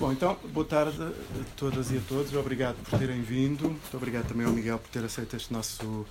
Bom, 0.00 0.12
então, 0.12 0.38
boa 0.54 0.64
tarde 0.64 1.02
a 1.02 1.12
todas 1.56 1.90
e 1.90 1.96
a 1.96 2.00
todos. 2.08 2.32
Obrigado 2.32 2.76
por 2.84 2.96
terem 3.00 3.20
vindo. 3.20 3.64
Muito 3.64 3.96
obrigado 3.96 4.28
também 4.28 4.46
ao 4.46 4.52
Miguel 4.52 4.78
por 4.78 4.88
ter 4.90 5.04
aceito 5.04 5.34
este 5.34 5.52
nosso 5.52 6.06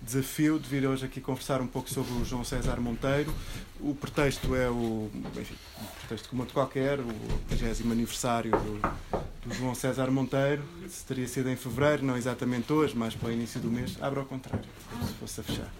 desafio 0.00 0.56
de 0.56 0.68
vir 0.68 0.86
hoje 0.86 1.04
aqui 1.04 1.20
conversar 1.20 1.60
um 1.60 1.66
pouco 1.66 1.90
sobre 1.90 2.12
o 2.12 2.24
João 2.24 2.44
César 2.44 2.80
Monteiro. 2.80 3.34
O 3.80 3.92
pretexto 3.92 4.54
é 4.54 4.70
o, 4.70 5.10
enfim, 5.36 5.56
um 5.82 5.86
pretexto 5.98 6.28
como 6.28 6.42
outro 6.42 6.54
qualquer, 6.54 7.00
o 7.00 7.08
20 7.48 7.90
aniversário 7.90 8.52
do, 8.52 9.48
do, 9.48 9.52
João 9.52 9.74
César 9.74 10.12
Monteiro. 10.12 10.62
Se 10.88 11.04
teria 11.04 11.26
sido 11.26 11.50
em 11.50 11.56
fevereiro, 11.56 12.04
não 12.04 12.16
exatamente 12.16 12.72
hoje, 12.72 12.96
mas 12.96 13.16
para 13.16 13.30
o 13.30 13.32
início 13.32 13.58
do 13.58 13.68
mês. 13.68 13.98
Abre 14.00 14.20
ao 14.20 14.26
contrário, 14.26 14.64
como 14.92 15.04
se 15.04 15.12
fosse 15.14 15.40
a 15.40 15.42
fechar. 15.42 15.72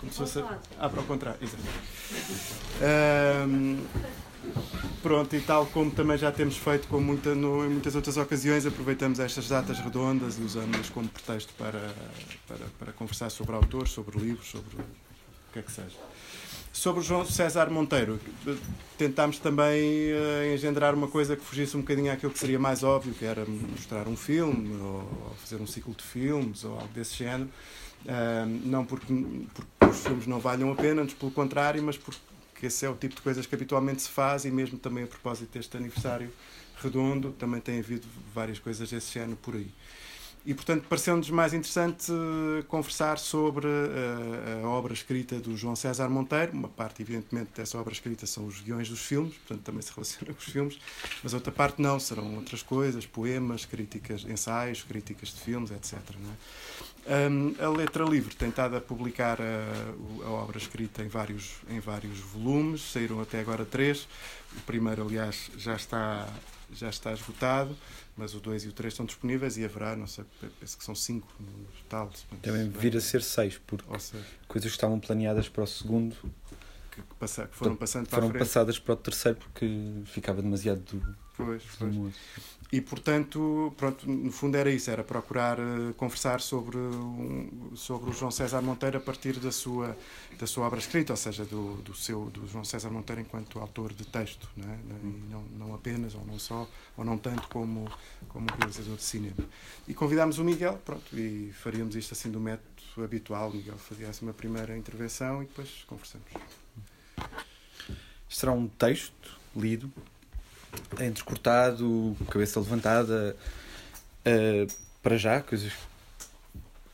Como 0.00 0.10
se 0.10 0.18
fosse 0.18 0.38
a... 0.38 0.58
Abre 0.80 1.00
ao 1.00 1.04
contrário, 1.04 1.38
exato. 1.42 1.62
Um, 3.46 3.84
Pronto, 5.02 5.34
e 5.34 5.40
tal 5.40 5.66
como 5.66 5.90
também 5.90 6.16
já 6.16 6.30
temos 6.30 6.56
feito 6.56 6.86
com 6.86 7.00
muita, 7.00 7.34
no, 7.34 7.64
em 7.64 7.68
muitas 7.68 7.96
outras 7.96 8.16
ocasiões, 8.16 8.64
aproveitamos 8.64 9.18
estas 9.18 9.48
datas 9.48 9.80
redondas 9.80 10.38
e 10.38 10.42
usamos-las 10.42 10.90
como 10.90 11.08
pretexto 11.08 11.52
para, 11.54 11.92
para, 12.46 12.66
para 12.78 12.92
conversar 12.92 13.28
sobre 13.30 13.56
autores, 13.56 13.90
sobre 13.90 14.18
livros, 14.18 14.48
sobre 14.48 14.76
o 14.76 15.52
que 15.52 15.58
é 15.58 15.62
que 15.62 15.72
seja. 15.72 15.96
Sobre 16.72 17.00
o 17.00 17.04
João 17.04 17.26
César 17.26 17.68
Monteiro, 17.68 18.18
tentámos 18.96 19.38
também 19.38 20.12
uh, 20.12 20.54
engendrar 20.54 20.94
uma 20.94 21.08
coisa 21.08 21.36
que 21.36 21.44
fugisse 21.44 21.76
um 21.76 21.80
bocadinho 21.80 22.10
àquilo 22.10 22.32
que 22.32 22.38
seria 22.38 22.58
mais 22.58 22.82
óbvio, 22.82 23.12
que 23.12 23.24
era 23.24 23.44
mostrar 23.44 24.08
um 24.08 24.16
filme, 24.16 24.74
ou, 24.80 25.34
fazer 25.38 25.60
um 25.60 25.66
ciclo 25.66 25.94
de 25.94 26.02
filmes, 26.02 26.64
ou 26.64 26.72
algo 26.72 26.88
desse 26.94 27.16
género. 27.16 27.50
Uh, 28.04 28.46
não 28.64 28.86
porque, 28.86 29.12
porque 29.52 29.84
os 29.84 30.02
filmes 30.02 30.26
não 30.26 30.40
valham 30.40 30.72
a 30.72 30.74
pena, 30.74 31.02
antes 31.02 31.14
pelo 31.14 31.30
contrário, 31.30 31.82
mas 31.82 31.98
porque 31.98 32.20
que 32.62 32.66
esse 32.66 32.86
é 32.86 32.88
o 32.88 32.94
tipo 32.94 33.16
de 33.16 33.22
coisas 33.22 33.44
que 33.44 33.52
habitualmente 33.56 34.02
se 34.02 34.08
faz 34.08 34.44
e 34.44 34.50
mesmo 34.52 34.78
também 34.78 35.02
a 35.02 35.06
propósito 35.08 35.52
deste 35.52 35.76
aniversário 35.76 36.32
redondo, 36.80 37.32
também 37.32 37.60
tem 37.60 37.80
havido 37.80 38.06
várias 38.32 38.60
coisas 38.60 38.88
desse 38.88 39.12
género 39.12 39.36
por 39.42 39.56
aí. 39.56 39.68
E, 40.44 40.52
portanto, 40.54 40.86
pareceu-nos 40.88 41.30
mais 41.30 41.54
interessante 41.54 42.10
uh, 42.10 42.64
conversar 42.64 43.16
sobre 43.16 43.66
uh, 43.68 44.64
a 44.64 44.68
obra 44.68 44.92
escrita 44.92 45.38
do 45.38 45.56
João 45.56 45.76
César 45.76 46.08
Monteiro. 46.08 46.52
Uma 46.52 46.68
parte, 46.68 47.00
evidentemente, 47.00 47.50
dessa 47.54 47.78
obra 47.78 47.92
escrita 47.92 48.26
são 48.26 48.46
os 48.46 48.60
guiões 48.60 48.88
dos 48.88 49.02
filmes, 49.02 49.34
portanto, 49.34 49.64
também 49.64 49.82
se 49.82 49.92
relaciona 49.94 50.34
com 50.34 50.40
os 50.40 50.44
filmes, 50.44 50.78
mas 51.22 51.32
outra 51.32 51.52
parte 51.52 51.80
não, 51.80 52.00
serão 52.00 52.34
outras 52.34 52.60
coisas, 52.60 53.06
poemas, 53.06 53.64
críticas, 53.64 54.24
ensaios, 54.24 54.82
críticas 54.82 55.28
de 55.28 55.40
filmes, 55.40 55.70
etc. 55.70 55.98
É? 56.10 56.72
Um, 57.04 57.54
a 57.58 57.68
Letra 57.68 58.04
Livre 58.04 58.34
tem 58.34 58.48
estado 58.48 58.76
a 58.76 58.80
publicar 58.80 59.38
a, 59.40 60.24
a, 60.24 60.30
obra 60.30 60.58
escrita 60.58 61.02
em 61.02 61.08
vários, 61.08 61.54
em 61.68 61.80
vários 61.80 62.18
volumes, 62.18 62.80
saíram 62.92 63.20
até 63.20 63.40
agora 63.40 63.64
três. 63.64 64.08
O 64.56 64.60
primeiro, 64.60 65.02
aliás, 65.02 65.50
já 65.56 65.74
está, 65.74 66.28
já 66.72 66.88
está 66.88 67.12
esgotado, 67.12 67.76
mas 68.16 68.34
o 68.34 68.40
2 68.40 68.64
e 68.64 68.68
o 68.68 68.72
3 68.72 68.92
estão 68.92 69.06
disponíveis 69.06 69.56
e 69.56 69.64
haverá, 69.64 69.96
não 69.96 70.06
sei, 70.06 70.24
penso 70.60 70.76
que 70.76 70.84
são 70.84 70.94
cinco 70.94 71.28
no 71.40 71.64
total. 71.82 72.10
Também 72.42 72.68
vir 72.68 72.96
a 72.96 73.00
ser 73.00 73.22
seis, 73.22 73.58
porque 73.66 73.84
coisas 74.46 74.70
que 74.70 74.76
estavam 74.76 75.00
planeadas 75.00 75.48
para 75.48 75.64
o 75.64 75.66
segundo 75.66 76.16
que, 76.90 77.02
passa, 77.18 77.46
que 77.46 77.56
foram 77.56 77.74
passando 77.74 78.08
para 78.08 78.20
foram 78.20 78.38
passadas 78.38 78.78
para 78.78 78.92
o 78.92 78.96
terceiro 78.96 79.38
porque 79.38 79.66
ficava 80.04 80.42
demasiado 80.42 81.02
pois, 81.36 81.62
pois. 81.78 82.14
E, 82.72 82.80
portanto, 82.80 83.70
pronto, 83.76 84.10
no 84.10 84.32
fundo 84.32 84.56
era 84.56 84.70
isso, 84.70 84.90
era 84.90 85.04
procurar 85.04 85.60
uh, 85.60 85.92
conversar 85.92 86.40
sobre, 86.40 86.78
um, 86.78 87.76
sobre 87.76 88.08
o 88.08 88.14
João 88.14 88.30
César 88.30 88.62
Monteiro 88.62 88.96
a 88.96 89.00
partir 89.00 89.38
da 89.38 89.52
sua, 89.52 89.94
da 90.38 90.46
sua 90.46 90.68
obra 90.68 90.78
escrita, 90.78 91.12
ou 91.12 91.16
seja, 91.18 91.44
do, 91.44 91.74
do, 91.82 91.94
seu, 91.94 92.30
do 92.30 92.48
João 92.48 92.64
César 92.64 92.88
Monteiro 92.88 93.20
enquanto 93.20 93.58
autor 93.58 93.92
de 93.92 94.06
texto, 94.06 94.48
não, 94.56 94.72
é? 94.72 94.78
não, 95.30 95.42
não 95.58 95.74
apenas, 95.74 96.14
ou 96.14 96.24
não 96.24 96.38
só, 96.38 96.66
ou 96.96 97.04
não 97.04 97.18
tanto 97.18 97.46
como, 97.48 97.86
como 98.30 98.46
realizador 98.58 98.96
de 98.96 99.02
cinema. 99.02 99.44
E 99.86 99.92
convidámos 99.92 100.38
o 100.38 100.44
Miguel, 100.44 100.80
pronto, 100.82 101.14
e 101.14 101.52
faríamos 101.52 101.94
isto 101.94 102.14
assim 102.14 102.30
do 102.30 102.40
método 102.40 103.04
habitual, 103.04 103.50
o 103.50 103.54
Miguel 103.54 103.76
fazia 103.76 104.08
assim 104.08 104.24
uma 104.24 104.32
primeira 104.32 104.74
intervenção 104.78 105.42
e 105.42 105.46
depois 105.46 105.84
conversamos. 105.86 106.26
Será 108.30 108.52
um 108.52 108.66
texto 108.66 109.38
lido 109.54 109.92
entrecortado, 111.00 112.16
cabeça 112.30 112.60
levantada, 112.60 113.36
uh, 114.26 114.72
para 115.02 115.16
já, 115.16 115.40
coisas. 115.40 115.72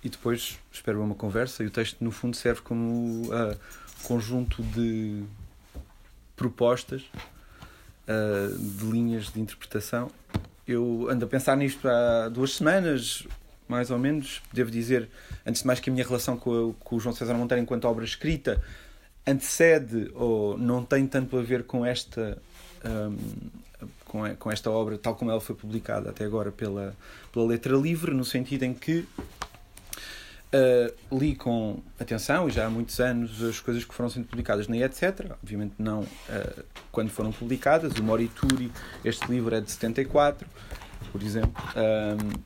E 0.03 0.09
depois 0.09 0.59
espero 0.73 1.03
uma 1.03 1.15
conversa 1.15 1.63
e 1.63 1.67
o 1.67 1.71
texto, 1.71 2.03
no 2.03 2.11
fundo, 2.11 2.37
serve 2.37 2.63
como 2.63 3.27
uh, 3.27 3.57
conjunto 4.03 4.63
de 4.63 5.25
propostas, 6.37 7.03
uh, 7.03 8.57
de 8.57 8.85
linhas 8.85 9.33
de 9.33 9.41
interpretação. 9.41 10.11
Eu 10.67 11.09
ando 11.11 11.25
a 11.25 11.29
pensar 11.29 11.57
nisto 11.57 11.89
há 11.89 12.29
duas 12.29 12.55
semanas, 12.55 13.27
mais 13.67 13.91
ou 13.91 13.99
menos. 13.99 14.41
Devo 14.53 14.71
dizer, 14.71 15.09
antes 15.47 15.63
de 15.63 15.67
mais, 15.67 15.81
que 15.81 15.91
a 15.91 15.93
minha 15.93 16.05
relação 16.05 16.37
com, 16.37 16.71
a, 16.71 16.85
com 16.85 16.97
o 16.97 17.01
João 17.01 17.15
César 17.15 17.35
Monteiro 17.35 17.63
enquanto 17.63 17.87
obra 17.87 18.05
escrita 18.05 18.63
antecede 19.27 20.11
ou 20.15 20.57
não 20.57 20.85
tem 20.85 21.07
tanto 21.07 21.37
a 21.37 21.43
ver 21.43 21.65
com 21.65 21.85
esta 21.85 22.39
um, 22.85 23.17
com, 24.09 24.35
com 24.37 24.51
esta 24.51 24.71
obra, 24.71 24.99
tal 24.99 25.15
como 25.15 25.31
ela 25.31 25.41
foi 25.41 25.55
publicada 25.55 26.11
até 26.11 26.25
agora 26.25 26.51
pela, 26.51 26.97
pela 27.31 27.47
Letra 27.47 27.77
Livre, 27.77 28.13
no 28.13 28.25
sentido 28.25 28.65
em 28.65 28.75
que 28.75 29.07
uh, 30.53 31.17
li 31.17 31.35
com 31.35 31.81
atenção, 32.01 32.49
e 32.49 32.51
já 32.51 32.67
há 32.67 32.71
muitos 32.71 32.99
anos, 33.01 33.43
as 33.43 33.61
coisas 33.61 33.85
que 33.85 33.95
foram 33.95 34.11
sendo 34.11 34.27
publicadas 34.27 34.69
na 34.69 34.77
etc. 34.79 35.33
Obviamente 35.43 35.75
não 35.79 36.01
uh, 36.01 36.65
quando 36.91 37.11
foram 37.11 37.33
publicadas. 37.33 37.93
O 37.99 38.03
Morituri, 38.03 38.73
este 39.05 39.31
livro 39.31 39.55
é 39.55 39.61
de 39.61 39.71
74, 39.71 40.49
por 41.13 41.23
exemplo. 41.23 41.63
Um, 41.77 42.41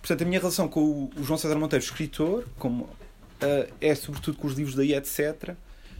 portanto, 0.00 0.22
a 0.22 0.24
minha 0.24 0.40
relação 0.40 0.68
com 0.68 0.80
o, 0.80 1.10
João 1.22 1.38
César 1.38 1.56
Monteiro, 1.56 1.84
escritor, 1.84 2.44
como, 2.58 2.84
uh, 2.84 3.72
é 3.80 3.94
sobretudo 3.94 4.38
com 4.38 4.46
os 4.46 4.54
livros 4.54 4.74
daí, 4.74 4.94
etc., 4.94 5.54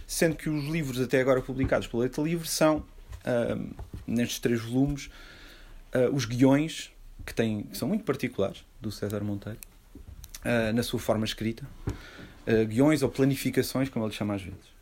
sendo 0.07 0.37
que 0.37 0.49
os 0.49 0.67
livros 0.67 1.01
até 1.01 1.21
agora 1.21 1.43
publicados 1.43 1.89
pela 1.89 2.05
Letra 2.05 2.23
Livre 2.23 2.47
são 2.47 2.85
nestes 4.07 4.39
três 4.39 4.61
volumes, 4.61 5.11
uh, 5.95 6.15
os 6.15 6.25
guiões, 6.25 6.91
que, 7.25 7.35
têm, 7.35 7.65
que 7.65 7.77
são 7.77 7.89
muito 7.89 8.05
particulares, 8.05 8.65
do 8.81 8.91
César 8.91 9.23
Monteiro, 9.23 9.59
uh, 10.45 10.73
na 10.73 10.83
sua 10.83 11.01
forma 11.01 11.25
escrita. 11.25 11.67
guiões 12.69 13.03
ou 13.03 13.09
planificações, 13.09 13.89
como 13.89 14.05
ele 14.05 14.15
chama 14.15 14.35
às 14.35 14.43
vezes. 14.43 14.77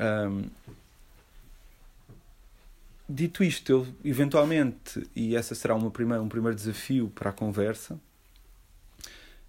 Um, 0.00 0.50
dito 3.08 3.44
isto, 3.44 3.70
eu 3.70 3.86
eventualmente, 4.04 5.06
e 5.14 5.36
essa 5.36 5.54
será 5.54 5.74
uma 5.74 5.90
primeira, 5.90 6.22
um 6.22 6.28
primeiro 6.28 6.56
desafio 6.56 7.10
para 7.14 7.30
a 7.30 7.32
conversa, 7.32 7.98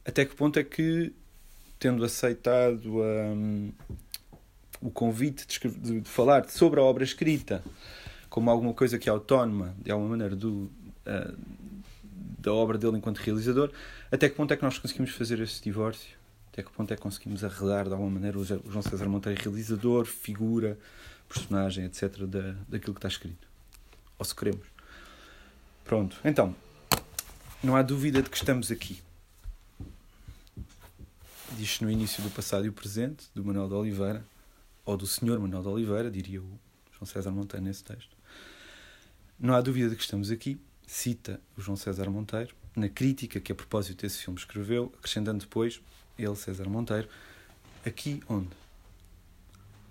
até 0.06 0.24
que 0.26 0.36
ponto 0.36 0.60
é 0.60 0.64
que, 0.64 1.12
tendo 1.80 2.04
aceitado 2.04 3.02
um, 3.02 3.72
o 4.82 4.92
convite 4.92 5.48
de, 5.48 5.70
de, 5.70 6.02
de, 6.02 6.10
falar 6.10 6.48
sobre 6.50 6.80
a 6.80 6.84
obra 6.84 7.04
escrita 7.04 7.64
como 8.36 8.52
alguma 8.52 8.74
coisa 8.74 9.00
que 9.00 9.08
é 9.08 9.12
autónoma, 9.14 9.74
de 9.82 9.90
alguma 9.90 10.10
maneira, 10.10 10.36
do, 10.36 10.70
uh, 11.08 11.38
da 12.38 12.52
obra 12.52 12.78
dele 12.78 12.98
enquanto 12.98 13.20
realizador, 13.20 13.72
até 14.12 14.28
que 14.28 14.36
ponto 14.36 14.54
é 14.54 14.58
que 14.58 14.62
nós 14.62 14.78
conseguimos 14.78 15.12
fazer 15.12 15.40
esse 15.40 15.64
divórcio? 15.64 16.18
Até 16.52 16.62
que 16.62 16.70
ponto 16.70 16.92
é 16.92 16.98
que 16.98 17.02
conseguimos 17.02 17.46
arredar, 17.46 17.86
de 17.86 17.94
alguma 17.94 18.10
maneira, 18.10 18.38
o 18.38 18.44
João 18.44 18.82
César 18.82 19.08
Monteiro 19.08 19.42
realizador, 19.42 20.06
figura, 20.06 20.78
personagem, 21.30 21.86
etc., 21.86 22.26
da, 22.26 22.58
daquilo 22.68 22.94
que 22.94 22.98
está 22.98 23.08
escrito? 23.08 23.48
Ou 24.20 24.26
se 24.26 24.36
queremos? 24.36 24.68
Pronto, 25.86 26.20
então, 26.26 26.54
não 27.64 27.78
há 27.78 27.82
dúvida 27.82 28.22
de 28.22 28.30
que 28.30 28.36
estamos 28.36 28.70
aqui. 28.70 29.02
Diz-se 31.54 31.82
no 31.86 31.90
início 31.90 32.22
do 32.22 32.30
passado 32.30 32.66
e 32.66 32.70
o 32.70 32.74
presente, 32.74 33.28
do 33.34 33.46
Manuel 33.46 33.70
de 33.70 33.76
Oliveira, 33.76 34.26
ou 34.84 34.98
do 34.98 35.08
Senhor 35.08 35.40
Manuel 35.40 35.62
de 35.62 35.70
Oliveira, 35.70 36.12
diria 36.12 36.42
o 36.42 36.60
João 36.92 37.06
César 37.06 37.32
Monteiro 37.32 37.66
nesse 37.66 37.82
texto. 37.82 38.15
Não 39.40 39.54
há 39.54 39.62
dúvida 39.62 39.90
de 39.90 39.96
que 39.96 40.02
estamos 40.02 40.32
aqui, 40.32 40.58
cita 40.88 41.42
o 41.58 41.62
João 41.62 41.76
César 41.76 42.10
Monteiro, 42.10 42.56
na 42.76 42.88
crítica 42.88 43.40
que 43.40 43.52
a 43.52 43.56
propósito 43.56 44.02
desse 44.02 44.20
filme 44.20 44.40
escreveu, 44.40 44.94
acrescentando 44.98 45.40
depois, 45.40 45.82
ele, 46.18 46.36
César 46.36 46.70
Monteiro, 46.70 47.10
aqui 47.86 48.24
onde? 48.30 48.50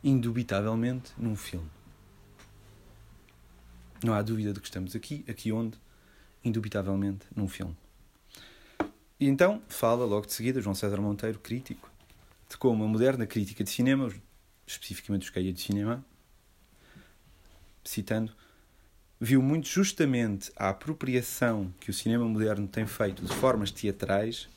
Indubitavelmente 0.02 1.12
num 1.18 1.36
filme. 1.36 1.68
Não 4.02 4.14
há 4.14 4.22
dúvida 4.22 4.52
de 4.52 4.60
que 4.60 4.66
estamos 4.66 4.96
aqui, 4.96 5.24
aqui 5.28 5.52
onde? 5.52 5.78
Indubitavelmente 6.42 7.26
num 7.34 7.48
filme. 7.48 7.76
E 9.20 9.28
então 9.28 9.62
fala 9.68 10.04
logo 10.04 10.26
de 10.26 10.32
seguida 10.32 10.60
João 10.60 10.74
César 10.74 11.00
Monteiro, 11.00 11.38
crítico, 11.38 11.90
de 12.48 12.56
como 12.56 12.84
a 12.84 12.88
moderna 12.88 13.26
crítica 13.26 13.62
de 13.62 13.70
cinema 13.70 14.10
especificamente 14.66 15.22
os 15.24 15.30
caia 15.30 15.52
de 15.52 15.60
cinema, 15.60 16.04
citando, 17.84 18.32
viu 19.20 19.40
muito 19.40 19.68
justamente 19.68 20.52
a 20.56 20.68
apropriação 20.68 21.72
que 21.80 21.90
o 21.90 21.94
cinema 21.94 22.24
moderno 22.24 22.66
tem 22.66 22.86
feito 22.86 23.24
de 23.24 23.32
formas 23.34 23.70
teatrais 23.70 24.48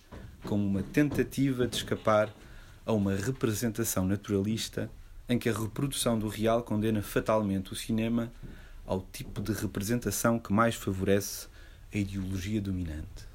como 0.43 0.65
uma 0.65 0.83
tentativa 0.83 1.67
de 1.67 1.75
escapar 1.75 2.33
a 2.85 2.93
uma 2.93 3.13
representação 3.15 4.05
naturalista 4.05 4.89
em 5.27 5.37
que 5.37 5.49
a 5.49 5.53
reprodução 5.53 6.17
do 6.17 6.27
real 6.27 6.63
condena 6.63 7.01
fatalmente 7.01 7.73
o 7.73 7.75
cinema 7.75 8.31
ao 8.85 9.01
tipo 9.01 9.41
de 9.41 9.51
representação 9.51 10.39
que 10.39 10.53
mais 10.53 10.75
favorece 10.75 11.47
a 11.93 11.97
ideologia 11.97 12.61
dominante. 12.61 13.27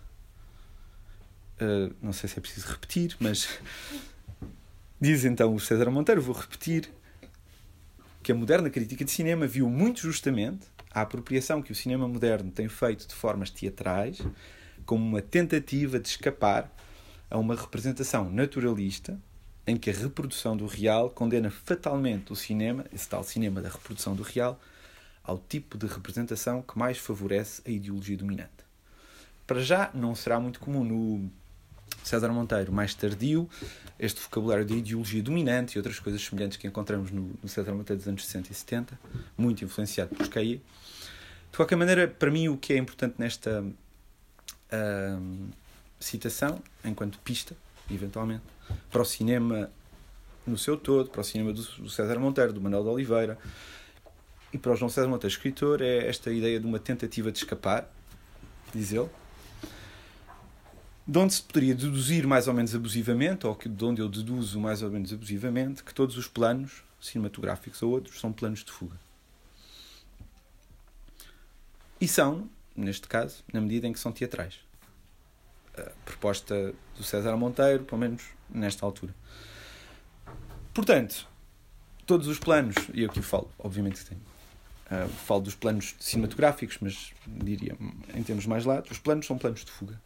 Uh, 1.61 1.95
não 2.01 2.13
sei 2.13 2.29
se 2.29 2.39
é 2.39 2.41
preciso 2.43 2.67
repetir, 2.67 3.15
mas 3.21 3.61
diz 4.99 5.25
então 5.25 5.55
o 5.55 5.61
César 5.61 5.91
Monteiro, 5.91 6.23
vou 6.23 6.35
repetir, 6.35 6.91
que 8.23 8.31
a 8.31 8.35
moderna 8.35 8.71
crítica 8.71 9.05
de 9.05 9.11
cinema 9.11 9.47
viu 9.47 9.69
muito 9.69 10.01
justamente 10.01 10.67
a 10.91 11.01
apropriação 11.01 11.61
que 11.61 11.73
o 11.73 11.75
cinema 11.75 12.07
moderno 12.07 12.51
tem 12.51 12.69
feito 12.69 13.07
de 13.09 13.15
formas 13.15 13.51
teatrais 13.51 14.21
como 14.87 15.05
uma 15.05 15.21
tentativa 15.21 15.99
de 15.99 16.09
escapar 16.09 16.71
a 17.31 17.39
uma 17.39 17.57
representação 17.57 18.31
naturalista 18.31 19.19
em 19.67 19.77
que 19.77 19.91
a 19.91 19.93
reprodução 19.93 20.57
do 20.57 20.67
real 20.67 21.11
condena 21.11 21.51
fatalmente 21.51 22.33
o 22.33 22.37
cinema, 22.37 22.85
esse 22.93 23.09
tal 23.09 23.25
cinema 23.25 23.61
da 23.61 23.69
reprodução 23.69 24.15
do 24.15 24.23
real, 24.23 24.61
ao 25.23 25.39
tipo 25.39 25.79
de 25.79 25.87
representação 25.87 26.63
que 26.63 26.79
mais 26.79 26.99
favorece 26.99 27.63
a 27.65 27.71
ideologia 27.71 28.17
dominante. 28.17 28.51
Para 29.47 29.61
já, 29.61 29.91
não 29.95 30.15
será 30.15 30.41
muito 30.41 30.61
comum 30.61 30.85
no 30.85 31.31
César 32.03 32.29
Monteiro, 32.31 32.73
mais 32.73 32.95
tardio, 32.95 33.49
este 33.99 34.21
vocabulário 34.21 34.65
de 34.65 34.75
ideologia 34.75 35.23
dominante 35.23 35.77
e 35.77 35.79
outras 35.79 35.99
coisas 35.99 36.23
semelhantes 36.23 36.57
que 36.57 36.67
encontramos 36.67 37.11
no, 37.11 37.31
no 37.43 37.49
César 37.49 37.73
Monteiro 37.73 37.99
dos 37.99 38.09
anos 38.09 38.25
60 38.25 38.53
e 38.53 38.55
70, 38.55 39.01
muito 39.37 39.65
influenciado 39.65 40.15
por 40.15 40.27
Scaia. 40.27 40.61
De 41.51 41.57
qualquer 41.57 41.77
maneira, 41.77 42.09
para 42.09 42.31
mim, 42.31 42.49
o 42.49 42.57
que 42.57 42.73
é 42.73 42.77
importante 42.79 43.17
nesta 43.19 43.63
uh, 43.63 45.49
citação, 46.01 46.63
enquanto 46.85 47.19
pista, 47.21 47.57
eventualmente, 47.91 48.43
para 48.91 49.03
o 49.03 49.05
cinema 49.05 49.71
no 50.47 50.59
seu 50.59 50.77
todo, 50.77 51.11
para 51.11 51.21
o 51.21 51.25
cinema 51.25 51.53
do, 51.53 51.63
do 51.63 51.91
César 51.91 52.19
Monteiro, 52.19 52.53
do 52.53 52.61
Manuel 52.61 52.83
de 52.83 52.89
Oliveira 52.89 53.39
e 54.53 54.59
para 54.59 54.73
o 54.73 54.77
João 54.77 54.89
César 54.89 55.09
Monteiro, 55.09 55.33
escritor, 55.33 55.81
é 55.81 56.09
esta 56.09 56.31
ideia 56.31 56.59
de 56.59 56.67
uma 56.67 56.79
tentativa 56.79 57.31
de 57.31 57.39
escapar, 57.39 57.89
diz 58.75 58.93
ele, 58.93 59.09
de 61.07 61.19
onde 61.19 61.35
se 61.35 61.43
poderia 61.43 61.75
deduzir 61.75 62.27
mais 62.27 62.47
ou 62.47 62.55
menos 62.55 62.75
abusivamente, 62.75 63.47
ou 63.47 63.55
que, 63.55 63.69
de 63.69 63.85
onde 63.85 64.01
eu 64.01 64.09
deduzo 64.09 64.61
mais 64.61 64.83
ou 64.83 64.91
menos 64.91 65.13
abusivamente, 65.13 65.83
que 65.83 65.93
todos 65.93 66.17
os 66.17 66.29
planos, 66.29 66.85
cinematográficos 67.01 67.83
ou 67.83 67.91
outros, 67.91 68.21
são 68.21 68.33
planos 68.33 68.65
de 68.65 68.71
fuga. 68.71 68.97
E 72.01 72.07
são, 72.07 72.49
neste 72.77 73.09
caso, 73.09 73.45
na 73.53 73.61
medida 73.61 73.87
em 73.87 73.93
que 73.93 73.99
são 73.99 74.13
teatrais. 74.13 74.61
A 75.77 75.91
proposta 76.05 76.75
do 76.97 77.03
César 77.03 77.37
Monteiro, 77.37 77.85
pelo 77.85 78.01
menos 78.01 78.23
nesta 78.49 78.85
altura. 78.85 79.15
Portanto, 80.75 81.27
todos 82.07 82.29
os 82.29 82.39
planos, 82.39 82.75
e 82.95 83.03
eu 83.03 83.11
aqui 83.11 83.23
falo, 83.23 83.51
obviamente 83.59 84.03
que 84.03 84.11
tenho, 84.11 84.21
uh, 84.91 85.09
falo 85.09 85.43
dos 85.43 85.55
planos 85.55 85.95
cinematográficos, 85.99 86.79
mas 86.81 87.13
diria 87.27 87.77
em 88.15 88.23
termos 88.23 88.47
mais 88.47 88.65
lados, 88.65 88.91
os 88.91 88.99
planos 88.99 89.27
são 89.27 89.37
planos 89.37 89.65
de 89.65 89.71
fuga. 89.71 90.01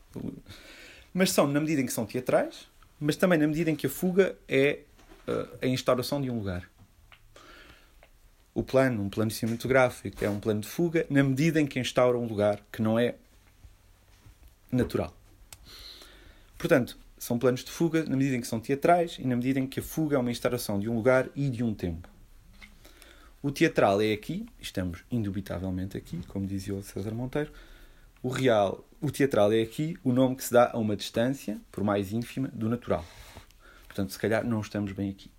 Mas 1.16 1.32
são 1.32 1.46
na 1.46 1.58
medida 1.58 1.80
em 1.80 1.86
que 1.86 1.94
são 1.94 2.04
teatrais, 2.04 2.68
mas 3.00 3.16
também 3.16 3.38
na 3.38 3.46
medida 3.46 3.70
em 3.70 3.74
que 3.74 3.86
a 3.86 3.88
fuga 3.88 4.36
é 4.46 4.80
uh, 5.26 5.48
a 5.62 5.66
instauração 5.66 6.20
de 6.20 6.30
um 6.30 6.36
lugar. 6.36 6.68
O 8.52 8.62
plano, 8.62 9.02
um 9.02 9.08
plano 9.08 9.30
cinematográfico, 9.30 10.22
é 10.22 10.28
um 10.28 10.38
plano 10.38 10.60
de 10.60 10.68
fuga 10.68 11.06
na 11.08 11.24
medida 11.24 11.58
em 11.58 11.66
que 11.66 11.80
instaura 11.80 12.18
um 12.18 12.26
lugar 12.26 12.60
que 12.70 12.82
não 12.82 12.98
é 12.98 13.14
natural. 14.70 15.16
Portanto, 16.58 16.98
são 17.16 17.38
planos 17.38 17.64
de 17.64 17.70
fuga 17.70 18.04
na 18.04 18.14
medida 18.14 18.36
em 18.36 18.42
que 18.42 18.46
são 18.46 18.60
teatrais 18.60 19.16
e 19.18 19.26
na 19.26 19.36
medida 19.36 19.58
em 19.58 19.66
que 19.66 19.80
a 19.80 19.82
fuga 19.82 20.16
é 20.16 20.18
uma 20.18 20.30
instauração 20.30 20.78
de 20.78 20.86
um 20.86 20.96
lugar 20.96 21.30
e 21.34 21.48
de 21.48 21.64
um 21.64 21.72
tempo. 21.72 22.10
O 23.42 23.50
teatral 23.50 24.02
é 24.02 24.12
aqui, 24.12 24.44
estamos 24.60 25.02
indubitavelmente 25.10 25.96
aqui, 25.96 26.20
como 26.28 26.46
dizia 26.46 26.74
o 26.74 26.82
César 26.82 27.12
Monteiro. 27.12 27.50
O 28.26 28.28
real, 28.28 28.84
o 29.00 29.08
teatral 29.08 29.52
é 29.52 29.62
aqui 29.62 29.96
o 30.02 30.12
nome 30.12 30.34
que 30.34 30.42
se 30.42 30.52
dá 30.52 30.72
a 30.72 30.78
uma 30.78 30.96
distância, 30.96 31.60
por 31.70 31.84
mais 31.84 32.12
ínfima, 32.12 32.48
do 32.48 32.68
natural. 32.68 33.06
Portanto, 33.86 34.10
se 34.10 34.18
calhar 34.18 34.44
não 34.44 34.60
estamos 34.60 34.90
bem 34.90 35.10
aqui. 35.10 35.30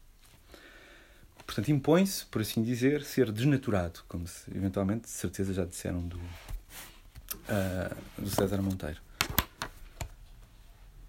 Portanto, 1.45 1.67
impõe-se, 1.67 2.25
por 2.27 2.41
assim 2.41 2.63
dizer, 2.63 3.03
ser 3.03 3.29
desnaturado, 3.29 3.99
como 4.07 4.25
se 4.25 4.49
eventualmente, 4.55 5.01
de 5.01 5.09
certeza, 5.09 5.53
já 5.53 5.65
disseram 5.65 5.99
do, 5.99 6.15
uh, 6.15 7.93
do 8.17 8.29
César 8.29 8.61
Monteiro. 8.61 9.01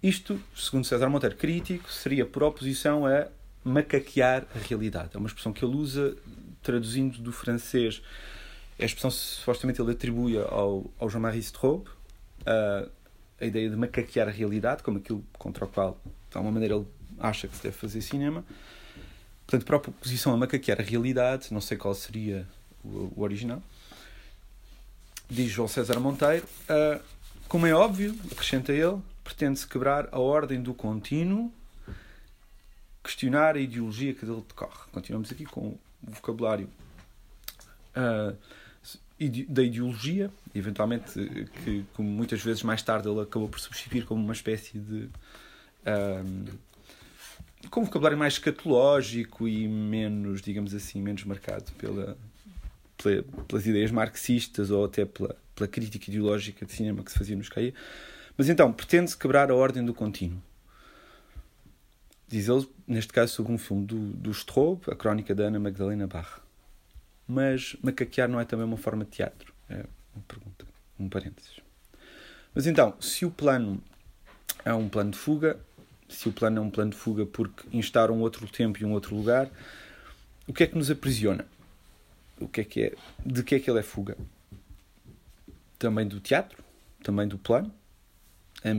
Isto, 0.03 0.37
segundo 0.53 0.83
César 0.83 1.07
Monteiro, 1.07 1.37
crítico, 1.37 1.89
seria 1.89 2.25
por 2.25 2.43
oposição 2.43 3.05
a 3.05 3.29
macaquear 3.63 4.45
a 4.53 4.59
realidade. 4.59 5.11
É 5.13 5.17
uma 5.17 5.27
expressão 5.27 5.53
que 5.53 5.63
ele 5.63 5.77
usa, 5.77 6.13
traduzindo 6.61 7.19
do 7.19 7.31
francês, 7.31 8.01
a 8.79 8.85
expressão 8.85 9.11
supostamente 9.11 9.81
ele 9.81 9.91
atribui 9.91 10.37
ao, 10.37 10.89
ao 10.97 11.09
Jean-Marie 11.09 11.39
Straub, 11.39 11.85
a, 12.45 12.87
a 13.41 13.45
ideia 13.45 13.69
de 13.69 13.75
macaquear 13.75 14.27
a 14.27 14.31
realidade, 14.31 14.83
como 14.83 14.97
aquilo 14.97 15.23
contra 15.37 15.65
o 15.65 15.67
qual, 15.67 15.99
de 16.29 16.37
alguma 16.37 16.53
maneira, 16.53 16.75
ele 16.75 16.87
acha 17.19 17.47
que 17.47 17.55
se 17.55 17.63
deve 17.63 17.75
fazer 17.75 18.01
cinema. 18.01 18.43
Portanto, 19.45 19.65
por 19.65 19.75
oposição 19.75 20.33
a 20.33 20.37
macaquear 20.37 20.79
a 20.79 20.83
realidade, 20.83 21.51
não 21.51 21.61
sei 21.61 21.77
qual 21.77 21.93
seria 21.93 22.47
o, 22.83 23.11
o 23.15 23.21
original, 23.21 23.61
diz 25.29 25.51
João 25.51 25.67
César 25.67 25.99
Monteiro, 25.99 26.45
uh, 26.69 27.01
como 27.47 27.65
é 27.65 27.73
óbvio, 27.73 28.15
acrescenta 28.31 28.71
ele, 28.71 29.01
pretende-se 29.23 29.67
quebrar 29.67 30.07
a 30.11 30.19
ordem 30.19 30.61
do 30.61 30.73
contínuo, 30.73 31.51
questionar 33.03 33.55
a 33.55 33.59
ideologia 33.59 34.13
que 34.13 34.25
dele 34.25 34.43
decorre. 34.47 34.87
Continuamos 34.91 35.31
aqui 35.31 35.45
com 35.45 35.61
o 35.61 35.79
vocabulário 36.01 36.69
uh, 37.95 38.35
da 39.49 39.61
ideologia, 39.61 40.31
eventualmente, 40.55 41.11
que, 41.63 41.85
como 41.93 42.09
muitas 42.09 42.41
vezes 42.41 42.63
mais 42.63 42.81
tarde 42.81 43.09
ele 43.09 43.19
acabou 43.19 43.49
por 43.49 43.59
substituir 43.59 44.05
como 44.05 44.23
uma 44.23 44.33
espécie 44.33 44.79
de. 44.79 45.09
Um, 45.85 46.45
com 47.69 47.81
um 47.81 47.83
vocabulário 47.83 48.17
mais 48.17 48.33
escatológico 48.33 49.47
e 49.47 49.67
menos, 49.67 50.41
digamos 50.41 50.73
assim, 50.73 51.01
menos 51.01 51.25
marcado 51.25 51.69
pela, 51.73 52.17
pela, 52.97 53.23
pelas 53.47 53.65
ideias 53.65 53.91
marxistas 53.91 54.71
ou 54.71 54.85
até 54.85 55.03
pela, 55.03 55.35
pela 55.53 55.67
crítica 55.67 56.09
ideológica 56.09 56.65
de 56.65 56.71
cinema 56.71 57.03
que 57.03 57.11
se 57.11 57.17
fazia 57.17 57.35
nos 57.35 57.49
CAI. 57.49 57.73
Mas 58.37 58.47
então, 58.47 58.71
pretende-se 58.71 59.17
quebrar 59.17 59.51
a 59.51 59.55
ordem 59.55 59.83
do 59.83 59.93
contínuo. 59.93 60.41
Diz 62.29 62.47
ele, 62.47 62.65
neste 62.87 63.11
caso, 63.11 63.33
sobre 63.33 63.51
um 63.51 63.57
filme 63.57 63.85
do, 63.85 63.97
do 64.13 64.31
Strobe, 64.31 64.83
a 64.87 64.95
crónica 64.95 65.35
da 65.35 65.45
Ana 65.45 65.59
Magdalena 65.59 66.07
Barra. 66.07 66.39
Mas 67.29 67.75
macaquear 67.83 68.27
não 68.27 68.39
é 68.39 68.45
também 68.45 68.65
uma 68.65 68.75
forma 68.75 69.05
de 69.05 69.11
teatro? 69.11 69.53
É 69.69 69.85
uma 70.15 70.23
pergunta, 70.27 70.65
um 70.99 71.07
parênteses. 71.07 71.59
Mas 72.55 72.65
então, 72.65 72.99
se 72.99 73.23
o 73.23 73.29
plano 73.29 73.79
é 74.65 74.73
um 74.73 74.89
plano 74.89 75.11
de 75.11 75.17
fuga, 75.17 75.59
se 76.09 76.27
o 76.27 76.31
plano 76.31 76.57
é 76.57 76.61
um 76.61 76.71
plano 76.71 76.89
de 76.89 76.97
fuga 76.97 77.27
porque 77.27 77.63
instaura 77.71 78.11
um 78.11 78.21
outro 78.21 78.47
tempo 78.47 78.81
e 78.81 78.85
um 78.85 78.93
outro 78.93 79.15
lugar, 79.15 79.47
o 80.47 80.53
que 80.53 80.63
é 80.63 80.67
que 80.67 80.75
nos 80.75 80.89
aprisiona? 80.89 81.45
O 82.39 82.47
que 82.47 82.61
é 82.61 82.63
que 82.63 82.81
é? 82.81 82.93
De 83.23 83.43
que 83.43 83.53
é 83.53 83.59
que 83.59 83.69
ele 83.69 83.79
é 83.79 83.83
fuga? 83.83 84.17
Também 85.77 86.07
do 86.07 86.19
teatro? 86.19 86.63
Também 87.03 87.27
do 87.27 87.37
plano? 87.37 87.71
a 88.63 88.73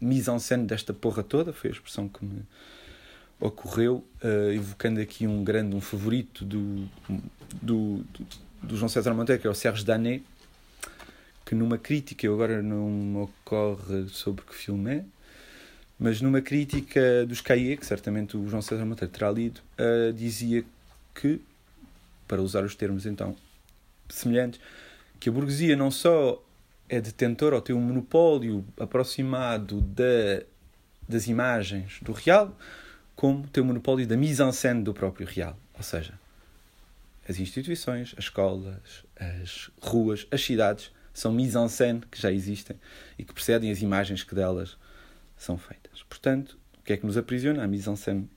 mise 0.00 0.30
en 0.30 0.38
scène 0.38 0.66
desta 0.66 0.94
porra 0.94 1.22
toda, 1.22 1.52
foi 1.52 1.70
a 1.70 1.72
expressão 1.72 2.08
que 2.08 2.24
me 2.24 2.42
ocorreu, 3.42 4.04
uh, 4.22 4.52
evocando 4.52 5.00
aqui 5.00 5.26
um 5.26 5.42
grande, 5.42 5.74
um 5.74 5.80
favorito 5.80 6.44
do, 6.44 6.88
do, 7.60 7.96
do, 7.98 8.26
do 8.62 8.76
João 8.76 8.88
César 8.88 9.12
Monteiro, 9.12 9.40
que 9.40 9.48
é 9.48 9.50
o 9.50 9.54
Serge 9.54 9.84
Danet, 9.84 10.24
que 11.44 11.54
numa 11.54 11.76
crítica, 11.76 12.24
eu 12.24 12.34
agora 12.34 12.62
não 12.62 12.88
me 12.88 13.18
ocorre 13.18 14.08
sobre 14.08 14.44
que 14.44 14.54
filme 14.54 14.90
é, 14.92 15.04
mas 15.98 16.20
numa 16.20 16.40
crítica 16.40 17.26
dos 17.26 17.40
Cahiers, 17.40 17.80
que 17.80 17.86
certamente 17.86 18.36
o 18.36 18.48
João 18.48 18.62
César 18.62 18.84
Monteiro 18.84 19.12
terá 19.12 19.30
lido, 19.30 19.60
uh, 19.78 20.12
dizia 20.12 20.64
que, 21.12 21.40
para 22.28 22.40
usar 22.40 22.62
os 22.62 22.76
termos 22.76 23.06
então 23.06 23.34
semelhantes, 24.08 24.60
que 25.18 25.28
a 25.28 25.32
burguesia 25.32 25.74
não 25.74 25.90
só 25.90 26.40
é 26.88 27.00
detentor 27.00 27.54
ou 27.54 27.60
tem 27.60 27.74
um 27.74 27.80
monopólio 27.80 28.64
aproximado 28.78 29.80
da, 29.80 30.44
das 31.08 31.26
imagens 31.26 31.98
do 32.02 32.12
real, 32.12 32.56
como 33.14 33.46
tem 33.48 33.62
o 33.62 33.66
monopólio 33.66 34.06
da 34.06 34.16
mise-en-scène 34.16 34.82
do 34.82 34.92
próprio 34.92 35.26
real. 35.26 35.58
Ou 35.74 35.82
seja, 35.82 36.18
as 37.28 37.38
instituições, 37.38 38.14
as 38.18 38.24
escolas, 38.24 39.04
as 39.16 39.70
ruas, 39.80 40.26
as 40.30 40.42
cidades 40.42 40.90
são 41.14 41.32
mise-en-scène 41.32 42.00
que 42.10 42.20
já 42.20 42.32
existem 42.32 42.76
e 43.18 43.24
que 43.24 43.32
precedem 43.32 43.70
as 43.70 43.80
imagens 43.80 44.22
que 44.22 44.34
delas 44.34 44.76
são 45.36 45.58
feitas. 45.58 46.02
Portanto, 46.08 46.58
o 46.80 46.84
que 46.84 46.92
é 46.92 46.96
que 46.96 47.06
nos 47.06 47.16
aprisiona? 47.16 47.62
A 47.62 47.66
mise-en-scène 47.66 48.28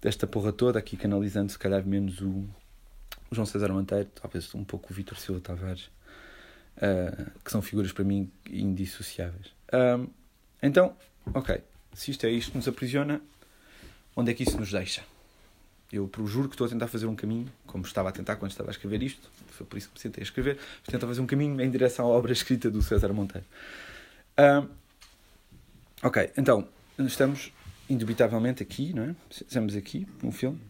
desta 0.00 0.26
porra 0.26 0.52
toda, 0.52 0.78
aqui 0.78 0.96
canalizando 0.96 1.50
se 1.50 1.58
calhar 1.58 1.84
menos 1.86 2.20
o, 2.20 2.28
o 3.30 3.34
João 3.34 3.46
César 3.46 3.72
Monteiro, 3.72 4.08
talvez 4.14 4.54
um 4.54 4.64
pouco 4.64 4.92
o 4.92 4.94
Vítor 4.94 5.18
Silva 5.18 5.40
Tavares, 5.40 5.90
uh, 6.76 7.30
que 7.44 7.50
são 7.50 7.62
figuras 7.62 7.92
para 7.92 8.04
mim 8.04 8.30
indissociáveis. 8.50 9.52
Um, 9.72 10.08
então, 10.62 10.96
ok, 11.32 11.62
se 11.94 12.10
isto 12.10 12.26
é 12.26 12.30
isto 12.30 12.52
que 12.52 12.58
nos 12.58 12.68
aprisiona, 12.68 13.20
onde 14.18 14.32
é 14.32 14.34
que 14.34 14.42
isso 14.42 14.58
nos 14.58 14.72
deixa? 14.72 15.04
Eu 15.92 16.10
juro 16.26 16.48
que 16.48 16.54
estou 16.54 16.66
a 16.66 16.70
tentar 16.70 16.88
fazer 16.88 17.06
um 17.06 17.14
caminho, 17.14 17.48
como 17.64 17.84
estava 17.84 18.08
a 18.08 18.12
tentar 18.12 18.34
quando 18.34 18.50
estava 18.50 18.68
a 18.68 18.72
escrever 18.72 19.00
isto, 19.00 19.30
foi 19.50 19.64
por 19.64 19.78
isso 19.78 19.86
que 19.88 19.94
me 19.94 20.00
sentei 20.00 20.22
a 20.22 20.24
escrever, 20.24 20.58
tentar 20.84 21.06
fazer 21.06 21.20
um 21.20 21.26
caminho 21.26 21.60
em 21.60 21.70
direção 21.70 22.04
à 22.06 22.08
obra 22.08 22.32
escrita 22.32 22.68
do 22.68 22.82
César 22.82 23.12
Monteiro. 23.12 23.46
Ok, 26.02 26.32
então, 26.36 26.68
estamos 26.98 27.52
indubitavelmente 27.88 28.60
aqui, 28.60 28.92
não 28.92 29.04
é? 29.04 29.14
Estamos 29.30 29.76
aqui, 29.76 30.06
num 30.20 30.32
filme. 30.32 30.60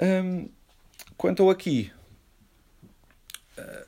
Um, 0.00 0.48
quanto 1.18 1.42
ao 1.42 1.50
aqui, 1.50 1.92
uh, 3.58 3.86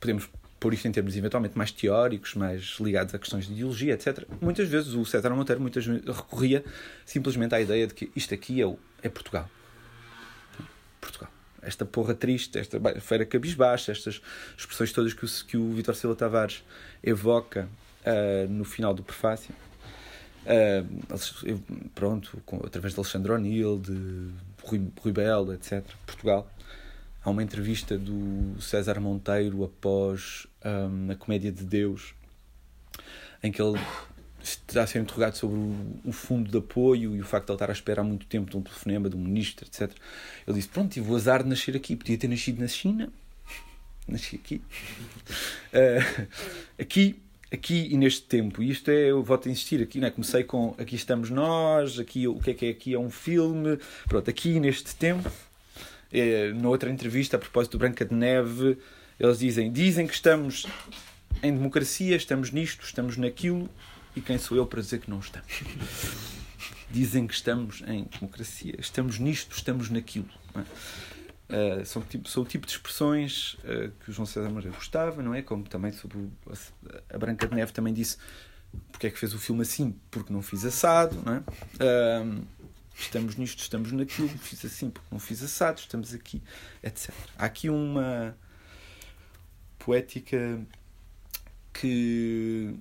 podemos 0.00 0.28
pôr 0.62 0.72
isto 0.72 0.86
em 0.86 0.92
termos 0.92 1.16
eventualmente 1.16 1.58
mais 1.58 1.72
teóricos, 1.72 2.36
mais 2.36 2.76
ligados 2.78 3.12
a 3.12 3.18
questões 3.18 3.46
de 3.46 3.52
ideologia, 3.52 3.94
etc. 3.94 4.24
Muitas 4.40 4.68
vezes 4.68 4.94
o 4.94 5.04
César 5.04 5.30
Monteiro 5.30 5.60
muitas 5.60 5.84
recorria 5.84 6.64
simplesmente 7.04 7.52
à 7.52 7.60
ideia 7.60 7.84
de 7.88 7.92
que 7.92 8.12
isto 8.14 8.32
aqui 8.32 8.62
é, 8.62 8.66
o, 8.66 8.78
é 9.02 9.08
Portugal. 9.08 9.50
Portugal. 11.00 11.28
Esta 11.60 11.84
porra 11.84 12.14
triste, 12.14 12.58
esta 12.58 12.78
feira 13.00 13.26
cabisbaixa, 13.26 13.90
estas 13.90 14.22
expressões 14.56 14.92
todas 14.92 15.12
que 15.12 15.24
o, 15.24 15.28
que 15.48 15.56
o 15.56 15.72
Vitor 15.72 15.96
Silva 15.96 16.14
Tavares 16.14 16.62
evoca 17.02 17.68
uh, 18.06 18.48
no 18.48 18.64
final 18.64 18.94
do 18.94 19.02
prefácio. 19.02 19.52
Uh, 20.44 21.90
pronto, 21.92 22.40
com, 22.46 22.58
através 22.64 22.94
de 22.94 23.00
Alexandre 23.00 23.32
O'Neill, 23.32 23.80
de 23.80 24.28
Rui, 24.62 24.92
Rui 25.00 25.12
Belo, 25.12 25.52
etc. 25.54 25.84
Portugal. 26.06 26.48
Há 27.24 27.30
uma 27.30 27.42
entrevista 27.42 27.96
do 27.96 28.60
César 28.60 28.98
Monteiro 29.00 29.62
após 29.62 30.46
um, 30.64 31.12
a 31.12 31.14
Comédia 31.14 31.52
de 31.52 31.64
Deus, 31.64 32.14
em 33.42 33.52
que 33.52 33.62
ele 33.62 33.78
está 34.42 34.82
a 34.82 34.86
ser 34.88 35.00
interrogado 35.00 35.36
sobre 35.36 35.56
o, 36.04 36.10
fundo 36.10 36.50
de 36.50 36.58
apoio 36.58 37.14
e 37.14 37.20
o 37.20 37.24
facto 37.24 37.46
de 37.46 37.52
ele 37.52 37.56
estar 37.56 37.70
à 37.70 37.72
espera 37.72 38.00
há 38.00 38.04
muito 38.04 38.26
tempo 38.26 38.50
de 38.50 38.56
um 38.56 38.62
telefonema 38.62 39.08
de 39.08 39.14
um 39.14 39.20
ministro, 39.20 39.66
etc. 39.66 39.96
Ele 40.46 40.56
disse: 40.56 40.68
Pronto, 40.68 40.92
tive 40.92 41.12
o 41.12 41.14
azar 41.14 41.44
de 41.44 41.48
nascer 41.48 41.76
aqui. 41.76 41.94
Podia 41.94 42.18
ter 42.18 42.26
nascido 42.26 42.60
na 42.60 42.66
China. 42.66 43.08
Nasci 44.08 44.34
aqui. 44.34 44.60
Uh, 45.72 46.26
aqui 46.76 47.22
aqui 47.52 47.86
e 47.92 47.96
neste 47.96 48.22
tempo. 48.22 48.62
E 48.62 48.70
isto 48.70 48.90
é, 48.90 49.10
eu 49.10 49.22
volto 49.22 49.48
a 49.48 49.52
insistir 49.52 49.80
aqui, 49.80 50.00
né? 50.00 50.10
comecei 50.10 50.42
com 50.42 50.74
aqui 50.78 50.96
estamos 50.96 51.30
nós, 51.30 51.98
aqui 51.98 52.26
o 52.26 52.40
que 52.40 52.50
é 52.50 52.54
que 52.54 52.66
é 52.66 52.70
aqui 52.70 52.94
é 52.94 52.98
um 52.98 53.10
filme, 53.10 53.78
pronto, 54.08 54.28
aqui 54.28 54.58
neste 54.58 54.96
tempo. 54.96 55.30
É, 56.12 56.52
na 56.52 56.68
outra 56.68 56.90
entrevista 56.90 57.36
a 57.36 57.38
propósito 57.38 57.72
do 57.72 57.78
Branca 57.78 58.04
de 58.04 58.14
Neve, 58.14 58.78
eles 59.18 59.38
dizem, 59.38 59.72
dizem 59.72 60.06
que 60.06 60.14
estamos 60.14 60.66
em 61.42 61.52
democracia, 61.52 62.16
estamos 62.16 62.50
nisto, 62.50 62.84
estamos 62.84 63.16
naquilo, 63.16 63.68
e 64.14 64.20
quem 64.20 64.38
sou 64.38 64.56
eu 64.56 64.66
para 64.66 64.80
dizer 64.80 65.00
que 65.00 65.10
não 65.10 65.20
estamos? 65.20 65.62
Dizem 66.90 67.26
que 67.26 67.32
estamos 67.32 67.82
em 67.86 68.06
democracia, 68.20 68.74
estamos 68.78 69.18
nisto, 69.18 69.56
estamos 69.56 69.88
naquilo. 69.88 70.28
Uh, 70.54 71.86
são, 71.86 72.02
tipo, 72.02 72.28
são 72.28 72.42
o 72.42 72.46
tipo 72.46 72.66
de 72.66 72.72
expressões 72.72 73.54
uh, 73.64 73.90
que 74.04 74.10
o 74.10 74.12
João 74.12 74.26
César 74.26 74.50
Moreira 74.50 74.76
gostava, 74.76 75.22
não 75.22 75.34
é? 75.34 75.40
Como 75.40 75.64
também 75.64 75.90
sobre 75.92 76.18
o, 76.18 76.30
a, 76.50 77.14
a 77.14 77.18
Branca 77.18 77.46
de 77.46 77.54
Neve 77.54 77.72
também 77.72 77.94
disse 77.94 78.18
porque 78.90 79.06
é 79.06 79.10
que 79.10 79.18
fez 79.18 79.34
o 79.34 79.38
filme 79.38 79.62
assim, 79.62 79.94
porque 80.10 80.32
não 80.32 80.42
fiz 80.42 80.64
assado, 80.64 81.16
não 81.24 81.34
é? 81.34 81.38
Uh, 81.38 82.42
estamos 82.94 83.36
nisto, 83.36 83.60
estamos 83.60 83.92
naquilo, 83.92 84.28
fiz 84.28 84.64
assim 84.64 84.90
porque 84.90 85.08
não 85.10 85.18
fiz 85.18 85.42
assado, 85.42 85.78
estamos 85.78 86.14
aqui, 86.14 86.42
etc. 86.82 87.10
Há 87.38 87.46
aqui 87.46 87.68
uma 87.68 88.36
poética 89.78 90.60
que 91.72 92.74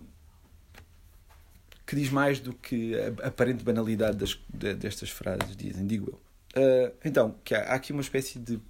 que 1.86 1.96
diz 1.96 2.10
mais 2.10 2.40
do 2.40 2.54
que 2.54 2.94
a 2.96 3.28
aparente 3.28 3.66
banalidade 3.66 4.16
das, 4.16 4.40
destas 4.78 5.10
frases, 5.10 5.58
dizem, 5.58 5.86
digo 5.86 6.10
eu. 6.10 6.32
Uh, 6.64 6.94
então, 7.04 7.36
que 7.44 7.54
há, 7.54 7.64
há, 7.64 7.74
aqui 7.74 7.92
uma 7.92 8.02
espécie 8.02 8.40
de, 8.40 8.62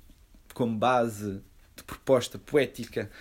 como 0.56 0.76
base 0.76 1.40
de 1.76 1.84
proposta 1.84 2.40
poética 2.40 3.12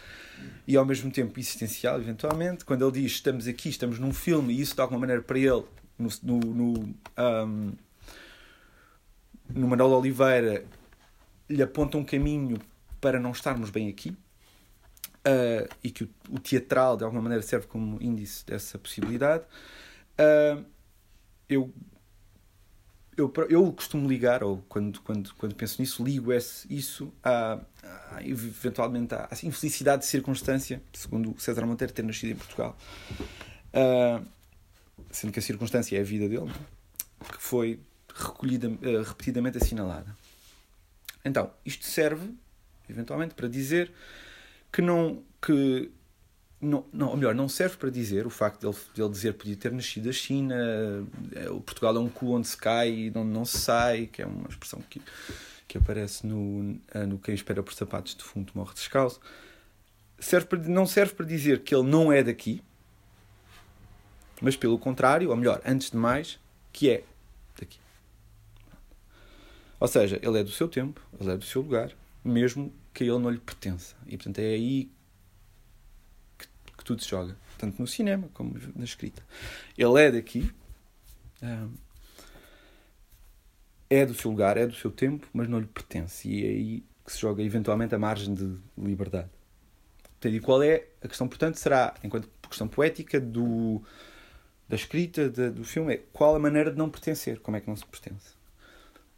e 0.66 0.74
ao 0.74 0.86
mesmo 0.86 1.10
tempo 1.10 1.38
existencial, 1.38 2.00
eventualmente, 2.00 2.64
quando 2.64 2.82
ele 2.82 3.02
diz 3.02 3.12
estamos 3.12 3.46
aqui, 3.46 3.68
estamos 3.68 3.98
num 3.98 4.12
filme, 4.12 4.54
e 4.54 4.62
isso 4.62 4.74
de 4.74 4.80
alguma 4.80 5.00
maneira 5.00 5.20
para 5.20 5.38
ele, 5.38 5.64
no, 5.98 6.08
no, 6.22 6.38
no, 6.40 6.94
um, 7.18 7.72
no 9.54 9.68
Manuel 9.68 9.90
Oliveira, 9.92 10.64
lhe 11.48 11.62
aponta 11.62 11.96
um 11.98 12.04
caminho 12.04 12.60
para 13.00 13.18
não 13.18 13.32
estarmos 13.32 13.70
bem 13.70 13.88
aqui. 13.88 14.16
Uh, 15.20 15.68
e 15.84 15.90
que 15.90 16.04
o, 16.04 16.10
o, 16.30 16.38
teatral 16.38 16.96
de 16.96 17.04
alguma 17.04 17.20
maneira 17.20 17.42
serve 17.42 17.66
como 17.66 18.00
índice 18.00 18.44
dessa 18.46 18.78
possibilidade. 18.78 19.44
Uh, 20.18 20.64
eu 21.46 21.70
eu, 23.20 23.32
eu 23.48 23.72
costumo 23.72 24.08
ligar, 24.08 24.42
ou 24.42 24.64
quando, 24.68 25.00
quando, 25.02 25.34
quando 25.34 25.54
penso 25.54 25.80
nisso, 25.80 26.02
ligo 26.02 26.32
esse, 26.32 26.66
isso 26.72 27.12
a, 27.22 27.60
eventualmente 28.20 29.14
à, 29.14 29.28
infelicidade 29.42 30.02
de 30.02 30.08
circunstância, 30.08 30.82
segundo 30.92 31.34
César 31.38 31.66
Monteiro 31.66 31.92
ter 31.92 32.02
nascido 32.02 32.30
em 32.32 32.36
Portugal, 32.36 32.76
uh, 33.74 34.24
sendo 35.10 35.32
que 35.32 35.38
a 35.38 35.42
circunstância 35.42 35.96
é 35.96 36.00
a 36.00 36.04
vida 36.04 36.28
dele, 36.28 36.50
que 37.20 37.42
foi 37.42 37.80
repetidamente 38.14 39.58
assinalada. 39.58 40.16
Então, 41.24 41.50
isto 41.64 41.84
serve, 41.84 42.34
eventualmente, 42.88 43.34
para 43.34 43.48
dizer 43.48 43.92
que 44.72 44.80
não 44.80 45.22
que 45.40 45.90
não, 46.60 46.84
não, 46.92 47.08
ou 47.08 47.16
melhor, 47.16 47.34
não 47.34 47.48
serve 47.48 47.76
para 47.78 47.88
dizer 47.88 48.26
o 48.26 48.30
facto 48.30 48.60
dele, 48.60 48.76
dele 48.94 49.08
dizer 49.08 49.32
podia 49.34 49.56
ter 49.56 49.72
nascido 49.72 50.04
da 50.04 50.12
China, 50.12 50.54
eh, 51.34 51.48
o 51.48 51.60
Portugal 51.60 51.96
é 51.96 51.98
um 51.98 52.08
cu 52.08 52.34
onde 52.34 52.46
se 52.46 52.56
cai 52.56 52.90
e 52.90 53.08
onde 53.08 53.30
não 53.30 53.46
se 53.46 53.58
sai, 53.58 54.06
que 54.06 54.20
é 54.20 54.26
uma 54.26 54.46
expressão 54.46 54.82
que, 54.90 55.00
que 55.66 55.78
aparece 55.78 56.26
no, 56.26 56.78
eh, 56.92 57.06
no 57.06 57.18
Quem 57.18 57.34
Espera 57.34 57.62
por 57.62 57.72
Sapatos 57.72 58.14
de 58.14 58.22
Fundo 58.22 58.52
Morre 58.54 58.74
Descalço. 58.74 59.20
Serve 60.18 60.48
para, 60.48 60.58
não 60.68 60.84
serve 60.84 61.14
para 61.14 61.24
dizer 61.24 61.60
que 61.60 61.74
ele 61.74 61.88
não 61.88 62.12
é 62.12 62.22
daqui, 62.22 62.62
mas 64.42 64.54
pelo 64.54 64.78
contrário, 64.78 65.30
ou 65.30 65.36
melhor, 65.36 65.62
antes 65.64 65.90
de 65.90 65.96
mais, 65.96 66.38
que 66.74 66.90
é 66.90 67.04
daqui. 67.58 67.78
Ou 69.80 69.88
seja, 69.88 70.20
ele 70.22 70.38
é 70.38 70.44
do 70.44 70.50
seu 70.50 70.68
tempo, 70.68 71.00
ele 71.18 71.32
é 71.32 71.36
do 71.36 71.44
seu 71.44 71.62
lugar, 71.62 71.90
mesmo 72.22 72.72
que 72.94 73.02
ele 73.02 73.18
não 73.18 73.30
lhe 73.30 73.38
pertença. 73.38 73.96
E 74.06 74.16
portanto 74.16 74.38
é 74.38 74.54
aí 74.54 74.90
tudo 76.90 77.02
se 77.02 77.08
joga, 77.08 77.36
tanto 77.56 77.80
no 77.80 77.86
cinema 77.86 78.28
como 78.34 78.58
na 78.74 78.84
escrita. 78.84 79.22
Ele 79.78 80.02
é 80.02 80.10
daqui, 80.10 80.52
é 83.88 84.04
do 84.04 84.12
seu 84.12 84.30
lugar, 84.30 84.56
é 84.56 84.66
do 84.66 84.74
seu 84.74 84.90
tempo, 84.90 85.28
mas 85.32 85.48
não 85.48 85.60
lhe 85.60 85.66
pertence. 85.66 86.28
E 86.28 86.44
é 86.44 86.48
aí 86.48 86.84
que 87.04 87.12
se 87.12 87.20
joga 87.20 87.42
eventualmente 87.44 87.94
a 87.94 87.98
margem 87.98 88.34
de 88.34 88.56
liberdade. 88.76 89.30
E 90.24 90.40
qual 90.40 90.62
é 90.62 90.88
a 91.00 91.06
questão, 91.06 91.28
portanto, 91.28 91.56
será, 91.56 91.94
enquanto 92.02 92.28
questão 92.48 92.66
poética 92.66 93.20
do, 93.20 93.80
da 94.68 94.74
escrita 94.74 95.30
de, 95.30 95.50
do 95.50 95.64
filme, 95.64 95.94
é 95.94 96.02
qual 96.12 96.34
a 96.34 96.38
maneira 96.40 96.72
de 96.72 96.76
não 96.76 96.90
pertencer, 96.90 97.38
como 97.38 97.56
é 97.56 97.60
que 97.60 97.68
não 97.68 97.76
se 97.76 97.86
pertence. 97.86 98.39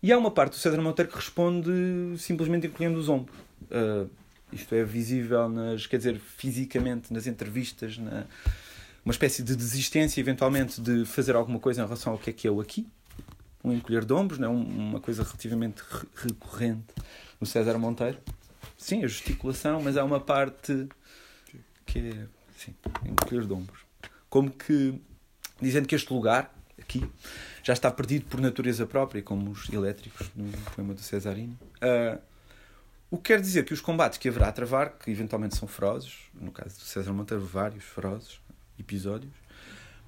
E 0.03 0.11
há 0.11 0.19
uma 0.19 0.31
parte 0.31 0.53
do 0.53 0.57
César 0.57 0.81
Monteiro 0.81 1.11
que 1.11 1.17
responde 1.17 1.71
simplesmente 2.19 2.67
encolhendo 2.67 2.99
os 2.99 3.09
ombros. 3.09 3.39
Uh, 3.71 4.11
isto 4.53 4.75
é 4.75 4.83
visível 4.83 5.49
nas, 5.49 5.87
quer 5.87 5.97
dizer, 5.97 6.19
fisicamente 6.19 7.13
nas 7.13 7.27
entrevistas, 7.27 7.97
na, 7.99 8.27
uma 9.05 9.13
espécie 9.13 9.43
de 9.43 9.55
desistência 9.55 10.21
eventualmente 10.21 10.81
de 10.81 11.05
fazer 11.05 11.37
alguma 11.37 11.61
coisa 11.61 11.83
em 11.83 11.85
relação 11.85 12.13
ao 12.13 12.19
que 12.19 12.31
é 12.31 12.33
que 12.33 12.49
é 12.49 12.51
o 12.51 12.61
aqui, 12.61 12.87
um 13.63 13.73
encolher 13.73 14.05
de 14.05 14.13
ombros, 14.13 14.39
não 14.41 14.49
é? 14.49 14.51
uma 14.51 15.01
coisa 15.01 15.23
relativamente 15.23 15.83
recorrente 16.17 16.93
no 17.41 17.47
César 17.47 17.79
Monteiro. 17.79 18.19
Sim, 18.77 19.05
a 19.05 19.07
gesticulação, 19.07 19.81
mas 19.81 19.97
há 19.97 20.05
uma 20.05 20.19
parte 20.19 20.89
que 21.87 21.99
é, 22.01 22.27
sim, 22.57 22.75
encolher 23.07 23.47
de 23.47 23.53
ombros. 23.53 23.81
Como 24.29 24.51
que, 24.51 25.01
dizendo 25.61 25.87
que 25.87 25.95
este 25.95 26.13
lugar, 26.13 26.53
já 27.63 27.73
está 27.73 27.91
perdido 27.91 28.27
por 28.27 28.41
natureza 28.41 28.87
própria, 28.87 29.23
como 29.23 29.51
os 29.51 29.69
elétricos 29.71 30.31
no 30.35 30.51
poema 30.75 30.95
do 30.95 31.01
Cesarino. 31.01 31.59
Uh, 31.77 32.21
o 33.11 33.19
que 33.19 33.25
quer 33.25 33.41
dizer 33.41 33.65
que 33.65 33.75
os 33.75 33.81
combates 33.81 34.19
que 34.19 34.29
haverá 34.29 34.49
a 34.49 34.53
travar, 34.53 34.99
que 34.99 35.11
eventualmente 35.11 35.55
são 35.57 35.69
ferozes, 35.69 36.15
no 36.35 36.51
caso 36.51 36.77
do 36.79 36.83
César 36.83 37.13
Monteiro, 37.13 37.45
vários 37.45 37.85
ferozes 37.85 38.41
episódios, 38.79 39.35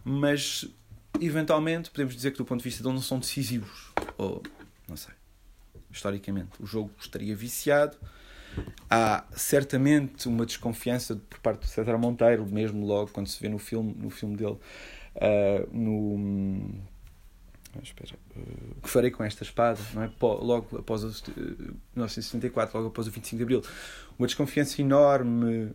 mas 0.02 0.66
eventualmente 1.20 1.90
podemos 1.90 2.14
dizer 2.14 2.30
que 2.32 2.38
do 2.38 2.44
ponto 2.44 2.60
de 2.60 2.64
vista 2.64 2.82
dele 2.82 2.94
não 2.94 3.02
são 3.02 3.18
decisivos. 3.18 3.92
Ou, 4.16 4.42
não 4.88 4.96
sei, 4.96 5.12
historicamente, 5.90 6.50
o 6.58 6.66
jogo 6.66 6.90
estaria 6.98 7.36
viciado. 7.36 7.96
Há 8.88 9.24
certamente 9.34 10.28
uma 10.28 10.46
desconfiança 10.46 11.20
por 11.28 11.40
parte 11.40 11.60
do 11.60 11.66
César 11.66 11.98
Monteiro, 11.98 12.46
mesmo 12.46 12.86
logo 12.86 13.10
quando 13.10 13.26
se 13.26 13.40
vê 13.40 13.48
no 13.48 13.58
filme, 13.58 13.94
no 13.98 14.10
filme 14.10 14.36
dele, 14.36 14.56
uh, 15.16 15.68
no 15.76 16.82
espera, 17.82 18.14
uh, 18.36 18.78
o 18.78 18.80
que 18.82 18.88
farei 18.88 19.10
com 19.10 19.24
esta 19.24 19.42
espada, 19.42 19.80
não 19.94 20.02
é? 20.02 20.10
Logo 20.20 20.78
após 20.78 21.02
o, 21.02 21.08
uh, 21.08 21.76
1964, 21.94 22.76
logo 22.76 22.88
após 22.88 23.06
o 23.06 23.10
25 23.10 23.36
de 23.36 23.42
Abril, 23.42 23.62
uma 24.18 24.26
desconfiança 24.26 24.80
enorme 24.80 25.72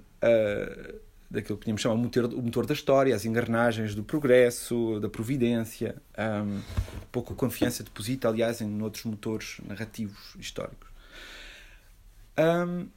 daquilo 1.29 1.57
que 1.57 1.63
podíamos 1.63 1.81
chamar 1.81 1.95
o 1.95 1.97
motor, 1.97 2.25
o 2.25 2.41
motor 2.41 2.65
da 2.65 2.73
história, 2.73 3.15
as 3.15 3.23
engrenagens 3.23 3.93
do 3.93 4.03
progresso, 4.03 4.99
da 4.99 5.07
providência, 5.07 5.95
um, 6.17 6.59
pouco 7.11 7.35
confiança 7.35 7.83
deposita, 7.83 8.27
aliás, 8.27 8.61
em 8.61 8.81
outros 8.81 9.03
motores 9.03 9.57
narrativos 9.67 10.35
históricos. 10.39 10.89
Um, 12.37 12.87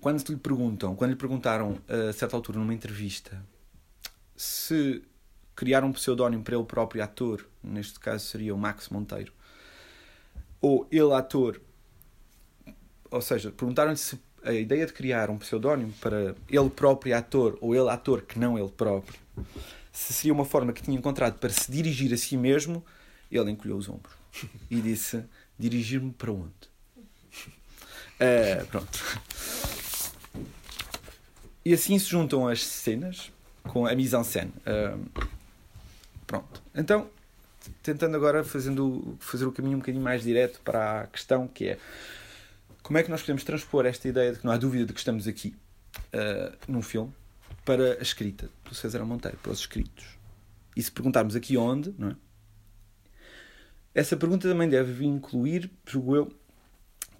quando 0.00 0.26
lhe 0.28 0.36
perguntam, 0.36 0.96
quando 0.96 1.10
lhe 1.10 1.16
perguntaram 1.16 1.78
a 1.88 2.12
certa 2.12 2.36
altura 2.36 2.58
numa 2.58 2.74
entrevista 2.74 3.40
se 4.36 5.02
criar 5.58 5.82
um 5.82 5.92
pseudónimo 5.92 6.44
para 6.44 6.54
ele 6.54 6.64
próprio 6.64 7.02
ator, 7.02 7.44
neste 7.60 7.98
caso 7.98 8.24
seria 8.24 8.54
o 8.54 8.56
Max 8.56 8.90
Monteiro, 8.90 9.32
ou 10.60 10.86
ele 10.88 11.12
ator, 11.12 11.60
ou 13.10 13.20
seja, 13.20 13.50
perguntaram-lhe 13.50 13.96
se 13.96 14.20
a 14.44 14.52
ideia 14.52 14.86
de 14.86 14.92
criar 14.92 15.30
um 15.30 15.36
pseudónimo 15.36 15.92
para 15.94 16.36
ele 16.48 16.70
próprio 16.70 17.16
ator 17.16 17.58
ou 17.60 17.74
ele 17.74 17.88
ator 17.88 18.22
que 18.22 18.38
não 18.38 18.56
ele 18.56 18.68
próprio, 18.68 19.18
se 19.90 20.12
seria 20.12 20.32
uma 20.32 20.44
forma 20.44 20.72
que 20.72 20.80
tinha 20.80 20.96
encontrado 20.96 21.40
para 21.40 21.50
se 21.50 21.72
dirigir 21.72 22.14
a 22.14 22.16
si 22.16 22.36
mesmo, 22.36 22.84
ele 23.28 23.50
encolheu 23.50 23.76
os 23.76 23.88
ombros 23.88 24.14
e 24.70 24.80
disse: 24.80 25.24
dirigir-me 25.58 26.12
para 26.12 26.30
onde? 26.30 26.52
Uh, 28.14 28.64
pronto. 28.70 29.20
E 31.64 31.74
assim 31.74 31.98
se 31.98 32.06
juntam 32.06 32.46
as 32.46 32.64
cenas 32.64 33.32
com 33.64 33.86
a 33.86 33.94
mise 33.96 34.14
en 34.14 34.22
scène. 34.22 34.52
Uh, 34.64 35.37
pronto. 36.28 36.62
Então, 36.74 37.10
tentando 37.82 38.16
agora 38.16 38.44
fazendo, 38.44 39.16
fazer 39.18 39.46
o 39.46 39.50
caminho 39.50 39.76
um 39.76 39.80
bocadinho 39.80 40.04
mais 40.04 40.22
direto 40.22 40.60
para 40.60 41.00
a 41.00 41.06
questão 41.08 41.48
que 41.48 41.70
é 41.70 41.78
como 42.82 42.96
é 42.98 43.02
que 43.02 43.10
nós 43.10 43.20
podemos 43.20 43.44
transpor 43.44 43.84
esta 43.84 44.08
ideia 44.08 44.32
de 44.32 44.38
que 44.38 44.44
não 44.44 44.52
há 44.52 44.56
dúvida 44.56 44.86
de 44.86 44.92
que 44.92 44.98
estamos 44.98 45.26
aqui 45.26 45.54
uh, 46.14 46.56
num 46.68 46.80
filme 46.80 47.12
para 47.64 47.94
a 47.94 48.02
escrita 48.02 48.48
do 48.64 48.74
César 48.74 49.04
Monteiro, 49.04 49.36
para 49.42 49.52
os 49.52 49.60
escritos. 49.60 50.18
E 50.74 50.82
se 50.82 50.90
perguntarmos 50.90 51.34
aqui 51.34 51.56
onde, 51.56 51.94
não 51.98 52.10
é? 52.10 52.16
Essa 53.94 54.16
pergunta 54.16 54.48
também 54.48 54.68
deve 54.68 55.04
incluir, 55.04 55.70
julgo 55.84 56.16
eu, 56.16 56.32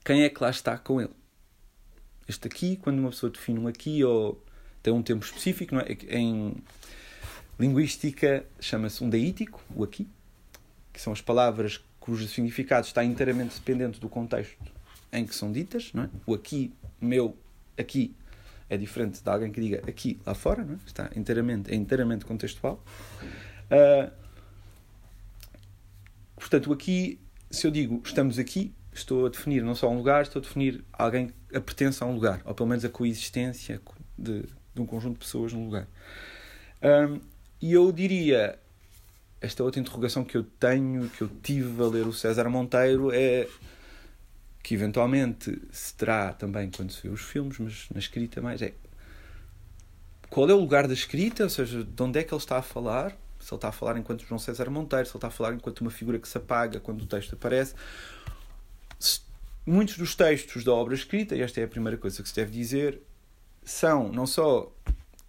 quem 0.04 0.22
é 0.22 0.30
que 0.30 0.42
lá 0.42 0.48
está 0.48 0.78
com 0.78 1.00
ele. 1.00 1.12
Este 2.26 2.46
aqui, 2.46 2.76
quando 2.76 2.98
uma 3.00 3.10
pessoa 3.10 3.30
define 3.30 3.58
um 3.58 3.66
aqui 3.66 4.04
ou 4.04 4.42
tem 4.82 4.92
um 4.92 5.02
tempo 5.02 5.24
específico, 5.24 5.74
não 5.74 5.82
é? 5.82 5.92
em 6.08 6.62
linguística 7.58 8.44
chama-se 8.60 9.02
um 9.02 9.10
deítico, 9.10 9.62
o 9.74 9.84
aqui, 9.84 10.08
que 10.92 11.00
são 11.00 11.12
as 11.12 11.20
palavras 11.20 11.80
cujo 11.98 12.26
significado 12.26 12.86
está 12.86 13.04
inteiramente 13.04 13.54
dependente 13.54 14.00
do 14.00 14.08
contexto 14.08 14.72
em 15.12 15.26
que 15.26 15.34
são 15.34 15.50
ditas, 15.50 15.92
não 15.92 16.04
é? 16.04 16.10
O 16.26 16.34
aqui, 16.34 16.72
meu, 17.00 17.36
aqui 17.76 18.14
é 18.68 18.76
diferente 18.76 19.22
de 19.22 19.30
alguém 19.30 19.50
que 19.50 19.60
diga 19.60 19.82
aqui, 19.88 20.20
lá 20.24 20.34
fora, 20.34 20.64
não 20.64 20.74
é? 20.74 20.78
Está 20.86 21.10
inteiramente, 21.16 21.70
é 21.70 21.74
inteiramente 21.74 22.24
contextual. 22.24 22.82
Uh, 23.70 24.10
portanto, 26.36 26.72
aqui, 26.72 27.18
se 27.50 27.66
eu 27.66 27.70
digo 27.70 28.00
estamos 28.04 28.38
aqui, 28.38 28.74
estou 28.92 29.26
a 29.26 29.28
definir 29.28 29.62
não 29.62 29.74
só 29.74 29.90
um 29.90 29.96
lugar, 29.96 30.22
estou 30.22 30.40
a 30.40 30.42
definir 30.42 30.84
alguém 30.92 31.30
a 31.54 31.60
pertence 31.60 32.02
a 32.02 32.06
um 32.06 32.14
lugar, 32.14 32.42
ou 32.44 32.54
pelo 32.54 32.68
menos 32.68 32.84
a 32.84 32.88
coexistência 32.88 33.80
de, 34.16 34.42
de 34.74 34.80
um 34.80 34.86
conjunto 34.86 35.14
de 35.14 35.20
pessoas 35.20 35.52
num 35.52 35.64
lugar. 35.64 35.86
Um, 36.82 37.20
e 37.60 37.72
eu 37.72 37.90
diria, 37.92 38.58
esta 39.40 39.62
outra 39.62 39.80
interrogação 39.80 40.24
que 40.24 40.36
eu 40.36 40.44
tenho, 40.44 41.08
que 41.10 41.22
eu 41.22 41.30
tive 41.42 41.82
a 41.82 41.86
ler 41.86 42.06
o 42.06 42.12
César 42.12 42.48
Monteiro, 42.48 43.10
é 43.12 43.48
que 44.62 44.74
eventualmente 44.74 45.60
se 45.70 45.94
terá 45.94 46.32
também 46.32 46.70
quando 46.70 46.92
se 46.92 47.02
vê 47.02 47.08
os 47.08 47.22
filmes, 47.22 47.58
mas 47.58 47.86
na 47.92 47.98
escrita 47.98 48.40
mais 48.40 48.60
é 48.60 48.74
qual 50.28 50.48
é 50.48 50.54
o 50.54 50.58
lugar 50.58 50.86
da 50.86 50.92
escrita, 50.92 51.44
ou 51.44 51.50
seja, 51.50 51.82
de 51.82 52.02
onde 52.02 52.18
é 52.18 52.22
que 52.22 52.32
ele 52.34 52.40
está 52.40 52.58
a 52.58 52.62
falar, 52.62 53.16
se 53.40 53.52
ele 53.52 53.56
está 53.56 53.68
a 53.68 53.72
falar 53.72 53.96
enquanto 53.96 54.26
João 54.26 54.38
César 54.38 54.68
Monteiro, 54.70 55.06
se 55.06 55.12
ele 55.12 55.18
está 55.18 55.28
a 55.28 55.30
falar 55.30 55.54
enquanto 55.54 55.80
uma 55.80 55.90
figura 55.90 56.18
que 56.18 56.28
se 56.28 56.36
apaga 56.36 56.80
quando 56.80 57.02
o 57.02 57.06
texto 57.06 57.34
aparece. 57.34 57.74
Muitos 59.64 59.96
dos 59.96 60.14
textos 60.14 60.64
da 60.64 60.72
obra 60.72 60.94
escrita, 60.94 61.34
e 61.34 61.40
esta 61.40 61.60
é 61.60 61.64
a 61.64 61.68
primeira 61.68 61.96
coisa 61.96 62.22
que 62.22 62.28
se 62.28 62.34
deve 62.34 62.50
dizer, 62.50 63.00
são 63.62 64.12
não 64.12 64.26
só 64.26 64.72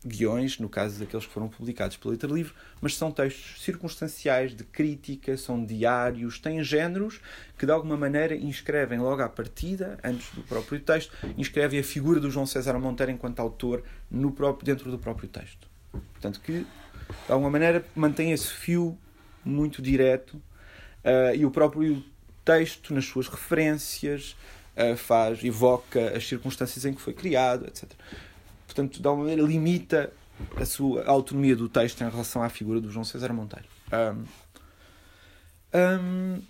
guiões, 0.05 0.59
no 0.59 0.69
caso 0.69 0.99
daqueles 0.99 1.25
que 1.25 1.33
foram 1.33 1.49
publicados 1.49 1.97
pela 1.97 2.13
Letra 2.13 2.31
Livre, 2.31 2.53
mas 2.79 2.95
são 2.95 3.11
textos 3.11 3.61
circunstanciais, 3.61 4.55
de 4.55 4.63
crítica, 4.63 5.35
são 5.35 5.63
diários, 5.63 6.39
têm 6.39 6.63
géneros 6.63 7.19
que 7.57 7.65
de 7.65 7.71
alguma 7.71 7.97
maneira 7.97 8.35
inscrevem 8.35 8.99
logo 8.99 9.21
à 9.21 9.27
partida, 9.27 9.99
antes 10.03 10.31
do 10.33 10.41
próprio 10.43 10.79
texto, 10.79 11.11
inscrevem 11.37 11.79
a 11.79 11.83
figura 11.83 12.19
do 12.19 12.31
João 12.31 12.45
César 12.45 12.79
Monteiro 12.79 13.11
enquanto 13.11 13.39
autor 13.39 13.83
no 14.09 14.31
próprio, 14.31 14.65
dentro 14.65 14.89
do 14.89 14.97
próprio 14.97 15.27
texto. 15.27 15.67
Portanto, 16.13 16.39
que 16.39 16.59
de 16.61 17.31
alguma 17.31 17.49
maneira 17.49 17.83
mantém 17.93 18.31
esse 18.31 18.47
fio 18.47 18.97
muito 19.43 19.81
direto 19.81 20.35
uh, 20.35 21.35
e 21.35 21.45
o 21.45 21.51
próprio 21.51 22.01
texto, 22.45 22.93
nas 22.93 23.05
suas 23.05 23.27
referências, 23.27 24.37
uh, 24.77 24.95
faz, 24.95 25.43
evoca 25.43 26.15
as 26.15 26.25
circunstâncias 26.25 26.85
em 26.85 26.93
que 26.93 27.01
foi 27.01 27.13
criado, 27.13 27.65
etc 27.65 27.91
portanto, 28.69 29.01
de 29.01 29.07
alguma 29.07 29.27
maneira, 29.27 29.41
limita 29.47 30.13
a 30.55 30.65
sua 30.65 31.03
autonomia 31.05 31.55
do 31.55 31.67
texto 31.67 32.01
em 32.01 32.09
relação 32.09 32.43
à 32.43 32.49
figura 32.49 32.79
do 32.79 32.91
João 32.91 33.03
César 33.03 33.33
Monteiro. 33.33 33.65
Um, 33.91 34.25
um, 35.75 36.41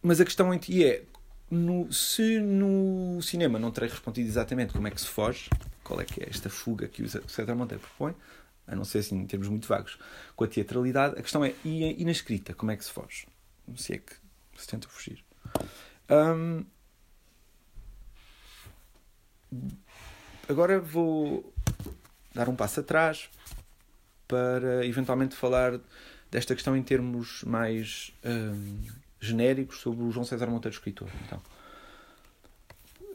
mas 0.00 0.20
a 0.20 0.24
questão 0.24 0.54
em 0.54 0.58
ti 0.58 0.84
é: 0.84 1.02
no, 1.50 1.92
se 1.92 2.38
no 2.38 3.20
cinema 3.20 3.58
não 3.58 3.72
terei 3.72 3.90
respondido 3.90 4.28
exatamente 4.28 4.72
como 4.72 4.86
é 4.86 4.90
que 4.92 5.00
se 5.00 5.08
foge, 5.08 5.50
qual 5.82 6.00
é 6.00 6.04
que 6.04 6.22
é 6.22 6.28
esta 6.30 6.48
fuga 6.48 6.86
que 6.86 7.02
o 7.02 7.08
César 7.08 7.54
Monteiro 7.56 7.82
propõe, 7.82 8.14
a 8.66 8.76
não 8.76 8.84
ser 8.84 8.98
assim 8.98 9.16
em 9.16 9.26
termos 9.26 9.48
muito 9.48 9.66
vagos, 9.66 9.98
com 10.36 10.44
a 10.44 10.46
teatralidade, 10.46 11.18
a 11.18 11.22
questão 11.22 11.44
é: 11.44 11.52
e, 11.64 12.00
e 12.00 12.04
na 12.04 12.12
escrita, 12.12 12.54
como 12.54 12.70
é 12.70 12.76
que 12.76 12.84
se 12.84 12.92
foge? 12.92 13.26
Se 13.76 13.94
é 13.94 13.98
que 13.98 14.14
se 14.56 14.68
tenta 14.68 14.86
fugir. 14.88 15.24
Um, 16.08 16.64
Agora 20.48 20.78
vou 20.80 21.52
dar 22.34 22.48
um 22.48 22.54
passo 22.54 22.80
atrás 22.80 23.28
para 24.28 24.86
eventualmente 24.86 25.34
falar 25.34 25.80
desta 26.30 26.54
questão 26.54 26.76
em 26.76 26.82
termos 26.82 27.42
mais 27.44 28.12
hum, 28.24 28.84
genéricos 29.20 29.80
sobre 29.80 30.04
o 30.04 30.10
João 30.10 30.24
César 30.24 30.46
Monteiro 30.46 30.74
escritor. 30.74 31.08
Então, 31.24 31.40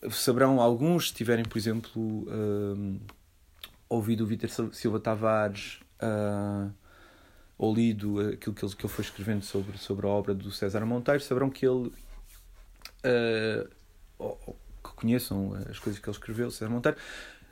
saberão 0.09 0.59
alguns, 0.59 1.09
se 1.09 1.13
tiverem, 1.13 1.45
por 1.45 1.57
exemplo, 1.57 2.01
hum, 2.01 2.99
ouvido 3.87 4.23
o 4.23 4.27
Vítor 4.27 4.49
Silva 4.73 4.99
Tavares 4.99 5.79
uh, 6.01 6.71
ou 7.57 7.73
lido 7.73 8.19
aquilo 8.19 8.55
que 8.55 8.65
ele, 8.65 8.75
que 8.75 8.85
ele 8.85 8.93
foi 8.93 9.05
escrevendo 9.05 9.43
sobre, 9.43 9.77
sobre 9.77 10.05
a 10.05 10.09
obra 10.09 10.33
do 10.33 10.51
César 10.51 10.85
Monteiro, 10.85 11.21
saberão 11.21 11.49
que 11.49 11.65
ele. 11.65 11.93
Uh, 13.05 13.69
conheçam 15.01 15.53
as 15.69 15.79
coisas 15.79 15.99
que 15.99 16.07
ele 16.07 16.15
escreveu, 16.15 16.51
César 16.51 16.69
Monteiro, 16.69 16.97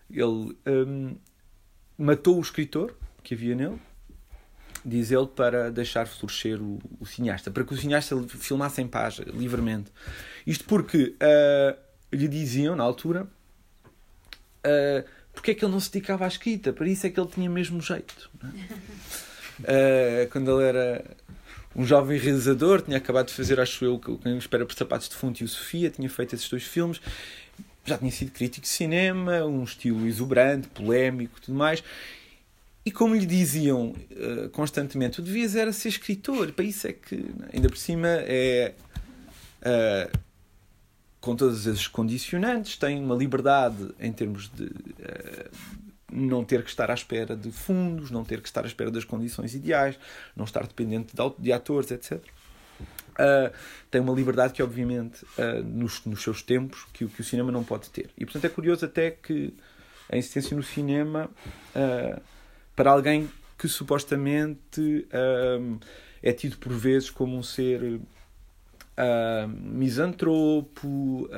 ele 0.09 0.55
um, 0.67 1.15
matou 1.97 2.37
o 2.37 2.41
escritor 2.41 2.95
que 3.23 3.33
havia 3.33 3.55
nele, 3.55 3.79
diz 4.85 5.11
ele, 5.11 5.27
para 5.27 5.69
deixar 5.71 6.07
florescer 6.07 6.61
o, 6.61 6.79
o 6.99 7.05
cineasta, 7.05 7.51
para 7.51 7.63
que 7.63 7.73
o 7.73 7.77
cineasta 7.77 8.15
filmasse 8.27 8.81
em 8.81 8.87
paz, 8.87 9.19
livremente. 9.19 9.91
Isto 10.47 10.63
porque 10.65 11.15
uh, 11.15 11.77
lhe 12.15 12.27
diziam, 12.27 12.75
na 12.75 12.83
altura, 12.83 13.27
uh, 14.65 15.07
porque 15.33 15.51
é 15.51 15.55
que 15.55 15.65
ele 15.65 15.71
não 15.71 15.79
se 15.79 15.91
dedicava 15.91 16.25
à 16.25 16.27
escrita, 16.27 16.71
para 16.71 16.87
isso 16.87 17.05
é 17.05 17.09
que 17.09 17.19
ele 17.19 17.29
tinha 17.29 17.49
mesmo 17.49 17.81
jeito. 17.81 18.29
É? 19.63 20.25
Uh, 20.25 20.29
quando 20.31 20.59
ele 20.59 20.69
era 20.69 21.17
um 21.75 21.85
jovem 21.85 22.17
realizador, 22.17 22.81
tinha 22.81 22.97
acabado 22.97 23.27
de 23.27 23.33
fazer, 23.33 23.59
acho 23.59 23.85
eu, 23.85 23.99
Quem 23.99 24.37
Espera 24.37 24.65
por 24.65 24.73
Sapatos 24.73 25.07
de 25.09 25.15
Fundo 25.15 25.37
e 25.39 25.43
o 25.43 25.47
Sofia, 25.47 25.89
tinha 25.89 26.09
feito 26.09 26.33
esses 26.35 26.49
dois 26.49 26.63
filmes, 26.63 26.99
já 27.89 27.97
tinha 27.97 28.11
sido 28.11 28.31
crítico 28.31 28.61
de 28.61 28.71
cinema, 28.71 29.43
um 29.45 29.63
estilo 29.63 30.05
exuberante, 30.07 30.67
polémico 30.69 31.41
tudo 31.41 31.57
mais. 31.57 31.83
E 32.85 32.91
como 32.91 33.13
lhe 33.13 33.25
diziam 33.25 33.89
uh, 33.89 34.49
constantemente, 34.51 35.17
tu 35.17 35.21
devias 35.21 35.55
era 35.55 35.71
ser 35.73 35.89
escritor, 35.89 36.51
para 36.53 36.65
isso 36.65 36.87
é 36.87 36.93
que, 36.93 37.25
ainda 37.53 37.67
por 37.69 37.77
cima, 37.77 38.07
é. 38.07 38.73
Uh, 39.61 40.19
com 41.21 41.35
todas 41.35 41.67
as 41.67 41.85
condicionantes, 41.85 42.77
tem 42.77 42.97
uma 42.97 43.13
liberdade 43.13 43.89
em 43.99 44.11
termos 44.11 44.49
de 44.49 44.63
uh, 44.63 45.49
não 46.11 46.43
ter 46.43 46.63
que 46.63 46.69
estar 46.69 46.89
à 46.89 46.93
espera 46.93 47.35
de 47.35 47.51
fundos, 47.51 48.09
não 48.09 48.23
ter 48.23 48.41
que 48.41 48.47
estar 48.47 48.63
à 48.63 48.67
espera 48.67 48.89
das 48.89 49.03
condições 49.03 49.53
ideais, 49.53 49.99
não 50.35 50.45
estar 50.45 50.65
dependente 50.65 51.13
de, 51.15 51.43
de 51.43 51.51
atores, 51.51 51.91
etc. 51.91 52.23
Uh, 53.19 53.53
tem 53.91 53.99
uma 53.99 54.13
liberdade 54.13 54.53
que, 54.53 54.63
obviamente, 54.63 55.25
uh, 55.37 55.61
nos, 55.63 56.05
nos, 56.05 56.23
seus 56.23 56.41
tempos, 56.41 56.85
que, 56.93 57.05
que, 57.05 57.19
o 57.19 57.23
cinema 57.23 57.51
não 57.51 57.63
pode 57.63 57.89
ter. 57.89 58.09
E, 58.17 58.23
portanto, 58.23 58.45
é 58.45 58.49
curioso 58.49 58.85
até 58.85 59.11
que 59.11 59.53
a 60.09 60.17
insistência 60.17 60.55
no 60.55 60.63
cinema, 60.63 61.29
uh, 61.75 62.21
para 62.75 62.91
alguém 62.91 63.29
que 63.57 63.67
supostamente 63.67 65.05
é 66.23 66.31
tido 66.31 66.57
por 66.57 66.71
vezes 66.71 67.09
como 67.09 67.37
um 67.37 67.43
ser 67.43 67.99
misantropo, 69.49 71.29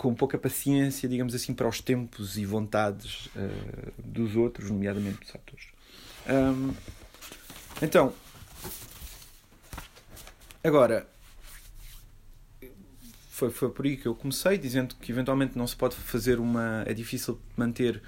com 0.00 0.14
pouca 0.14 0.38
paciência, 0.38 1.06
digamos 1.06 1.34
assim, 1.34 1.52
para 1.52 1.68
os 1.68 1.78
tempos 1.78 2.38
e 2.38 2.44
vontades 2.46 3.26
uh, 3.36 3.92
dos 3.98 4.34
outros, 4.34 4.70
nomeadamente 4.70 5.20
dos 5.20 5.34
atores. 5.34 5.66
Um, 6.26 6.72
então, 7.82 8.14
agora, 10.62 11.06
foi, 13.30 13.50
foi 13.50 13.70
por 13.70 13.86
aí 13.86 13.96
que 13.96 14.06
eu 14.06 14.14
comecei, 14.14 14.58
dizendo 14.58 14.94
que 14.96 15.10
eventualmente 15.10 15.56
não 15.56 15.66
se 15.66 15.74
pode 15.74 15.96
fazer 15.96 16.38
uma. 16.38 16.84
É 16.86 16.92
difícil 16.92 17.40
manter 17.56 18.02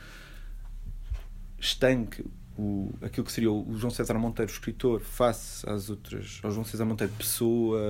estanque 1.59 2.25
o, 2.57 2.93
aquilo 3.01 3.25
que 3.25 3.33
seria 3.33 3.51
o 3.51 3.75
João 3.79 3.91
César 3.91 4.15
Monteiro, 4.15 4.51
escritor, 4.51 5.01
face 5.01 5.69
às 5.69 5.89
outras, 5.89 6.41
ao 6.43 6.51
João 6.51 6.65
César 6.65 6.85
Monteiro, 6.85 7.13
pessoa, 7.15 7.81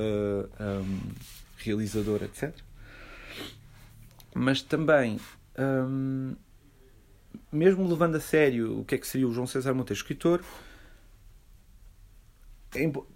um, 0.61 1.01
realizador, 1.57 2.23
etc. 2.23 2.55
Mas 4.35 4.63
também, 4.63 5.19
um, 5.59 6.35
mesmo 7.51 7.89
levando 7.89 8.17
a 8.17 8.21
sério 8.21 8.81
o 8.81 8.85
que 8.85 8.95
é 8.95 8.99
que 8.99 9.07
seria 9.07 9.27
o 9.27 9.33
João 9.33 9.47
César 9.47 9.75
Monteiro, 9.75 9.99
escritor, 9.99 10.43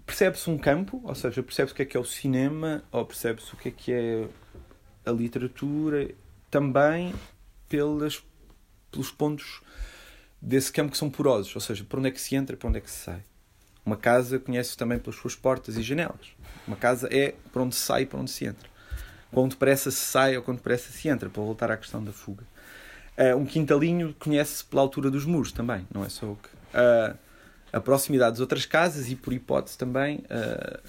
percebe-se 0.05 0.51
um 0.51 0.59
campo, 0.59 1.01
ou 1.05 1.15
seja, 1.15 1.43
percebe-se 1.43 1.73
o 1.73 1.77
que 1.77 1.83
é 1.83 1.85
que 1.87 1.97
é 1.97 2.01
o 2.01 2.05
cinema, 2.05 2.85
ou 2.93 3.05
percebe-se 3.05 3.55
o 3.55 3.57
que 3.57 3.69
é 3.69 3.73
que 3.73 3.93
é 3.93 4.29
a 5.05 5.11
literatura, 5.11 6.11
também 6.51 7.15
pelas, 7.69 8.23
pelos 8.91 9.11
pontos 9.11 9.63
desse 10.41 10.71
campo 10.71 10.93
que 10.93 10.99
são 10.99 11.11
porosos, 11.11 11.55
ou 11.55 11.61
seja, 11.61 11.85
por 11.85 11.99
onde 11.99 12.09
é 12.09 12.11
que 12.11 12.21
se 12.21 12.37
entra 12.37 12.57
por 12.57 12.69
onde 12.69 12.79
é 12.79 12.81
que 12.81 12.91
se 12.91 12.99
sai. 12.99 13.23
Uma 13.85 13.97
casa 13.97 14.39
conhece-se 14.39 14.77
também 14.77 14.99
pelas 14.99 15.19
suas 15.19 15.35
portas 15.35 15.77
e 15.77 15.83
janelas. 15.83 16.35
Uma 16.67 16.77
casa 16.77 17.09
é 17.11 17.35
por 17.53 17.63
onde 17.63 17.75
se 17.75 17.81
sai 17.81 18.03
e 18.03 18.07
por 18.07 18.19
onde 18.19 18.31
se 18.31 18.45
entra. 18.45 18.69
Quando 19.31 19.51
depressa 19.51 19.91
se 19.91 19.99
sai 19.99 20.37
ou 20.37 20.43
quando 20.43 20.59
depressa 20.59 20.91
se 20.91 21.09
entra, 21.09 21.29
para 21.29 21.43
voltar 21.43 21.71
à 21.71 21.77
questão 21.77 22.03
da 22.03 22.13
fuga. 22.13 22.45
Uh, 23.17 23.37
um 23.37 23.47
quintalinho 23.47 24.15
conhece-se 24.19 24.65
pela 24.65 24.83
altura 24.83 25.11
dos 25.11 25.25
muros 25.25 25.53
também, 25.53 25.87
não 25.93 26.05
é 26.05 26.09
só 26.09 26.27
o 26.27 26.37
que. 26.37 26.49
Uh, 26.49 27.17
a 27.77 27.81
proximidade 27.81 28.33
das 28.33 28.41
outras 28.41 28.65
casas 28.65 29.11
e, 29.11 29.15
por 29.15 29.35
hipótese, 29.35 29.77
também 29.77 30.25
uh, 30.31 30.81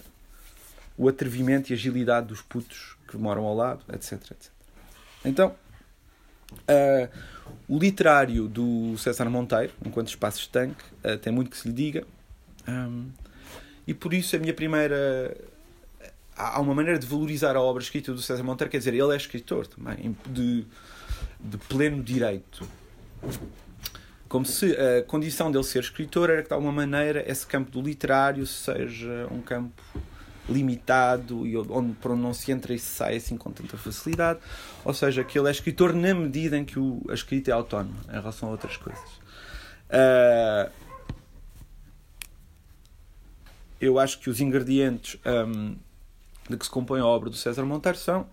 o 0.97 1.09
atrevimento 1.09 1.69
e 1.69 1.73
agilidade 1.73 2.27
dos 2.27 2.41
putos 2.41 2.95
que 3.09 3.17
moram 3.17 3.43
ao 3.43 3.53
lado, 3.53 3.83
etc. 3.91 4.13
etc. 4.13 4.51
Então, 5.25 5.53
uh, 6.53 7.09
o 7.67 7.77
literário 7.77 8.47
do 8.47 8.97
César 8.97 9.29
Monteiro, 9.29 9.73
enquanto 9.85 10.07
espaço 10.07 10.39
estanque, 10.39 10.81
uh, 11.03 11.17
tem 11.17 11.33
muito 11.33 11.51
que 11.51 11.57
se 11.57 11.67
lhe 11.67 11.73
diga. 11.73 12.05
Um, 12.65 13.09
e 13.85 13.93
por 13.93 14.13
isso 14.13 14.37
a 14.37 14.39
minha 14.39 14.53
primeira. 14.53 15.35
Há 16.37 16.61
uma 16.61 16.73
maneira 16.73 16.97
de 16.97 17.05
valorizar 17.05 17.57
a 17.57 17.61
obra 17.61 17.83
escrita 17.83 18.13
do 18.13 18.21
César 18.21 18.43
Monteiro, 18.43 18.71
quer 18.71 18.77
dizer, 18.77 18.93
ele 18.93 19.11
é 19.11 19.17
escritor 19.17 19.67
também, 19.67 20.15
de, 20.25 20.65
de 21.37 21.57
pleno 21.57 22.01
direito. 22.01 22.65
Como 24.27 24.45
se 24.45 24.75
a 24.75 25.03
condição 25.03 25.51
dele 25.51 25.63
ser 25.63 25.79
escritor 25.79 26.29
era 26.29 26.41
que, 26.41 26.49
de 26.49 26.53
alguma 26.53 26.71
maneira, 26.71 27.23
esse 27.29 27.45
campo 27.45 27.71
do 27.71 27.81
literário 27.81 28.45
seja 28.45 29.27
um 29.31 29.41
campo 29.41 29.81
limitado 30.49 31.45
e 31.45 31.57
onde, 31.57 31.93
por 31.93 32.11
onde 32.11 32.21
não 32.21 32.33
se 32.33 32.51
entra 32.51 32.73
e 32.73 32.79
se 32.79 32.85
sai 32.85 33.17
assim 33.17 33.37
com 33.37 33.51
tanta 33.51 33.77
facilidade. 33.77 34.39
Ou 34.83 34.93
seja, 34.93 35.23
que 35.23 35.37
ele 35.37 35.47
é 35.47 35.51
escritor 35.51 35.93
na 35.93 36.13
medida 36.13 36.57
em 36.57 36.65
que 36.65 36.79
o, 36.79 37.01
a 37.09 37.13
escrita 37.13 37.51
é 37.51 37.53
autónoma 37.53 37.99
em 38.09 38.13
relação 38.13 38.49
a 38.49 38.51
outras 38.51 38.77
coisas. 38.77 39.09
Uh, 39.89 40.71
eu 43.79 43.99
acho 43.99 44.19
que 44.19 44.29
os 44.29 44.41
ingredientes 44.41 45.19
um, 45.25 45.75
de 46.49 46.57
que 46.57 46.65
se 46.65 46.71
compõe 46.71 46.99
a 46.99 47.05
obra 47.05 47.29
do 47.29 47.35
César 47.35 47.63
Monteiro 47.63 47.97
são 47.97 48.27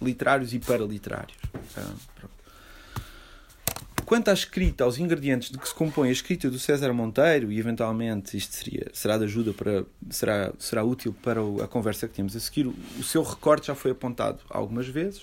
literários 0.00 0.52
e 0.52 0.58
paraliterários. 0.58 1.36
Uh, 1.76 2.28
Quanto 4.04 4.28
à 4.28 4.32
escrita, 4.32 4.84
aos 4.84 4.98
ingredientes 4.98 5.50
de 5.50 5.58
que 5.58 5.68
se 5.68 5.74
compõe 5.74 6.08
a 6.08 6.12
escrita 6.12 6.50
do 6.50 6.58
César 6.58 6.92
Monteiro, 6.92 7.52
e 7.52 7.58
eventualmente 7.58 8.36
isto 8.36 8.54
seria, 8.54 8.90
será 8.92 9.16
de 9.16 9.24
ajuda 9.24 9.52
para. 9.52 9.84
será, 10.10 10.52
será 10.58 10.82
útil 10.82 11.14
para 11.22 11.40
a 11.62 11.68
conversa 11.68 12.08
que 12.08 12.14
temos 12.14 12.34
a 12.36 12.40
seguir, 12.40 12.66
o 12.66 13.02
seu 13.02 13.22
recorte 13.22 13.68
já 13.68 13.74
foi 13.74 13.92
apontado 13.92 14.40
algumas 14.50 14.86
vezes. 14.88 15.22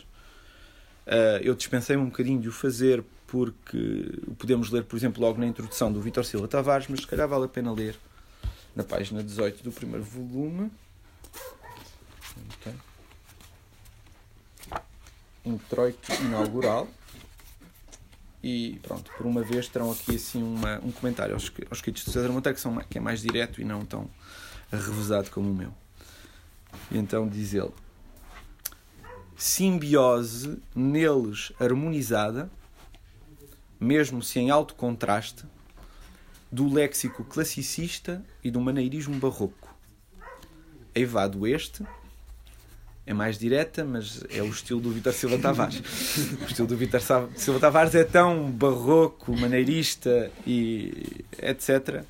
Uh, 1.05 1.41
eu 1.41 1.55
dispensei-me 1.55 2.03
um 2.03 2.07
bocadinho 2.07 2.39
de 2.39 2.49
o 2.49 2.51
fazer 2.51 3.03
porque 3.25 4.21
podemos 4.37 4.71
ler, 4.71 4.83
por 4.83 4.95
exemplo, 4.95 5.21
logo 5.21 5.39
na 5.39 5.45
introdução 5.45 5.91
do 5.91 6.01
Vitor 6.01 6.25
Silva 6.25 6.47
Tavares, 6.47 6.87
mas 6.87 7.01
se 7.01 7.07
calhar 7.07 7.27
vale 7.27 7.45
a 7.45 7.47
pena 7.47 7.71
ler 7.71 7.95
na 8.75 8.83
página 8.83 9.23
18 9.23 9.63
do 9.63 9.71
primeiro 9.71 10.03
volume. 10.03 10.71
Okay. 12.59 12.73
Introito 15.45 16.11
inaugural. 16.21 16.87
E 18.41 18.79
pronto, 18.81 19.11
por 19.17 19.25
uma 19.25 19.43
vez 19.43 19.67
terão 19.67 19.91
aqui 19.91 20.15
assim 20.15 20.41
uma, 20.41 20.79
um 20.79 20.91
comentário 20.91 21.33
aos, 21.33 21.51
aos 21.69 21.79
escritos 21.79 22.05
de 22.05 22.11
César 22.11 22.29
Monteiro 22.29 22.55
que, 22.55 22.61
são, 22.61 22.77
que 22.77 22.97
é 22.97 23.01
mais 23.01 23.21
direto 23.21 23.59
e 23.59 23.65
não 23.65 23.85
tão 23.85 24.09
revezado 24.71 25.29
como 25.29 25.51
o 25.51 25.53
meu. 25.53 25.73
E 26.89 26.97
então 26.97 27.27
diz 27.27 27.53
ele: 27.53 27.71
simbiose 29.35 30.61
neles 30.75 31.51
harmonizada, 31.59 32.49
mesmo 33.79 34.21
se 34.21 34.39
em 34.39 34.49
alto 34.49 34.75
contraste, 34.75 35.45
do 36.51 36.71
léxico 36.71 37.23
classicista 37.23 38.23
e 38.43 38.49
do 38.49 38.59
maneirismo 38.59 39.15
barroco. 39.19 39.75
Eivado 40.95 41.45
este, 41.45 41.83
é 43.09 43.13
mais 43.13 43.39
direta, 43.39 43.83
mas 43.83 44.23
é 44.29 44.39
o 44.43 44.49
estilo 44.49 44.79
do 44.79 44.91
Vitor 44.91 45.11
Silva 45.11 45.39
Tavares. 45.39 45.79
o 46.43 46.45
estilo 46.45 46.67
do 46.67 46.77
Vitor 46.77 47.01
Silva 47.35 47.59
Tavares 47.59 47.95
é 47.95 48.03
tão 48.03 48.51
barroco, 48.51 49.35
maneirista 49.35 50.31
e 50.45 51.25
etc., 51.41 52.03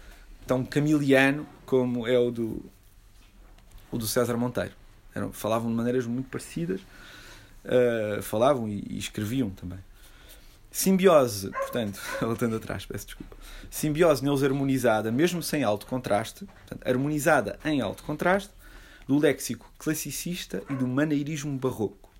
tão 0.45 0.65
camiliano 0.65 1.47
como 1.65 2.05
é 2.05 2.19
o 2.19 2.29
do, 2.31 2.65
o 3.89 3.97
do 3.97 4.05
César 4.05 4.35
Monteiro. 4.35 4.73
Eram, 5.15 5.31
falavam 5.31 5.71
de 5.71 5.77
maneiras 5.77 6.05
muito 6.05 6.27
parecidas, 6.29 6.81
uh, 6.81 8.21
falavam 8.21 8.67
e, 8.67 8.83
e 8.89 8.97
escreviam 8.97 9.49
também. 9.51 9.79
Simbiose, 10.69 11.49
portanto, 11.49 11.97
voltando 12.19 12.57
atrás, 12.57 12.85
peço 12.85 13.05
desculpa. 13.05 13.37
Simbiose 13.71 14.21
neles 14.21 14.43
harmonizada, 14.43 15.13
mesmo 15.13 15.41
sem 15.41 15.63
alto 15.63 15.85
contraste, 15.85 16.43
portanto, 16.43 16.85
harmonizada 16.85 17.57
em 17.63 17.79
alto 17.79 18.03
contraste, 18.03 18.51
do 19.09 19.17
léxico 19.17 19.73
classicista 19.79 20.61
e 20.69 20.75
do 20.75 20.87
maneirismo 20.87 21.57
barroco. 21.57 22.11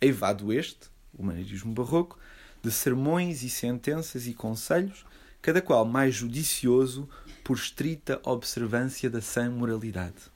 Eivado 0.00 0.50
este, 0.50 0.88
o 1.12 1.22
maneirismo 1.22 1.74
barroco, 1.74 2.18
de 2.62 2.70
sermões 2.70 3.42
e 3.42 3.50
sentenças 3.50 4.26
e 4.26 4.32
conselhos, 4.32 5.04
cada 5.42 5.60
qual 5.60 5.84
mais 5.84 6.14
judicioso 6.14 7.06
por 7.44 7.58
estrita 7.58 8.18
observância 8.24 9.10
da 9.10 9.20
sã 9.20 9.50
moralidade. 9.50 10.32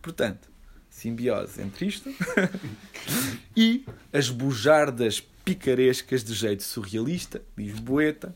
Portanto, 0.00 0.48
simbiose 0.88 1.60
entre 1.60 1.88
isto 1.88 2.08
e 3.54 3.84
as 4.10 4.30
bujardas 4.30 5.20
picarescas 5.44 6.24
de 6.24 6.32
jeito 6.32 6.62
surrealista, 6.62 7.42
diz 7.58 7.78
Boeta, 7.78 8.34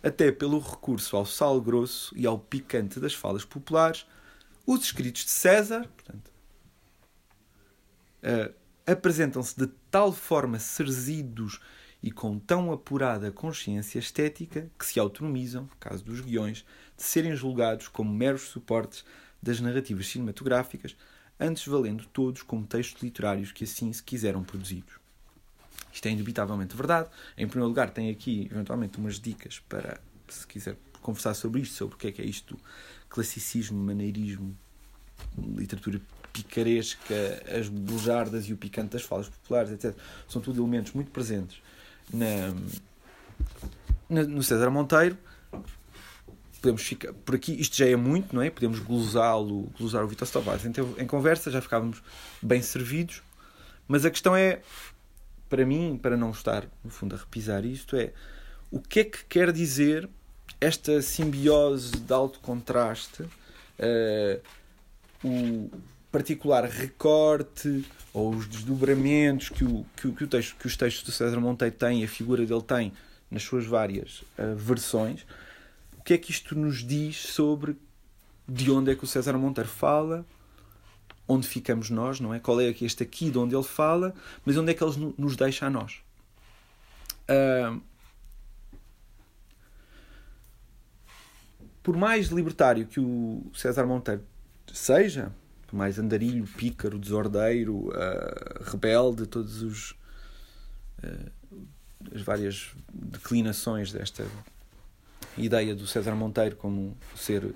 até 0.00 0.30
pelo 0.30 0.60
recurso 0.60 1.16
ao 1.16 1.26
sal 1.26 1.60
grosso 1.60 2.14
e 2.16 2.24
ao 2.24 2.38
picante 2.38 3.00
das 3.00 3.14
falas 3.14 3.44
populares, 3.44 4.06
os 4.66 4.84
escritos 4.84 5.24
de 5.24 5.30
César, 5.30 5.88
portanto, 5.88 6.30
uh, 8.22 8.54
apresentam-se 8.86 9.56
de 9.58 9.66
tal 9.90 10.12
forma 10.12 10.58
serzidos 10.58 11.60
e 12.02 12.10
com 12.10 12.38
tão 12.38 12.72
apurada 12.72 13.30
consciência 13.30 13.98
estética 13.98 14.70
que 14.78 14.86
se 14.86 14.98
autonomizam, 14.98 15.64
no 15.64 15.76
caso 15.78 16.04
dos 16.04 16.20
guiões, 16.20 16.64
de 16.96 17.02
serem 17.02 17.34
julgados 17.34 17.88
como 17.88 18.12
meros 18.12 18.42
suportes 18.42 19.04
das 19.42 19.60
narrativas 19.60 20.06
cinematográficas, 20.06 20.96
antes 21.38 21.66
valendo 21.66 22.06
todos 22.06 22.42
como 22.42 22.66
textos 22.66 23.02
literários 23.02 23.52
que 23.52 23.64
assim 23.64 23.92
se 23.92 24.02
quiseram 24.02 24.42
produzidos. 24.42 24.94
Isto 25.92 26.06
é 26.06 26.10
indubitavelmente 26.10 26.76
verdade. 26.76 27.08
Em 27.36 27.46
primeiro 27.46 27.68
lugar, 27.68 27.90
tem 27.90 28.10
aqui, 28.10 28.48
eventualmente, 28.50 28.98
umas 28.98 29.18
dicas 29.18 29.58
para, 29.68 30.00
se 30.28 30.46
quiser 30.46 30.76
conversar 31.02 31.34
sobre 31.34 31.62
isto, 31.62 31.74
sobre 31.74 31.94
o 31.94 31.98
que 31.98 32.08
é 32.08 32.12
que 32.12 32.22
é 32.22 32.24
isto 32.24 32.58
classicismo, 33.10 33.76
maneirismo, 33.76 34.56
literatura 35.56 36.00
picaresca, 36.32 37.42
as 37.58 37.68
bujardas 37.68 38.46
e 38.46 38.52
o 38.52 38.56
picante 38.56 38.90
das 38.90 39.02
falas 39.02 39.28
populares, 39.28 39.72
etc. 39.72 39.94
São 40.28 40.40
tudo 40.40 40.62
elementos 40.62 40.92
muito 40.92 41.10
presentes 41.10 41.60
na, 42.12 42.54
na, 44.08 44.22
no 44.22 44.42
César 44.42 44.70
Monteiro. 44.70 45.18
Podemos 46.62 46.82
ficar 46.82 47.12
por 47.12 47.34
aqui, 47.34 47.58
isto 47.58 47.76
já 47.76 47.86
é 47.86 47.96
muito, 47.96 48.34
não 48.34 48.42
é? 48.42 48.50
Podemos 48.50 48.78
glosá-lo, 48.78 49.72
glosar 49.78 50.04
o 50.04 50.08
Vitor 50.08 50.28
Tavares 50.28 50.64
em, 50.64 50.72
em 50.98 51.06
conversa, 51.06 51.50
já 51.50 51.60
ficávamos 51.60 52.02
bem 52.40 52.62
servidos. 52.62 53.22
Mas 53.88 54.04
a 54.04 54.10
questão 54.10 54.36
é, 54.36 54.60
para 55.48 55.66
mim, 55.66 55.98
para 56.00 56.16
não 56.16 56.30
estar, 56.30 56.64
no 56.84 56.90
fundo, 56.90 57.14
a 57.16 57.18
repisar 57.18 57.64
isto, 57.64 57.96
é 57.96 58.12
o 58.70 58.78
que 58.78 59.00
é 59.00 59.04
que 59.04 59.24
quer 59.24 59.50
dizer 59.50 60.08
esta 60.60 61.00
simbiose 61.00 61.92
de 61.92 62.12
alto 62.12 62.38
contraste, 62.40 63.22
uh, 63.22 64.40
o, 65.24 65.70
particular 66.10 66.64
recorte 66.64 67.84
ou 68.12 68.34
os 68.34 68.46
desdobramentos 68.46 69.48
que, 69.48 69.64
o, 69.64 69.86
que, 69.96 70.10
que, 70.10 70.24
o 70.24 70.26
texto, 70.26 70.56
que 70.56 70.66
os 70.66 70.76
textos 70.76 71.04
do 71.04 71.12
César 71.12 71.38
Monteiro 71.40 71.74
têm, 71.74 72.04
a 72.04 72.08
figura 72.08 72.44
dele 72.44 72.62
tem 72.62 72.92
nas 73.30 73.42
suas 73.42 73.64
várias 73.64 74.22
uh, 74.36 74.56
versões, 74.56 75.24
o 75.96 76.02
que 76.02 76.14
é 76.14 76.18
que 76.18 76.32
isto 76.32 76.56
nos 76.56 76.84
diz 76.84 77.16
sobre 77.16 77.76
de 78.48 78.70
onde 78.70 78.90
é 78.90 78.96
que 78.96 79.04
o 79.04 79.06
César 79.06 79.38
Monteiro 79.38 79.70
fala, 79.70 80.26
onde 81.28 81.46
ficamos 81.46 81.90
nós, 81.90 82.18
não 82.18 82.34
é? 82.34 82.40
Qual 82.40 82.60
é 82.60 82.74
este 82.80 83.04
aqui 83.04 83.30
de 83.30 83.38
onde 83.38 83.54
ele 83.54 83.62
fala, 83.62 84.12
mas 84.44 84.56
onde 84.56 84.72
é 84.72 84.74
que 84.74 84.82
ele 84.82 85.14
nos 85.16 85.36
deixa 85.36 85.66
a 85.66 85.70
nós? 85.70 86.00
Uh, 87.28 87.80
por 91.82 91.96
mais 91.96 92.28
libertário 92.28 92.86
que 92.86 93.00
o 93.00 93.50
César 93.54 93.86
Monteiro 93.86 94.22
seja, 94.72 95.32
por 95.66 95.76
mais 95.76 95.98
andarilho, 95.98 96.46
pícaro, 96.46 96.98
desordeiro, 96.98 97.88
uh, 97.88 98.64
rebelde, 98.70 99.26
todos 99.26 99.62
os 99.62 99.90
uh, 101.02 101.30
as 102.14 102.22
várias 102.22 102.70
declinações 102.92 103.92
desta 103.92 104.26
ideia 105.36 105.74
do 105.74 105.86
César 105.86 106.14
Monteiro 106.14 106.56
como 106.56 106.96
ser 107.14 107.54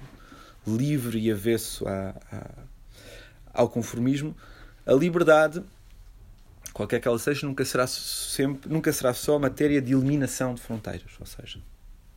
livre 0.66 1.18
e 1.18 1.30
avesso 1.30 1.86
a, 1.88 2.14
a, 2.30 2.50
ao 3.52 3.68
conformismo, 3.68 4.36
a 4.86 4.92
liberdade, 4.92 5.62
qualquer 6.72 7.00
que 7.00 7.08
ela 7.08 7.18
seja, 7.18 7.46
nunca 7.46 7.64
será 7.64 7.86
sempre, 7.86 8.70
nunca 8.70 8.92
será 8.92 9.14
só 9.14 9.38
matéria 9.38 9.80
de 9.80 9.92
eliminação 9.92 10.54
de 10.54 10.60
fronteiras, 10.60 11.12
ou 11.18 11.26
seja, 11.26 11.60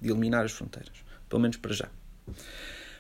de 0.02 0.10
eliminar 0.10 0.46
as 0.46 0.52
fronteiras, 0.52 1.04
pelo 1.30 1.42
menos 1.42 1.58
para 1.58 1.74
já. 1.74 1.90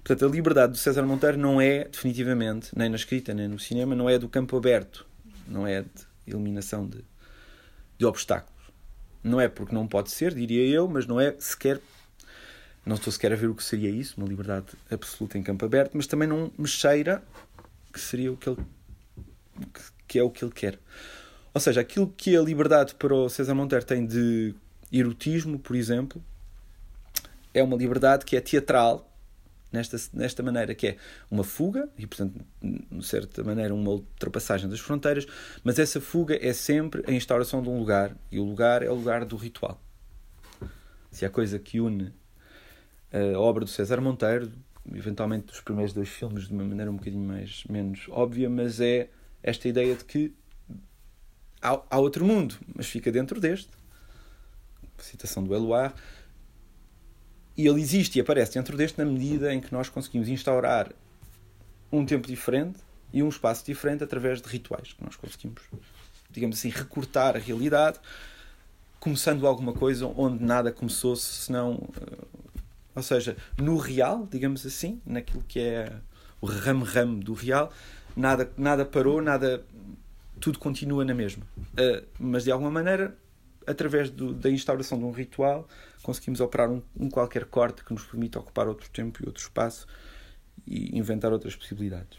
Portanto, 0.04 0.26
a 0.26 0.34
liberdade 0.34 0.72
do 0.72 0.78
César 0.78 1.04
Monteiro 1.04 1.38
não 1.38 1.60
é, 1.60 1.84
definitivamente, 1.84 2.70
nem 2.74 2.90
na 2.90 2.96
escrita 2.96 3.34
nem 3.34 3.48
no 3.48 3.60
cinema, 3.60 3.94
não 3.94 4.10
é 4.10 4.18
do 4.18 4.30
campo 4.30 4.56
aberto, 4.56 5.06
não 5.46 5.68
é 5.68 5.82
de 5.82 5.90
eliminação 6.26 6.88
de, 6.88 7.04
de 7.98 8.06
obstáculos. 8.06 8.58
Não 9.24 9.42
é 9.42 9.50
porque 9.50 9.76
não 9.76 9.86
pode 9.86 10.12
ser, 10.12 10.34
diria 10.34 10.66
eu, 10.66 10.88
mas 10.88 11.06
não 11.06 11.20
é 11.20 11.36
sequer. 11.40 11.82
Não 12.86 12.96
estou 12.96 13.12
sequer 13.12 13.34
a 13.34 13.36
ver 13.36 13.50
o 13.50 13.56
que 13.56 13.64
seria 13.64 13.90
isso, 13.90 14.16
uma 14.18 14.28
liberdade 14.28 14.68
absoluta 14.90 15.38
em 15.38 15.44
campo 15.44 15.66
aberto, 15.66 15.92
mas 15.96 16.08
também 16.08 16.28
não 16.28 16.50
me 16.58 16.68
cheira 16.68 17.22
que 17.92 18.00
seria 18.00 18.32
o 18.32 18.38
que 18.38 18.50
ele. 18.50 18.58
que 20.08 20.18
é 20.20 20.24
o 20.24 20.30
que 20.30 20.46
ele 20.46 20.54
quer. 20.54 20.80
Ou 21.54 21.60
seja, 21.60 21.82
aquilo 21.82 22.08
que 22.16 22.38
a 22.38 22.42
liberdade 22.42 22.96
para 22.96 23.14
o 23.14 23.28
César 23.28 23.56
Monteiro 23.56 23.84
tem 23.84 24.06
de 24.06 24.56
erotismo, 24.92 25.60
por 25.60 25.76
exemplo, 25.76 26.24
é 27.58 27.64
uma 27.64 27.76
liberdade 27.76 28.26
que 28.26 28.36
é 28.36 28.42
teatral, 28.42 29.12
nesta, 29.72 29.98
nesta 30.14 30.44
maneira, 30.44 30.76
que 30.76 30.88
é 30.88 30.98
uma 31.30 31.44
fuga, 31.44 31.90
e 31.98 32.06
portanto, 32.06 32.40
de 32.62 33.06
certa 33.06 33.44
maneira, 33.44 33.74
uma 33.74 33.92
ultrapassagem 33.92 34.70
das 34.70 34.80
fronteiras, 34.80 35.26
mas 35.64 35.80
essa 35.80 36.00
fuga 36.00 36.38
é 36.40 36.54
sempre 36.54 37.04
a 37.08 37.12
instauração 37.12 37.62
de 37.62 37.70
um 37.70 37.80
lugar, 37.80 38.16
e 38.32 38.40
o 38.40 38.44
lugar 38.44 38.84
é 38.84 38.90
o 38.90 38.96
lugar 38.96 39.26
do 39.26 39.36
ritual. 39.36 39.82
Se 41.12 41.26
há 41.26 41.30
coisa 41.30 41.58
que 41.58 41.80
une 41.80 42.14
a 43.12 43.40
obra 43.40 43.64
do 43.66 43.72
César 43.72 44.00
Monteiro, 44.02 44.52
eventualmente 44.94 45.48
dos 45.48 45.62
primeiros 45.62 45.94
dois 45.94 46.10
filmes 46.10 46.48
de 46.48 46.54
uma 46.54 46.64
maneira 46.64 46.92
um 46.92 46.96
bocadinho 46.96 47.26
mais, 47.26 47.64
menos 47.70 48.06
óbvia, 48.10 48.50
mas 48.50 48.80
é 48.80 49.10
esta 49.42 49.68
ideia 49.68 49.96
de 49.96 50.06
que 50.06 50.34
há, 51.62 51.82
há 51.90 52.00
outro 52.00 52.26
mundo, 52.26 52.56
mas 52.76 52.88
fica 52.88 53.12
dentro 53.12 53.40
deste. 53.40 53.70
Citação 55.00 55.44
do 55.44 55.54
Eloire 55.54 55.94
e 57.58 57.68
ele 57.68 57.82
existe 57.82 58.18
e 58.18 58.22
aparece 58.22 58.54
dentro 58.54 58.78
deste 58.78 59.00
na 59.00 59.06
medida 59.06 59.54
em 59.54 59.60
que 59.60 59.74
nós 59.74 59.90
conseguimos 59.90 60.30
instaurar 60.30 60.92
um 61.92 62.06
tempo 62.06 62.28
diferente 62.28 62.78
e 63.12 63.24
um 63.24 63.30
espaço 63.30 63.66
diferente 63.66 64.04
através 64.04 64.42
de 64.42 64.48
rituais 64.48 64.94
que 64.94 65.04
nós 65.04 65.16
conseguimos, 65.16 65.62
digamos 66.30 66.60
assim, 66.60 66.70
recortar 66.70 67.36
a 67.36 67.40
realidade, 67.40 68.00
começando 69.00 69.48
alguma 69.48 69.74
coisa 69.74 70.06
onde 70.06 70.44
nada 70.44 70.72
começou, 70.72 71.16
senão, 71.16 71.90
eh, 72.00 72.26
ou 72.94 73.02
seja, 73.02 73.36
no 73.58 73.78
real, 73.78 74.28
digamos 74.30 74.66
assim, 74.66 75.02
naquilo 75.06 75.44
que 75.48 75.60
é 75.60 75.94
o 76.42 76.46
ramo-ramo 76.46 77.24
do 77.24 77.34
real, 77.34 77.72
nada, 78.16 78.52
nada 78.58 78.86
parou, 78.86 79.22
nada, 79.22 79.64
tudo 80.40 80.60
continua 80.60 81.04
na 81.06 81.14
mesma. 81.14 81.44
Uh, 81.74 82.06
mas 82.20 82.44
de 82.44 82.52
alguma 82.52 82.70
maneira, 82.70 83.16
através 83.68 84.10
do, 84.10 84.34
da 84.34 84.50
instauração 84.50 84.98
de 84.98 85.04
um 85.04 85.12
ritual, 85.12 85.68
conseguimos 86.02 86.40
operar 86.40 86.70
um, 86.70 86.82
um, 86.98 87.10
qualquer 87.10 87.46
corte 87.46 87.84
que 87.84 87.94
nos 87.94 88.04
permita 88.06 88.40
ocupar 88.40 88.68
outro 88.68 88.90
tempo 88.90 89.22
e 89.22 89.28
outro 89.28 89.44
espaço 89.44 89.86
e 90.66 90.98
inventar 90.98 91.34
outras 91.34 91.56
possibilidades. 91.56 92.18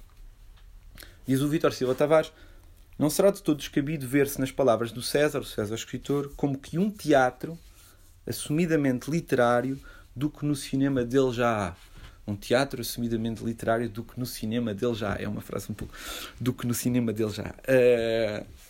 Diz 1.27 1.41
o 1.41 1.49
Vítor 1.49 1.73
Silva 1.73 1.95
Tavares: 1.95 2.31
Não 2.99 3.09
será 3.09 3.31
de 3.31 3.43
todo 3.43 3.59
descabido 3.59 4.07
ver-se 4.07 4.39
nas 4.39 4.53
palavras 4.53 4.93
do 4.93 5.03
César, 5.03 5.41
o 5.41 5.45
César 5.45 5.75
escritor, 5.75 6.33
como 6.37 6.59
que 6.59 6.79
um 6.79 6.91
teatro 6.91 7.59
assumidamente 8.27 9.11
literário 9.11 9.81
do 10.15 10.29
que 10.29 10.45
no 10.45 10.55
cinema 10.55 11.05
dele 11.05 11.33
já 11.33 11.69
há. 11.69 11.77
Um 12.27 12.37
teatro 12.37 12.83
assumidamente 12.83 13.43
literário 13.43 13.89
do 13.89 14.05
que 14.05 14.21
no 14.21 14.27
cinema 14.27 14.75
dele 14.75 14.95
já 14.95 15.15
há. 15.15 15.23
É 15.23 15.27
uma 15.27 15.41
frase 15.41 15.73
um 15.73 15.75
pouco. 15.75 15.95
do 16.39 16.53
que 16.53 16.67
no 16.67 16.75
cinema 16.75 17.11
dele 17.11 17.31
já 17.31 17.45
há. 17.45 18.43
Uh... 18.43 18.68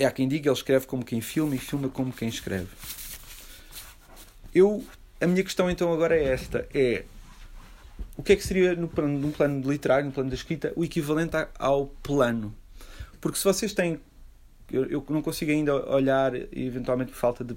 É 0.00 0.06
há 0.06 0.10
quem 0.10 0.26
diga, 0.26 0.48
ele 0.48 0.56
escreve 0.56 0.86
como 0.86 1.04
quem 1.04 1.20
filma 1.20 1.54
e 1.54 1.58
filma 1.58 1.90
como 1.90 2.10
quem 2.10 2.26
escreve. 2.26 2.68
Eu, 4.54 4.82
a 5.20 5.26
minha 5.26 5.44
questão 5.44 5.70
então 5.70 5.92
agora 5.92 6.16
é 6.16 6.24
esta: 6.24 6.66
é 6.72 7.04
o 8.16 8.22
que 8.22 8.32
é 8.32 8.36
que 8.36 8.42
seria 8.42 8.74
no 8.74 8.88
plano, 8.88 9.18
num 9.18 9.30
plano 9.30 9.70
literário, 9.70 10.06
no 10.06 10.12
plano 10.12 10.30
da 10.30 10.34
escrita, 10.34 10.72
o 10.74 10.82
equivalente 10.82 11.36
ao 11.58 11.88
plano? 12.02 12.56
Porque 13.20 13.36
se 13.36 13.44
vocês 13.44 13.74
têm, 13.74 14.00
eu, 14.72 14.86
eu 14.86 15.04
não 15.10 15.20
consigo 15.20 15.50
ainda 15.50 15.74
olhar, 15.90 16.32
eventualmente 16.50 17.12
por 17.12 17.18
falta 17.18 17.44
de 17.44 17.54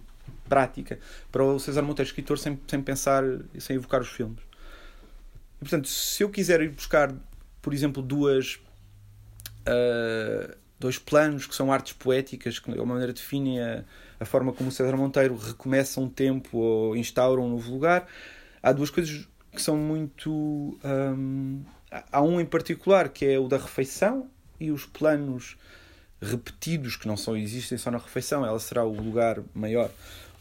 prática, 0.49 0.99
para 1.31 1.45
o 1.45 1.57
César 1.57 1.81
Monteiro 1.81 2.09
escritor 2.09 2.37
sem, 2.37 2.59
sem 2.67 2.81
pensar, 2.81 3.23
sem 3.57 3.77
evocar 3.77 4.01
os 4.01 4.09
filmes. 4.09 4.39
E, 5.55 5.59
portanto, 5.59 5.87
se 5.87 6.21
eu 6.21 6.29
quiser 6.29 6.59
ir 6.59 6.71
buscar, 6.71 7.15
por 7.61 7.73
exemplo, 7.73 8.03
duas 8.03 8.59
uh, 9.65 10.62
dois 10.83 10.97
planos 10.97 11.47
que 11.47 11.55
são 11.55 11.71
artes 11.71 11.93
poéticas, 11.93 12.59
que 12.59 12.65
de 12.65 12.77
alguma 12.77 12.95
maneira 12.95 13.13
definem 13.13 13.61
a, 13.61 13.83
a 14.19 14.25
forma 14.25 14.51
como 14.51 14.69
o 14.69 14.71
César 14.71 14.97
Monteiro 14.97 15.35
recomeça 15.37 15.99
um 16.01 16.09
tempo 16.09 16.57
ou 16.57 16.95
instaura 16.95 17.39
um 17.39 17.49
novo 17.49 17.71
lugar. 17.71 18.05
Há 18.61 18.73
duas 18.73 18.89
coisas 18.89 19.27
que 19.51 19.61
são 19.61 19.77
muito. 19.77 20.77
Hum, 20.83 21.63
há 22.11 22.21
um 22.21 22.39
em 22.39 22.45
particular 22.45 23.09
que 23.09 23.25
é 23.25 23.39
o 23.39 23.47
da 23.47 23.57
refeição 23.57 24.29
e 24.59 24.71
os 24.71 24.85
planos 24.85 25.55
repetidos 26.21 26.97
que 26.97 27.07
não 27.07 27.15
só 27.15 27.35
existem 27.35 27.77
só 27.77 27.89
na 27.89 27.97
refeição, 27.97 28.45
ela 28.45 28.59
será 28.59 28.83
o 28.83 28.93
lugar 28.93 29.41
maior 29.53 29.89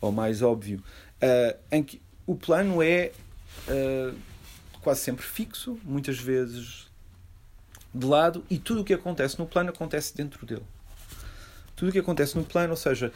ou 0.00 0.11
mais 0.11 0.42
óbvio, 0.42 0.83
uh, 1.22 1.57
em 1.70 1.83
que 1.83 2.00
o 2.26 2.35
plano 2.35 2.83
é 2.83 3.12
uh, 3.68 4.16
quase 4.81 5.00
sempre 5.00 5.24
fixo, 5.24 5.78
muitas 5.85 6.18
vezes 6.18 6.91
de 7.94 8.07
lado 8.07 8.44
e 8.48 8.59
tudo 8.59 8.81
o 8.81 8.85
que 8.85 8.94
acontece 8.94 9.38
no 9.38 9.46
plano 9.46 9.70
acontece 9.70 10.16
dentro 10.16 10.44
dele. 10.46 10.64
Tudo 11.76 11.88
o 11.88 11.92
que 11.92 11.98
acontece 11.98 12.37
no 12.37 12.44
plano, 12.44 12.70
ou 12.70 12.76
seja, 12.76 13.12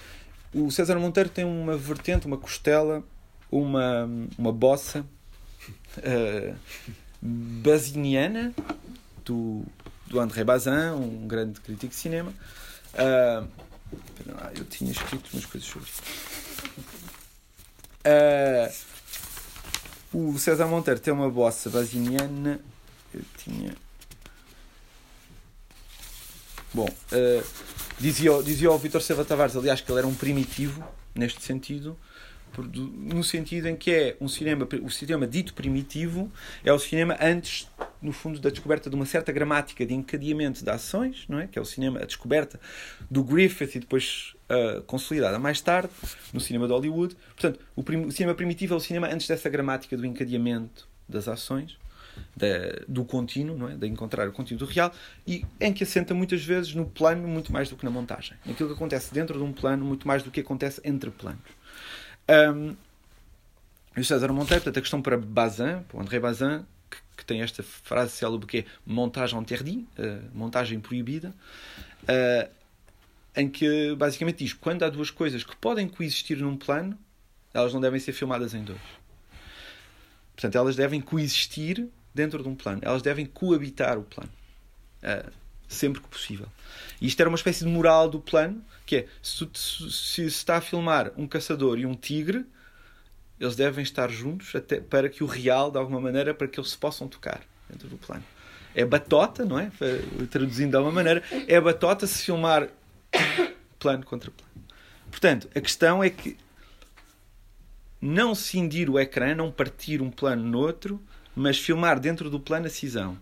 o 0.53 0.71
César 0.71 0.99
Monteiro 0.99 1.29
tem 1.29 1.45
uma 1.45 1.77
vertente, 1.77 2.27
uma 2.27 2.37
costela, 2.37 3.03
uma, 3.51 4.09
uma 4.39 4.53
bossa 4.53 5.05
uh, 5.99 6.57
baziniana 7.21 8.55
do, 9.25 9.65
do 10.07 10.21
André 10.21 10.45
Bazin, 10.45 10.91
um 10.95 11.27
grande 11.27 11.61
crítico 11.61 11.89
de 11.89 11.97
cinema. 11.97 12.33
Uh, 12.95 13.49
eu 14.57 14.65
tinha 14.65 14.91
escrito 14.91 15.29
umas 15.33 15.47
coisas 15.47 15.69
sobre 15.69 15.89
isso. 15.89 16.03
Uh, 18.07 18.73
o 20.13 20.39
César 20.39 20.67
Monteiro 20.67 21.01
tem 21.01 21.13
uma 21.13 21.31
bossa 21.31 21.69
baziniana. 21.69 22.61
Eu 23.13 23.23
tinha. 23.37 23.75
Bom, 26.77 26.85
uh, 26.85 27.43
dizia, 27.99 28.43
dizia 28.43 28.71
o 28.71 28.77
Vitor 28.77 29.01
Silva 29.01 29.25
Tavares, 29.25 29.57
aliás, 29.57 29.81
que 29.81 29.91
ele 29.91 30.01
era 30.01 30.07
um 30.07 30.15
primitivo 30.15 30.87
neste 31.15 31.43
sentido, 31.43 31.99
no 32.55 33.25
sentido 33.25 33.67
em 33.67 33.75
que 33.75 33.91
é 33.91 34.17
um 34.21 34.29
cinema, 34.29 34.69
o 34.83 34.91
cinema 34.91 35.27
dito 35.27 35.55
primitivo 35.55 36.31
é 36.63 36.71
o 36.71 36.79
cinema 36.79 37.17
antes, 37.19 37.67
no 38.03 38.13
fundo, 38.13 38.39
da 38.41 38.51
descoberta 38.51 38.91
de 38.91 38.95
uma 38.95 39.07
certa 39.07 39.33
gramática 39.33 39.87
de 39.87 39.95
encadeamento 39.95 40.63
de 40.63 40.69
ações, 40.69 41.25
não 41.31 41.41
é? 41.41 41.47
Que 41.47 41.59
é 41.59 41.63
o 41.63 41.65
cinema, 41.65 42.01
a 42.01 42.05
descoberta 42.05 42.61
do 43.11 43.25
Griffith 43.25 43.77
e 43.77 43.81
depois 43.81 44.35
uh, 44.51 44.83
consolidada 44.83 45.39
mais 45.39 45.63
tarde 45.63 45.89
no 46.31 46.41
cinema 46.41 46.67
de 46.67 46.75
Hollywood. 46.75 47.17
Portanto, 47.29 47.59
o, 47.75 47.83
prim, 47.83 48.05
o 48.05 48.13
cinema 48.13 48.35
primitivo 48.35 48.75
é 48.75 48.77
o 48.77 48.81
cinema 48.81 49.07
antes 49.07 49.27
dessa 49.27 49.49
gramática 49.49 49.97
do 49.97 50.05
encadeamento 50.05 50.87
das 51.09 51.27
ações 51.27 51.79
da, 52.37 52.85
do 52.87 53.05
contínuo, 53.05 53.57
não 53.57 53.69
é? 53.69 53.77
de 53.77 53.87
encontrar 53.87 54.29
o 54.29 54.33
contínuo 54.33 54.67
do 54.67 54.73
real, 54.73 54.93
e 55.27 55.45
em 55.61 55.73
que 55.73 55.85
assenta 55.85 56.15
muitas 56.15 56.45
vezes 56.45 56.75
no 56.75 56.87
plano 56.87 57.27
muito 57.27 57.53
mais 57.53 57.69
do 57.69 57.77
que 57.77 57.85
na 57.85 57.91
montagem. 57.91 58.37
Naquilo 58.45 58.69
que 58.69 58.75
acontece 58.75 59.13
dentro 59.13 59.39
de 59.39 59.45
um 59.45 59.53
plano 59.53 59.85
muito 59.85 60.07
mais 60.07 60.23
do 60.23 60.31
que 60.31 60.41
acontece 60.41 60.81
entre 60.85 61.11
planos. 61.11 61.41
Um, 62.29 62.77
e 63.97 64.01
o 64.01 64.05
César 64.05 64.29
Monteiro, 64.33 64.63
portanto, 64.63 64.79
a 64.79 64.81
questão 64.81 65.01
para 65.01 65.17
Bazin, 65.17 65.83
para 65.89 65.97
o 65.97 66.01
André 66.01 66.21
Bazin, 66.21 66.67
que, 66.91 66.99
que 67.17 67.25
tem 67.25 67.41
esta 67.41 67.63
frase 67.63 68.13
célebre 68.13 68.47
que 68.47 68.59
é 68.59 68.65
montagem 68.85 69.39
interdit, 69.39 69.87
uh, 69.99 70.23
montagem 70.35 70.79
proibida, 70.79 71.35
uh, 72.03 72.51
em 73.35 73.49
que 73.49 73.95
basicamente 73.95 74.45
diz 74.45 74.53
quando 74.53 74.83
há 74.83 74.91
duas 74.91 75.11
coisas 75.11 75.45
que 75.45 75.57
podem 75.57 75.89
coexistir 75.89 76.39
num 76.39 76.57
plano, 76.57 76.99
elas 77.55 77.73
não 77.73 77.81
devem 77.81 77.99
ser 77.99 78.13
filmadas 78.13 78.53
em 78.53 78.63
dois. 78.63 78.81
Portanto, 80.35 80.57
elas 80.57 80.77
devem 80.77 81.01
coexistir 81.01 81.89
dentro 82.17 82.43
de 82.43 82.49
um 82.49 82.55
plano, 82.55 82.81
elas 82.83 83.03
devem 83.03 83.27
coabitar 83.27 83.99
o 83.99 84.03
plano, 84.03 84.31
uh, 85.03 85.31
sempre 85.69 86.01
que 86.01 86.09
possível. 86.09 86.47
E 87.01 87.07
isto 87.07 87.21
era 87.21 87.29
uma 87.29 87.37
espécie 87.37 87.65
de 87.65 87.71
moral 87.71 88.09
do 88.09 88.19
plano, 88.19 88.65
que 88.85 88.97
é 88.97 89.07
se, 89.23 89.49
se, 89.55 89.93
se 89.93 90.25
está 90.25 90.57
a 90.57 90.61
filmar 90.61 91.13
um 91.17 91.27
caçador 91.27 91.79
e 91.79 91.87
um 91.87 91.95
tigre, 91.95 92.45
eles 93.39 93.55
devem 93.55 93.83
estar 93.83 94.11
juntos 94.11 94.55
até 94.55 94.81
para 94.81 95.09
que 95.09 95.23
o 95.23 95.27
real, 95.27 95.71
de 95.71 95.79
alguma 95.79 96.01
maneira, 96.01 96.33
para 96.33 96.49
que 96.49 96.59
eles 96.59 96.71
se 96.71 96.79
possam 96.79 97.07
tocar 97.07 97.43
dentro 97.69 97.87
do 97.89 97.99
plano. 97.99 98.25
É 98.75 98.85
batota, 98.85 99.45
não 99.45 99.59
é? 99.59 99.71
Traduzindo 100.31 100.71
de 100.71 100.77
alguma 100.77 100.95
maneira, 100.95 101.23
é 101.47 101.61
batota 101.61 102.07
se 102.07 102.25
filmar 102.25 102.69
plano 103.79 104.05
contra 104.05 104.31
plano. 104.31 104.67
Portanto, 105.11 105.49
a 105.55 105.61
questão 105.61 106.03
é 106.03 106.11
que 106.11 106.37
não 108.01 108.35
cindir 108.35 108.89
o 108.89 108.99
ecrã, 108.99 109.35
não 109.35 109.51
partir 109.51 110.01
um 110.01 110.11
plano 110.11 110.43
no 110.43 110.59
outro, 110.59 111.01
mas 111.37 111.59
filmar 111.59 112.01
dentro 112.01 112.31
do 112.31 112.41
plano 112.41 112.67
a 112.67 112.71
cisão. 112.71 113.19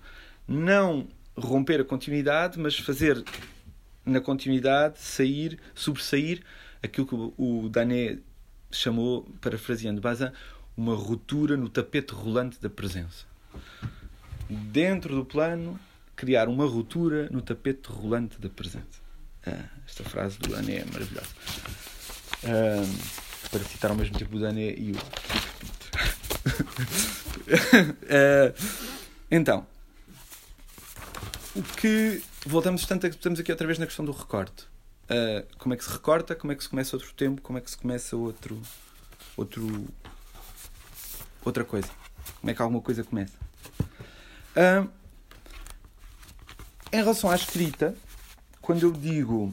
Não 0.46 1.08
romper 1.36 1.80
a 1.80 1.84
continuidade, 1.84 2.58
mas 2.58 2.78
fazer 2.78 3.22
na 4.06 4.20
continuidade 4.20 5.00
sair, 5.00 5.58
sobressair 5.74 6.42
aquilo 6.82 7.06
que 7.06 7.14
o 7.14 7.68
Dané 7.68 8.18
chamou, 8.70 9.22
parafraseando 9.40 10.00
Bazin, 10.00 10.30
uma 10.76 10.94
ruptura 10.94 11.56
no 11.56 11.68
tapete 11.68 12.12
rolante 12.12 12.60
da 12.60 12.70
presença. 12.70 13.24
Dentro 14.48 15.16
do 15.16 15.24
plano, 15.24 15.80
criar 16.14 16.48
uma 16.48 16.66
ruptura 16.66 17.28
no 17.30 17.40
tapete 17.40 17.88
rolante 17.88 18.40
da 18.40 18.48
presença. 18.48 19.02
Ah, 19.46 19.64
esta 19.86 20.04
frase 20.04 20.38
do 20.38 20.50
Dané 20.50 20.76
é 20.76 20.84
maravilhosa. 20.84 21.34
Ah, 22.44 22.84
para 23.50 23.64
citar 23.64 23.90
ao 23.90 23.96
mesmo 23.96 24.18
tempo 24.18 24.36
o 24.36 24.40
Dané 24.40 24.74
e 24.76 24.92
o 24.92 24.96
então, 29.30 29.66
o 31.54 31.62
que 31.62 32.22
voltamos 32.46 32.84
tanto 32.86 33.06
estamos 33.06 33.38
aqui 33.38 33.50
outra 33.50 33.66
vez 33.66 33.78
na 33.78 33.86
questão 33.86 34.04
do 34.04 34.12
recorte. 34.12 34.64
Uh, 35.04 35.46
como 35.58 35.74
é 35.74 35.76
que 35.76 35.84
se 35.84 35.90
recorta, 35.90 36.34
como 36.34 36.52
é 36.52 36.56
que 36.56 36.62
se 36.62 36.68
começa 36.68 36.96
outro 36.96 37.12
tempo, 37.14 37.42
como 37.42 37.58
é 37.58 37.60
que 37.60 37.70
se 37.70 37.76
começa 37.76 38.16
outro, 38.16 38.60
outro 39.36 39.86
outra 41.44 41.64
coisa. 41.64 41.88
Como 42.40 42.50
é 42.50 42.54
que 42.54 42.62
alguma 42.62 42.80
coisa 42.80 43.04
começa. 43.04 43.34
Uh, 44.56 44.88
em 46.92 46.96
relação 46.96 47.30
à 47.30 47.34
escrita, 47.34 47.94
quando 48.60 48.82
eu 48.82 48.92
digo 48.92 49.52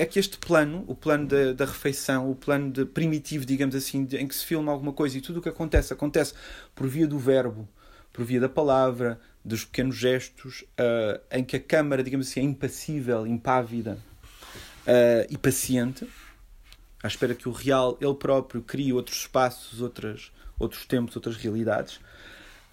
é 0.00 0.06
que 0.06 0.18
este 0.18 0.38
plano, 0.38 0.82
o 0.88 0.94
plano 0.94 1.28
da, 1.54 1.66
refeição, 1.66 2.30
o 2.30 2.34
plano 2.34 2.72
de 2.72 2.86
primitivo, 2.86 3.44
digamos 3.44 3.74
assim, 3.74 4.02
de, 4.02 4.16
em 4.16 4.26
que 4.26 4.34
se 4.34 4.46
filma 4.46 4.72
alguma 4.72 4.94
coisa 4.94 5.18
e 5.18 5.20
tudo 5.20 5.40
o 5.40 5.42
que 5.42 5.48
acontece, 5.50 5.92
acontece 5.92 6.32
por 6.74 6.88
via 6.88 7.06
do 7.06 7.18
verbo, 7.18 7.68
por 8.10 8.24
via 8.24 8.40
da 8.40 8.48
palavra, 8.48 9.20
dos 9.44 9.62
pequenos 9.62 9.94
gestos, 9.96 10.62
uh, 10.62 11.20
em 11.30 11.44
que 11.44 11.54
a 11.54 11.60
câmara, 11.60 12.02
digamos 12.02 12.30
assim, 12.30 12.40
é 12.40 12.42
impassível, 12.42 13.26
impávida 13.26 13.98
uh, 14.86 15.26
e 15.28 15.36
paciente, 15.36 16.08
à 17.02 17.06
espera 17.06 17.34
que 17.34 17.46
o 17.46 17.52
real, 17.52 17.98
ele 18.00 18.14
próprio, 18.14 18.62
crie 18.62 18.94
outros 18.94 19.18
espaços, 19.18 19.82
outras, 19.82 20.32
outros 20.58 20.86
tempos, 20.86 21.14
outras 21.14 21.36
realidades. 21.36 22.00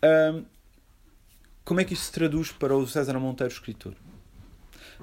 Uh, 0.01 0.45
como 1.65 1.81
é 1.81 1.83
que 1.83 1.93
isto 1.93 2.05
se 2.05 2.11
traduz 2.13 2.53
para 2.53 2.73
o 2.73 2.87
César 2.87 3.19
Monteiro, 3.19 3.51
escritor? 3.51 3.93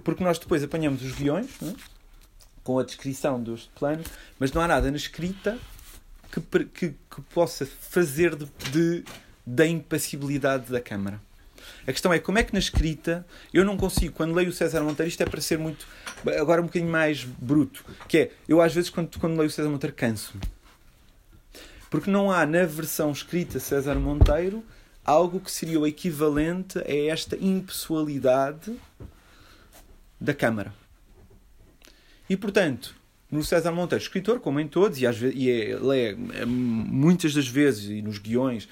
Porque 0.02 0.24
nós 0.24 0.38
depois 0.38 0.64
apanhamos 0.64 1.02
os 1.02 1.12
guiões, 1.12 1.50
é? 1.62 1.93
Com 2.64 2.78
a 2.78 2.82
descrição 2.82 3.40
deste 3.40 3.68
plano, 3.78 4.02
mas 4.38 4.50
não 4.52 4.62
há 4.62 4.66
nada 4.66 4.90
na 4.90 4.96
escrita 4.96 5.58
que, 6.32 6.40
que, 6.64 6.88
que 6.88 7.22
possa 7.32 7.64
fazer 7.66 8.34
de, 8.34 8.46
de, 8.72 9.04
da 9.46 9.66
impassibilidade 9.66 10.72
da 10.72 10.80
câmara. 10.80 11.20
A 11.86 11.92
questão 11.92 12.12
é 12.12 12.18
como 12.18 12.38
é 12.38 12.42
que 12.42 12.52
na 12.52 12.58
escrita 12.58 13.24
eu 13.52 13.64
não 13.64 13.76
consigo, 13.76 14.14
quando 14.14 14.34
leio 14.34 14.48
o 14.48 14.52
César 14.52 14.82
Monteiro, 14.82 15.08
isto 15.08 15.22
é 15.22 15.26
para 15.26 15.40
ser 15.40 15.58
muito. 15.58 15.86
agora 16.38 16.60
um 16.60 16.66
bocadinho 16.66 16.90
mais 16.90 17.24
bruto, 17.24 17.84
que 18.08 18.18
é 18.18 18.30
eu 18.48 18.60
às 18.60 18.74
vezes 18.74 18.90
quando, 18.90 19.18
quando 19.18 19.36
leio 19.36 19.48
o 19.48 19.52
César 19.52 19.68
Monteiro 19.68 19.94
canso-me. 19.94 20.42
Porque 21.90 22.10
não 22.10 22.32
há 22.32 22.44
na 22.44 22.64
versão 22.64 23.12
escrita 23.12 23.60
César 23.60 23.94
Monteiro 23.96 24.64
algo 25.04 25.38
que 25.38 25.50
seria 25.50 25.78
o 25.78 25.86
equivalente 25.86 26.78
a 26.78 27.12
esta 27.12 27.36
impessoalidade 27.36 28.74
da 30.18 30.32
Câmara. 30.32 30.72
E 32.28 32.36
portanto, 32.36 32.94
no 33.30 33.42
César 33.42 33.72
Monteiro, 33.72 34.02
escritor, 34.02 34.40
como 34.40 34.60
em 34.60 34.68
todos, 34.68 35.00
e, 35.00 35.06
às 35.06 35.16
vezes, 35.16 35.36
e 35.36 35.50
é, 35.50 35.70
é, 35.72 36.44
muitas 36.44 37.34
das 37.34 37.48
vezes, 37.48 37.90
e 37.90 38.02
nos 38.02 38.18
guiões, 38.18 38.68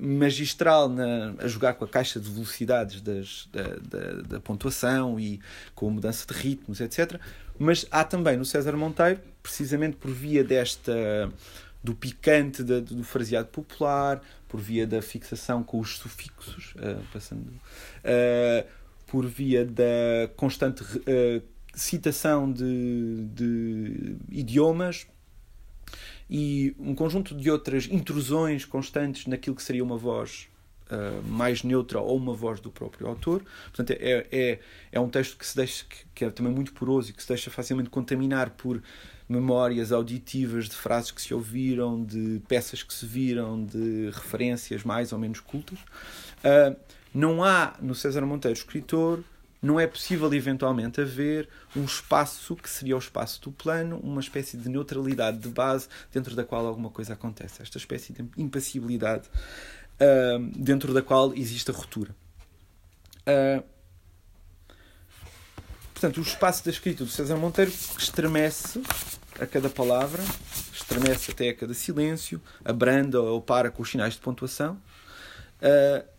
magistral 0.00 0.88
na, 0.88 1.34
a 1.38 1.46
jogar 1.46 1.74
com 1.74 1.84
a 1.84 1.88
caixa 1.88 2.18
de 2.18 2.28
velocidades 2.28 3.00
das, 3.00 3.48
da, 3.52 3.62
da, 3.62 4.22
da, 4.22 4.40
pontuação 4.40 5.18
e 5.18 5.40
com 5.74 5.88
a 5.88 5.90
mudança 5.90 6.26
de 6.26 6.34
ritmos, 6.34 6.80
etc. 6.80 7.20
Mas 7.58 7.86
há 7.90 8.04
também 8.04 8.36
no 8.36 8.44
César 8.44 8.76
Monteiro, 8.76 9.20
precisamente 9.42 9.96
por 9.96 10.10
via 10.10 10.42
desta 10.42 11.32
do 11.82 11.94
picante 11.94 12.64
da, 12.64 12.80
do 12.80 13.04
fraseado 13.04 13.46
popular, 13.46 14.20
por 14.48 14.60
via 14.60 14.86
da 14.86 15.00
fixação 15.00 15.62
com 15.62 15.78
os 15.78 15.98
sufixos, 15.98 16.74
uh, 16.74 17.00
passando, 17.12 17.46
uh, 17.46 18.66
por 19.06 19.24
via 19.24 19.64
da 19.64 20.28
constante 20.34 20.82
uh, 20.82 21.42
citação 21.76 22.50
de, 22.50 23.26
de 23.32 24.16
idiomas, 24.30 25.06
e 26.28 26.74
um 26.78 26.94
conjunto 26.94 27.34
de 27.34 27.50
outras 27.50 27.86
intrusões 27.86 28.64
constantes 28.64 29.26
naquilo 29.26 29.54
que 29.54 29.62
seria 29.62 29.84
uma 29.84 29.96
voz 29.96 30.48
uh, 30.90 31.22
mais 31.28 31.62
neutra 31.62 32.00
ou 32.00 32.16
uma 32.16 32.34
voz 32.34 32.58
do 32.58 32.70
próprio 32.70 33.06
autor. 33.06 33.44
Portanto, 33.66 33.96
é, 34.00 34.26
é, 34.32 34.58
é 34.90 35.00
um 35.00 35.08
texto 35.08 35.36
que 35.36 35.46
se 35.46 35.56
deixa 35.56 35.84
que, 36.14 36.24
é 36.24 36.30
também 36.30 36.52
muito 36.52 36.72
poroso 36.72 37.10
e 37.10 37.12
que 37.12 37.22
se 37.22 37.28
deixa 37.28 37.50
facilmente 37.50 37.90
contaminar 37.90 38.50
por 38.50 38.82
memórias 39.28 39.92
auditivas 39.92 40.68
de 40.68 40.74
frases 40.74 41.10
que 41.10 41.20
se 41.20 41.32
ouviram, 41.32 42.04
de 42.04 42.40
peças 42.48 42.82
que 42.82 42.94
se 42.94 43.06
viram, 43.06 43.64
de 43.64 44.10
referências 44.10 44.82
mais 44.82 45.12
ou 45.12 45.18
menos 45.18 45.40
cultas. 45.40 45.78
Uh, 45.78 46.76
não 47.14 47.42
há 47.42 47.76
no 47.80 47.94
César 47.94 48.26
Monteiro 48.26 48.56
escritor 48.56 49.22
não 49.60 49.80
é 49.80 49.86
possível 49.86 50.32
eventualmente 50.32 51.00
haver 51.00 51.48
um 51.74 51.84
espaço 51.84 52.54
que 52.56 52.68
seria 52.68 52.94
o 52.96 52.98
espaço 52.98 53.40
do 53.42 53.52
plano, 53.52 53.98
uma 54.02 54.20
espécie 54.20 54.56
de 54.56 54.68
neutralidade 54.68 55.38
de 55.38 55.48
base 55.48 55.88
dentro 56.12 56.34
da 56.34 56.44
qual 56.44 56.66
alguma 56.66 56.90
coisa 56.90 57.14
acontece. 57.14 57.62
Esta 57.62 57.78
espécie 57.78 58.12
de 58.12 58.24
impassibilidade 58.36 59.28
uh, 59.96 60.38
dentro 60.56 60.92
da 60.92 61.02
qual 61.02 61.34
existe 61.34 61.70
a 61.70 61.74
ruptura. 61.74 62.14
Uh, 63.26 63.62
portanto, 65.92 66.18
o 66.18 66.22
espaço 66.22 66.64
da 66.64 66.70
escrita 66.70 67.04
do 67.04 67.10
César 67.10 67.36
Monteiro 67.36 67.72
estremece 67.98 68.82
a 69.40 69.46
cada 69.46 69.68
palavra, 69.68 70.22
estremece 70.72 71.30
até 71.30 71.48
a 71.48 71.54
cada 71.54 71.74
silêncio, 71.74 72.40
abranda 72.64 73.20
ou 73.20 73.40
para 73.40 73.70
com 73.70 73.82
os 73.82 73.90
sinais 73.90 74.14
de 74.14 74.20
pontuação. 74.20 74.80
Uh, 75.60 76.15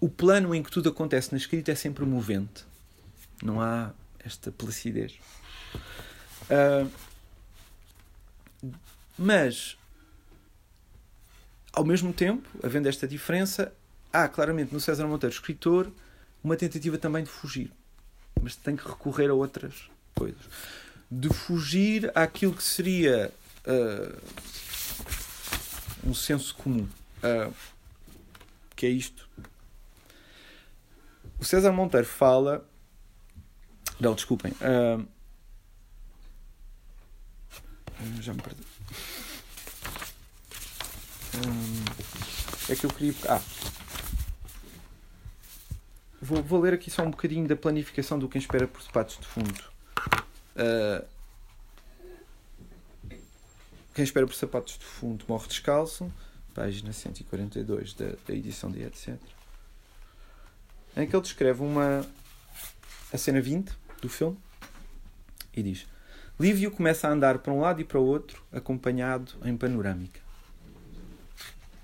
o 0.00 0.08
plano 0.08 0.54
em 0.54 0.62
que 0.62 0.70
tudo 0.70 0.88
acontece 0.88 1.32
na 1.32 1.38
escrita 1.38 1.72
é 1.72 1.74
sempre 1.74 2.04
movente. 2.04 2.64
Não 3.42 3.60
há 3.60 3.92
esta 4.24 4.52
placidez. 4.52 5.18
Uh, 6.44 6.90
mas, 9.18 9.76
ao 11.72 11.84
mesmo 11.84 12.12
tempo, 12.12 12.48
havendo 12.62 12.88
esta 12.88 13.08
diferença, 13.08 13.72
há 14.12 14.28
claramente 14.28 14.72
no 14.72 14.80
César 14.80 15.06
Monteiro, 15.06 15.34
escritor, 15.34 15.90
uma 16.42 16.56
tentativa 16.56 16.96
também 16.96 17.24
de 17.24 17.30
fugir. 17.30 17.72
Mas 18.40 18.54
tem 18.54 18.76
que 18.76 18.86
recorrer 18.86 19.30
a 19.30 19.34
outras 19.34 19.90
coisas. 20.14 20.42
De 21.10 21.28
fugir 21.28 22.12
àquilo 22.14 22.54
que 22.54 22.62
seria 22.62 23.32
uh, 23.66 24.18
um 26.04 26.14
senso 26.14 26.54
comum. 26.54 26.88
Uh, 27.18 27.52
que 28.76 28.86
é 28.86 28.90
isto 28.90 29.28
o 31.38 31.44
César 31.44 31.72
Monteiro 31.72 32.06
fala. 32.06 32.68
Não, 34.00 34.14
desculpem. 34.14 34.52
Uh... 34.52 35.06
Já 38.20 38.32
me 38.32 38.42
perdi. 38.42 38.62
Uh... 41.34 42.72
É 42.72 42.76
que 42.76 42.86
eu 42.86 42.90
queria. 42.90 43.14
Ah. 43.28 43.40
Vou, 46.20 46.42
vou 46.42 46.60
ler 46.60 46.74
aqui 46.74 46.90
só 46.90 47.02
um 47.02 47.10
bocadinho 47.10 47.46
da 47.48 47.56
planificação 47.56 48.18
do 48.18 48.28
Quem 48.28 48.40
Espera 48.40 48.66
por 48.68 48.82
Sapatos 48.82 49.18
de 49.18 49.26
Fundo. 49.26 49.64
Uh... 50.54 51.18
Quem 53.98 54.04
espera 54.04 54.28
por 54.28 54.34
sapatos 54.36 54.78
de 54.78 54.84
fundo 54.84 55.24
morre 55.26 55.48
descalço. 55.48 56.08
página 56.54 56.92
142 56.92 57.94
da, 57.94 58.10
da 58.28 58.32
edição 58.32 58.70
de 58.70 58.84
etc., 58.84 59.18
em 60.98 61.06
que 61.06 61.14
ele 61.14 61.22
descreve 61.22 61.62
uma, 61.62 62.04
a 63.12 63.16
cena 63.16 63.40
20 63.40 63.72
do 64.02 64.08
filme 64.08 64.36
e 65.54 65.62
diz: 65.62 65.86
Lívio 66.38 66.70
começa 66.70 67.08
a 67.08 67.12
andar 67.12 67.38
para 67.38 67.52
um 67.52 67.60
lado 67.60 67.80
e 67.80 67.84
para 67.84 68.00
o 68.00 68.04
outro, 68.04 68.42
acompanhado 68.50 69.32
em 69.44 69.56
panorâmica. 69.56 70.20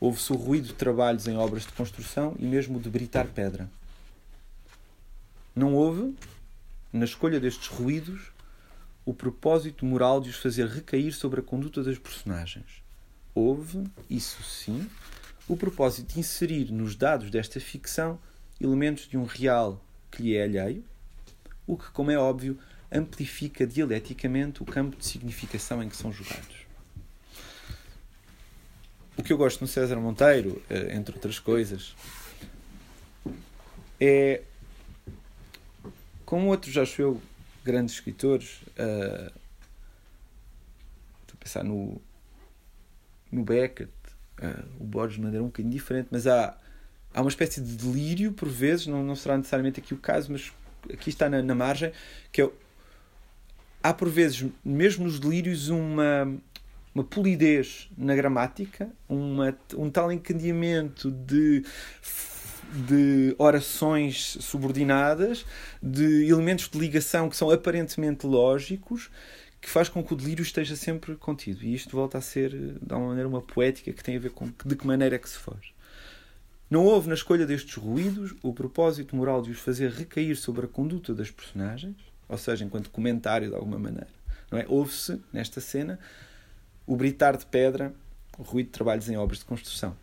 Ouve-se 0.00 0.32
o 0.32 0.36
ruído 0.36 0.66
de 0.66 0.74
trabalhos 0.74 1.28
em 1.28 1.36
obras 1.36 1.62
de 1.62 1.72
construção 1.72 2.34
e 2.38 2.44
mesmo 2.44 2.80
de 2.80 2.90
britar 2.90 3.26
pedra. 3.28 3.70
Não 5.54 5.74
houve, 5.74 6.14
na 6.92 7.04
escolha 7.04 7.38
destes 7.38 7.68
ruídos, 7.68 8.32
o 9.06 9.14
propósito 9.14 9.86
moral 9.86 10.20
de 10.20 10.30
os 10.30 10.36
fazer 10.36 10.66
recair 10.66 11.12
sobre 11.12 11.40
a 11.40 11.42
conduta 11.42 11.82
das 11.82 11.98
personagens. 11.98 12.82
Houve, 13.34 13.84
isso 14.10 14.42
sim, 14.42 14.88
o 15.46 15.56
propósito 15.56 16.14
de 16.14 16.20
inserir 16.20 16.72
nos 16.72 16.96
dados 16.96 17.30
desta 17.30 17.60
ficção 17.60 18.18
elementos 18.60 19.08
de 19.08 19.16
um 19.16 19.24
real 19.24 19.82
que 20.10 20.22
lhe 20.22 20.36
é 20.36 20.44
alheio, 20.44 20.84
o 21.66 21.76
que, 21.76 21.90
como 21.90 22.10
é 22.10 22.18
óbvio, 22.18 22.58
amplifica 22.90 23.66
dialeticamente 23.66 24.62
o 24.62 24.66
campo 24.66 24.96
de 24.96 25.04
significação 25.04 25.82
em 25.82 25.88
que 25.88 25.96
são 25.96 26.12
jogados. 26.12 26.64
O 29.16 29.22
que 29.22 29.32
eu 29.32 29.36
gosto 29.36 29.60
no 29.60 29.66
César 29.66 29.96
Monteiro, 29.96 30.62
eh, 30.68 30.94
entre 30.94 31.14
outras 31.14 31.38
coisas, 31.38 31.94
é, 34.00 34.42
como 36.24 36.48
outros, 36.48 36.76
acho 36.76 37.00
eu, 37.00 37.22
grandes 37.64 37.94
escritores, 37.94 38.60
uh, 38.78 39.32
estou 41.22 41.34
a 41.34 41.36
pensar 41.38 41.64
no, 41.64 42.00
no 43.30 43.44
Beckett, 43.44 43.92
uh, 44.42 44.82
o 44.82 44.84
Borges 44.84 45.16
de 45.16 45.22
maneira 45.22 45.42
um 45.42 45.46
bocadinho 45.46 45.72
diferente, 45.72 46.08
mas 46.10 46.26
há, 46.26 46.58
há 47.14 47.20
uma 47.20 47.30
espécie 47.30 47.60
de 47.60 47.76
delírio, 47.76 48.32
por 48.32 48.48
vezes, 48.48 48.86
não, 48.86 49.02
não 49.02 49.14
será 49.14 49.36
necessariamente 49.36 49.80
aqui 49.80 49.94
o 49.94 49.98
caso, 49.98 50.32
mas 50.32 50.52
aqui 50.92 51.08
está 51.08 51.28
na, 51.28 51.42
na 51.42 51.54
margem, 51.54 51.92
que 52.32 52.42
é, 52.42 52.50
há 53.82 53.94
por 53.94 54.10
vezes, 54.10 54.44
mesmo 54.64 55.04
nos 55.04 55.20
delírios, 55.20 55.68
uma, 55.68 56.34
uma 56.94 57.04
polidez 57.04 57.88
na 57.96 58.14
gramática, 58.14 58.90
uma, 59.08 59.56
um 59.76 59.88
tal 59.88 60.10
encadeamento 60.10 61.10
de 61.10 61.62
de 62.74 63.36
orações 63.38 64.36
subordinadas, 64.40 65.46
de 65.80 66.26
elementos 66.28 66.68
de 66.68 66.78
ligação 66.78 67.28
que 67.28 67.36
são 67.36 67.50
aparentemente 67.50 68.26
lógicos, 68.26 69.10
que 69.60 69.70
faz 69.70 69.88
com 69.88 70.02
que 70.02 70.12
o 70.12 70.16
delírio 70.16 70.42
esteja 70.42 70.74
sempre 70.74 71.14
contido. 71.14 71.64
E 71.64 71.74
isto 71.74 71.94
volta 71.94 72.18
a 72.18 72.20
ser, 72.20 72.50
de 72.50 72.92
alguma 72.92 73.08
maneira, 73.08 73.28
uma 73.28 73.40
poética 73.40 73.92
que 73.92 74.02
tem 74.02 74.16
a 74.16 74.18
ver 74.18 74.30
com 74.30 74.50
de 74.64 74.76
que 74.76 74.86
maneira 74.86 75.14
é 75.14 75.18
que 75.18 75.28
se 75.28 75.38
faz. 75.38 75.72
Não 76.74 76.86
houve 76.86 77.06
na 77.06 77.14
escolha 77.14 77.46
destes 77.46 77.76
ruídos 77.76 78.34
o 78.42 78.52
propósito 78.52 79.14
moral 79.14 79.40
de 79.40 79.52
os 79.52 79.60
fazer 79.60 79.92
recair 79.92 80.34
sobre 80.34 80.66
a 80.66 80.68
conduta 80.68 81.14
das 81.14 81.30
personagens, 81.30 81.94
ou 82.28 82.36
seja, 82.36 82.64
enquanto 82.64 82.90
comentário 82.90 83.48
de 83.48 83.54
alguma 83.54 83.78
maneira. 83.78 84.08
Não 84.50 84.58
é? 84.58 84.66
Houve-se, 84.68 85.20
nesta 85.32 85.60
cena, 85.60 86.00
o 86.84 86.96
britar 86.96 87.36
de 87.36 87.46
pedra, 87.46 87.94
o 88.36 88.42
ruído 88.42 88.66
de 88.66 88.72
trabalhos 88.72 89.08
em 89.08 89.16
obras 89.16 89.38
de 89.38 89.44
construção. 89.44 89.96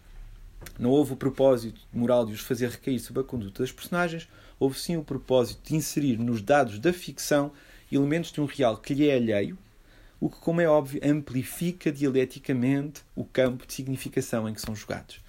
Não 0.80 0.91
houve 0.91 1.11
o 1.11 1.17
propósito 1.17 1.82
moral 1.91 2.26
de 2.26 2.32
os 2.32 2.39
fazer 2.39 2.69
recair 2.69 3.01
sobre 3.01 3.22
a 3.22 3.26
conduta 3.26 3.63
das 3.63 3.72
personagens, 3.74 4.30
houve 4.57 4.80
sim 4.80 4.95
o 4.95 5.03
propósito 5.03 5.67
de 5.67 5.76
inserir 5.76 6.17
nos 6.17 6.41
dados 6.41 6.80
da 6.80 6.93
ficção 6.93 7.51
elementos 7.91 8.32
de 8.32 8.39
um 8.39 8.45
real 8.45 8.78
que 8.78 8.93
lhe 8.93 9.09
é 9.09 9.15
alheio, 9.17 9.57
o 10.22 10.30
que, 10.30 10.38
como 10.38 10.61
é 10.61 10.69
óbvio, 10.69 11.01
amplifica 11.03 11.91
dialeticamente 11.91 13.01
o 13.13 13.26
campo 13.26 13.67
de 13.67 13.74
significação 13.74 14.47
em 14.47 14.53
que 14.53 14.61
são 14.61 14.74
jogados. 14.74 15.19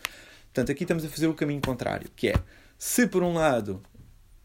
Portanto, 0.53 0.71
aqui 0.71 0.85
estamos 0.85 1.03
a 1.03 1.09
fazer 1.09 1.29
o 1.29 1.35
caminho 1.35 1.63
contrário, 1.63 2.11
que 2.15 2.29
é, 2.29 2.35
se 2.77 3.07
por 3.07 3.23
um 3.23 3.33
lado, 3.33 3.83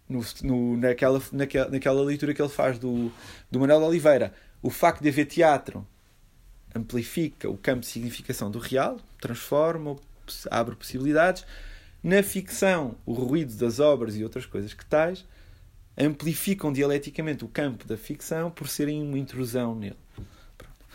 no, 0.07 0.23
no, 0.41 0.77
naquela, 0.77 1.21
naquela, 1.33 1.69
naquela 1.69 2.01
leitura 2.01 2.33
que 2.33 2.41
ele 2.41 2.47
faz 2.47 2.79
do, 2.79 3.11
do 3.51 3.59
Manuel 3.59 3.79
de 3.79 3.85
Oliveira, 3.87 4.33
o 4.61 4.69
facto 4.69 5.01
de 5.01 5.09
haver 5.09 5.25
teatro 5.25 5.85
amplifica 6.73 7.49
o 7.49 7.57
campo 7.57 7.81
de 7.81 7.87
significação 7.87 8.49
do 8.49 8.57
real, 8.57 9.01
transforma, 9.19 9.97
abre 10.49 10.77
possibilidades. 10.77 11.45
Na 12.01 12.23
ficção, 12.23 12.95
o 13.05 13.11
ruído 13.11 13.53
das 13.55 13.81
obras 13.81 14.15
e 14.15 14.23
outras 14.23 14.45
coisas 14.45 14.73
que 14.73 14.85
tais 14.85 15.25
amplificam 15.97 16.71
dialeticamente 16.71 17.43
o 17.43 17.49
campo 17.49 17.85
da 17.85 17.97
ficção 17.97 18.49
por 18.49 18.69
serem 18.69 19.01
uma 19.01 19.17
intrusão 19.17 19.75
nele. 19.75 19.97
Pronto. 20.57 20.85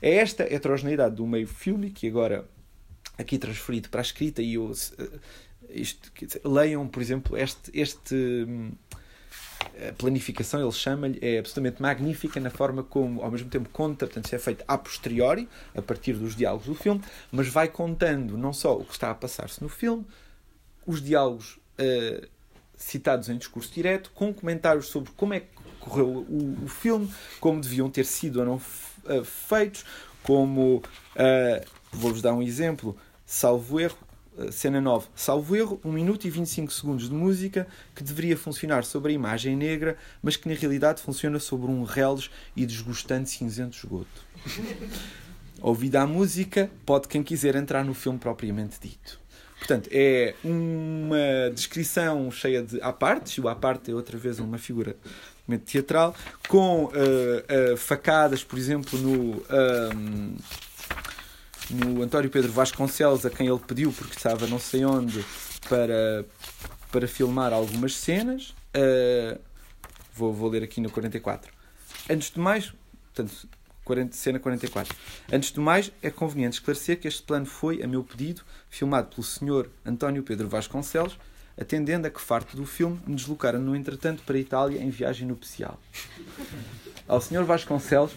É 0.00 0.14
esta 0.14 0.44
heterogeneidade 0.44 1.16
do 1.16 1.26
meio 1.26 1.48
fílmico 1.48 1.96
que 1.96 2.06
agora 2.06 2.46
aqui 3.18 3.38
transferido 3.38 3.88
para 3.88 4.00
a 4.00 4.02
escrita 4.02 4.42
e 4.42 4.54
eu, 4.54 4.72
eh, 4.98 5.08
isto, 5.70 6.10
leiam, 6.44 6.86
por 6.88 7.02
exemplo, 7.02 7.36
este, 7.36 7.70
este 7.74 8.14
hum, 8.14 8.72
a 9.88 9.92
planificação, 9.92 10.60
ele 10.60 10.72
chama-lhe, 10.72 11.18
é 11.22 11.38
absolutamente 11.38 11.80
magnífica 11.80 12.38
na 12.40 12.50
forma 12.50 12.82
como, 12.82 13.22
ao 13.22 13.30
mesmo 13.30 13.48
tempo, 13.48 13.68
conta, 13.70 14.06
portanto, 14.06 14.26
isso 14.26 14.34
é 14.34 14.38
feito 14.38 14.64
a 14.66 14.76
posteriori, 14.76 15.48
a 15.74 15.82
partir 15.82 16.14
dos 16.14 16.36
diálogos 16.36 16.66
do 16.66 16.74
filme, 16.74 17.00
mas 17.30 17.48
vai 17.48 17.68
contando 17.68 18.36
não 18.36 18.52
só 18.52 18.76
o 18.76 18.84
que 18.84 18.92
está 18.92 19.10
a 19.10 19.14
passar-se 19.14 19.62
no 19.62 19.68
filme, 19.68 20.04
os 20.86 21.02
diálogos 21.02 21.58
uh, 21.78 22.26
citados 22.76 23.28
em 23.28 23.36
discurso 23.36 23.72
direto, 23.72 24.10
com 24.14 24.32
comentários 24.32 24.86
sobre 24.86 25.12
como 25.12 25.34
é 25.34 25.40
que 25.40 25.48
correu 25.80 26.08
o, 26.08 26.64
o 26.64 26.68
filme, 26.68 27.12
como 27.40 27.60
deviam 27.60 27.88
ter 27.88 28.04
sido 28.04 28.40
ou 28.40 28.46
não 28.46 28.56
uh, 28.56 29.24
feitos, 29.24 29.84
como, 30.22 30.76
uh, 30.76 31.66
vou-vos 31.92 32.22
dar 32.22 32.32
um 32.34 32.42
exemplo, 32.42 32.96
salvo 33.24 33.78
erro, 33.78 33.98
eh, 34.38 34.50
cena 34.50 34.80
9. 34.80 35.08
Salvo 35.14 35.54
erro, 35.54 35.80
1 35.84 35.92
minuto 35.92 36.26
e 36.26 36.30
25 36.30 36.72
segundos 36.72 37.08
de 37.08 37.14
música 37.14 37.66
que 37.94 38.02
deveria 38.02 38.36
funcionar 38.36 38.84
sobre 38.84 39.12
a 39.12 39.14
imagem 39.14 39.56
negra, 39.56 39.96
mas 40.22 40.36
que 40.36 40.48
na 40.48 40.54
realidade 40.54 41.02
funciona 41.02 41.38
sobre 41.38 41.70
um 41.70 41.84
reles 41.84 42.30
e 42.56 42.64
desgostante 42.64 43.30
cinzento 43.30 43.76
esgoto. 43.76 44.26
Ouvida 45.60 46.02
a 46.02 46.06
música, 46.06 46.68
pode 46.84 47.06
quem 47.06 47.22
quiser 47.22 47.54
entrar 47.54 47.84
no 47.84 47.94
filme 47.94 48.18
propriamente 48.18 48.80
dito. 48.80 49.20
Portanto, 49.58 49.88
é 49.92 50.34
uma 50.42 51.50
descrição 51.54 52.28
cheia 52.32 52.64
de 52.64 52.82
à 52.82 52.92
parte, 52.92 53.40
o 53.40 53.48
à 53.48 53.54
parte 53.54 53.92
é 53.92 53.94
outra 53.94 54.18
vez 54.18 54.40
uma 54.40 54.58
figura 54.58 54.96
teatral, 55.64 56.16
com 56.48 56.86
uh, 56.86 56.88
uh, 56.88 57.76
facadas, 57.76 58.42
por 58.42 58.58
exemplo, 58.58 58.98
no. 58.98 59.44
Um, 59.94 60.34
no 61.70 62.02
António 62.02 62.30
Pedro 62.30 62.52
Vasconcelos, 62.52 63.24
a 63.24 63.30
quem 63.30 63.46
ele 63.46 63.58
pediu, 63.58 63.92
porque 63.92 64.16
estava 64.16 64.46
não 64.46 64.58
sei 64.58 64.84
onde, 64.84 65.24
para, 65.68 66.24
para 66.90 67.08
filmar 67.08 67.52
algumas 67.52 67.94
cenas. 67.94 68.54
Uh, 68.74 69.38
vou, 70.14 70.32
vou 70.32 70.48
ler 70.50 70.62
aqui 70.62 70.80
no 70.80 70.90
44. 70.90 71.52
Antes 72.08 72.30
de 72.30 72.38
mais, 72.40 72.72
portanto, 73.14 73.48
40, 73.84 74.14
cena 74.14 74.38
44. 74.38 74.96
Antes 75.32 75.52
de 75.52 75.60
mais, 75.60 75.92
é 76.02 76.10
conveniente 76.10 76.54
esclarecer 76.54 76.98
que 77.00 77.08
este 77.08 77.22
plano 77.22 77.46
foi, 77.46 77.82
a 77.82 77.86
meu 77.86 78.04
pedido, 78.04 78.42
filmado 78.68 79.08
pelo 79.08 79.22
Sr. 79.22 79.68
António 79.84 80.22
Pedro 80.22 80.48
Vasconcelos, 80.48 81.18
atendendo 81.60 82.06
a 82.06 82.10
que 82.10 82.20
farto 82.20 82.56
do 82.56 82.64
filme 82.64 83.00
me 83.06 83.14
deslocara, 83.14 83.58
no 83.58 83.76
entretanto, 83.76 84.22
para 84.24 84.36
a 84.36 84.40
Itália 84.40 84.80
em 84.80 84.90
viagem 84.90 85.26
nupcial. 85.26 85.78
Ao 87.06 87.20
Sr. 87.20 87.44
Vasconcelos 87.44 88.12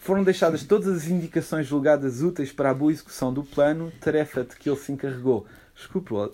foram 0.00 0.24
deixadas 0.24 0.64
todas 0.64 0.88
as 0.88 1.06
indicações 1.06 1.66
julgadas 1.66 2.22
úteis 2.22 2.50
para 2.50 2.70
a 2.70 2.74
boa 2.74 2.90
execução 2.90 3.32
do 3.32 3.44
plano, 3.44 3.92
tarefa 4.00 4.42
de 4.42 4.56
que 4.56 4.68
ele 4.68 4.78
se 4.78 4.90
encarregou 4.90 5.46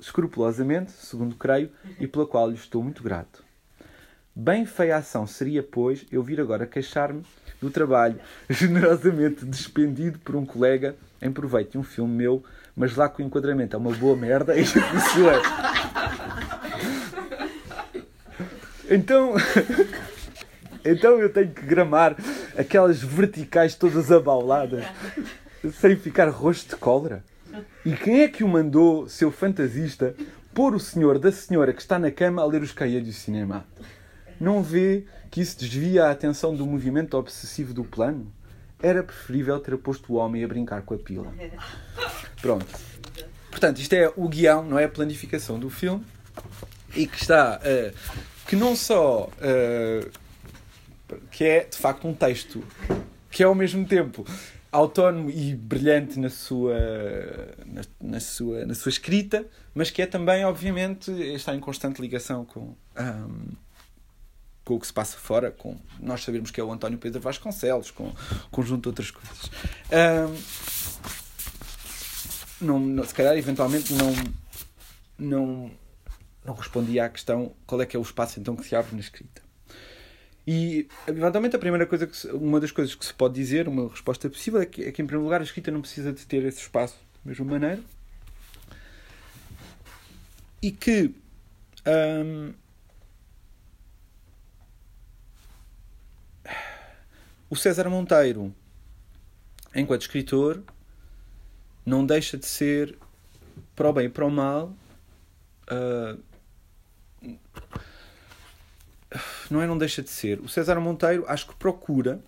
escrupulosamente, 0.00 0.92
segundo 0.92 1.34
creio, 1.34 1.70
e 1.98 2.06
pela 2.06 2.26
qual 2.26 2.48
lhe 2.48 2.54
estou 2.54 2.82
muito 2.82 3.02
grato. 3.02 3.44
Bem 4.34 4.64
feia 4.64 4.98
ação 4.98 5.26
seria, 5.26 5.62
pois, 5.62 6.06
eu 6.12 6.22
vir 6.22 6.40
agora 6.40 6.66
queixar-me 6.66 7.22
do 7.60 7.68
trabalho 7.68 8.20
generosamente 8.48 9.44
despendido 9.44 10.18
por 10.20 10.36
um 10.36 10.46
colega 10.46 10.94
em 11.20 11.32
proveito 11.32 11.72
de 11.72 11.78
um 11.78 11.82
filme 11.82 12.14
meu, 12.14 12.44
mas 12.74 12.94
lá 12.94 13.08
que 13.08 13.20
o 13.20 13.24
enquadramento 13.24 13.74
é 13.74 13.78
uma 13.78 13.92
boa 13.92 14.16
merda, 14.16 14.54
é 14.56 14.60
isso 14.60 14.78
é. 14.78 15.42
Então, 18.94 19.34
então 20.84 21.18
eu 21.18 21.32
tenho 21.32 21.50
que 21.50 21.66
gramar 21.66 22.14
aquelas 22.58 23.02
verticais 23.02 23.74
todas 23.74 24.10
abauladas, 24.10 24.84
sem 25.80 25.96
ficar 25.96 26.28
rosto 26.28 26.70
de 26.70 26.76
cólera. 26.76 27.24
E 27.84 27.92
quem 27.92 28.22
é 28.22 28.28
que 28.28 28.44
o 28.44 28.48
mandou, 28.48 29.08
seu 29.08 29.30
fantasista, 29.30 30.14
pôr 30.52 30.74
o 30.74 30.80
senhor 30.80 31.18
da 31.18 31.30
senhora 31.32 31.72
que 31.72 31.80
está 31.80 31.98
na 31.98 32.10
cama 32.10 32.42
a 32.42 32.46
ler 32.46 32.62
os 32.62 32.72
cahiers 32.72 33.06
do 33.06 33.12
cinema? 33.12 33.64
Não 34.40 34.62
vê 34.62 35.04
que 35.30 35.40
isso 35.40 35.58
desvia 35.58 36.04
a 36.04 36.10
atenção 36.10 36.54
do 36.54 36.66
movimento 36.66 37.16
obsessivo 37.16 37.72
do 37.72 37.84
plano? 37.84 38.30
Era 38.82 39.02
preferível 39.02 39.58
ter 39.58 39.76
posto 39.78 40.12
o 40.12 40.16
homem 40.16 40.44
a 40.44 40.48
brincar 40.48 40.82
com 40.82 40.94
a 40.94 40.98
pila. 40.98 41.32
Pronto. 42.42 42.66
Portanto, 43.50 43.78
isto 43.78 43.94
é 43.94 44.12
o 44.16 44.28
guião, 44.28 44.62
não 44.62 44.78
é 44.78 44.84
a 44.84 44.88
planificação 44.88 45.58
do 45.58 45.70
filme, 45.70 46.04
e 46.94 47.06
que 47.06 47.16
está. 47.16 47.58
Uh, 47.58 47.96
que 48.46 48.54
não 48.54 48.76
só 48.76 49.24
uh, 49.24 50.10
que 51.30 51.44
é 51.44 51.64
de 51.64 51.76
facto 51.76 52.06
um 52.06 52.14
texto 52.14 52.62
que 53.30 53.42
é 53.42 53.46
ao 53.46 53.54
mesmo 53.54 53.86
tempo 53.86 54.24
autónomo 54.70 55.30
e 55.30 55.54
brilhante 55.54 56.18
na 56.18 56.28
sua, 56.28 56.76
na, 57.64 57.82
na, 58.00 58.20
sua, 58.20 58.66
na 58.66 58.74
sua 58.74 58.90
escrita, 58.90 59.46
mas 59.74 59.90
que 59.90 60.02
é 60.02 60.06
também, 60.06 60.44
obviamente, 60.44 61.10
está 61.10 61.54
em 61.54 61.60
constante 61.60 62.00
ligação 62.00 62.44
com, 62.44 62.74
um, 62.98 63.52
com 64.64 64.74
o 64.74 64.80
que 64.80 64.86
se 64.86 64.92
passa 64.92 65.16
fora, 65.16 65.50
com 65.50 65.76
nós 66.00 66.22
sabermos 66.22 66.50
que 66.50 66.60
é 66.60 66.64
o 66.64 66.70
António 66.70 66.98
Pedro 66.98 67.20
Vasconcelos, 67.20 67.90
com 67.90 68.08
um 68.08 68.14
conjunto 68.50 68.82
de 68.82 68.88
outras 68.88 69.10
coisas. 69.10 69.50
Um, 69.90 71.06
não, 72.60 72.78
não, 72.78 73.04
se 73.04 73.14
calhar, 73.14 73.36
eventualmente, 73.36 73.94
não, 73.94 74.12
não, 75.18 75.70
não 76.44 76.54
respondia 76.54 77.06
à 77.06 77.08
questão 77.08 77.52
qual 77.66 77.80
é 77.80 77.86
que 77.86 77.96
é 77.96 77.98
o 77.98 78.02
espaço 78.02 78.40
então 78.40 78.56
que 78.56 78.66
se 78.66 78.74
abre 78.76 78.94
na 78.94 79.00
escrita. 79.00 79.45
E, 80.46 80.86
eventualmente, 81.08 81.56
a 81.56 81.58
primeira 81.58 81.86
coisa 81.86 82.06
que 82.06 82.16
se, 82.16 82.28
uma 82.28 82.60
das 82.60 82.70
coisas 82.70 82.94
que 82.94 83.04
se 83.04 83.12
pode 83.12 83.34
dizer, 83.34 83.66
uma 83.66 83.88
resposta 83.88 84.30
possível, 84.30 84.60
é 84.60 84.66
que, 84.66 84.84
é 84.84 84.92
que, 84.92 85.02
em 85.02 85.06
primeiro 85.06 85.24
lugar, 85.24 85.40
a 85.40 85.44
escrita 85.44 85.70
não 85.70 85.80
precisa 85.80 86.12
de 86.12 86.24
ter 86.24 86.44
esse 86.44 86.60
espaço 86.60 86.94
da 87.24 87.30
mesma 87.30 87.44
maneira. 87.44 87.82
E 90.62 90.70
que 90.70 91.12
hum, 92.24 92.52
o 97.50 97.56
César 97.56 97.88
Monteiro, 97.90 98.54
enquanto 99.74 100.02
escritor, 100.02 100.62
não 101.84 102.06
deixa 102.06 102.36
de 102.36 102.46
ser, 102.46 102.96
para 103.74 103.88
o 103.88 103.92
bem 103.92 104.06
e 104.06 104.08
para 104.08 104.24
o 104.24 104.30
mal, 104.30 104.74
uh, 105.70 106.20
não 109.50 109.62
é 109.62 109.66
não 109.66 109.78
deixa 109.78 110.02
de 110.02 110.10
ser. 110.10 110.40
O 110.40 110.48
César 110.48 110.80
Monteiro 110.80 111.24
acho 111.28 111.46
que 111.46 111.54
procura 111.54 112.20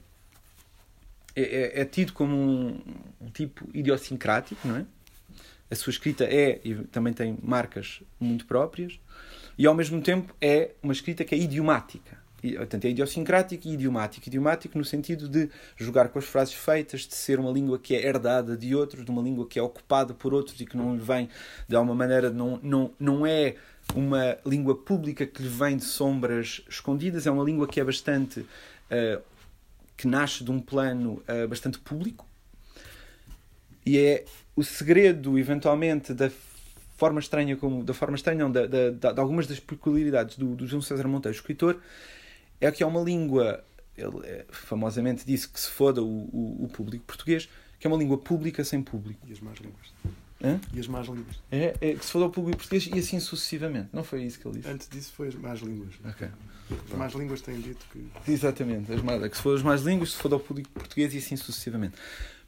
é, 1.34 1.42
é, 1.42 1.80
é 1.82 1.84
tido 1.84 2.12
como 2.12 2.34
um, 2.34 2.80
um, 3.20 3.30
tipo 3.30 3.68
idiosincrático, 3.72 4.66
não 4.66 4.76
é? 4.76 4.86
A 5.70 5.74
sua 5.74 5.90
escrita 5.90 6.24
é 6.24 6.60
e 6.64 6.74
também 6.86 7.12
tem 7.12 7.38
marcas 7.42 8.00
muito 8.18 8.46
próprias 8.46 8.98
e 9.56 9.66
ao 9.66 9.74
mesmo 9.74 10.00
tempo 10.00 10.34
é 10.40 10.70
uma 10.82 10.92
escrita 10.92 11.24
que 11.24 11.34
é 11.34 11.38
idiomática. 11.38 12.18
Portanto, 12.40 12.84
é 12.84 12.90
idiosincrático 12.90 13.66
e 13.66 13.72
idiomático. 13.72 14.28
Idiomático 14.28 14.78
no 14.78 14.84
sentido 14.84 15.28
de 15.28 15.50
jogar 15.76 16.08
com 16.08 16.18
as 16.20 16.24
frases 16.24 16.54
feitas, 16.54 17.00
de 17.00 17.14
ser 17.14 17.40
uma 17.40 17.50
língua 17.50 17.78
que 17.78 17.96
é 17.96 18.06
herdada 18.06 18.56
de 18.56 18.74
outros, 18.74 19.04
de 19.04 19.10
uma 19.10 19.20
língua 19.20 19.46
que 19.46 19.58
é 19.58 19.62
ocupada 19.62 20.14
por 20.14 20.32
outros 20.32 20.60
e 20.60 20.64
que 20.64 20.76
não 20.76 20.94
lhe 20.94 21.02
vem 21.02 21.28
de 21.66 21.74
alguma 21.74 21.96
maneira, 21.96 22.30
não, 22.30 22.58
não, 22.62 22.92
não 22.98 23.26
é 23.26 23.56
uma 23.94 24.36
língua 24.44 24.76
pública 24.76 25.26
que 25.26 25.42
lhe 25.42 25.48
vem 25.48 25.76
de 25.76 25.84
sombras 25.84 26.62
escondidas, 26.68 27.26
é 27.26 27.30
uma 27.30 27.44
língua 27.44 27.66
que 27.66 27.80
é 27.80 27.84
bastante. 27.84 28.40
Uh, 28.40 29.22
que 29.96 30.06
nasce 30.06 30.44
de 30.44 30.50
um 30.52 30.60
plano 30.60 31.20
uh, 31.28 31.48
bastante 31.48 31.80
público 31.80 32.24
e 33.88 33.96
é 33.96 34.26
o 34.54 34.62
segredo, 34.62 35.38
eventualmente, 35.38 36.12
da 36.12 36.30
forma 36.98 37.20
estranha, 37.20 37.56
como 37.56 37.82
da 37.82 37.94
forma 37.94 38.16
estranha, 38.16 38.40
não, 38.40 38.52
da, 38.52 38.66
da, 38.66 39.12
de 39.12 39.20
algumas 39.20 39.46
das 39.46 39.58
peculiaridades 39.58 40.36
do, 40.36 40.54
do 40.54 40.66
João 40.66 40.82
César 40.82 41.08
Monteiro, 41.08 41.34
escritor, 41.34 41.80
é 42.60 42.70
que 42.70 42.82
é 42.82 42.86
uma 42.86 43.00
língua. 43.00 43.64
Ele 43.96 44.18
é, 44.24 44.44
famosamente 44.50 45.24
disse 45.24 45.48
que 45.48 45.58
se 45.58 45.70
foda 45.70 46.02
o, 46.02 46.06
o, 46.06 46.64
o 46.64 46.68
público 46.68 47.04
português, 47.06 47.48
que 47.80 47.86
é 47.86 47.90
uma 47.90 47.96
língua 47.96 48.18
pública 48.18 48.62
sem 48.62 48.82
público. 48.82 49.26
E 49.26 49.32
as 49.32 49.40
más 49.40 49.58
línguas. 49.58 49.92
Hã? 50.42 50.60
E 50.72 50.78
as 50.78 50.86
más 50.86 51.06
línguas. 51.06 51.40
É, 51.50 51.74
é 51.80 51.94
que 51.94 52.04
se 52.04 52.16
ao 52.16 52.30
público 52.30 52.58
português 52.58 52.86
e 52.86 52.98
assim 52.98 53.18
sucessivamente. 53.18 53.88
Não 53.92 54.04
foi 54.04 54.22
isso 54.22 54.38
que 54.38 54.46
ele 54.46 54.58
disse? 54.58 54.70
Antes 54.70 54.88
disso 54.88 55.12
foi 55.12 55.28
as 55.28 55.34
más 55.34 55.60
línguas. 55.60 55.94
Ok. 56.04 56.28
As 56.90 56.96
más 56.96 57.12
línguas 57.14 57.40
têm 57.40 57.60
dito 57.60 57.84
que. 57.92 58.30
Exatamente. 58.30 58.92
As 58.92 59.02
más, 59.02 59.20
que 59.28 59.36
se 59.36 59.42
for 59.42 59.56
as 59.56 59.62
más 59.62 59.82
línguas, 59.82 60.12
se 60.12 60.18
for 60.18 60.32
ao 60.32 60.38
público 60.38 60.70
português 60.70 61.12
e 61.14 61.18
assim 61.18 61.36
sucessivamente. 61.36 61.96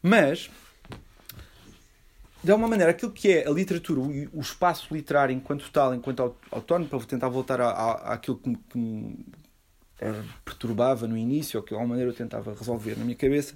Mas, 0.01 0.51
de 2.45 2.51
alguma 2.53 2.69
maneira, 2.69 2.93
aquilo 2.93 3.11
que 3.11 3.31
é 3.31 3.47
a 3.47 3.51
literatura, 3.51 4.01
o, 4.01 4.39
o 4.39 4.41
espaço 4.41 4.95
literário 4.95 5.35
enquanto 5.35 5.69
tal, 5.71 5.93
enquanto 5.93 6.37
autónomo, 6.51 6.89
para 6.89 7.01
tentar 7.01 7.29
voltar 7.29 7.61
à, 7.61 7.71
à, 7.71 8.15
àquilo 8.15 8.37
que, 8.37 8.57
que, 8.71 9.17
perturbava 10.45 11.07
no 11.07 11.17
início, 11.17 11.59
ou 11.59 11.63
que 11.63 11.71
de 11.71 11.75
alguma 11.75 11.91
maneira 11.91 12.11
eu 12.11 12.15
tentava 12.15 12.55
resolver 12.55 12.97
na 12.97 13.05
minha 13.05 13.17
cabeça, 13.17 13.55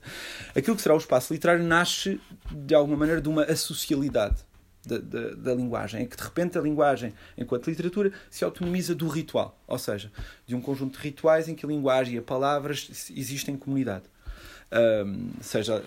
aquilo 0.55 0.76
que 0.76 0.82
será 0.82 0.95
o 0.95 0.99
espaço 0.99 1.32
literário 1.32 1.64
nasce 1.64 2.20
de 2.51 2.74
alguma 2.74 2.97
maneira 2.97 3.20
de 3.20 3.28
uma 3.28 3.45
associalidade 3.45 4.45
da, 4.86 4.99
da, 4.99 5.30
da, 5.30 5.55
linguagem, 5.55 6.03
em 6.03 6.07
que 6.07 6.16
de 6.16 6.22
repente 6.22 6.59
a 6.59 6.61
linguagem, 6.61 7.14
enquanto 7.38 7.68
literatura, 7.68 8.12
se 8.30 8.45
autonomiza 8.45 8.95
do 8.95 9.09
ritual, 9.09 9.59
ou 9.66 9.78
seja, 9.78 10.12
de 10.47 10.55
um 10.55 10.61
conjunto 10.61 10.99
de 10.99 11.05
rituais 11.05 11.49
em 11.49 11.55
que 11.55 11.64
a 11.64 11.68
linguagem 11.68 12.16
e 12.16 12.18
a 12.18 12.22
palavras 12.22 13.11
existem 13.16 13.55
em 13.55 13.59
comunidade. 13.59 14.05
Um, 15.07 15.30
seja 15.40 15.82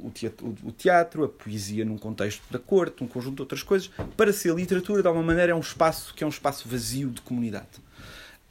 o 0.00 0.10
teatro, 0.10 0.54
o 0.62 0.72
teatro, 0.72 1.24
a 1.24 1.28
poesia 1.28 1.84
num 1.84 1.96
contexto 1.96 2.42
da 2.50 2.58
corte, 2.58 3.02
um 3.02 3.06
conjunto 3.06 3.36
de 3.36 3.42
outras 3.42 3.62
coisas, 3.62 3.90
para 4.16 4.32
ser 4.32 4.54
literatura, 4.54 5.00
de 5.00 5.08
alguma 5.08 5.24
maneira, 5.24 5.52
é 5.52 5.54
um 5.54 5.60
espaço 5.60 6.12
que 6.14 6.22
é 6.22 6.26
um 6.26 6.30
espaço 6.30 6.68
vazio 6.68 7.08
de 7.08 7.22
comunidade 7.22 7.80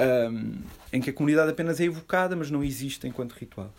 um, 0.01 0.57
em 0.91 0.99
que 1.01 1.09
a 1.09 1.13
comunidade 1.13 1.51
apenas 1.51 1.79
é 1.79 1.85
evocada, 1.85 2.35
mas 2.35 2.49
não 2.49 2.63
existe 2.63 3.07
enquanto 3.07 3.33
ritual. 3.33 3.73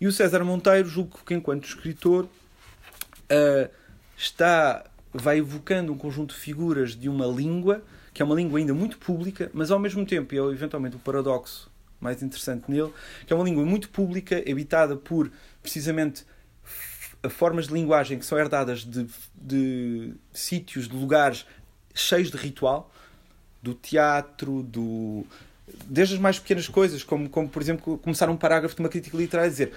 E 0.00 0.06
o 0.06 0.12
César 0.12 0.44
Monteiro, 0.44 0.88
julgo 0.88 1.18
que 1.24 1.34
enquanto 1.34 1.64
escritor, 1.64 2.24
uh, 2.24 3.70
está, 4.16 4.84
vai 5.12 5.38
evocando 5.38 5.92
um 5.92 5.98
conjunto 5.98 6.34
de 6.34 6.40
figuras 6.40 6.94
de 6.94 7.08
uma 7.08 7.26
língua, 7.26 7.82
que 8.12 8.20
é 8.20 8.24
uma 8.24 8.34
língua 8.34 8.58
ainda 8.58 8.74
muito 8.74 8.98
pública, 8.98 9.50
mas 9.54 9.70
ao 9.70 9.78
mesmo 9.78 10.04
tempo, 10.04 10.34
e 10.34 10.38
é 10.38 10.42
eventualmente 10.42 10.96
o 10.96 10.98
paradoxo 10.98 11.70
mais 12.00 12.22
interessante 12.22 12.70
nele, 12.70 12.92
que 13.26 13.32
é 13.32 13.36
uma 13.36 13.44
língua 13.44 13.64
muito 13.64 13.88
pública, 13.88 14.42
habitada 14.50 14.96
por, 14.96 15.30
precisamente, 15.62 16.24
formas 17.30 17.66
de 17.66 17.74
linguagem 17.74 18.18
que 18.18 18.26
são 18.26 18.38
herdadas 18.38 18.84
de, 18.84 19.06
de 19.34 20.14
sítios, 20.32 20.88
de 20.88 20.94
lugares 20.94 21.46
cheios 21.94 22.30
de 22.30 22.36
ritual, 22.36 22.92
do 23.62 23.74
teatro, 23.74 24.62
do 24.62 25.26
desde 25.84 26.14
as 26.14 26.20
mais 26.20 26.38
pequenas 26.38 26.68
coisas, 26.68 27.02
como, 27.02 27.28
como 27.28 27.48
por 27.48 27.60
exemplo 27.60 27.98
começar 27.98 28.28
um 28.30 28.36
parágrafo 28.36 28.76
de 28.76 28.80
uma 28.80 28.88
crítica 28.88 29.16
literária 29.16 29.48
a 29.48 29.50
dizer 29.50 29.72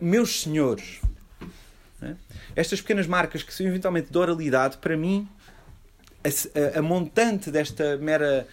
meus 0.00 0.40
senhores, 0.40 1.00
né? 2.00 2.16
estas 2.54 2.80
pequenas 2.80 3.06
marcas 3.06 3.42
que 3.42 3.52
são 3.52 3.66
eventualmente 3.66 4.10
de 4.10 4.18
oralidade, 4.18 4.78
para 4.78 4.96
mim, 4.96 5.28
a, 6.24 6.76
a, 6.76 6.78
a, 6.80 6.82
montante 6.82 7.50
desta 7.50 7.96
mera 7.98 8.46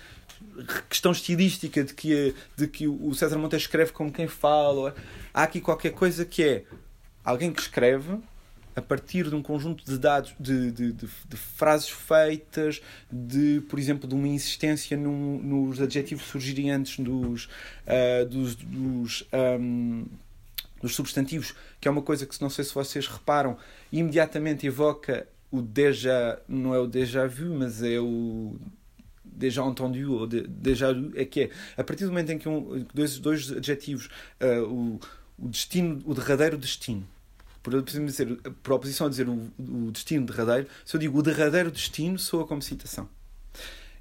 questão 0.89 1.11
estilística 1.11 1.83
de 1.83 1.93
que, 1.93 2.35
de 2.55 2.67
que 2.67 2.87
o 2.87 3.13
César 3.15 3.37
Monteiro 3.37 3.61
escreve 3.61 3.91
como 3.91 4.11
quem 4.11 4.27
fala, 4.27 4.93
há 5.33 5.43
aqui 5.43 5.59
qualquer 5.59 5.91
coisa 5.91 6.25
que 6.25 6.43
é 6.43 6.63
alguém 7.23 7.51
que 7.51 7.61
escreve 7.61 8.19
a 8.75 8.81
partir 8.81 9.29
de 9.29 9.35
um 9.35 9.41
conjunto 9.41 9.85
de 9.85 9.97
dados, 9.97 10.33
de, 10.39 10.71
de, 10.71 10.91
de, 10.93 11.07
de 11.27 11.37
frases 11.37 11.89
feitas, 11.89 12.81
de, 13.11 13.61
por 13.69 13.77
exemplo, 13.77 14.07
de 14.07 14.15
uma 14.15 14.27
insistência 14.27 14.97
num, 14.97 15.41
nos 15.41 15.81
adjetivos 15.81 16.25
surgirem 16.25 16.71
antes 16.71 16.99
dos, 16.99 17.45
uh, 17.45 18.25
dos, 18.27 18.55
dos, 18.55 19.27
um, 19.59 20.05
dos, 20.81 20.95
substantivos, 20.95 21.53
que 21.79 21.87
é 21.87 21.91
uma 21.91 22.01
coisa 22.01 22.25
que, 22.25 22.41
não 22.41 22.49
sei 22.49 22.63
se 22.63 22.73
vocês 22.73 23.07
reparam, 23.07 23.57
imediatamente 23.91 24.65
evoca 24.65 25.27
o 25.51 25.61
déjà, 25.61 26.41
não 26.47 26.73
é 26.73 26.79
o 26.79 26.87
déjà 26.87 27.27
vu, 27.27 27.53
mas 27.53 27.83
é 27.83 27.99
o 27.99 28.55
déjà 29.23 29.63
entendu 29.63 30.13
ou 30.13 30.27
déjà 30.27 30.91
vu, 30.91 31.11
é 31.15 31.25
que 31.25 31.41
é, 31.41 31.49
a 31.77 31.83
partir 31.83 32.05
do 32.05 32.09
momento 32.09 32.31
em 32.31 32.37
que 32.37 32.49
um, 32.49 32.85
dois, 32.93 33.19
dois 33.19 33.51
adjetivos, 33.51 34.09
uh, 34.41 34.63
o, 34.63 34.99
o 35.37 35.47
destino, 35.47 36.01
o 36.05 36.13
derradeiro 36.13 36.57
destino, 36.57 37.07
por, 37.63 37.81
dizer, 37.81 38.37
por 38.61 38.73
oposição 38.73 39.07
a 39.07 39.09
dizer 39.09 39.27
o, 39.27 39.51
o 39.57 39.89
destino 39.91 40.25
derradeiro, 40.25 40.67
se 40.85 40.95
eu 40.95 40.99
digo 40.99 41.17
o 41.17 41.23
derradeiro 41.23 41.71
destino, 41.71 42.19
soa 42.19 42.45
como 42.45 42.61
citação. 42.61 43.09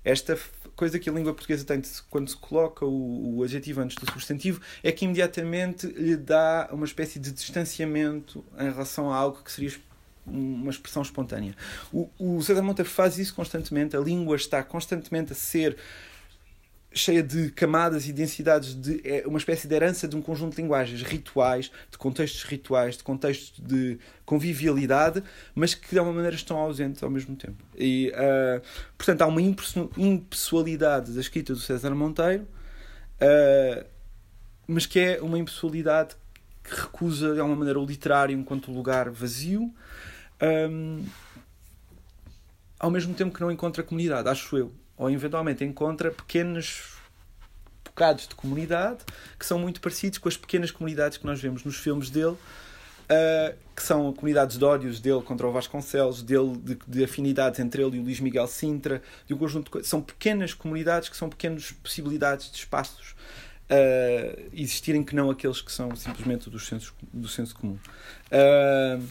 Esta 0.05 0.37
coisa 0.75 0.99
que 0.99 1.09
a 1.09 1.13
língua 1.13 1.33
portuguesa 1.33 1.65
tem 1.65 1.81
quando 2.11 2.29
se 2.29 2.37
coloca 2.37 2.85
o, 2.85 3.37
o 3.37 3.43
adjetivo 3.45 3.81
antes 3.81 3.97
do 3.97 4.11
substantivo 4.11 4.61
é 4.83 4.91
que 4.91 5.05
imediatamente 5.05 5.87
lhe 5.87 6.17
dá 6.17 6.69
uma 6.73 6.85
espécie 6.85 7.21
de 7.21 7.31
distanciamento 7.31 8.45
em 8.59 8.69
relação 8.69 9.13
a 9.13 9.17
algo 9.17 9.43
que 9.45 9.53
seria 9.53 9.73
uma 10.27 10.71
expressão 10.71 11.03
espontânea. 11.03 11.55
O, 11.93 12.09
o 12.19 12.43
César 12.43 12.63
Monteiro 12.63 12.91
faz 12.91 13.17
isso 13.19 13.35
constantemente, 13.35 13.97
a 13.97 14.01
língua 14.01 14.35
está 14.35 14.63
constantemente 14.63 15.33
a 15.33 15.37
ser 15.37 15.77
cheia 16.95 17.23
de 17.23 17.51
camadas 17.51 18.07
e 18.07 18.13
densidades 18.13 18.75
de 18.75 19.01
é 19.05 19.27
uma 19.27 19.39
espécie 19.39 19.67
de 19.67 19.75
herança 19.75 20.07
de 20.07 20.17
um 20.17 20.23
conjunto 20.23 20.55
de 20.55 20.63
linguagens 20.63 21.03
rituais, 21.03 21.71
de 21.91 21.99
contextos 21.99 22.43
rituais, 22.45 22.97
de 22.97 23.05
contextos 23.05 23.59
de 23.59 23.99
convivialidade, 24.25 25.23
mas 25.55 25.75
que 25.75 25.91
de 25.91 25.99
alguma 25.99 26.17
maneira 26.17 26.37
estão 26.37 26.59
ausentes 26.59 27.03
ao 27.03 27.11
mesmo 27.11 27.35
tempo. 27.37 27.63
E, 27.77 28.13
uh, 28.15 28.63
portanto, 28.97 29.23
há 29.23 29.27
uma 29.27 29.41
impessoalidade 29.43 31.13
da 31.13 31.21
escrita 31.21 31.53
do 31.53 31.61
César 31.61 31.95
Monteiro, 31.95 32.47
uh, 33.21 33.85
mas 34.67 34.87
que 34.87 34.99
é 34.99 35.21
uma 35.21 35.39
impessoalidade 35.39 36.15
que 36.63 36.75
recusa 36.75 37.35
de 37.35 37.41
alguma 37.41 37.59
maneira 37.59 37.81
o 37.81 37.85
literário 37.85 38.37
enquanto 38.39 38.71
lugar 38.71 39.11
vazio. 39.11 39.73
Um, 40.71 41.05
ao 42.79 42.91
mesmo 42.91 43.15
tempo 43.15 43.35
que 43.35 43.41
não 43.41 43.51
encontra 43.51 43.83
comunidade, 43.83 44.29
acho 44.29 44.57
eu 44.57 44.73
ou 44.97 45.11
eventualmente 45.11 45.65
encontra 45.65 46.11
pequenos 46.11 46.95
bocados 47.85 48.27
de 48.27 48.35
comunidade 48.35 49.01
que 49.39 49.45
são 49.45 49.59
muito 49.59 49.81
parecidos 49.81 50.19
com 50.19 50.29
as 50.29 50.37
pequenas 50.37 50.71
comunidades 50.71 51.19
que 51.19 51.27
nós 51.27 51.41
vemos 51.41 51.65
nos 51.65 51.77
filmes 51.77 52.11
dele 52.11 52.37
uh, 53.13 53.57
que 53.75 53.83
são 53.83 54.13
comunidades 54.13 54.59
de 54.59 54.65
ódios 54.65 55.01
dele 55.01 55.23
contra 55.23 55.47
o 55.47 55.53
Vasconcelos, 55.53 56.23
dele, 56.23 56.57
de, 56.59 56.79
de, 56.87 57.05
afinidades 57.05 57.61
entre 57.61 57.83
ele 57.83 57.97
e 57.97 58.01
o 58.01 58.03
Luís 58.03 58.21
Miguel 58.21 58.47
Sintra, 58.47 59.03
de 59.27 59.35
um 59.35 59.39
conjunto 59.39 59.81
de. 59.81 59.87
São 59.87 60.01
pequenas 60.01 60.55
comunidades 60.55 61.09
que 61.09 61.17
são 61.17 61.29
pequenas 61.29 61.73
possibilidades 61.73 62.51
de 62.51 62.59
espaços 62.59 63.15
uh, 63.71 64.51
existirem 64.53 65.03
que 65.03 65.15
não 65.15 65.31
aqueles 65.31 65.61
que 65.61 65.73
são 65.73 65.95
simplesmente 65.97 66.51
do 66.51 66.59
senso, 66.59 66.95
do 67.13 67.29
senso 67.29 67.55
comum. 67.55 67.79
Uh, 68.31 69.03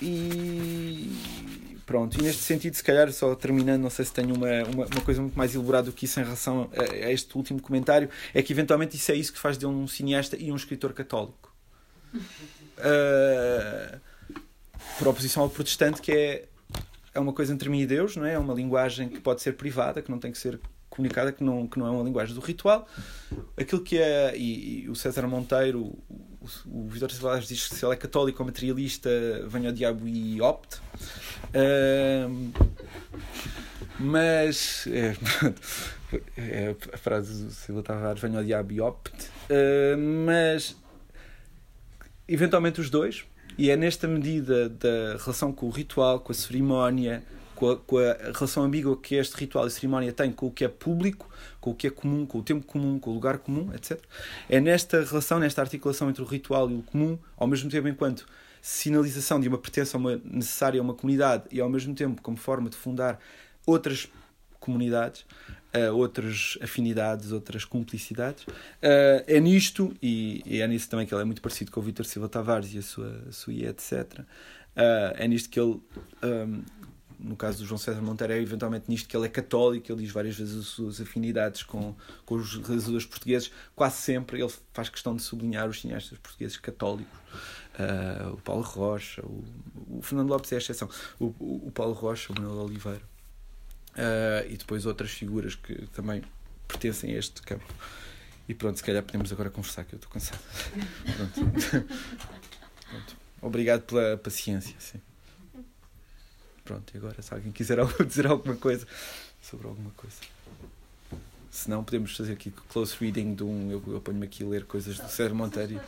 e 0.00 1.75
pronto, 1.86 2.18
e 2.18 2.22
neste 2.22 2.42
sentido, 2.42 2.74
se 2.74 2.82
calhar, 2.82 3.10
só 3.12 3.34
terminando, 3.36 3.82
não 3.82 3.90
sei 3.90 4.04
se 4.04 4.12
tenho 4.12 4.34
uma, 4.34 4.64
uma, 4.64 4.86
uma 4.86 5.00
coisa 5.02 5.22
muito 5.22 5.38
mais 5.38 5.54
elaborada 5.54 5.86
do 5.86 5.92
que 5.92 6.04
isso 6.04 6.18
em 6.20 6.24
relação 6.24 6.68
a, 6.76 6.82
a, 6.82 7.12
este 7.12 7.36
último 7.36 7.62
comentário, 7.62 8.10
é 8.34 8.42
que 8.42 8.52
eventualmente 8.52 8.96
isso 8.96 9.12
é 9.12 9.14
isso 9.14 9.32
que 9.32 9.38
faz 9.38 9.56
dele 9.56 9.72
um 9.72 9.86
cineasta 9.86 10.36
e 10.36 10.50
um 10.50 10.56
escritor 10.56 10.92
católico. 10.92 11.54
Uh, 12.12 14.00
por 14.98 15.08
oposição 15.08 15.44
ao 15.44 15.50
protestante, 15.50 16.02
que 16.02 16.10
é, 16.10 16.48
é 17.14 17.20
uma 17.20 17.32
coisa 17.32 17.52
entre 17.52 17.68
mim 17.68 17.80
e 17.80 17.86
Deus, 17.86 18.16
não 18.16 18.26
é? 18.26 18.34
É 18.34 18.38
uma 18.38 18.54
linguagem 18.54 19.08
que 19.08 19.20
pode 19.20 19.40
ser 19.40 19.52
privada, 19.52 20.02
que 20.02 20.10
não 20.10 20.18
tem 20.18 20.32
que 20.32 20.38
ser 20.38 20.58
comunicada, 20.90 21.32
que 21.32 21.42
não, 21.42 21.66
que 21.66 21.78
não 21.78 21.86
é 21.86 21.90
uma 21.90 22.02
linguagem 22.02 22.34
do 22.34 22.40
ritual. 22.40 22.88
Aquilo 23.56 23.82
que 23.82 23.98
é, 23.98 24.36
e, 24.36 24.84
e 24.84 24.88
o 24.88 24.94
César 24.94 25.26
Monteiro, 25.26 25.80
o, 25.80 26.48
o 26.66 26.88
Vitor 26.88 27.08
diz 27.40 27.68
que 27.68 27.74
se 27.74 27.84
ele 27.84 27.94
é 27.94 27.96
católico 27.96 28.42
ou 28.42 28.46
materialista, 28.46 29.10
venha 29.46 29.68
ao 29.68 29.74
diabo 29.74 30.06
e 30.08 30.40
opte. 30.40 30.80
Uh, 31.48 32.52
mas 33.98 34.86
é, 34.88 35.16
é, 36.36 36.76
a 36.92 36.96
frase 36.96 37.44
do 37.44 37.50
Silva 37.50 37.82
Tavares, 37.82 38.20
venha 38.20 38.38
ao 38.38 38.44
diabo 38.44 38.72
e 38.72 38.80
opte. 38.80 39.28
Uh, 39.50 39.98
mas 40.26 40.76
eventualmente 42.28 42.80
os 42.80 42.90
dois, 42.90 43.24
e 43.58 43.70
é 43.70 43.76
nesta 43.76 44.06
medida 44.06 44.68
da 44.68 45.16
relação 45.18 45.52
com 45.52 45.66
o 45.66 45.70
ritual, 45.70 46.20
com 46.20 46.32
a 46.32 46.34
cerimónia, 46.34 47.22
com 47.56 47.70
a, 47.70 47.76
com 47.76 47.98
a 47.98 48.12
relação 48.32 48.62
ambígua 48.62 48.96
que 48.96 49.16
este 49.16 49.34
ritual 49.34 49.66
e 49.66 49.70
cerimónia 49.70 50.12
tem 50.12 50.30
com 50.30 50.46
o 50.46 50.50
que 50.50 50.64
é 50.64 50.68
público, 50.68 51.28
com 51.60 51.70
o 51.70 51.74
que 51.74 51.88
é 51.88 51.90
comum, 51.90 52.24
com 52.24 52.38
o 52.38 52.42
tempo 52.42 52.64
comum, 52.64 52.98
com 53.00 53.10
o 53.10 53.14
lugar 53.14 53.38
comum, 53.38 53.72
etc. 53.74 54.00
É 54.48 54.60
nesta 54.60 55.02
relação, 55.02 55.40
nesta 55.40 55.60
articulação 55.62 56.08
entre 56.08 56.22
o 56.22 56.26
ritual 56.26 56.70
e 56.70 56.74
o 56.74 56.82
comum, 56.82 57.18
ao 57.36 57.48
mesmo 57.48 57.68
tempo 57.68 57.88
enquanto 57.88 58.26
sinalização 58.62 59.40
de 59.40 59.48
uma 59.48 59.58
pertença 59.58 59.96
uma 59.96 60.20
necessária 60.24 60.80
a 60.80 60.82
uma 60.82 60.94
comunidade 60.94 61.44
e 61.50 61.60
ao 61.60 61.68
mesmo 61.68 61.94
tempo 61.94 62.20
como 62.20 62.36
forma 62.36 62.68
de 62.68 62.76
fundar 62.76 63.18
outras 63.64 64.08
comunidades, 64.58 65.24
uh, 65.74 65.94
outras 65.94 66.58
afinidades, 66.60 67.32
outras 67.32 67.64
cumplicidades. 67.64 68.42
Uh, 68.44 69.22
é 69.26 69.38
nisto, 69.38 69.94
e, 70.02 70.42
e, 70.44 70.60
é 70.60 70.66
nisso 70.66 70.88
também 70.88 71.06
que 71.06 71.14
ele 71.14 71.22
é 71.22 71.24
muito 71.24 71.40
parecido 71.40 71.70
com 71.70 71.80
o 71.80 71.82
Vítor 71.82 72.04
Silva 72.04 72.28
Tavares 72.28 72.74
e 72.74 72.78
a 72.78 72.82
sua, 72.82 73.22
a 73.28 73.32
sua 73.32 73.54
etc. 73.54 74.20
Uh, 74.20 75.14
é 75.14 75.28
nisto 75.28 75.48
que 75.48 75.58
ele 75.58 75.80
um, 76.22 76.62
no 77.18 77.36
caso 77.36 77.58
do 77.58 77.66
João 77.66 77.78
César 77.78 78.00
Monteiro, 78.00 78.32
é 78.32 78.40
eventualmente 78.40 78.86
nisto 78.88 79.08
que 79.08 79.16
ele 79.16 79.26
é 79.26 79.28
católico, 79.28 79.90
ele 79.90 80.02
diz 80.02 80.12
várias 80.12 80.36
vezes 80.36 80.58
as 80.58 80.66
suas 80.66 81.00
afinidades 81.00 81.62
com, 81.62 81.94
com 82.24 82.34
os 82.34 82.56
realizadores 82.56 83.06
portugueses, 83.06 83.50
quase 83.74 83.96
sempre 83.96 84.40
ele 84.40 84.52
faz 84.72 84.88
questão 84.88 85.16
de 85.16 85.22
sublinhar 85.22 85.68
os 85.68 85.80
cineastas 85.80 86.18
portugueses 86.18 86.56
católicos. 86.56 87.18
Uh, 87.78 88.32
o 88.32 88.36
Paulo 88.38 88.62
Rocha, 88.62 89.22
o, 89.22 89.44
o, 89.98 90.02
Fernando 90.02 90.30
Lopes 90.30 90.50
é 90.52 90.54
a 90.56 90.58
exceção, 90.58 90.88
o, 91.18 91.26
o, 91.38 91.66
o 91.66 91.70
Paulo 91.70 91.92
Rocha, 91.92 92.32
o 92.32 92.40
Manuel 92.40 92.64
Oliveira. 92.64 93.02
Uh, 93.92 94.50
e 94.50 94.56
depois 94.56 94.84
outras 94.84 95.10
figuras 95.10 95.54
que 95.54 95.86
também 95.88 96.22
pertencem 96.68 97.14
a 97.14 97.18
este 97.18 97.42
campo. 97.42 97.64
E 98.48 98.54
pronto, 98.54 98.76
se 98.76 98.84
calhar 98.84 99.02
podemos 99.02 99.32
agora 99.32 99.50
conversar, 99.50 99.84
que 99.84 99.94
eu 99.94 99.96
estou 99.96 100.10
cansado. 100.10 100.40
pronto. 101.16 101.86
pronto. 102.90 103.16
Obrigado 103.42 103.82
pela 103.82 104.16
paciência. 104.16 104.74
Sim. 104.78 105.00
Pronto, 106.66 106.92
e 106.92 106.98
agora 106.98 107.22
se 107.22 107.32
alguém 107.32 107.52
quiser 107.52 107.78
dizer 108.04 108.26
alguma 108.26 108.56
coisa 108.56 108.86
sobre 109.40 109.68
alguma 109.68 109.90
coisa. 109.92 110.16
Se 111.48 111.70
não, 111.70 111.82
podemos 111.82 112.14
fazer 112.14 112.32
aqui 112.32 112.50
close 112.50 112.94
reading 113.00 113.34
de 113.34 113.44
um. 113.44 113.70
Eu, 113.70 113.82
eu 113.86 114.00
ponho-me 114.00 114.26
aqui 114.26 114.44
a 114.44 114.48
ler 114.48 114.64
coisas 114.64 114.98
do 114.98 115.08
Sérgio 115.08 115.36
Monteiro. 115.36 115.80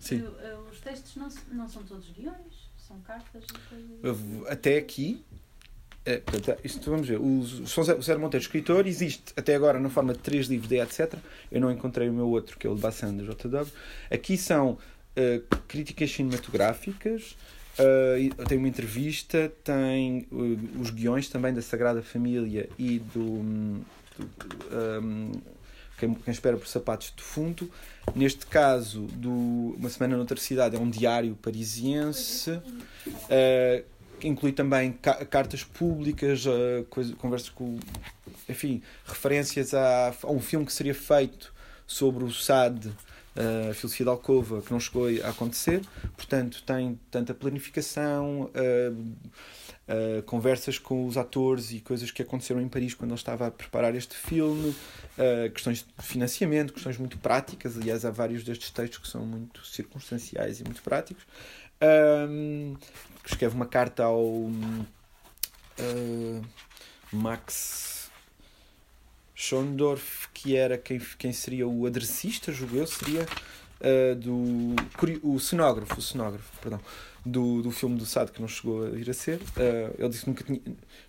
Sim. 0.00 0.26
Eh, 0.40 0.56
os 0.72 0.80
textos 0.80 1.16
não, 1.16 1.28
não 1.52 1.68
são 1.68 1.82
todos 1.82 2.08
guiões, 2.10 2.70
são 2.78 2.98
cartas 3.00 3.42
Até 4.48 4.78
aqui. 4.78 5.22
É, 6.06 6.18
portanto, 6.18 6.60
isto 6.62 6.90
vamos 6.90 7.08
ver. 7.08 7.18
O, 7.18 7.40
o 7.40 7.66
Sérgio 7.66 8.20
Monteiro, 8.20 8.42
escritor, 8.42 8.86
existe 8.86 9.32
até 9.36 9.54
agora 9.54 9.80
na 9.80 9.90
forma 9.90 10.12
de 10.12 10.20
três 10.20 10.46
livros 10.46 10.68
de 10.68 10.80
etc. 10.80 11.14
Eu 11.50 11.60
não 11.60 11.72
encontrei 11.72 12.08
o 12.08 12.12
meu 12.12 12.28
outro, 12.28 12.56
que 12.56 12.66
é 12.66 12.70
o 12.70 12.74
de 12.74 12.80
Bassan 12.80 13.14
da 13.14 13.24
JW. 13.24 13.66
Aqui 14.10 14.36
são 14.38 14.70
uh, 14.72 15.56
críticas 15.66 16.10
cinematográficas, 16.10 17.36
Uh, 17.74 18.44
tem 18.46 18.56
uma 18.56 18.68
entrevista, 18.68 19.52
tem 19.64 20.26
uh, 20.30 20.80
os 20.80 20.90
guiões 20.90 21.28
também 21.28 21.52
da 21.52 21.60
Sagrada 21.60 22.02
Família 22.02 22.68
e 22.78 23.00
do, 23.00 23.42
do 24.16 24.26
um, 25.02 25.32
quem, 25.98 26.14
quem, 26.14 26.32
Espera 26.32 26.56
por 26.56 26.68
Sapatos 26.68 27.12
de 27.16 27.22
Fundo. 27.22 27.68
Neste 28.14 28.46
caso, 28.46 29.02
do 29.12 29.74
Uma 29.76 29.88
Semana 29.88 30.16
Noutra 30.16 30.38
Cidade, 30.38 30.76
é 30.76 30.78
um 30.78 30.88
diário 30.88 31.36
parisiense. 31.42 32.52
Uh, 32.52 33.84
inclui 34.22 34.52
também 34.52 34.92
ca 34.92 35.24
cartas 35.24 35.64
públicas, 35.64 36.46
uh, 36.46 36.84
coisa, 36.90 37.14
conversas 37.16 37.48
com. 37.48 37.78
Enfim, 38.48 38.82
referências 39.04 39.74
a, 39.74 40.14
a 40.22 40.30
um 40.30 40.40
filme 40.40 40.64
que 40.64 40.72
seria 40.72 40.94
feito 40.94 41.52
sobre 41.86 42.24
o 42.24 42.32
SAD 42.32 42.92
a 43.36 43.74
filosofia 43.74 44.06
da 44.06 44.12
alcova 44.12 44.62
que 44.62 44.70
não 44.70 44.78
chegou 44.78 45.06
a 45.22 45.30
acontecer, 45.30 45.82
portanto 46.16 46.62
tem 46.62 46.98
tanta 47.10 47.34
planificação, 47.34 48.42
uh, 48.42 48.92
uh, 49.88 50.22
conversas 50.22 50.78
com 50.78 51.06
os 51.06 51.16
atores 51.16 51.72
e 51.72 51.80
coisas 51.80 52.10
que 52.10 52.22
aconteceram 52.22 52.60
em 52.60 52.68
Paris 52.68 52.94
quando 52.94 53.10
ele 53.10 53.18
estava 53.18 53.48
a 53.48 53.50
preparar 53.50 53.94
este 53.94 54.14
filme, 54.14 54.70
uh, 54.70 55.50
questões 55.52 55.78
de 55.78 56.06
financiamento, 56.06 56.72
questões 56.72 56.96
muito 56.96 57.18
práticas, 57.18 57.76
aliás 57.76 58.04
há 58.04 58.10
vários 58.10 58.44
destes 58.44 58.70
textos 58.70 59.00
que 59.00 59.08
são 59.08 59.26
muito 59.26 59.66
circunstanciais 59.66 60.60
e 60.60 60.64
muito 60.64 60.82
práticos. 60.82 61.24
Um, 62.30 62.76
escreve 63.26 63.56
uma 63.56 63.66
carta 63.66 64.04
ao 64.04 64.48
Max 67.12 67.93
Schondorf, 69.34 70.28
que 70.32 70.56
era 70.56 70.78
quem, 70.78 71.00
quem 71.18 71.32
seria 71.32 71.66
o 71.66 71.86
adressista, 71.86 72.52
julgo 72.52 72.76
eu, 72.76 72.86
seria 72.86 73.26
uh, 73.80 74.14
do. 74.14 74.74
o 75.22 75.38
cenógrafo, 75.40 75.98
o 75.98 76.02
cenógrafo, 76.02 76.50
perdão, 76.60 76.80
do, 77.24 77.62
do 77.62 77.70
filme 77.70 77.96
do 77.96 78.06
Sado 78.06 78.30
que 78.30 78.40
não 78.40 78.48
chegou 78.48 78.86
a 78.86 78.90
ir 78.90 79.08
a 79.08 79.14
ser. 79.14 79.36
Uh, 79.36 79.94
ele 79.98 80.08
disse 80.08 80.24
que 80.24 80.28
nunca 80.30 80.44
tinha, 80.44 80.60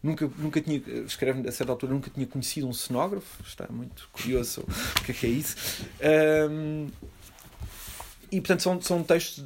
nunca, 0.01 0.31
nunca 0.37 0.61
tinha, 0.61 0.81
escreve 1.05 1.47
a 1.47 1.51
certa 1.51 1.71
altura, 1.71 1.93
nunca 1.93 2.09
tinha 2.09 2.25
conhecido 2.25 2.67
um 2.67 2.73
cenógrafo. 2.73 3.43
Está 3.43 3.67
muito 3.69 4.09
curioso 4.11 4.61
o 4.99 5.03
que 5.03 5.11
é 5.11 5.15
que 5.15 5.25
é 5.27 5.29
isso. 5.29 5.85
Um, 6.49 6.87
e 8.31 8.41
portanto 8.41 8.63
são, 8.63 8.81
são 8.81 9.03
textos 9.03 9.45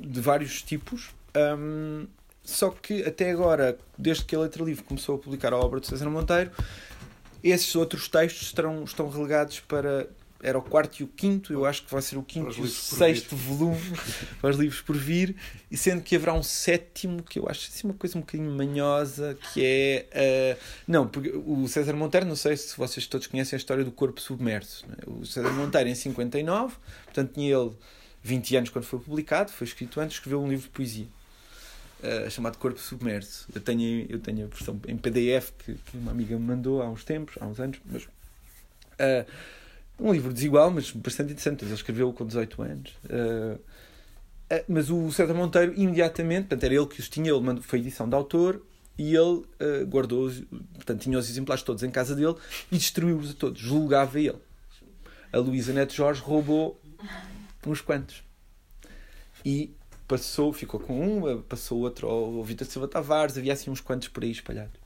de 0.00 0.20
vários 0.20 0.62
tipos. 0.62 1.10
Um, 1.36 2.06
só 2.42 2.70
que 2.70 3.02
até 3.02 3.32
agora, 3.32 3.76
desde 3.98 4.24
que 4.24 4.36
a 4.36 4.38
Letra 4.38 4.64
Livre 4.64 4.84
começou 4.84 5.16
a 5.16 5.18
publicar 5.18 5.52
a 5.52 5.58
obra 5.58 5.80
de 5.80 5.88
César 5.88 6.08
Monteiro, 6.08 6.52
esses 7.50 7.74
outros 7.74 8.08
textos 8.08 8.42
estarão, 8.48 8.84
estão 8.84 9.08
relegados 9.08 9.60
para. 9.60 10.08
Era 10.42 10.58
o 10.58 10.62
quarto 10.62 11.00
e 11.00 11.02
o 11.02 11.08
quinto, 11.08 11.50
eu 11.50 11.64
acho 11.64 11.82
que 11.82 11.90
vai 11.90 12.02
ser 12.02 12.18
o 12.18 12.22
quinto 12.22 12.58
e 12.58 12.60
o 12.60 12.68
sexto 12.68 13.34
volume 13.34 13.80
para 14.38 14.50
os 14.50 14.58
livros 14.58 14.82
por 14.82 14.94
vir, 14.94 15.34
e 15.70 15.78
sendo 15.78 16.02
que 16.02 16.14
haverá 16.14 16.34
um 16.34 16.42
sétimo, 16.42 17.22
que 17.22 17.38
eu 17.38 17.48
acho 17.48 17.70
assim 17.72 17.88
uma 17.88 17.94
coisa 17.94 18.18
um 18.18 18.20
bocadinho 18.20 18.50
manhosa, 18.50 19.36
que 19.52 19.64
é. 19.64 20.56
Uh, 20.58 20.62
não, 20.86 21.08
porque 21.08 21.30
o 21.30 21.66
César 21.66 21.94
Monteiro, 21.94 22.26
não 22.26 22.36
sei 22.36 22.54
se 22.54 22.76
vocês 22.76 23.06
todos 23.06 23.26
conhecem 23.26 23.56
a 23.56 23.58
história 23.58 23.82
do 23.82 23.90
corpo 23.90 24.20
submerso. 24.20 24.84
É? 24.98 25.10
O 25.10 25.24
César 25.24 25.50
Monteiro, 25.52 25.88
em 25.88 25.94
59, 25.94 26.76
portanto, 27.06 27.32
tinha 27.32 27.56
ele 27.56 27.72
20 28.22 28.56
anos 28.56 28.70
quando 28.70 28.84
foi 28.84 28.98
publicado, 28.98 29.50
foi 29.50 29.66
escrito 29.66 29.98
antes, 30.00 30.18
escreveu 30.18 30.42
um 30.42 30.48
livro 30.48 30.64
de 30.64 30.70
poesia 30.70 31.08
uh, 32.02 32.30
chamado 32.30 32.58
Corpo 32.58 32.78
Submerso. 32.78 33.46
Eu 33.54 33.60
tenho, 33.60 34.06
eu 34.08 34.18
tenho 34.18 34.46
a 34.46 34.48
versão 34.48 34.80
em 34.86 34.96
PDF 34.96 35.52
que, 35.58 35.74
que, 35.74 35.96
uma 35.96 36.10
amiga 36.10 36.36
me 36.38 36.44
mandou 36.44 36.82
há 36.82 36.88
uns 36.88 37.04
tempos, 37.04 37.36
há 37.40 37.46
uns 37.46 37.60
anos, 37.60 37.78
mas 37.84 38.04
uh, 38.04 39.26
um 39.98 40.12
livro 40.12 40.32
desigual, 40.32 40.70
mas 40.70 40.90
bastante 40.90 41.32
interessante. 41.32 41.64
Ele 41.64 41.74
escreveu 41.74 42.12
com 42.12 42.26
18 42.26 42.62
anos. 42.62 42.90
Uh, 43.04 43.60
mas 44.68 44.90
o 44.90 45.10
César 45.10 45.34
Monteiro, 45.34 45.74
imediatamente, 45.76 46.42
portanto, 46.42 46.64
era 46.64 46.74
ele 46.74 46.86
que 46.86 47.00
os 47.00 47.08
tinha, 47.08 47.30
ele 47.30 47.40
mandou, 47.40 47.62
foi 47.64 47.80
edição 47.80 48.08
de 48.08 48.14
autor 48.14 48.62
e 48.96 49.12
ele 49.12 49.42
guardou, 49.88 50.30
portanto, 50.72 51.00
tinha 51.00 51.18
os 51.18 51.28
exemplares 51.28 51.64
todos 51.64 51.82
em 51.82 51.90
casa 51.90 52.14
dele 52.14 52.36
e 52.70 52.78
distribuiu-os 52.78 53.32
a 53.32 53.34
todos, 53.34 53.60
julgava 53.60 54.20
ele. 54.20 54.38
A 55.32 55.38
Luísa 55.38 55.72
Neto 55.72 55.92
Jorge 55.92 56.22
roubou 56.22 56.80
uns 57.66 57.80
quantos. 57.80 58.22
E 59.44 59.74
passou, 60.06 60.52
ficou 60.52 60.80
com 60.80 61.00
um, 61.00 61.42
passou 61.42 61.80
outro 61.80 62.08
ao 62.08 62.42
Vitor 62.44 62.66
Silva 62.66 62.88
Tavares, 62.88 63.36
havia 63.36 63.52
assim 63.52 63.70
uns 63.70 63.80
quantos 63.80 64.08
por 64.08 64.22
aí 64.22 64.30
espalhados. 64.30 64.80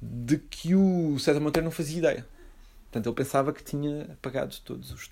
De 0.00 0.38
que 0.38 0.74
o 0.74 1.18
César 1.18 1.40
Monteiro 1.40 1.64
não 1.64 1.72
fazia 1.72 1.98
ideia. 1.98 2.26
Portanto, 2.84 3.06
ele 3.06 3.16
pensava 3.16 3.52
que 3.54 3.64
tinha 3.64 4.02
apagado 4.02 4.54
todos 4.64 4.90
os 4.90 5.08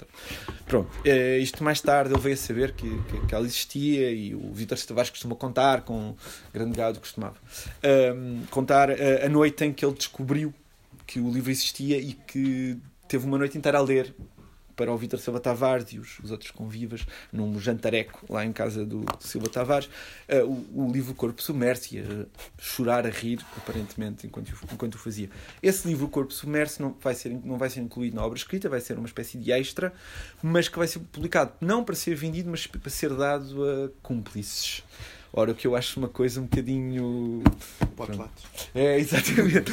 Pronto, 0.67 0.91
uh, 0.99 1.39
isto 1.41 1.65
mais 1.65 1.81
tarde 1.81 2.13
ele 2.13 2.21
veio 2.21 2.35
a 2.35 2.37
saber 2.37 2.73
que, 2.73 2.87
que, 3.05 3.27
que 3.27 3.35
ela 3.35 3.47
existia 3.47 4.11
e 4.11 4.35
o 4.35 4.53
Vítor 4.53 4.79
Tavares 4.79 5.09
costuma 5.09 5.35
contar, 5.35 5.81
com 5.83 6.15
grande 6.53 6.77
gado 6.77 7.01
costumava, 7.01 7.37
uh, 7.37 8.47
contar 8.51 8.91
a 8.91 9.29
noite 9.31 9.65
em 9.65 9.73
que 9.73 9.85
ele 9.85 9.95
descobriu 9.95 10.53
que 11.07 11.21
o 11.21 11.31
livro 11.31 11.51
existia 11.51 11.99
e 11.99 12.13
que 12.13 12.77
teve 13.09 13.25
uma 13.25 13.39
noite 13.39 13.57
inteira 13.57 13.79
a 13.79 13.81
ler 13.81 14.15
para 14.81 14.91
o 14.91 14.97
Vítor 14.97 15.21
Silva 15.21 15.39
Tavares 15.39 15.93
e 15.93 15.99
os, 15.99 16.19
os, 16.21 16.31
outros 16.31 16.51
convivas 16.51 17.07
num 17.31 17.61
jantareco 17.61 18.25
lá 18.33 18.47
em 18.47 18.53
casa 18.53 18.83
do, 18.83 19.05
Silva 19.19 19.47
Tavares 19.51 19.91
uh, 20.27 20.47
o, 20.47 20.87
o, 20.87 20.91
livro 20.91 21.13
Corpo 21.13 21.43
Submerso 21.43 21.95
e 21.95 21.99
a 21.99 22.25
chorar, 22.59 23.07
a 23.07 23.11
rir, 23.11 23.45
aparentemente, 23.59 24.27
enquanto, 24.27 24.51
enquanto 24.73 24.95
o 24.95 24.99
fazia. 24.99 25.29
Esse 25.63 25.87
livro 25.87 26.09
Corpo 26.09 26.33
Submerso 26.33 26.81
não 26.81 26.97
vai, 26.99 27.15
ser, 27.15 27.29
não 27.45 27.59
vai 27.59 27.69
ser 27.69 27.81
incluído 27.81 28.17
na 28.17 28.25
obra 28.25 28.39
escrita, 28.39 28.71
vai 28.71 28.81
ser 28.81 28.97
uma 28.97 29.07
espécie 29.07 29.37
de 29.37 29.53
extra, 29.53 29.93
mas 30.43 30.67
que 30.67 30.79
vai 30.79 30.89
ser 30.89 31.01
publicado 31.01 31.53
não 31.61 31.85
para 31.85 31.95
ser 31.95 32.15
vendido, 32.15 32.49
mas 32.49 32.67
para 32.67 32.91
ser 32.91 33.15
dado 33.15 33.63
a 33.63 33.91
cúmplices. 34.03 34.83
Ora, 35.33 35.53
o 35.53 35.55
que 35.55 35.67
eu 35.67 35.77
acho 35.77 36.01
uma 36.01 36.09
coisa 36.09 36.41
um 36.41 36.45
bocadinho. 36.45 37.43
Potlatos. 37.95 38.45
É, 38.75 38.99
exatamente. 38.99 39.71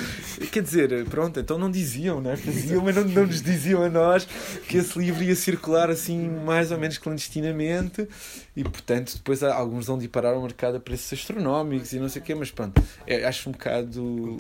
Quer 0.52 0.62
dizer, 0.62 1.06
pronto, 1.06 1.40
então 1.40 1.58
não 1.58 1.72
diziam, 1.72 2.22
né? 2.22 2.36
Faziam, 2.36 2.84
mas 2.84 2.96
não, 2.96 3.04
não 3.04 3.26
nos 3.26 3.42
diziam 3.42 3.82
a 3.84 3.90
nós 3.90 4.26
que 4.68 4.78
esse 4.78 5.00
livro 5.00 5.24
ia 5.24 5.36
circular 5.36 5.90
assim, 5.90 6.30
mais 6.30 6.72
ou 6.72 6.78
menos 6.78 6.98
clandestinamente 6.98 8.08
e, 8.56 8.64
portanto, 8.64 9.16
depois 9.16 9.42
alguns 9.42 9.88
vão 9.88 9.98
de 9.98 10.08
parar 10.08 10.34
ao 10.34 10.42
mercado 10.42 10.78
a 10.78 10.80
preços 10.80 11.14
astronómicos 11.14 11.92
e 11.94 12.00
não 12.00 12.10
sei 12.10 12.22
o 12.22 12.26
quê, 12.26 12.36
mas 12.36 12.52
pronto, 12.52 12.82
é, 13.06 13.26
acho 13.26 13.50
um 13.50 13.52
bocado. 13.52 14.38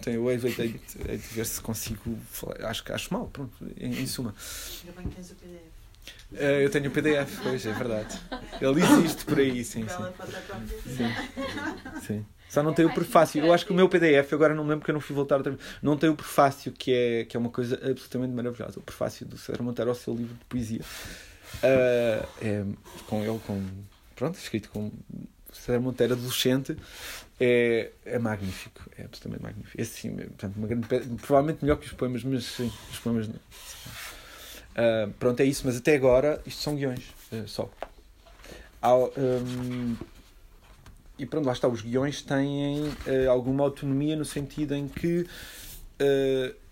Tem, 0.00 0.14
eu 0.14 0.30
hei 0.30 0.36
de 0.36 1.16
ver 1.16 1.46
se 1.46 1.60
consigo 1.60 2.16
falar. 2.30 2.66
Acho 2.66 2.84
que 2.84 2.92
acho 2.92 3.12
mal, 3.12 3.26
pronto, 3.28 3.52
em, 3.76 4.00
em 4.00 4.06
suma. 4.06 4.34
Ainda 4.80 5.00
bem 5.00 5.08
que 5.08 5.16
tens 5.16 5.30
o 5.30 5.34
PDF. 5.36 5.71
Uh, 6.32 6.62
eu 6.62 6.70
tenho 6.70 6.88
o 6.88 6.90
PDF, 6.90 7.40
pois, 7.42 7.66
é 7.66 7.72
verdade. 7.72 8.18
Ele 8.60 8.80
existe 8.82 9.24
por 9.24 9.38
aí, 9.38 9.64
sim. 9.64 9.86
Sim. 9.86 10.96
sim. 10.96 11.12
sim. 12.06 12.26
Só 12.52 12.62
não 12.62 12.74
tem 12.74 12.84
o 12.84 12.92
prefácio. 12.92 13.42
Eu 13.42 13.50
acho 13.50 13.64
que 13.64 13.72
o 13.72 13.74
meu 13.74 13.88
PDF, 13.88 14.30
agora 14.34 14.54
não 14.54 14.62
lembro 14.64 14.80
porque 14.80 14.90
eu 14.90 14.94
não 14.94 15.00
fui 15.00 15.16
voltar 15.16 15.36
outra 15.36 15.52
vez, 15.52 15.64
não 15.82 15.96
tem 15.96 16.10
o 16.10 16.14
prefácio, 16.14 16.70
que 16.70 16.92
é, 16.92 17.24
que 17.24 17.34
é 17.34 17.40
uma 17.40 17.48
coisa 17.48 17.76
absolutamente 17.76 18.34
maravilhosa. 18.34 18.78
O 18.78 18.82
prefácio 18.82 19.24
do 19.24 19.38
César 19.38 19.62
Monteiro 19.62 19.90
ao 19.90 19.94
seu 19.94 20.14
livro 20.14 20.34
de 20.34 20.44
poesia. 20.44 20.80
Uh, 20.80 22.28
é, 22.42 22.64
com 23.06 23.24
ele, 23.24 23.40
com. 23.46 23.62
Pronto, 24.14 24.36
escrito 24.36 24.68
com 24.68 24.92
César 25.50 25.80
Monteiro 25.80 26.12
adolescente. 26.12 26.76
É, 27.40 27.90
é 28.04 28.18
magnífico. 28.18 28.82
É 28.98 29.04
absolutamente 29.04 29.42
magnífico. 29.42 29.80
Esse 29.80 30.00
sim, 30.00 30.14
portanto, 30.14 30.54
uma 30.56 30.66
grande, 30.66 30.86
provavelmente 31.22 31.64
melhor 31.64 31.76
que 31.76 31.86
os 31.86 31.92
poemas, 31.94 32.22
mas 32.22 32.44
sim, 32.44 32.70
os 32.90 32.98
poemas 32.98 33.28
não. 33.28 33.36
Uh, 34.72 35.12
pronto, 35.18 35.40
é 35.40 35.44
isso, 35.44 35.62
mas 35.66 35.76
até 35.76 35.94
agora 35.94 36.40
isto 36.46 36.62
são 36.62 36.74
guiões 36.74 37.04
uh, 37.30 37.46
só. 37.46 37.70
Há, 38.80 38.96
um, 38.96 39.96
e 41.18 41.26
pronto, 41.26 41.46
lá 41.46 41.52
está, 41.52 41.68
os 41.68 41.82
guiões 41.82 42.22
têm 42.22 42.80
uh, 42.80 43.30
alguma 43.30 43.64
autonomia 43.64 44.16
no 44.16 44.24
sentido 44.24 44.74
em 44.74 44.88
que 44.88 45.26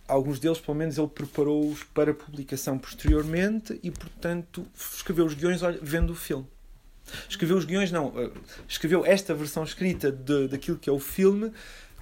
alguns 0.09 0.41
deles, 0.41 0.59
pelo 0.59 0.77
menos, 0.77 0.99
ele 0.99 1.07
preparou-os 1.07 1.85
para 1.85 2.13
publicação 2.13 2.77
posteriormente 2.77 3.79
e, 3.81 3.93
portanto, 3.93 4.67
escreveu 4.75 5.25
os 5.25 5.35
guiões 5.35 5.61
vendo 5.81 6.11
o 6.11 6.17
filme. 6.17 6.45
Escreveu 7.29 7.57
os 7.57 7.65
guiões, 7.65 7.93
não, 7.93 8.13
escreveu 8.69 9.07
esta 9.07 9.33
versão 9.33 9.63
escrita 9.63 10.11
de, 10.11 10.49
daquilo 10.49 10.79
que 10.79 10.91
é 10.91 10.93
o 10.93 10.99
filme 10.99 11.53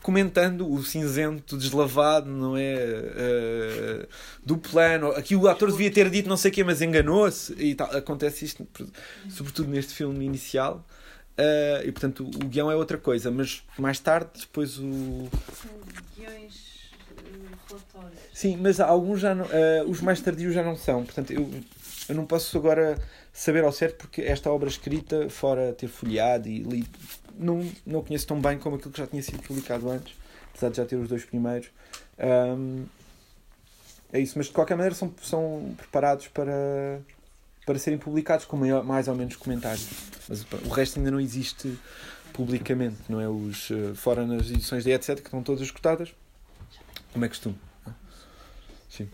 comentando 0.02 0.70
o 0.70 0.82
cinzento 0.82 1.56
deslavado, 1.56 2.30
não 2.30 2.56
é? 2.56 2.74
Uh, 2.74 4.08
do 4.44 4.56
plano. 4.56 5.08
Aqui 5.12 5.34
o 5.36 5.48
ator 5.48 5.70
devia 5.70 5.90
ter 5.90 6.10
dito 6.10 6.28
não 6.28 6.36
sei 6.36 6.50
o 6.50 6.54
quê, 6.54 6.64
mas 6.64 6.80
enganou-se. 6.80 7.52
E 7.54 7.74
tal. 7.74 7.88
Acontece 7.94 8.44
isto, 8.44 8.66
sobretudo 9.28 9.70
neste 9.70 9.94
filme 9.94 10.24
inicial. 10.24 10.84
Uh, 11.38 11.86
e 11.86 11.92
portanto 11.92 12.24
o 12.24 12.46
guião 12.46 12.68
é 12.70 12.74
outra 12.74 12.98
coisa, 12.98 13.30
mas 13.30 13.62
mais 13.78 14.00
tarde, 14.00 14.30
depois 14.40 14.78
o. 14.78 15.28
São 15.62 15.70
guiões 16.16 16.90
relatórios. 17.68 18.18
Sim, 18.32 18.56
mas 18.56 18.80
alguns 18.80 19.20
já 19.20 19.34
não, 19.34 19.44
uh, 19.44 19.88
os 19.88 20.00
mais 20.00 20.20
tardios 20.20 20.52
já 20.52 20.64
não 20.64 20.74
são. 20.74 21.04
Portanto, 21.04 21.32
eu, 21.32 21.48
eu 22.08 22.14
não 22.14 22.26
posso 22.26 22.56
agora 22.58 22.98
saber 23.32 23.62
ao 23.62 23.70
certo 23.70 23.98
porque 23.98 24.22
esta 24.22 24.50
obra 24.50 24.68
escrita, 24.68 25.28
fora 25.30 25.72
ter 25.72 25.86
folheado 25.86 26.48
e 26.48 26.58
lido 26.58 26.98
não, 27.38 27.70
não 27.86 28.02
conheço 28.02 28.26
tão 28.26 28.40
bem 28.40 28.58
como 28.58 28.76
aquilo 28.76 28.92
que 28.92 28.98
já 28.98 29.06
tinha 29.06 29.22
sido 29.22 29.42
publicado 29.42 29.88
antes, 29.90 30.14
apesar 30.50 30.70
de 30.70 30.76
já 30.76 30.84
ter 30.84 30.96
os 30.96 31.08
dois 31.08 31.24
primeiros. 31.24 31.70
Um, 32.18 32.86
é 34.12 34.20
isso, 34.20 34.34
mas 34.36 34.46
de 34.46 34.52
qualquer 34.52 34.74
maneira 34.74 34.94
são, 34.94 35.12
são 35.22 35.74
preparados 35.76 36.28
para, 36.28 37.00
para 37.64 37.78
serem 37.78 37.98
publicados 37.98 38.44
com 38.46 38.56
maior, 38.56 38.82
mais 38.82 39.06
ou 39.08 39.14
menos 39.14 39.36
comentários. 39.36 39.88
Mas 40.28 40.46
o 40.64 40.68
resto 40.68 40.98
ainda 40.98 41.10
não 41.10 41.20
existe 41.20 41.78
publicamente, 42.32 42.96
não 43.08 43.20
é? 43.20 43.28
Os, 43.28 43.70
uh, 43.70 43.94
fora 43.94 44.26
nas 44.26 44.50
edições 44.50 44.84
de 44.84 44.90
etc., 44.90 45.16
que 45.16 45.26
estão 45.26 45.42
todas 45.42 45.62
escutadas, 45.62 46.14
como 47.12 47.24
é 47.24 47.28
costume. 47.28 47.58
Sim. 48.88 49.08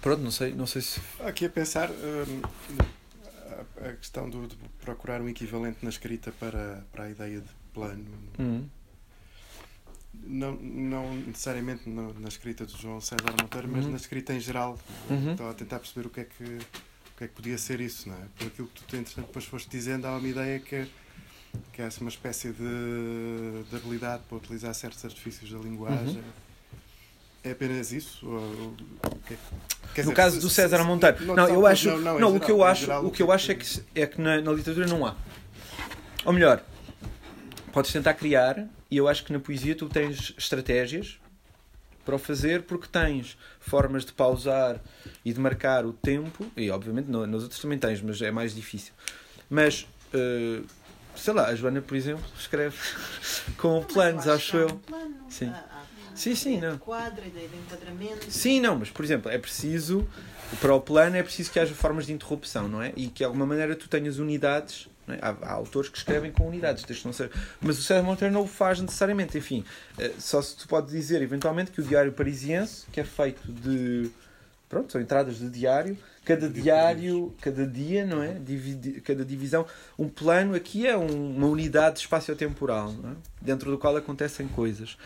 Pronto, 0.00 0.22
não 0.22 0.30
sei, 0.30 0.54
não 0.54 0.66
sei 0.66 0.80
se. 0.80 1.00
Aqui 1.20 1.44
a 1.44 1.50
pensar. 1.50 1.90
Hum, 1.90 2.40
a 3.88 3.92
questão 3.94 4.28
do, 4.28 4.46
de 4.46 4.56
procurar 4.80 5.20
um 5.20 5.28
equivalente 5.28 5.78
na 5.82 5.90
escrita 5.90 6.32
para, 6.32 6.84
para 6.92 7.04
a 7.04 7.10
ideia 7.10 7.40
de 7.40 7.48
plano. 7.72 8.06
Uhum. 8.38 8.68
Não, 10.14 10.56
não 10.56 11.14
necessariamente 11.14 11.88
no, 11.88 12.12
na 12.18 12.28
escrita 12.28 12.66
do 12.66 12.76
João 12.76 13.00
César 13.00 13.30
Monteiro, 13.40 13.68
mas 13.68 13.84
uhum. 13.84 13.92
na 13.92 13.96
escrita 13.96 14.34
em 14.34 14.40
geral. 14.40 14.78
Uhum. 15.08 15.32
Estava 15.32 15.50
a 15.50 15.54
tentar 15.54 15.78
perceber 15.78 16.06
o 16.06 16.10
que 16.10 16.20
é 16.20 16.24
que, 16.24 16.44
o 16.44 17.16
que, 17.18 17.24
é 17.24 17.28
que 17.28 17.34
podia 17.34 17.58
ser 17.58 17.80
isso, 17.80 18.08
não 18.08 18.16
é? 18.16 18.26
Por 18.36 18.46
aquilo 18.48 18.68
que 18.68 18.82
tu 18.84 19.20
depois 19.20 19.44
foste 19.44 19.68
dizendo, 19.70 20.06
há 20.06 20.16
uma 20.16 20.28
ideia 20.28 20.58
que, 20.58 20.88
que 21.72 21.82
é 21.82 21.88
uma 22.00 22.10
espécie 22.10 22.52
de, 22.52 23.64
de 23.70 23.76
habilidade 23.76 24.24
para 24.28 24.38
utilizar 24.38 24.74
certos 24.74 25.04
artifícios 25.04 25.50
da 25.50 25.58
linguagem. 25.58 26.16
Uhum. 26.16 26.47
É 27.44 27.52
apenas 27.52 27.92
isso? 27.92 28.26
Ou, 28.26 28.74
no 29.96 30.02
dizer, 30.02 30.14
caso 30.14 30.40
do 30.40 30.50
César 30.50 30.84
Monteiro. 30.84 31.24
Não, 31.24 31.34
não 31.34 31.48
eu 31.48 31.66
acho. 31.66 31.88
Não, 31.88 31.98
não, 31.98 32.18
não 32.18 32.36
o 32.36 32.40
que 32.40 32.50
eu 32.50 32.62
acho, 32.62 32.82
geral, 32.82 33.04
o 33.04 33.10
que 33.10 33.22
eu 33.22 33.32
acho 33.32 33.52
é 33.52 33.54
que, 33.54 33.82
é 33.94 34.06
que 34.06 34.20
na, 34.20 34.40
na 34.40 34.52
literatura 34.52 34.86
não 34.86 35.06
há. 35.06 35.14
Ou 36.24 36.32
melhor, 36.32 36.62
podes 37.72 37.92
tentar 37.92 38.14
criar, 38.14 38.66
e 38.90 38.96
eu 38.96 39.08
acho 39.08 39.24
que 39.24 39.32
na 39.32 39.38
poesia 39.38 39.74
tu 39.74 39.88
tens 39.88 40.34
estratégias 40.36 41.18
para 42.04 42.16
o 42.16 42.18
fazer 42.18 42.62
porque 42.62 42.86
tens 42.88 43.36
formas 43.60 44.04
de 44.04 44.12
pausar 44.12 44.80
e 45.24 45.32
de 45.32 45.38
marcar 45.38 45.84
o 45.84 45.92
tempo, 45.92 46.46
e 46.56 46.70
obviamente 46.70 47.06
nos 47.08 47.42
outros 47.42 47.60
também 47.60 47.78
tens, 47.78 48.00
mas 48.00 48.20
é 48.22 48.30
mais 48.30 48.54
difícil. 48.54 48.92
Mas, 49.48 49.86
uh, 50.14 50.64
sei 51.14 51.34
lá, 51.34 51.46
a 51.46 51.54
Joana, 51.54 51.80
por 51.80 51.96
exemplo, 51.96 52.24
escreve 52.38 52.76
com 53.56 53.82
planos, 53.84 54.26
acho 54.26 54.56
eu. 54.56 54.68
Plano. 54.86 55.14
Sim. 55.28 55.50
Ah, 55.54 55.77
Sim, 56.18 56.34
sim, 56.34 56.60
não. 56.60 56.74
Ideia 57.26 57.48
de 57.48 57.56
enquadramento. 57.56 58.30
Sim, 58.30 58.60
não, 58.60 58.76
mas 58.76 58.90
por 58.90 59.04
exemplo, 59.04 59.30
é 59.30 59.38
preciso, 59.38 60.06
para 60.60 60.74
o 60.74 60.80
plano 60.80 61.16
é 61.16 61.22
preciso 61.22 61.52
que 61.52 61.60
haja 61.60 61.72
formas 61.74 62.06
de 62.06 62.12
interrupção, 62.12 62.66
não 62.66 62.82
é? 62.82 62.92
E 62.96 63.06
que 63.06 63.18
de 63.18 63.24
alguma 63.24 63.46
maneira 63.46 63.76
tu 63.76 63.88
tenhas 63.88 64.18
unidades. 64.18 64.88
É? 65.06 65.18
Há, 65.22 65.36
há, 65.42 65.52
autores 65.52 65.88
que 65.88 65.96
escrevem 65.96 66.32
com 66.32 66.46
unidades, 66.46 66.84
não 67.04 67.12
ser. 67.12 67.30
Mas 67.60 67.78
o 67.78 67.82
César 67.82 68.02
Monteiro 68.02 68.34
não 68.34 68.42
o 68.42 68.46
faz 68.48 68.80
necessariamente. 68.80 69.38
Enfim, 69.38 69.64
eh, 69.96 70.12
só 70.18 70.42
se 70.42 70.56
tu 70.56 70.66
pode 70.66 70.90
dizer 70.90 71.22
eventualmente 71.22 71.70
que 71.70 71.80
o 71.80 71.84
Diário 71.84 72.12
Parisiense, 72.12 72.84
que 72.92 73.00
é 73.00 73.04
feito 73.04 73.40
de. 73.50 74.10
Pronto, 74.68 74.92
são 74.92 75.00
entradas 75.00 75.38
de 75.38 75.48
diário, 75.48 75.96
cada 76.26 76.46
diário, 76.46 77.34
cada 77.40 77.66
dia, 77.66 78.04
não 78.04 78.22
é? 78.22 78.34
Dividi 78.34 79.00
cada 79.00 79.24
divisão. 79.24 79.64
Um 79.98 80.10
plano 80.10 80.54
aqui 80.54 80.86
é 80.86 80.94
um, 80.94 81.36
uma 81.36 81.46
unidade 81.46 82.00
espaço-temporal, 82.00 82.90
é? 82.90 83.14
dentro 83.40 83.70
do 83.70 83.78
qual 83.78 83.96
acontecem 83.96 84.46
coisas 84.46 84.98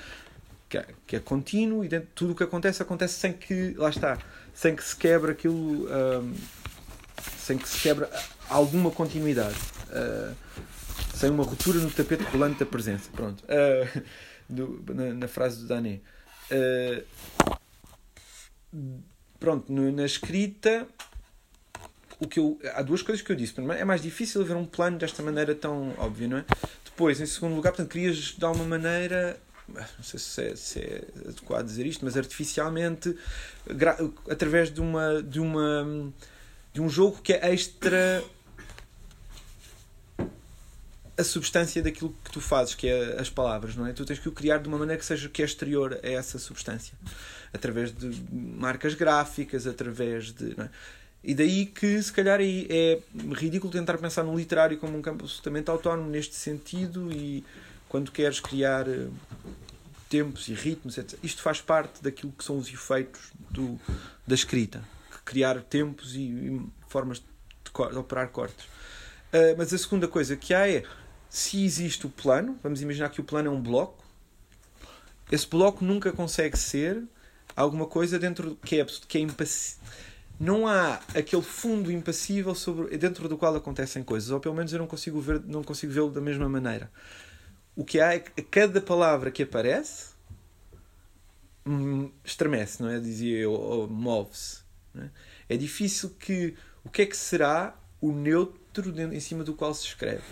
que 0.72 0.78
é, 0.78 0.86
que 1.06 1.16
é 1.16 1.20
contínuo 1.20 1.84
e 1.84 1.88
dentro, 1.88 2.08
tudo 2.14 2.32
o 2.32 2.34
que 2.34 2.42
acontece 2.42 2.82
acontece 2.82 3.20
sem 3.20 3.34
que 3.34 3.74
lá 3.74 3.90
está 3.90 4.18
sem 4.54 4.74
que 4.74 4.82
se 4.82 4.96
quebre 4.96 5.32
aquilo 5.32 5.86
um, 5.86 6.34
sem 7.36 7.58
que 7.58 7.68
se 7.68 7.78
quebre 7.78 8.08
alguma 8.48 8.90
continuidade 8.90 9.58
uh, 9.90 10.34
sem 11.14 11.28
uma 11.28 11.44
ruptura 11.44 11.78
no 11.78 11.90
tapete 11.90 12.24
rolante 12.24 12.60
da 12.60 12.66
presença. 12.66 13.10
Pronto. 13.12 13.44
Uh, 13.44 14.02
do, 14.48 14.82
na, 14.94 15.12
na, 15.12 15.28
frase 15.28 15.60
do 15.60 15.68
Dané. 15.68 16.00
Uh, 16.50 17.04
pronto 19.38 19.70
no, 19.70 19.92
na 19.92 20.06
escrita 20.06 20.88
o 22.18 22.26
que 22.26 22.40
eu, 22.40 22.58
há 22.74 22.82
duas 22.82 23.02
coisas 23.02 23.22
que 23.22 23.30
eu 23.30 23.36
disse. 23.36 23.52
Primeiro 23.52 23.80
é 23.80 23.84
mais 23.84 24.00
difícil 24.00 24.42
ver 24.42 24.56
um 24.56 24.64
plano 24.64 24.96
desta 24.96 25.22
maneira 25.22 25.54
tão 25.54 25.94
óbvia 25.98 26.28
não 26.28 26.38
é? 26.38 26.44
Depois 26.82 27.20
em 27.20 27.26
segundo 27.26 27.54
lugar 27.54 27.72
portanto 27.72 27.92
querias 27.92 28.16
de 28.16 28.44
alguma 28.44 28.64
maneira 28.64 29.38
não 29.68 30.04
sei 30.04 30.18
se 30.18 30.42
é, 30.42 30.56
se 30.56 30.80
é 30.80 31.04
adequado 31.28 31.66
dizer 31.66 31.86
isto, 31.86 32.04
mas 32.04 32.16
artificialmente, 32.16 33.16
através 34.28 34.72
de 34.72 34.80
uma, 34.80 35.22
de 35.22 35.40
uma 35.40 36.12
de 36.72 36.80
um 36.80 36.88
jogo 36.88 37.20
que 37.22 37.32
é 37.32 37.52
extra 37.52 38.24
a 41.16 41.24
substância 41.24 41.82
daquilo 41.82 42.14
que 42.24 42.32
tu 42.32 42.40
fazes, 42.40 42.74
que 42.74 42.88
é 42.88 43.20
as 43.20 43.28
palavras, 43.28 43.76
não 43.76 43.86
é? 43.86 43.92
Tu 43.92 44.04
tens 44.04 44.18
que 44.18 44.28
o 44.28 44.32
criar 44.32 44.58
de 44.58 44.68
uma 44.68 44.78
maneira 44.78 44.98
que 44.98 45.04
seja 45.04 45.28
que 45.28 45.42
é 45.42 45.44
exterior 45.44 45.98
a 46.02 46.08
essa 46.08 46.38
substância. 46.38 46.94
através 47.52 47.94
de 47.94 48.10
marcas 48.32 48.94
gráficas, 48.94 49.66
através 49.66 50.32
de. 50.32 50.58
é? 50.58 50.68
E 51.22 51.34
daí 51.34 51.66
que, 51.66 52.02
se 52.02 52.12
calhar, 52.12 52.40
é, 52.40 52.44
é 52.44 53.00
ridículo 53.34 53.70
tentar 53.72 53.98
pensar 53.98 54.24
no 54.24 54.36
literário 54.36 54.78
como 54.78 54.96
um 54.96 55.02
campo 55.02 55.24
absolutamente 55.24 55.70
autónomo 55.70 56.08
neste 56.08 56.34
sentido 56.34 57.12
e 57.12 57.44
quando 57.92 58.10
queres 58.10 58.40
criar 58.40 58.88
eh, 58.88 59.06
tempos 60.08 60.48
e 60.48 60.54
ritmos, 60.54 60.96
etc. 60.96 61.18
Isto 61.22 61.42
faz 61.42 61.60
parte 61.60 62.02
daquilo 62.02 62.32
que 62.32 62.42
são 62.42 62.56
os 62.56 62.66
efeitos 62.72 63.20
do, 63.50 63.78
da 64.26 64.34
escrita. 64.34 64.82
Criar 65.26 65.60
tempos 65.60 66.16
e, 66.16 66.22
e 66.22 66.66
formas 66.88 67.18
de, 67.18 67.26
de 67.90 67.98
operar 67.98 68.30
cortes. 68.30 68.66
Ah, 69.30 69.54
mas 69.58 69.74
a 69.74 69.78
segunda 69.78 70.08
coisa 70.08 70.34
que 70.36 70.54
há 70.54 70.66
é, 70.66 70.84
se 71.28 71.62
existe 71.62 72.06
o 72.06 72.08
plano, 72.08 72.58
vamos 72.62 72.80
imaginar 72.80 73.10
que 73.10 73.20
o 73.20 73.24
plano 73.24 73.48
é 73.48 73.50
um 73.50 73.60
bloco, 73.60 74.02
esse 75.30 75.46
bloco 75.46 75.84
nunca 75.84 76.12
consegue 76.12 76.58
ser 76.58 77.02
alguma 77.54 77.84
coisa 77.86 78.18
dentro 78.18 78.56
que 78.64 78.80
é, 78.80 78.86
que 79.06 79.18
é 79.18 79.20
impassível. 79.20 79.82
Não 80.40 80.66
há 80.66 80.94
aquele 81.14 81.42
fundo 81.42 81.92
impassível 81.92 82.54
sobre, 82.54 82.96
dentro 82.96 83.28
do 83.28 83.36
qual 83.36 83.54
acontecem 83.54 84.02
coisas, 84.02 84.30
ou 84.30 84.40
pelo 84.40 84.54
menos 84.54 84.72
eu 84.72 84.78
não 84.78 84.86
consigo 84.86 85.20
ver, 85.20 85.42
não 85.44 85.62
consigo 85.62 85.92
vê-lo 85.92 86.10
da 86.10 86.22
mesma 86.22 86.48
maneira. 86.48 86.90
O 87.74 87.84
que 87.84 88.00
há 88.00 88.14
é 88.14 88.20
que 88.20 88.42
cada 88.42 88.80
palavra 88.80 89.30
que 89.30 89.42
aparece 89.42 90.12
hum, 91.66 92.10
estremece, 92.24 92.82
não 92.82 92.88
é? 92.88 93.00
Dizia 93.00 93.38
eu, 93.38 93.52
ou 93.52 93.88
move-se. 93.88 94.62
É? 94.94 95.08
é 95.50 95.56
difícil 95.56 96.10
que. 96.10 96.56
O 96.84 96.90
que 96.90 97.02
é 97.02 97.06
que 97.06 97.16
será 97.16 97.76
o 98.00 98.12
neutro 98.12 98.90
em 99.12 99.20
cima 99.20 99.44
do 99.44 99.54
qual 99.54 99.72
se 99.72 99.86
escreve, 99.86 100.24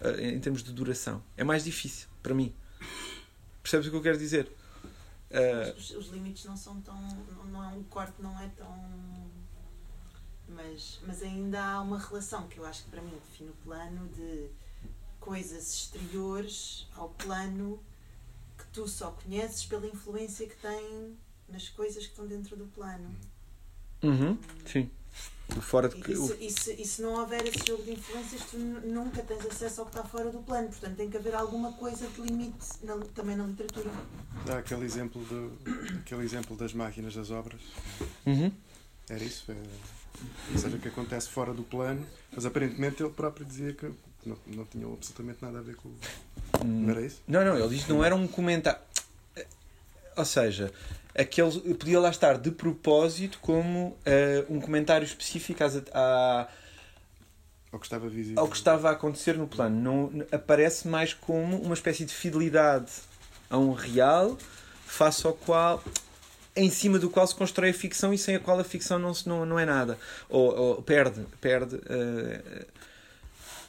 eh, 0.00 0.30
em 0.30 0.38
termos 0.38 0.62
de 0.62 0.72
duração? 0.72 1.22
É 1.36 1.42
mais 1.42 1.64
difícil, 1.64 2.08
para 2.22 2.34
mim. 2.34 2.54
Percebes 3.62 3.88
o 3.88 3.90
que 3.90 3.96
eu 3.96 4.02
quero 4.02 4.16
dizer? 4.16 4.50
Eh, 5.30 5.74
Os, 5.76 5.90
os 5.90 6.08
limites 6.08 6.44
não 6.44 6.56
são 6.56 6.80
tão. 6.80 7.00
Não, 7.00 7.44
não 7.46 7.64
é 7.64 7.68
um 7.68 7.82
corte, 7.84 8.22
não 8.22 8.38
é 8.40 8.48
tão. 8.56 9.28
Mas, 10.48 11.00
mas 11.06 11.22
ainda 11.22 11.60
há 11.60 11.80
uma 11.82 11.98
relação 11.98 12.48
que 12.48 12.58
eu 12.58 12.64
acho 12.64 12.84
que 12.84 12.90
para 12.90 13.02
mim 13.02 13.12
define 13.28 13.50
o 13.50 13.54
plano 13.64 14.08
de 14.08 14.48
coisas 15.20 15.72
exteriores 15.74 16.86
ao 16.96 17.08
plano 17.10 17.82
que 18.56 18.64
tu 18.72 18.86
só 18.88 19.10
conheces 19.10 19.64
pela 19.66 19.86
influência 19.86 20.46
que 20.48 20.56
tem 20.56 21.16
nas 21.48 21.68
coisas 21.68 22.04
que 22.04 22.10
estão 22.10 22.26
dentro 22.26 22.56
do 22.56 22.66
plano. 22.66 23.14
uhum, 24.02 24.38
sim. 24.66 24.90
O 25.56 25.60
Fora 25.62 25.88
de. 25.88 25.96
E, 25.96 26.12
e, 26.12 26.16
se, 26.16 26.34
e, 26.44 26.50
se, 26.50 26.72
e 26.82 26.86
se 26.86 27.02
não 27.02 27.14
houver 27.14 27.42
esse 27.46 27.66
jogo 27.66 27.82
de 27.82 27.92
influências, 27.92 28.42
tu 28.50 28.58
nu- 28.58 28.80
nunca 29.04 29.22
tens 29.22 29.44
acesso 29.46 29.80
ao 29.80 29.86
que 29.86 29.96
está 29.96 30.06
fora 30.06 30.30
do 30.30 30.40
plano. 30.40 30.68
Portanto, 30.68 30.94
tem 30.96 31.08
que 31.08 31.16
haver 31.16 31.34
alguma 31.34 31.72
coisa 31.72 32.06
de 32.06 32.20
limite 32.20 32.66
na- 32.82 32.98
também 33.14 33.34
na 33.34 33.46
literatura. 33.46 33.90
Dá 34.44 34.58
aquele 34.58 34.84
exemplo, 34.84 35.24
do, 35.24 35.58
aquele 36.00 36.22
exemplo 36.22 36.54
das 36.54 36.74
máquinas 36.74 37.14
das 37.14 37.30
obras. 37.30 37.62
Uhum. 38.26 38.52
Era 39.08 39.24
isso? 39.24 39.50
É, 39.50 39.56
ou 40.52 40.58
seja, 40.58 40.76
que 40.78 40.88
acontece 40.88 41.30
fora 41.30 41.54
do 41.54 41.62
plano, 41.62 42.06
mas 42.30 42.44
aparentemente 42.44 43.02
ele 43.02 43.12
próprio 43.12 43.46
dizia 43.46 43.72
que 43.72 43.90
não, 44.24 44.36
não 44.46 44.64
tinha 44.64 44.86
absolutamente 44.86 45.38
nada 45.42 45.58
a 45.58 45.62
ver 45.62 45.76
com. 45.76 45.88
Hum. 45.88 45.94
Não 46.64 46.90
era 46.90 47.02
isso? 47.02 47.20
Não, 47.26 47.44
não, 47.44 47.56
ele 47.58 47.68
diz 47.68 47.84
que 47.84 47.92
não 47.92 48.04
era 48.04 48.14
um 48.14 48.26
comentário. 48.26 48.80
Ou 50.16 50.24
seja, 50.24 50.72
aquele 51.14 51.74
podia 51.74 52.00
lá 52.00 52.10
estar 52.10 52.38
de 52.38 52.50
propósito 52.50 53.38
como 53.40 53.96
eh, 54.04 54.44
um 54.50 54.60
comentário 54.60 55.04
específico 55.04 55.62
às, 55.62 55.76
à, 55.94 56.48
Ao 57.70 57.78
que 57.78 57.86
estava 57.86 58.08
visível. 58.08 58.40
ao 58.42 58.48
que 58.48 58.56
estava 58.56 58.88
a 58.88 58.92
acontecer 58.92 59.36
no 59.38 59.46
plano. 59.46 59.80
Não, 60.10 60.26
aparece 60.32 60.88
mais 60.88 61.14
como 61.14 61.56
uma 61.62 61.74
espécie 61.74 62.04
de 62.04 62.12
fidelidade 62.12 62.90
a 63.48 63.56
um 63.56 63.72
real, 63.72 64.36
face 64.84 65.24
ao 65.24 65.34
qual 65.34 65.82
em 66.56 66.68
cima 66.68 66.98
do 66.98 67.08
qual 67.08 67.24
se 67.24 67.36
constrói 67.36 67.70
a 67.70 67.74
ficção 67.74 68.12
e 68.12 68.18
sem 68.18 68.34
a 68.34 68.40
qual 68.40 68.58
a 68.58 68.64
ficção 68.64 68.98
não, 68.98 69.14
se- 69.14 69.28
não, 69.28 69.46
não 69.46 69.56
é 69.56 69.64
nada. 69.64 69.96
Ou, 70.28 70.52
ou 70.52 70.82
perde, 70.82 71.24
perde. 71.40 71.80
eh, 71.88 72.66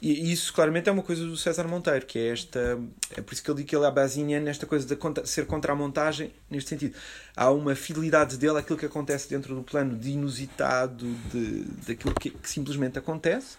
e 0.00 0.32
isso 0.32 0.52
claramente 0.52 0.88
é 0.88 0.92
uma 0.92 1.02
coisa 1.02 1.26
do 1.26 1.36
César 1.36 1.68
Monteiro, 1.68 2.06
que 2.06 2.18
é 2.18 2.28
esta. 2.28 2.78
É 3.16 3.20
por 3.20 3.34
isso 3.34 3.42
que 3.42 3.50
ele 3.50 3.58
diz 3.58 3.66
que 3.68 3.76
ele 3.76 3.84
é 3.84 3.90
basiniano 3.90 4.46
nesta 4.46 4.66
coisa 4.66 4.86
de 4.86 5.28
ser 5.28 5.46
contra 5.46 5.72
a 5.72 5.76
montagem, 5.76 6.32
neste 6.48 6.70
sentido. 6.70 6.96
Há 7.36 7.50
uma 7.50 7.74
fidelidade 7.74 8.38
dele 8.38 8.58
àquilo 8.58 8.78
que 8.78 8.86
acontece 8.86 9.28
dentro 9.28 9.54
do 9.54 9.62
plano 9.62 9.98
de 9.98 10.12
inusitado, 10.12 11.06
de, 11.30 11.64
daquilo 11.86 12.14
que, 12.14 12.30
que 12.30 12.48
simplesmente 12.48 12.98
acontece. 12.98 13.58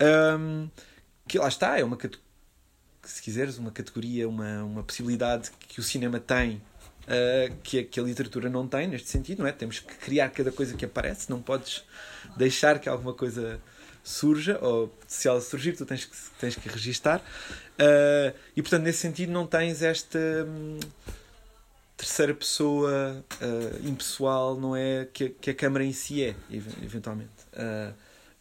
Ahm, 0.00 0.68
que 1.28 1.38
lá 1.38 1.48
está, 1.48 1.78
é 1.78 1.84
uma 1.84 1.98
se 3.02 3.22
quiseres, 3.22 3.58
uma 3.58 3.70
categoria, 3.70 4.28
uma, 4.28 4.64
uma 4.64 4.82
possibilidade 4.82 5.50
que 5.68 5.78
o 5.78 5.82
cinema 5.82 6.18
tem. 6.18 6.60
ah, 7.06 7.52
que, 7.62 7.84
que 7.84 8.00
a 8.00 8.02
literatura 8.02 8.48
não 8.48 8.66
tem 8.66 8.88
neste 8.88 9.08
sentido, 9.10 9.40
não 9.40 9.46
é? 9.46 9.52
Temos 9.52 9.78
que 9.78 9.94
criar 9.96 10.30
cada 10.30 10.50
coisa 10.50 10.74
que 10.74 10.84
aparece, 10.84 11.30
não 11.30 11.40
podes 11.42 11.84
deixar 12.36 12.78
que 12.80 12.88
alguma 12.88 13.14
coisa 13.14 13.60
surja, 14.16 14.58
ou 14.62 14.92
se 15.06 15.26
ela 15.26 15.40
surgir, 15.40 15.72
tu 15.76 15.84
tens 15.84 16.04
que, 16.04 16.16
tens 16.38 16.54
que 16.54 16.68
registar. 16.68 17.20
Ah, 17.78 18.32
e 18.56 18.62
portanto, 18.62 18.84
nesse 18.84 19.00
sentido, 19.00 19.32
não 19.32 19.46
tens 19.46 19.82
esta 19.82 20.18
hum, 20.46 20.78
terceira 21.96 22.34
pessoa 22.34 23.24
ah, 23.40 23.78
impessoal, 23.84 24.56
não 24.58 24.76
é? 24.76 25.06
Que, 25.12 25.24
a- 25.24 25.30
que 25.30 25.50
a 25.50 25.54
câmara 25.54 25.84
em 25.84 25.92
si 25.92 26.22
é, 26.22 26.36
ev- 26.50 26.82
eventualmente. 26.82 27.30
Ah, 27.54 27.92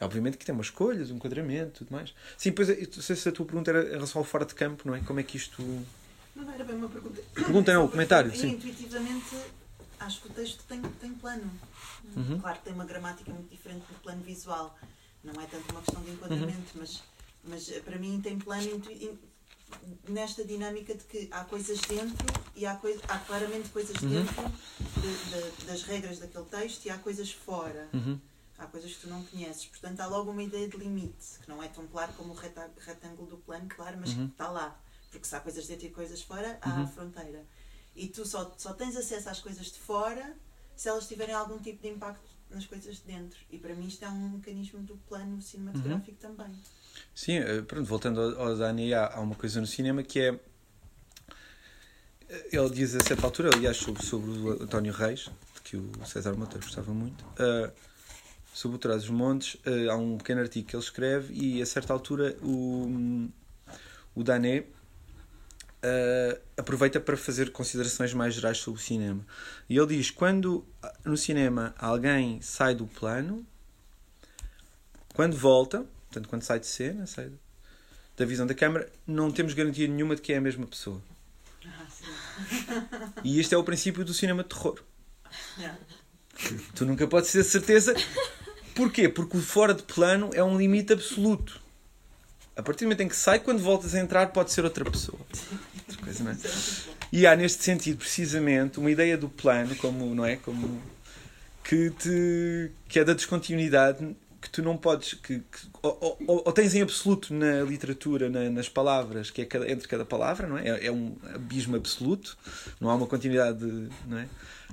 obviamente 0.01 0.37
que 0.37 0.45
tem 0.45 0.53
umas 0.53 0.67
escolhas, 0.67 1.09
um 1.09 1.15
enquadramento 1.15 1.79
tudo 1.79 1.91
mais. 1.91 2.13
Sim, 2.37 2.51
pois 2.51 2.67
não 2.69 3.01
sei 3.01 3.15
se 3.15 3.27
a 3.27 3.31
tua 3.31 3.45
pergunta 3.45 3.71
era 3.71 3.87
em 3.87 3.91
relação 3.93 4.19
ao 4.19 4.25
fora 4.25 4.45
de 4.45 4.53
campo, 4.53 4.87
não 4.87 4.93
é? 4.95 4.99
Como 5.01 5.19
é 5.19 5.23
que 5.23 5.35
isto. 5.37 5.61
Não, 6.35 6.53
era 6.53 6.63
bem 6.63 6.75
uma 6.75 6.89
pergunta. 6.89 7.21
Pergunta 7.33 7.73
não, 7.73 7.81
porque 7.83 7.93
comentário, 7.93 8.29
eu, 8.31 8.35
sim. 8.35 8.49
Intuitivamente, 8.49 9.35
acho 9.99 10.21
que 10.21 10.27
o 10.27 10.31
texto 10.31 10.63
tem, 10.67 10.81
tem 10.81 11.11
plano. 11.13 11.49
Uhum. 12.15 12.39
Claro 12.39 12.57
que 12.59 12.65
tem 12.65 12.73
uma 12.73 12.85
gramática 12.85 13.31
muito 13.31 13.49
diferente 13.49 13.83
do 13.89 13.99
plano 14.01 14.21
visual. 14.21 14.77
Não 15.25 15.41
é 15.41 15.45
tanto 15.47 15.71
uma 15.71 15.81
questão 15.81 16.03
de 16.03 16.11
enquadramento, 16.11 16.57
Uhum. 16.75 16.81
mas, 16.81 17.03
mas 17.43 17.69
eh, 17.71 17.79
para 17.79 17.97
mim 17.97 18.21
tem 18.21 18.37
plano 18.37 18.63
in- 18.91 19.17
nesta 20.07 20.43
dinâmica 20.45 20.93
de 20.93 21.03
que 21.05 21.27
há 21.31 21.43
coisas 21.43 21.79
dentro 21.81 22.25
e 22.55 22.65
há, 22.65 22.75
coi 22.75 22.99
há 23.07 23.17
claramente 23.19 23.69
coisas 23.69 23.95
Uhum. 24.01 24.09
dentro 24.09 24.43
de- 25.01 25.59
de- 25.59 25.65
das 25.65 25.81
regras 25.83 26.19
daquele 26.19 26.45
texto 26.45 26.85
e 26.85 26.89
há 26.89 26.97
coisas 26.99 27.31
fora. 27.31 27.89
Uhum. 27.93 28.19
Há 28.57 28.67
coisas 28.67 28.93
que 28.93 29.01
tu 29.01 29.09
não 29.09 29.23
conheces. 29.25 29.65
Portanto, 29.65 29.99
há 29.99 30.05
logo 30.05 30.31
uma 30.31 30.43
ideia 30.43 30.69
de 30.69 30.77
limite, 30.77 31.39
que 31.41 31.49
não 31.49 31.61
é 31.61 31.67
tão 31.67 31.85
claro 31.87 32.13
como 32.13 32.33
o 32.33 32.35
retângulo 32.35 33.27
do 33.29 33.37
plano, 33.37 33.67
claro, 33.67 33.97
mas 33.99 34.11
Uhum. 34.11 34.27
que 34.27 34.31
está 34.33 34.49
lá. 34.49 34.79
Porque 35.11 35.27
se 35.27 35.35
há 35.35 35.39
coisas 35.39 35.65
dentro 35.67 35.87
e 35.87 35.89
coisas 35.89 36.21
fora, 36.21 36.57
há 36.61 36.69
Uhum. 36.69 36.83
a 36.83 36.87
fronteira. 36.87 37.43
E 37.95 38.07
tu 38.07 38.25
só, 38.25 38.53
só 38.57 38.73
tens 38.73 38.95
acesso 38.95 39.27
às 39.29 39.39
coisas 39.39 39.65
de 39.67 39.79
fora 39.79 40.35
se 40.75 40.87
elas 40.87 41.07
tiverem 41.07 41.33
algum 41.33 41.57
tipo 41.57 41.81
de 41.81 41.87
impacto 41.89 42.29
nas 42.55 42.65
coisas 42.65 42.95
de 42.95 43.03
dentro. 43.03 43.37
E 43.51 43.57
para 43.57 43.75
mim 43.75 43.87
isto 43.87 44.03
é 44.03 44.09
um 44.09 44.29
mecanismo 44.29 44.79
do 44.81 44.95
plano 45.07 45.41
cinematográfico 45.41 46.17
também. 46.19 46.47
Sim, 47.13 47.37
eh, 47.37 47.61
pronto, 47.61 47.85
voltando 47.85 48.21
ao, 48.21 48.47
ao 48.49 48.57
Dani, 48.57 48.93
há, 48.93 49.13
há 49.13 49.19
uma 49.19 49.35
coisa 49.35 49.59
no 49.59 49.67
cinema 49.67 50.01
que 50.01 50.19
é. 50.19 50.39
eh, 52.29 52.49
Ele 52.51 52.69
diz 52.69 52.95
a 52.95 53.01
certa 53.01 53.25
altura, 53.27 53.49
aliás, 53.53 53.77
sobre, 53.77 54.03
sobre 54.03 54.31
o 54.31 54.63
António 54.63 54.93
Reis, 54.93 55.29
que 55.63 55.77
o 55.77 55.91
César 56.05 56.35
Monteiro 56.35 56.65
gostava 56.65 56.93
muito, 56.93 57.23
eh, 57.37 57.71
sobre 58.53 58.77
o 58.77 58.79
Trás 58.79 59.01
dos 59.01 59.11
Montes, 59.11 59.57
eh, 59.65 59.89
há 59.89 59.95
um 59.95 60.17
pequeno 60.17 60.39
artigo 60.41 60.67
que 60.67 60.75
ele 60.75 60.83
escreve 60.83 61.33
e 61.33 61.61
a 61.61 61.65
certa 61.65 61.91
altura 61.91 62.37
o, 62.41 63.29
o 64.15 64.23
Dané 64.23 64.63
eh, 65.87 66.41
aproveita 66.57 66.99
para 66.99 67.15
fazer 67.15 67.51
considerações 67.51 68.11
mais 68.11 68.33
gerais 68.33 68.57
sobre 68.57 68.79
o 68.79 68.83
cinema. 68.83 69.23
E 69.69 69.77
ele 69.77 69.95
diz: 69.95 70.09
quando 70.09 70.65
no 71.03 71.15
cinema 71.15 71.75
alguém 71.77 72.41
sai 72.41 72.73
do 72.73 72.87
plano, 72.87 73.45
quando 75.13 75.37
volta, 75.37 75.85
portanto, 76.07 76.27
quando 76.27 76.41
sai 76.41 76.59
de 76.59 76.65
cena, 76.65 77.05
sai 77.05 77.31
da 78.17 78.25
visão 78.25 78.47
da 78.47 78.55
câmara, 78.55 78.91
não 79.05 79.29
temos 79.29 79.53
garantia 79.53 79.87
nenhuma 79.87 80.15
de 80.15 80.23
que 80.23 80.33
é 80.33 80.37
a 80.37 80.41
mesma 80.41 80.65
pessoa. 80.65 80.99
Ah, 81.63 81.85
sim. 81.87 82.05
E 83.23 83.39
este 83.39 83.53
é 83.53 83.57
o 83.57 83.63
princípio 83.63 84.03
do 84.03 84.13
cinema 84.13 84.41
de 84.41 84.49
terror. 84.49 84.79
Yeah. 85.59 85.77
Tu 86.73 86.83
nunca 86.83 87.07
podes 87.07 87.31
ter 87.31 87.43
certeza. 87.43 87.93
Porquê? 88.73 89.07
Porque 89.07 89.37
o 89.37 89.41
fora 89.41 89.73
de 89.75 89.83
plano 89.83 90.31
é 90.33 90.43
um 90.43 90.57
limite 90.57 90.93
absoluto. 90.93 91.61
A 92.55 92.63
partir 92.63 92.85
do 92.85 92.87
momento 92.87 93.01
em 93.01 93.07
que 93.07 93.15
sai, 93.15 93.39
quando 93.39 93.59
voltas 93.59 93.93
a 93.93 93.99
entrar, 93.99 94.31
pode 94.31 94.51
ser 94.51 94.63
outra 94.63 94.89
pessoa. 94.89 95.19
Coisa, 96.15 96.23
não 96.23 96.31
é? 96.31 96.95
E 97.11 97.25
há 97.27 97.35
neste 97.35 97.63
sentido, 97.63 97.97
precisamente, 97.97 98.79
uma 98.79 98.91
ideia 98.91 99.17
do 99.17 99.29
plano, 99.29 99.75
como, 99.75 100.13
não 100.13 100.25
é? 100.25 100.35
Como 100.37 100.81
que, 101.63 101.89
te, 101.91 102.71
que 102.87 102.99
é 102.99 103.03
da 103.03 103.13
descontinuidade 103.13 104.15
que 104.41 104.49
tu 104.49 104.61
não 104.61 104.77
podes. 104.77 105.13
Que, 105.15 105.39
que- 105.39 105.67
ou, 105.81 106.17
ou- 106.27 106.43
ou 106.45 106.51
tens 106.51 106.75
em 106.75 106.81
absoluto 106.81 107.33
na 107.33 107.61
literatura, 107.61 108.29
na- 108.29 108.49
nas 108.49 108.69
palavras, 108.69 109.31
que 109.31 109.41
é 109.41 109.45
cada- 109.45 109.69
entre 109.69 109.87
cada 109.87 110.05
palavra, 110.05 110.45
não 110.47 110.57
é? 110.57 110.67
É, 110.67 110.85
é 110.87 110.91
um 110.91 111.15
abismo 111.33 111.75
absoluto, 111.75 112.37
não 112.79 112.89
há 112.89 112.95
uma 112.95 113.07
continuidade 113.07 113.65
não 114.07 114.17
é? 114.17 114.27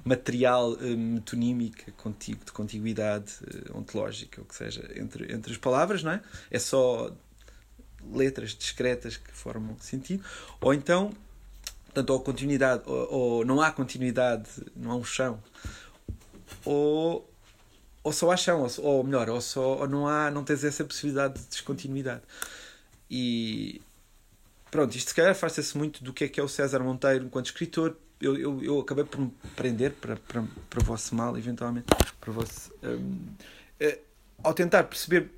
material, 0.04 0.76
eh, 0.80 0.96
metonímica, 0.96 1.92
contigo, 1.92 2.44
de 2.44 2.50
contiguidade 2.52 3.32
eh, 3.46 3.70
ontológica, 3.76 4.40
ou 4.40 4.46
que 4.46 4.54
seja, 4.54 4.90
entre, 4.96 5.32
entre 5.32 5.52
as 5.52 5.58
palavras, 5.58 6.02
não 6.02 6.10
é? 6.12 6.20
É 6.50 6.58
só 6.58 7.12
letras 8.12 8.50
discretas 8.54 9.16
que 9.16 9.30
formam 9.32 9.76
sentido, 9.78 10.24
ou 10.60 10.74
então 10.74 11.12
Portanto, 11.92 12.10
ou 12.10 12.20
continuidade, 12.20 12.82
ou, 12.86 13.12
ou 13.12 13.44
não 13.44 13.60
há 13.60 13.70
continuidade, 13.70 14.48
não 14.74 14.92
há 14.92 14.96
um 14.96 15.04
chão, 15.04 15.42
ou, 16.64 17.30
ou 18.02 18.12
só 18.12 18.30
há 18.30 18.36
chão, 18.36 18.62
ou, 18.62 18.84
ou 18.84 19.04
melhor, 19.04 19.28
ou, 19.28 19.40
só, 19.42 19.80
ou 19.80 19.88
não, 19.88 20.08
há, 20.08 20.30
não 20.30 20.42
tens 20.42 20.64
essa 20.64 20.84
possibilidade 20.84 21.38
de 21.38 21.46
descontinuidade. 21.48 22.22
E 23.10 23.82
pronto, 24.70 24.96
isto 24.96 25.08
se 25.08 25.14
calhar 25.14 25.32
afasta-se 25.32 25.76
muito 25.76 26.02
do 26.02 26.14
que 26.14 26.24
é 26.24 26.28
que 26.28 26.40
é 26.40 26.42
o 26.42 26.48
César 26.48 26.80
Monteiro 26.80 27.26
enquanto 27.26 27.46
escritor. 27.46 27.94
Eu, 28.18 28.38
eu, 28.38 28.62
eu 28.62 28.80
acabei 28.80 29.04
por 29.04 29.20
me 29.20 29.30
prender 29.54 29.92
para, 29.92 30.16
para, 30.16 30.44
para 30.70 30.80
o 30.80 30.84
vosso 30.84 31.14
mal, 31.14 31.36
eventualmente, 31.36 31.86
para 32.18 32.30
o 32.30 32.32
vosso. 32.32 32.72
Um, 32.82 33.26
eh, 33.78 33.98
ao 34.42 34.54
tentar 34.54 34.84
perceber 34.84 35.30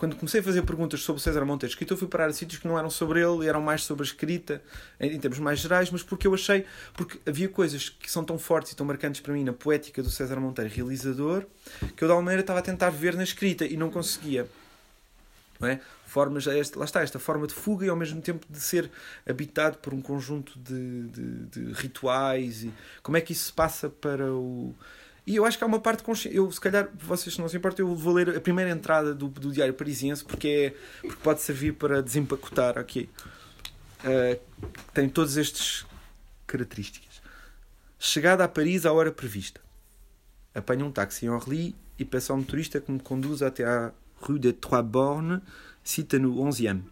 quando 0.00 0.16
comecei 0.16 0.40
a 0.40 0.42
fazer 0.42 0.62
perguntas 0.62 1.02
sobre 1.02 1.20
César 1.20 1.44
Monteiro 1.44 1.70
escritor, 1.70 1.94
fui 1.94 2.08
parar 2.08 2.28
a 2.28 2.32
sítios 2.32 2.58
que 2.58 2.66
não 2.66 2.78
eram 2.78 2.88
sobre 2.88 3.20
ele, 3.20 3.46
eram 3.46 3.60
mais 3.60 3.84
sobre 3.84 4.02
a 4.02 4.06
escrita, 4.06 4.62
em, 4.98 5.20
termos 5.20 5.38
mais 5.38 5.58
gerais, 5.58 5.90
mas 5.90 6.02
porque 6.02 6.26
eu 6.26 6.32
achei, 6.32 6.64
porque 6.94 7.20
havia 7.28 7.50
coisas 7.50 7.90
que 7.90 8.10
são 8.10 8.24
tão 8.24 8.38
fortes 8.38 8.72
e 8.72 8.76
tão 8.76 8.86
marcantes 8.86 9.20
para 9.20 9.34
mim 9.34 9.44
na 9.44 9.52
poética 9.52 10.02
do 10.02 10.08
César 10.08 10.40
Monteiro, 10.40 10.72
realizador, 10.74 11.44
que 11.94 12.02
eu 12.02 12.08
de 12.08 12.12
alguma 12.12 12.22
maneira 12.22 12.40
estava 12.40 12.60
a 12.60 12.62
tentar 12.62 12.88
ver 12.88 13.14
na 13.14 13.22
escrita 13.22 13.66
e 13.66 13.76
não 13.76 13.90
conseguia. 13.90 14.48
Não 15.60 15.68
é? 15.68 15.78
Formas, 16.06 16.46
esta, 16.46 16.78
lá 16.78 16.86
está, 16.86 17.02
esta 17.02 17.18
forma 17.18 17.46
de 17.46 17.52
fuga 17.52 17.84
e 17.84 17.90
ao 17.90 17.96
mesmo 17.96 18.22
tempo 18.22 18.46
de 18.48 18.58
ser 18.58 18.90
habitado 19.28 19.76
por 19.76 19.92
um 19.92 20.00
conjunto 20.00 20.58
de, 20.58 21.08
de, 21.08 21.44
de 21.44 21.72
rituais 21.74 22.64
e 22.64 22.72
como 23.02 23.18
é 23.18 23.20
que 23.20 23.34
isso 23.34 23.44
se 23.44 23.52
passa 23.52 23.90
para 23.90 24.32
o 24.32 24.74
e 25.26 25.36
eu 25.36 25.44
acho 25.44 25.58
que 25.58 25.64
há 25.64 25.66
uma 25.66 25.80
parte 25.80 26.02
consciente. 26.02 26.36
Eu, 26.36 26.50
se 26.50 26.60
calhar, 26.60 26.88
vocês 26.94 27.36
não 27.38 27.48
se 27.48 27.56
importam, 27.56 27.88
eu 27.88 27.94
vou 27.94 28.14
ler 28.14 28.36
a 28.36 28.40
primeira 28.40 28.70
entrada 28.70 29.14
do, 29.14 29.28
do 29.28 29.52
Diário 29.52 29.74
Parisiense 29.74 30.24
porque, 30.24 30.48
é, 30.48 31.06
porque 31.06 31.22
pode 31.22 31.40
servir 31.40 31.72
para 31.74 32.02
desempacotar 32.02 32.78
aqui. 32.78 33.08
Uh, 34.00 34.40
tem 34.94 35.08
todas 35.08 35.36
estas 35.36 35.86
características. 36.46 37.20
Chegada 37.98 38.44
a 38.44 38.48
Paris 38.48 38.86
à 38.86 38.92
hora 38.92 39.12
prevista. 39.12 39.60
Apanho 40.54 40.86
um 40.86 40.90
táxi 40.90 41.26
em 41.26 41.28
Orly 41.28 41.76
e 41.98 42.04
peço 42.04 42.32
ao 42.32 42.38
motorista 42.38 42.80
que 42.80 42.90
me 42.90 42.98
conduza 42.98 43.46
até 43.46 43.64
à 43.64 43.92
Rue 44.16 44.38
de 44.38 44.52
Trois 44.52 44.84
Bornes, 44.84 45.40
cita 45.84 46.18
no 46.18 46.34
11e. 46.36 46.82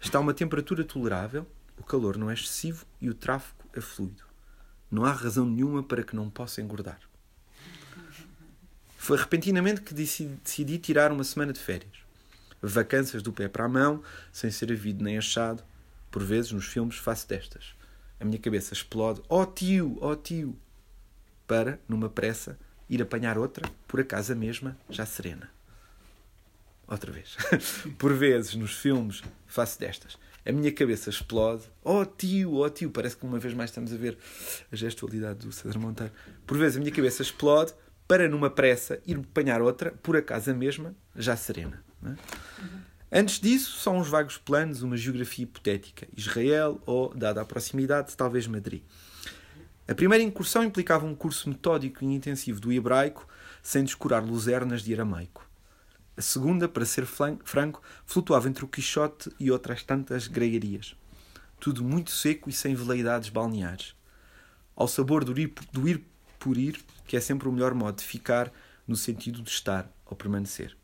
Está 0.00 0.20
uma 0.20 0.34
temperatura 0.34 0.84
tolerável, 0.84 1.46
o 1.78 1.82
calor 1.82 2.18
não 2.18 2.30
é 2.30 2.34
excessivo 2.34 2.84
e 3.00 3.08
o 3.08 3.14
tráfego 3.14 3.64
é 3.72 3.80
fluido. 3.80 4.24
Não 4.90 5.04
há 5.04 5.12
razão 5.12 5.46
nenhuma 5.46 5.82
para 5.82 6.02
que 6.02 6.14
não 6.14 6.28
possa 6.28 6.60
engordar. 6.60 6.98
Foi 9.04 9.18
repentinamente 9.18 9.82
que 9.82 9.92
decidi 9.92 10.78
tirar 10.78 11.12
uma 11.12 11.24
semana 11.24 11.52
de 11.52 11.60
férias. 11.60 11.92
Vacâncias 12.62 13.22
do 13.22 13.34
pé 13.34 13.48
para 13.48 13.66
a 13.66 13.68
mão, 13.68 14.02
sem 14.32 14.50
ser 14.50 14.72
havido 14.72 15.04
nem 15.04 15.18
achado. 15.18 15.62
Por 16.10 16.24
vezes, 16.24 16.52
nos 16.52 16.64
filmes, 16.64 16.96
faço 16.96 17.28
destas. 17.28 17.74
A 18.18 18.24
minha 18.24 18.38
cabeça 18.38 18.72
explode. 18.72 19.20
Oh 19.28 19.44
tio, 19.44 19.98
oh 20.00 20.16
tio! 20.16 20.56
Para, 21.46 21.78
numa 21.86 22.08
pressa, 22.08 22.58
ir 22.88 23.02
apanhar 23.02 23.36
outra, 23.36 23.70
por 23.86 24.00
acaso 24.00 24.32
a 24.32 24.34
mesma, 24.34 24.74
já 24.88 25.04
serena. 25.04 25.50
Outra 26.88 27.12
vez. 27.12 27.36
Por 27.98 28.14
vezes, 28.14 28.54
nos 28.54 28.74
filmes, 28.74 29.22
faço 29.46 29.78
destas. 29.78 30.16
A 30.46 30.52
minha 30.52 30.72
cabeça 30.72 31.10
explode. 31.10 31.64
Oh 31.82 32.06
tio, 32.06 32.54
oh 32.54 32.70
tio! 32.70 32.90
Parece 32.90 33.18
que 33.18 33.26
uma 33.26 33.38
vez 33.38 33.52
mais 33.52 33.68
estamos 33.68 33.92
a 33.92 33.96
ver 33.98 34.16
a 34.72 34.76
gestualidade 34.76 35.40
do 35.40 35.52
César 35.52 35.78
Monteiro. 35.78 36.12
Por 36.46 36.56
vezes, 36.56 36.78
a 36.78 36.80
minha 36.80 36.92
cabeça 36.92 37.20
explode 37.20 37.74
para 38.14 38.28
numa 38.28 38.48
pressa 38.48 39.00
ir 39.04 39.16
apanhar 39.16 39.60
outra, 39.60 39.90
por 39.90 40.16
acaso 40.16 40.48
a 40.48 40.54
mesma, 40.54 40.94
já 41.16 41.36
serena. 41.36 41.82
É? 42.06 43.18
Antes 43.18 43.40
disso, 43.40 43.76
são 43.80 43.98
uns 43.98 44.06
vagos 44.06 44.38
planos, 44.38 44.82
uma 44.82 44.96
geografia 44.96 45.42
hipotética, 45.42 46.06
Israel 46.16 46.80
ou, 46.86 47.12
dada 47.12 47.40
a 47.40 47.44
proximidade, 47.44 48.16
talvez 48.16 48.46
Madrid. 48.46 48.82
A 49.88 49.96
primeira 49.96 50.22
incursão 50.22 50.62
implicava 50.62 51.04
um 51.04 51.12
curso 51.12 51.48
metódico 51.48 52.04
e 52.04 52.06
intensivo 52.06 52.60
do 52.60 52.72
hebraico, 52.72 53.26
sem 53.60 53.82
descurar 53.82 54.22
luzernas 54.22 54.82
de 54.82 54.94
aramaico. 54.94 55.44
A 56.16 56.22
segunda, 56.22 56.68
para 56.68 56.84
ser 56.84 57.06
franco, 57.06 57.82
flutuava 58.06 58.48
entre 58.48 58.64
o 58.64 58.68
Quixote 58.68 59.28
e 59.40 59.50
outras 59.50 59.82
tantas 59.82 60.28
gregarias. 60.28 60.94
Tudo 61.58 61.82
muito 61.82 62.12
seco 62.12 62.48
e 62.48 62.52
sem 62.52 62.76
veleidades 62.76 63.28
balneares. 63.28 63.96
Ao 64.76 64.86
sabor 64.86 65.24
do 65.24 65.36
ir, 65.36 65.52
do 65.72 65.88
ir 65.88 66.13
por 66.44 66.58
ir, 66.58 66.78
que 67.06 67.16
é 67.16 67.20
sempre 67.20 67.48
o 67.48 67.52
melhor 67.52 67.72
modo 67.72 67.96
de 67.96 68.04
ficar 68.04 68.52
no 68.86 68.96
sentido 68.96 69.40
de 69.40 69.48
estar 69.48 69.90
ou 70.04 70.14
permanecer. 70.14 70.76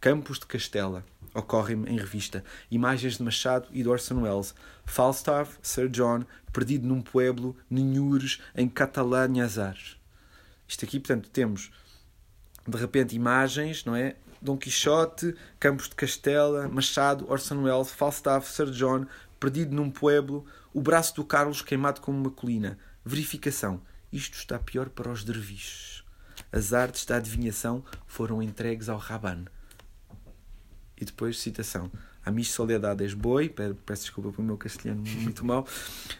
Campos 0.00 0.40
de 0.40 0.46
Castela, 0.46 1.04
ocorrem-me 1.32 1.88
em 1.88 1.96
revista, 1.96 2.44
imagens 2.68 3.16
de 3.16 3.22
Machado 3.22 3.68
e 3.70 3.80
de 3.84 3.88
Orson 3.88 4.22
Welles, 4.22 4.56
Falstaff, 4.84 5.56
Sir 5.62 5.88
John, 5.88 6.24
perdido 6.52 6.88
num 6.88 7.00
pueblo, 7.00 7.56
Ninhures, 7.70 8.40
em 8.56 8.68
Catalânia 8.68 9.44
Azares. 9.44 9.96
Isto 10.66 10.84
aqui, 10.84 10.98
portanto, 10.98 11.30
temos 11.30 11.70
de 12.66 12.76
repente 12.76 13.14
imagens, 13.14 13.84
não 13.84 13.94
é? 13.94 14.16
Dom 14.42 14.56
Quixote, 14.56 15.32
Campos 15.60 15.88
de 15.88 15.94
Castela, 15.94 16.66
Machado, 16.66 17.24
Orson 17.30 17.62
Welles, 17.62 17.92
Falstaff, 17.92 18.50
Sir 18.50 18.72
John, 18.72 19.06
perdido 19.38 19.76
num 19.76 19.92
pueblo, 19.92 20.44
o 20.74 20.80
braço 20.80 21.14
do 21.14 21.24
Carlos 21.24 21.62
queimado 21.62 22.00
como 22.00 22.18
uma 22.18 22.30
colina. 22.32 22.76
Verificação. 23.04 23.80
Isto 24.12 24.38
está 24.38 24.58
pior 24.58 24.88
para 24.88 25.10
os 25.10 25.22
derviches. 25.22 26.02
As 26.50 26.72
artes 26.72 27.04
da 27.04 27.16
adivinhação 27.16 27.84
foram 28.06 28.42
entregues 28.42 28.88
ao 28.88 28.98
Raban. 28.98 29.44
E 30.96 31.04
depois, 31.04 31.38
citação. 31.38 31.90
A 32.24 32.30
mis 32.30 32.50
soledades 32.50 33.14
boi, 33.14 33.48
peço 33.48 34.02
desculpa 34.02 34.32
pelo 34.32 34.46
meu 34.46 34.56
castelhano 34.56 35.02
muito 35.20 35.44
mal. 35.44 35.66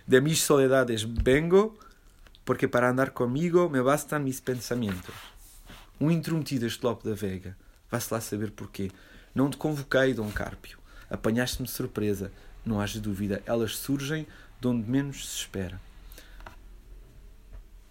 De 0.06 0.20
mis 0.20 0.42
soledades 0.42 1.02
vengo, 1.02 1.78
porque 2.44 2.68
para 2.68 2.90
andar 2.90 3.10
comigo 3.10 3.68
me 3.68 3.82
bastam 3.82 4.20
mis 4.20 4.40
pensamentos. 4.40 5.14
Um 6.00 6.10
intrometido 6.10 6.66
este 6.66 6.84
Lope 6.84 7.08
da 7.08 7.14
Vega. 7.14 7.56
Vá-se 7.90 8.12
lá 8.12 8.20
saber 8.20 8.50
porquê. 8.50 8.90
Não 9.34 9.50
te 9.50 9.56
convoquei, 9.56 10.14
Dom 10.14 10.30
Cárpio. 10.30 10.78
Apanhaste-me 11.10 11.66
surpresa. 11.66 12.30
Não 12.64 12.80
haja 12.80 13.00
dúvida, 13.00 13.42
elas 13.46 13.76
surgem 13.76 14.26
de 14.60 14.68
onde 14.68 14.88
menos 14.88 15.28
se 15.28 15.36
espera. 15.40 15.80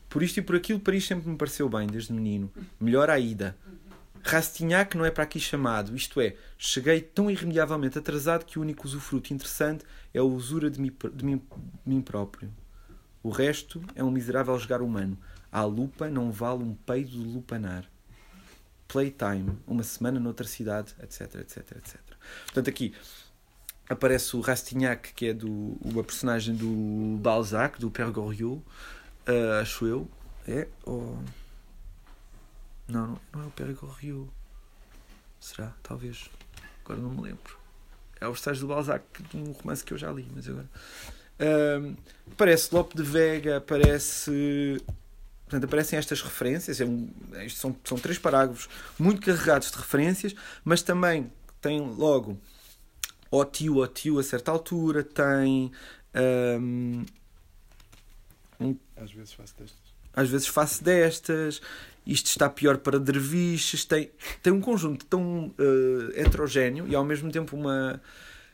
Por 0.10 0.24
isto 0.24 0.38
e 0.38 0.42
por 0.42 0.56
aquilo, 0.56 0.80
Paris 0.80 1.06
sempre 1.06 1.30
me 1.30 1.38
pareceu 1.38 1.68
bem, 1.70 1.88
desde 1.88 2.14
menino. 2.14 2.52
Melhor 2.80 3.10
a 3.10 3.20
ida. 3.20 3.56
Rastignac 4.24 4.98
não 4.98 5.06
é 5.06 5.12
para 5.12 5.24
aqui 5.24 5.40
chamado, 5.40 5.96
isto 5.96 6.20
é, 6.20 6.36
cheguei 6.58 7.00
tão 7.00 7.32
irremediavelmente 7.32 7.98
atrasado 7.98 8.46
que 8.46 8.60
o 8.60 8.62
único 8.62 8.86
usufruto 8.86 9.34
interessante 9.34 9.86
é 10.14 10.20
a 10.20 10.24
usura 10.24 10.70
de 10.70 10.82
mim, 10.82 10.92
de 11.14 11.26
mim, 11.26 11.38
de 11.38 11.90
mim 11.94 12.02
próprio. 12.02 12.52
O 13.24 13.30
resto 13.30 13.82
é 13.96 14.04
um 14.04 14.12
miserável 14.12 14.58
jogar 14.60 14.82
humano. 14.82 15.18
A 15.52 15.64
lupa 15.64 16.10
não 16.10 16.32
vale 16.32 16.64
um 16.64 16.74
peido 16.74 17.12
de 17.12 17.18
lupanar. 17.18 17.86
Playtime, 18.88 19.58
uma 19.66 19.84
semana 19.84 20.20
noutra 20.20 20.48
cidade, 20.48 20.94
etc, 21.02 21.36
etc, 21.36 21.58
etc. 21.78 22.00
Portanto, 22.46 22.70
aqui 22.70 22.94
aparece 23.90 24.36
o 24.36 24.42
Rastignac, 24.42 25.14
que 25.14 25.28
é 25.28 25.34
do, 25.34 25.78
uma 25.82 26.04
personagem 26.04 26.56
do 26.56 27.18
Balzac, 27.22 27.80
do 27.80 27.90
Père 27.90 28.12
Goriot, 28.12 28.62
Uh, 29.28 29.62
acho 29.62 29.86
eu. 29.86 30.10
É? 30.48 30.68
Ou. 30.86 31.22
Não, 32.88 33.20
não, 33.34 33.44
é 33.44 33.46
o 33.46 33.52
Périgord 33.52 33.94
Rio. 34.00 34.30
Será? 35.40 35.74
Talvez. 35.84 36.30
Agora 36.86 37.00
não 37.02 37.10
me 37.10 37.22
lembro. 37.22 37.58
É 38.20 38.28
o 38.28 38.32
estágio 38.32 38.62
do 38.62 38.74
Balzac, 38.74 39.04
um 39.34 39.52
romance 39.52 39.84
que 39.84 39.94
eu 39.94 39.98
já 39.98 40.12
li, 40.12 40.28
mas 40.34 40.48
agora. 40.48 40.70
Uh, 41.40 41.96
aparece 42.32 42.74
Lope 42.74 42.96
de 42.96 43.04
Vega, 43.04 43.58
aparece. 43.58 44.82
Portanto, 45.44 45.66
aparecem 45.66 46.00
estas 46.00 46.22
referências. 46.22 46.80
É 46.80 46.86
um, 46.86 47.10
são, 47.50 47.76
são 47.84 47.98
três 47.98 48.18
parágrafos 48.18 48.70
muito 48.98 49.22
carregados 49.22 49.70
de 49.70 49.78
referências, 49.78 50.34
mas 50.64 50.82
também 50.82 51.32
tem 51.62 51.82
logo 51.82 52.38
o 53.30 53.46
tio, 53.46 53.78
o 53.78 53.88
tio 53.88 54.20
a 54.20 54.24
certa 54.24 54.52
altura, 54.52 55.04
tem. 55.04 55.72
Um, 56.16 57.06
às 58.96 59.12
vezes 59.12 59.34
faço 59.34 59.56
destas. 59.58 59.98
Às 60.14 60.30
vezes 60.30 60.48
faço 60.48 60.84
destas. 60.84 61.62
Isto 62.06 62.28
está 62.28 62.50
pior 62.50 62.78
para 62.78 63.00
derviches. 63.00 63.86
Tem, 63.86 64.10
tem 64.42 64.52
um 64.52 64.62
conjunto 64.62 65.06
tão 65.06 65.48
uh, 65.48 66.12
heterogéneo 66.16 66.88
e 66.88 66.96
ao 66.96 67.04
mesmo 67.04 67.32
tempo 67.32 67.56
uma. 67.56 68.02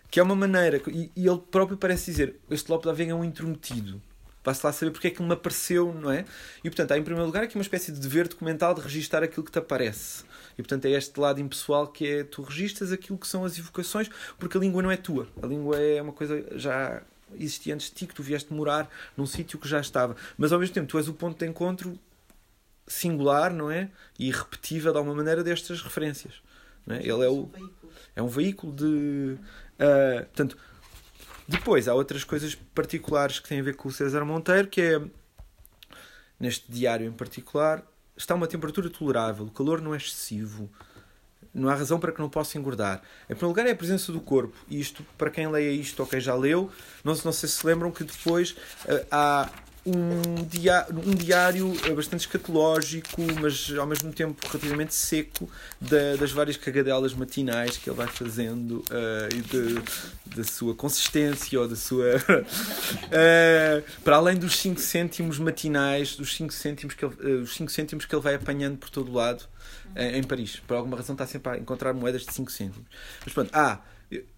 que 0.09 0.19
é 0.19 0.23
uma 0.23 0.35
maneira. 0.35 0.81
E, 0.87 1.11
e 1.15 1.27
ele 1.27 1.41
próprio 1.51 1.77
parece 1.77 2.11
dizer: 2.11 2.35
este 2.49 2.69
Lope 2.69 2.85
da 2.85 2.93
Vega 2.93 3.11
é 3.11 3.15
um 3.15 3.23
intrometido. 3.23 4.01
Vá-se 4.43 4.65
lá 4.65 4.73
saber 4.73 4.91
porque 4.91 5.07
é 5.07 5.09
que 5.09 5.21
ele 5.21 5.27
me 5.27 5.33
apareceu, 5.33 5.93
não 5.93 6.11
é? 6.11 6.25
E 6.63 6.69
portanto, 6.69 6.91
há 6.91 6.97
em 6.97 7.03
primeiro 7.03 7.25
lugar 7.25 7.43
aqui 7.43 7.55
uma 7.55 7.61
espécie 7.61 7.93
de 7.93 7.99
dever 8.01 8.27
documental 8.27 8.73
de 8.73 8.81
registar 8.81 9.23
aquilo 9.23 9.45
que 9.45 9.51
te 9.51 9.59
aparece. 9.59 10.25
E 10.57 10.61
portanto 10.61 10.85
é 10.85 10.91
este 10.91 11.17
lado 11.17 11.39
impessoal 11.39 11.87
que 11.87 12.05
é 12.05 12.23
tu 12.25 12.41
registas 12.41 12.91
aquilo 12.91 13.17
que 13.17 13.27
são 13.27 13.45
as 13.45 13.57
evocações, 13.57 14.09
porque 14.37 14.57
a 14.57 14.59
língua 14.59 14.83
não 14.83 14.91
é 14.91 14.97
tua. 14.97 15.27
A 15.41 15.47
língua 15.47 15.79
é 15.79 16.01
uma 16.01 16.11
coisa 16.11 16.45
já 16.57 17.01
existia 17.37 17.73
antes 17.73 17.87
de 17.87 17.95
ti, 17.95 18.07
que 18.07 18.13
tu 18.13 18.23
vieste 18.23 18.53
morar 18.53 18.89
num 19.15 19.25
sítio 19.25 19.59
que 19.59 19.67
já 19.67 19.79
estava. 19.79 20.15
Mas 20.37 20.51
ao 20.51 20.59
mesmo 20.59 20.73
tempo, 20.73 20.87
tu 20.87 20.97
és 20.97 21.07
o 21.07 21.13
ponto 21.13 21.37
de 21.37 21.49
encontro 21.49 21.97
singular, 22.87 23.53
não 23.53 23.71
é? 23.71 23.89
E 24.19 24.31
repetível 24.31 24.91
de 24.91 24.97
alguma 24.97 25.15
maneira 25.15 25.43
destas 25.43 25.81
referências. 25.81 26.41
É? 26.87 26.97
Ele 26.97 27.23
é, 27.23 27.29
o, 27.29 27.49
é 28.15 28.21
um 28.21 28.27
veículo 28.27 28.73
de. 28.73 28.85
Uh, 28.85 30.25
portanto, 30.25 30.57
Depois, 31.47 31.87
há 31.87 31.93
outras 31.93 32.23
coisas 32.23 32.55
particulares 32.55 33.39
que 33.39 33.49
têm 33.49 33.59
a 33.59 33.63
ver 33.63 33.75
com 33.75 33.89
o 33.89 33.91
César 33.91 34.23
Monteiro, 34.23 34.67
que 34.67 34.81
é, 34.81 35.01
neste 36.39 36.71
diário 36.71 37.05
em 37.05 37.11
particular, 37.11 37.83
está 38.15 38.33
uma 38.35 38.47
temperatura 38.47 38.89
tolerável, 38.89 39.45
o 39.45 39.51
calor 39.51 39.81
não 39.81 39.93
é 39.93 39.97
excessivo, 39.97 40.69
não 41.53 41.69
há 41.69 41.75
razão 41.75 41.99
para 41.99 42.11
que 42.11 42.19
não 42.19 42.29
possa 42.29 42.57
engordar. 42.57 43.01
Em 43.25 43.35
primeiro 43.35 43.47
lugar, 43.49 43.67
é 43.67 43.71
a 43.71 43.75
presença 43.75 44.11
do 44.11 44.19
corpo. 44.19 44.55
E 44.67 44.79
isto, 44.79 45.05
para 45.17 45.29
quem 45.29 45.47
leia 45.47 45.71
isto 45.71 45.99
ou 45.99 46.07
quem 46.07 46.19
já 46.19 46.33
leu, 46.35 46.71
não, 47.03 47.13
não 47.23 47.31
sei 47.31 47.47
se 47.47 47.65
lembram 47.65 47.91
que 47.91 48.03
depois 48.03 48.51
uh, 48.85 49.05
há 49.11 49.49
um, 49.85 50.43
dia, 50.45 50.85
um 50.89 51.13
diário 51.13 51.73
bastante 51.95 52.21
escatológico, 52.21 53.21
mas 53.41 53.71
ao 53.77 53.85
mesmo 53.85 54.11
tempo 54.13 54.47
relativamente 54.47 54.93
seco, 54.93 55.49
da, 55.79 56.15
das 56.15 56.31
várias 56.31 56.55
cagadelas 56.55 57.13
matinais 57.13 57.77
que 57.77 57.89
ele 57.89 57.97
vai 57.97 58.07
fazendo 58.07 58.77
uh, 58.79 59.35
e 59.35 59.41
de, 59.41 60.35
da 60.35 60.43
sua 60.43 60.73
consistência 60.73 61.59
ou 61.59 61.67
da 61.67 61.75
sua. 61.75 62.15
uh, 62.15 63.83
para 64.03 64.15
além 64.15 64.37
dos 64.37 64.57
5 64.57 64.79
cêntimos 64.79 65.37
matinais, 65.37 66.15
dos 66.15 66.35
5 66.35 66.53
cêntimos, 66.53 66.95
que 66.95 67.03
ele, 67.03 67.15
uh, 67.15 67.41
os 67.41 67.53
5 67.55 67.71
cêntimos 67.71 68.05
que 68.05 68.15
ele 68.15 68.21
vai 68.21 68.35
apanhando 68.35 68.77
por 68.77 68.89
todo 68.89 69.11
o 69.11 69.13
lado 69.13 69.43
em 69.95 70.23
Paris. 70.23 70.61
Por 70.65 70.75
alguma 70.75 70.97
razão 70.97 71.13
está 71.13 71.27
sempre 71.27 71.51
a 71.51 71.57
encontrar 71.57 71.93
moedas 71.93 72.25
de 72.25 72.33
5 72.33 72.51
cêntimos. 72.51 72.87
Mas 73.23 73.33
pronto, 73.33 73.51
há. 73.53 73.79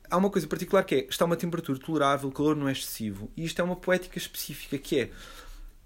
Há 0.10 0.18
uma 0.18 0.30
coisa 0.30 0.48
particular 0.48 0.84
que 0.84 0.96
é 0.96 1.08
está 1.10 1.26
uma 1.26 1.36
temperatura 1.36 1.80
tolerável, 1.80 2.30
o 2.30 2.32
calor 2.32 2.56
não 2.56 2.68
é 2.68 2.72
excessivo, 2.72 3.32
e 3.36 3.44
isto 3.44 3.60
é 3.60 3.64
uma 3.64 3.76
poética 3.76 4.18
específica 4.18 4.78
que 4.78 5.00
é 5.00 5.10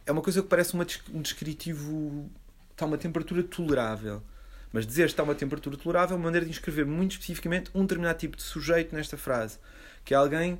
é 0.06 0.12
uma 0.12 0.24
coisa 0.24 0.42
que 0.42 0.48
parece 0.48 0.74
uma, 0.74 0.86
um 1.14 1.22
descritivo. 1.22 2.30
Está 2.72 2.86
uma 2.86 2.98
temperatura 2.98 3.44
tolerável. 3.44 4.24
Mas 4.72 4.86
dizer 4.88 5.06
está 5.06 5.22
uma 5.22 5.36
temperatura 5.36 5.78
tolerável 5.78 6.16
é 6.16 6.18
uma 6.18 6.26
maneira 6.26 6.46
de 6.46 6.52
inscrever 6.52 6.86
muito 6.86 7.12
especificamente 7.12 7.70
um 7.76 7.82
determinado 7.82 8.18
tipo 8.18 8.36
de 8.36 8.42
sujeito 8.44 8.96
nesta 8.96 9.18
frase. 9.18 9.60
Que 10.04 10.14
é 10.14 10.18
alguém 10.18 10.60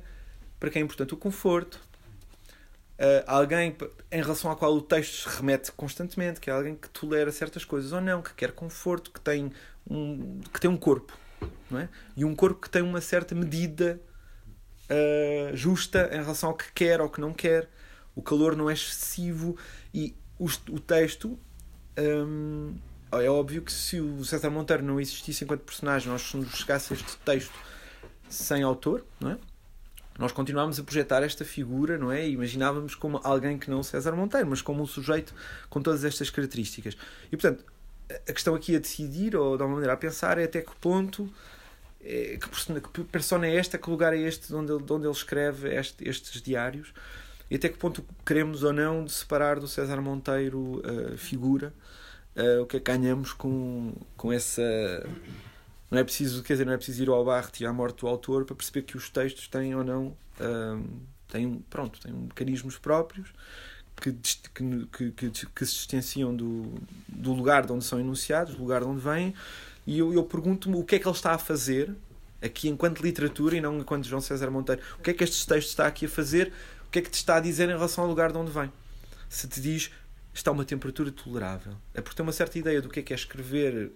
para 0.60 0.70
quem 0.70 0.82
é 0.82 0.84
importante 0.84 1.14
o 1.14 1.16
conforto, 1.16 1.80
Uh, 3.00 3.24
alguém 3.26 3.74
em 4.12 4.20
relação 4.20 4.50
ao 4.50 4.56
qual 4.58 4.74
o 4.74 4.82
texto 4.82 5.22
se 5.22 5.36
remete 5.38 5.72
constantemente, 5.72 6.38
que 6.38 6.50
é 6.50 6.52
alguém 6.52 6.76
que 6.76 6.86
tolera 6.90 7.32
certas 7.32 7.64
coisas 7.64 7.92
ou 7.92 8.00
não, 8.02 8.20
que 8.20 8.34
quer 8.34 8.52
conforto, 8.52 9.10
que 9.10 9.18
tem 9.18 9.50
um, 9.88 10.38
que 10.52 10.60
tem 10.60 10.68
um 10.68 10.76
corpo, 10.76 11.16
não 11.70 11.80
é? 11.80 11.88
E 12.16 12.24
um 12.24 12.34
corpo 12.34 12.60
que 12.60 12.70
tem 12.70 12.82
uma 12.82 13.00
certa 13.00 13.34
medida 13.34 14.00
uh, 14.90 15.56
justa 15.56 16.10
em 16.12 16.20
relação 16.20 16.50
ao 16.50 16.56
que 16.56 16.72
quer 16.72 17.00
ou 17.00 17.08
que 17.08 17.20
não 17.20 17.32
quer 17.32 17.68
o 18.14 18.22
calor 18.22 18.56
não 18.56 18.68
é 18.68 18.74
excessivo 18.74 19.56
e 19.94 20.14
o, 20.38 20.46
o 20.70 20.80
texto. 20.80 21.38
Hum, 21.98 22.74
é 23.12 23.28
óbvio 23.28 23.62
que 23.62 23.72
se 23.72 24.00
o 24.00 24.24
César 24.24 24.50
Monteiro 24.50 24.84
não 24.84 25.00
existisse 25.00 25.42
enquanto 25.42 25.62
personagem, 25.62 26.08
nós 26.08 26.22
chegasse 26.54 26.92
a 26.92 26.96
este 26.96 27.16
texto 27.18 27.54
sem 28.28 28.62
autor, 28.62 29.04
não 29.18 29.32
é? 29.32 29.38
Nós 30.16 30.32
continuámos 30.32 30.78
a 30.78 30.84
projetar 30.84 31.22
esta 31.22 31.44
figura, 31.44 31.96
não 31.98 32.12
é? 32.12 32.28
E 32.28 32.32
imaginávamos 32.32 32.94
como 32.94 33.20
alguém 33.24 33.58
que 33.58 33.70
não 33.70 33.82
César 33.82 34.12
Monteiro, 34.12 34.46
mas 34.48 34.60
como 34.60 34.82
um 34.82 34.86
sujeito 34.86 35.34
com 35.68 35.80
todas 35.80 36.04
estas 36.04 36.30
características. 36.30 36.96
E 37.32 37.36
portanto, 37.36 37.64
a 38.28 38.32
questão 38.32 38.54
aqui 38.54 38.76
a 38.76 38.78
decidir, 38.78 39.36
ou 39.36 39.56
de 39.56 39.62
alguma 39.62 39.76
maneira 39.76 39.92
a 39.92 39.96
pensar, 39.96 40.38
é 40.38 40.44
até 40.44 40.60
que 40.60 40.74
ponto, 40.76 41.28
é, 42.02 42.38
que, 42.40 42.48
persona, 42.48 42.80
que 42.80 43.04
persona 43.04 43.46
é 43.46 43.56
esta, 43.56 43.78
que 43.78 43.90
lugar 43.90 44.14
é 44.14 44.18
este 44.18 44.52
onde 44.54 44.72
ele, 44.72 44.84
onde 44.88 45.06
ele 45.06 45.14
escreve 45.14 45.74
este, 45.74 46.08
estes 46.08 46.42
diários 46.42 46.92
e 47.50 47.56
até 47.56 47.68
que 47.68 47.76
ponto 47.76 48.04
queremos 48.24 48.62
ou 48.62 48.72
não 48.72 49.06
separar 49.08 49.58
do 49.58 49.66
César 49.66 50.00
Monteiro 50.00 50.80
a 50.84 51.14
uh, 51.14 51.18
figura, 51.18 51.74
uh, 52.36 52.62
o 52.62 52.66
que 52.66 52.76
é 52.76 52.80
que 52.80 52.92
ganhamos 52.92 53.32
com, 53.32 53.92
com 54.16 54.32
essa. 54.32 54.62
Não 55.90 55.98
é 55.98 56.04
preciso, 56.04 56.44
quer 56.44 56.52
dizer, 56.54 56.64
não 56.64 56.72
é 56.72 56.76
preciso 56.76 57.02
ir 57.02 57.08
ao 57.08 57.24
Barthes 57.24 57.60
e 57.60 57.66
à 57.66 57.72
morte 57.72 58.02
do 58.02 58.06
autor 58.06 58.44
para 58.44 58.54
perceber 58.54 58.82
que 58.82 58.96
os 58.96 59.10
textos 59.10 59.48
têm 59.48 59.74
ou 59.74 59.82
não. 59.82 60.16
Uh, 60.38 60.88
têm, 61.26 61.64
pronto, 61.68 62.00
têm 62.00 62.12
mecanismos 62.12 62.78
próprios 62.78 63.32
que, 64.00 64.12
que, 64.12 65.10
que, 65.12 65.30
que, 65.30 65.66
se 65.66 65.74
distanciam 65.74 66.34
do, 66.34 66.74
do 67.08 67.32
lugar 67.32 67.66
de 67.66 67.72
onde 67.72 67.84
são 67.84 68.00
enunciados, 68.00 68.54
do 68.54 68.60
lugar 68.60 68.80
de 68.80 68.86
onde 68.88 69.00
vêm, 69.00 69.34
e 69.86 69.98
eu, 69.98 70.12
eu 70.12 70.22
pergunto-me 70.24 70.76
o 70.76 70.84
que 70.84 70.96
é 70.96 70.98
que 70.98 71.06
ele 71.06 71.14
está 71.14 71.32
a 71.32 71.38
fazer 71.38 71.94
aqui 72.42 72.68
enquanto 72.68 73.00
literatura 73.00 73.56
e 73.56 73.60
não 73.60 73.78
enquanto 73.78 74.06
João 74.06 74.20
César 74.20 74.50
Monteiro. 74.50 74.80
O 74.98 75.02
que 75.02 75.10
é 75.10 75.14
que 75.14 75.24
este 75.24 75.46
texto 75.46 75.68
está 75.68 75.86
aqui 75.86 76.06
a 76.06 76.08
fazer 76.08 76.52
o 76.86 76.90
que 76.90 76.98
é 76.98 77.02
que 77.02 77.10
te 77.10 77.14
está 77.14 77.36
a 77.36 77.40
dizer 77.40 77.68
em 77.68 77.72
relação 77.72 78.02
ao 78.02 78.10
lugar 78.10 78.32
de 78.32 78.38
onde 78.38 78.50
vem. 78.50 78.72
Se 79.28 79.46
te 79.46 79.60
diz 79.60 79.92
está 80.34 80.50
uma 80.50 80.64
temperatura 80.64 81.10
tolerável, 81.10 81.74
é 81.92 82.00
porque 82.00 82.16
tem 82.16 82.24
uma 82.24 82.32
certa 82.32 82.58
ideia 82.58 82.80
do 82.80 82.88
que 82.88 83.00
é 83.00 83.02
que 83.02 83.12
é 83.12 83.16
escrever 83.16 83.92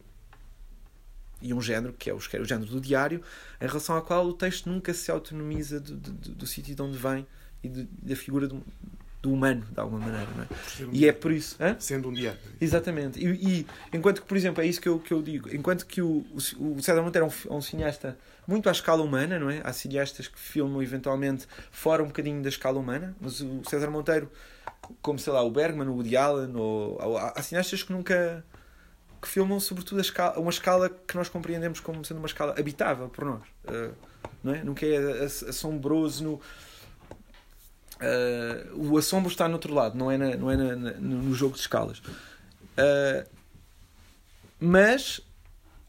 e 1.40 1.52
um 1.52 1.60
género, 1.60 1.92
que 1.92 2.08
é 2.08 2.14
o, 2.14 2.16
o 2.16 2.44
género 2.44 2.66
do 2.66 2.80
diário, 2.80 3.22
em 3.60 3.66
relação 3.66 3.96
ao 3.96 4.02
qual 4.02 4.26
o 4.26 4.32
texto 4.32 4.68
nunca 4.68 4.94
se 4.94 5.10
autonomiza 5.10 5.80
do, 5.80 5.96
do, 5.96 6.12
do 6.34 6.46
sítio 6.46 6.74
de 6.74 6.82
onde 6.82 6.96
vem 6.96 7.26
e 7.62 7.68
de, 7.68 7.84
da 7.84 8.16
figura 8.16 8.46
do, 8.46 8.64
do 9.24 9.32
humano, 9.32 9.64
de 9.72 9.80
alguma 9.80 10.00
maneira. 10.00 10.28
Não 10.36 10.42
é? 10.42 10.84
Um 10.86 10.90
e 10.92 11.08
é 11.08 11.12
por 11.12 11.32
isso. 11.32 11.56
Hã? 11.58 11.74
Sendo 11.78 12.10
um 12.10 12.12
diário. 12.12 12.38
Exatamente. 12.60 13.18
E, 13.18 13.60
e, 13.60 13.66
enquanto 13.90 14.20
que, 14.20 14.28
por 14.28 14.36
exemplo, 14.36 14.62
é 14.62 14.66
isso 14.66 14.78
que 14.78 14.88
eu, 14.88 14.98
que 14.98 15.14
eu 15.14 15.22
digo, 15.22 15.48
enquanto 15.54 15.86
que 15.86 16.02
o, 16.02 16.26
o, 16.58 16.74
o 16.74 16.82
César 16.82 17.00
Monteiro 17.00 17.26
é 17.26 17.30
um, 17.30 17.54
é 17.54 17.56
um 17.56 17.62
cineasta 17.62 18.18
muito 18.46 18.68
à 18.68 18.72
escala 18.72 19.02
humana, 19.02 19.38
não 19.38 19.48
é? 19.48 19.62
Há 19.64 19.72
cineastas 19.72 20.28
que 20.28 20.38
filmam 20.38 20.82
eventualmente 20.82 21.48
fora 21.70 22.02
um 22.02 22.06
bocadinho 22.06 22.42
da 22.42 22.50
escala 22.50 22.78
humana, 22.78 23.16
mas 23.18 23.40
o 23.40 23.62
César 23.64 23.90
Monteiro, 23.90 24.30
como 25.00 25.18
sei 25.18 25.32
lá, 25.32 25.42
o 25.42 25.50
Bergman, 25.50 25.88
o 25.88 25.94
Woody 25.94 26.18
Allen, 26.18 26.54
ou, 26.54 27.02
ou 27.02 27.16
há 27.16 27.40
cineastas 27.40 27.82
que 27.82 27.92
nunca 27.92 28.44
que 29.22 29.28
filmam 29.28 29.58
sobretudo 29.58 30.00
a 30.00 30.02
escala, 30.02 30.38
uma 30.38 30.50
escala 30.50 30.90
que 30.90 31.16
nós 31.16 31.30
compreendemos 31.30 31.80
como 31.80 32.04
sendo 32.04 32.18
uma 32.18 32.26
escala 32.26 32.54
habitável 32.58 33.08
por 33.08 33.24
nós, 33.24 33.42
uh, 33.64 33.94
não 34.42 34.54
é? 34.54 34.62
Nunca 34.62 34.84
é 34.84 35.24
assombroso 35.24 36.22
no 36.22 36.40
Uh, 38.04 38.90
o 38.90 38.98
assombro 38.98 39.30
está 39.30 39.48
no 39.48 39.54
outro 39.54 39.72
lado, 39.72 39.96
não 39.96 40.10
é, 40.10 40.18
na, 40.18 40.36
não 40.36 40.50
é 40.50 40.56
na, 40.56 40.76
na, 40.76 40.90
no 40.92 41.34
jogo 41.34 41.54
de 41.54 41.60
escalas. 41.60 41.98
Uh, 41.98 43.26
mas 44.60 45.20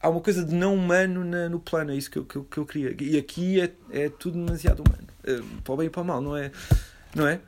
há 0.00 0.08
uma 0.08 0.20
coisa 0.20 0.44
de 0.44 0.54
não 0.54 0.74
humano 0.74 1.24
na, 1.24 1.48
no 1.48 1.60
plano, 1.60 1.90
é 1.90 1.96
isso 1.96 2.10
que 2.10 2.18
eu, 2.18 2.24
que 2.24 2.36
eu, 2.36 2.44
que 2.44 2.58
eu 2.58 2.66
queria. 2.66 2.96
E 2.98 3.18
aqui 3.18 3.60
é, 3.60 3.72
é 3.90 4.08
tudo 4.08 4.42
demasiado 4.42 4.82
humano, 4.82 5.06
uh, 5.28 5.62
para 5.62 5.74
o 5.74 5.76
bem 5.76 5.86
e 5.88 5.90
para 5.90 6.02
o 6.02 6.04
mal, 6.04 6.22
não 6.22 6.36
é? 6.36 6.50
Não 7.14 7.26
é? 7.26 7.40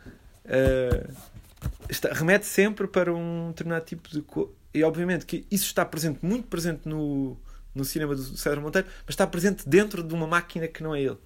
Está, 1.89 2.13
remete 2.13 2.47
sempre 2.47 2.87
para 2.87 3.15
um 3.15 3.49
determinado 3.49 3.85
tipo 3.85 4.09
de. 4.09 4.25
E 4.75 4.83
obviamente 4.83 5.25
que 5.25 5.47
isso 5.51 5.65
está 5.65 5.85
presente, 5.85 6.19
muito 6.23 6.47
presente 6.47 6.87
no, 6.87 7.37
no 7.75 7.85
cinema 7.85 8.15
do 8.15 8.23
César 8.23 8.61
Monteiro, 8.61 8.87
mas 9.07 9.15
está 9.15 9.27
presente 9.27 9.69
dentro 9.69 10.03
de 10.03 10.15
uma 10.15 10.27
máquina 10.27 10.69
que 10.69 10.83
não 10.83 10.95
é 10.95 11.01
ele. 11.01 11.19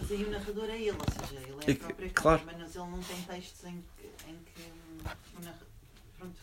Mas 0.00 0.10
aí 0.10 0.24
o 0.24 0.30
narrador 0.30 0.70
é 0.70 0.78
ele, 0.78 0.90
ou 0.90 1.26
seja, 1.26 1.40
ele 1.40 1.56
é 1.66 1.72
a 1.72 1.76
própria 1.76 2.10
claro. 2.10 2.42
mas 2.46 2.74
ele 2.76 2.84
não 2.84 3.00
tem 3.00 3.16
textos 3.22 3.64
em 3.64 3.84
que, 3.96 4.30
em 4.30 4.36
que 4.54 4.72
o 5.36 5.44
narrador. 5.44 5.68
Pronto, 6.18 6.34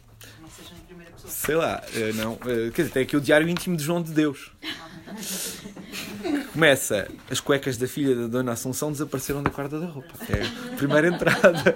não 0.42 0.50
seja 0.50 0.74
em 0.76 0.86
primeira 0.86 1.12
pessoa. 1.12 1.32
Sei 1.32 1.56
lá, 1.56 1.84
eh, 1.94 2.14
não. 2.14 2.34
Eh, 2.46 2.72
quer 2.72 2.84
dizer, 2.84 2.92
tem 2.94 3.04
aqui 3.04 3.18
o 3.18 3.22
Diário 3.22 3.48
Íntimo 3.50 3.76
de 3.76 3.84
João 3.84 4.02
de 4.02 4.12
Deus. 4.12 4.52
Começa, 6.54 7.12
as 7.30 7.40
cuecas 7.40 7.78
da 7.78 7.88
filha 7.88 8.16
da 8.16 8.28
Dona 8.28 8.54
Assunção 8.54 8.92
desapareceram 8.92 9.44
da 9.44 9.50
guarda 9.50 9.80
da 9.80 9.88
roupa. 9.88 10.14
É 10.30 10.74
a 10.74 10.76
primeira 10.78 11.08
entrada. 11.10 11.76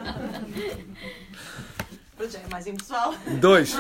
Pronto, 2.16 2.32
já 2.32 2.40
é 2.40 2.48
mais 2.48 2.68
impessoal. 2.68 3.14
Dois, 3.40 3.74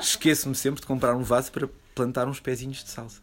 esqueço-me 0.00 0.54
sempre 0.54 0.80
de 0.80 0.86
comprar 0.86 1.14
um 1.14 1.22
vaso 1.22 1.52
para 1.52 1.68
plantar 1.94 2.26
uns 2.26 2.40
pezinhos 2.40 2.82
de 2.82 2.90
salsa. 2.90 3.20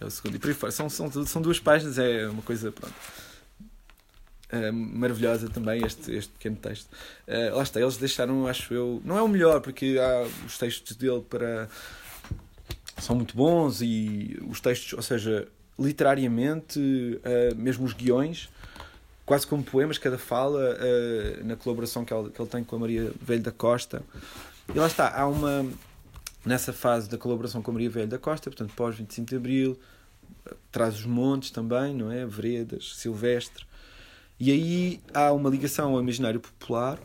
É 0.00 0.04
o 0.04 0.10
segundo. 0.10 0.36
E 0.36 0.38
por 0.38 0.48
aí 0.48 0.54
fora. 0.54 0.72
São, 0.72 0.88
são, 0.88 1.26
são 1.26 1.42
duas 1.42 1.60
páginas, 1.60 1.98
é 1.98 2.28
uma 2.28 2.42
coisa, 2.42 2.70
pronto. 2.72 2.94
Uh, 4.52 4.70
maravilhosa 4.70 5.48
também 5.48 5.82
este, 5.82 6.12
este 6.12 6.30
pequeno 6.34 6.56
texto. 6.56 6.86
Uh, 7.26 7.56
lá 7.56 7.62
está, 7.62 7.80
eles 7.80 7.96
deixaram, 7.96 8.46
acho 8.46 8.74
eu, 8.74 9.00
não 9.02 9.16
é 9.16 9.22
o 9.22 9.28
melhor, 9.28 9.62
porque 9.62 9.96
há 9.98 10.28
os 10.44 10.58
textos 10.58 10.94
dele 10.94 11.22
para 11.22 11.70
são 12.98 13.16
muito 13.16 13.34
bons 13.34 13.80
e 13.80 14.38
os 14.46 14.60
textos, 14.60 14.92
ou 14.92 15.00
seja, 15.00 15.48
literariamente, 15.78 16.78
uh, 16.78 17.56
mesmo 17.56 17.86
os 17.86 17.94
guiões, 17.94 18.50
quase 19.24 19.46
como 19.46 19.62
poemas, 19.62 19.96
cada 19.96 20.18
fala, 20.18 20.76
na 21.42 21.56
colaboração 21.56 22.04
que 22.04 22.12
ele, 22.12 22.28
que 22.28 22.42
ele 22.42 22.50
tem 22.50 22.62
com 22.62 22.76
a 22.76 22.78
Maria 22.78 23.10
Velho 23.22 23.42
da 23.42 23.52
Costa. 23.52 24.02
E 24.74 24.78
lá 24.78 24.86
está, 24.86 25.16
há 25.16 25.26
uma. 25.26 25.66
Nessa 26.44 26.72
fase 26.72 27.08
da 27.08 27.16
colaboração 27.16 27.62
com 27.62 27.70
a 27.70 27.74
Maria 27.74 27.88
Velho 27.88 28.08
da 28.08 28.18
Costa, 28.18 28.50
portanto, 28.50 28.74
pós 28.74 28.96
25 28.96 29.28
de 29.28 29.36
Abril, 29.36 29.78
traz 30.72 30.96
os 30.96 31.06
montes 31.06 31.52
também, 31.52 31.94
não 31.94 32.10
é? 32.10 32.26
Veredas, 32.26 32.96
Silvestre 32.96 33.64
e 34.44 34.50
aí 34.50 35.00
há 35.14 35.32
uma 35.32 35.48
ligação 35.48 35.92
ao 35.92 36.00
imaginário 36.00 36.40
popular, 36.40 36.98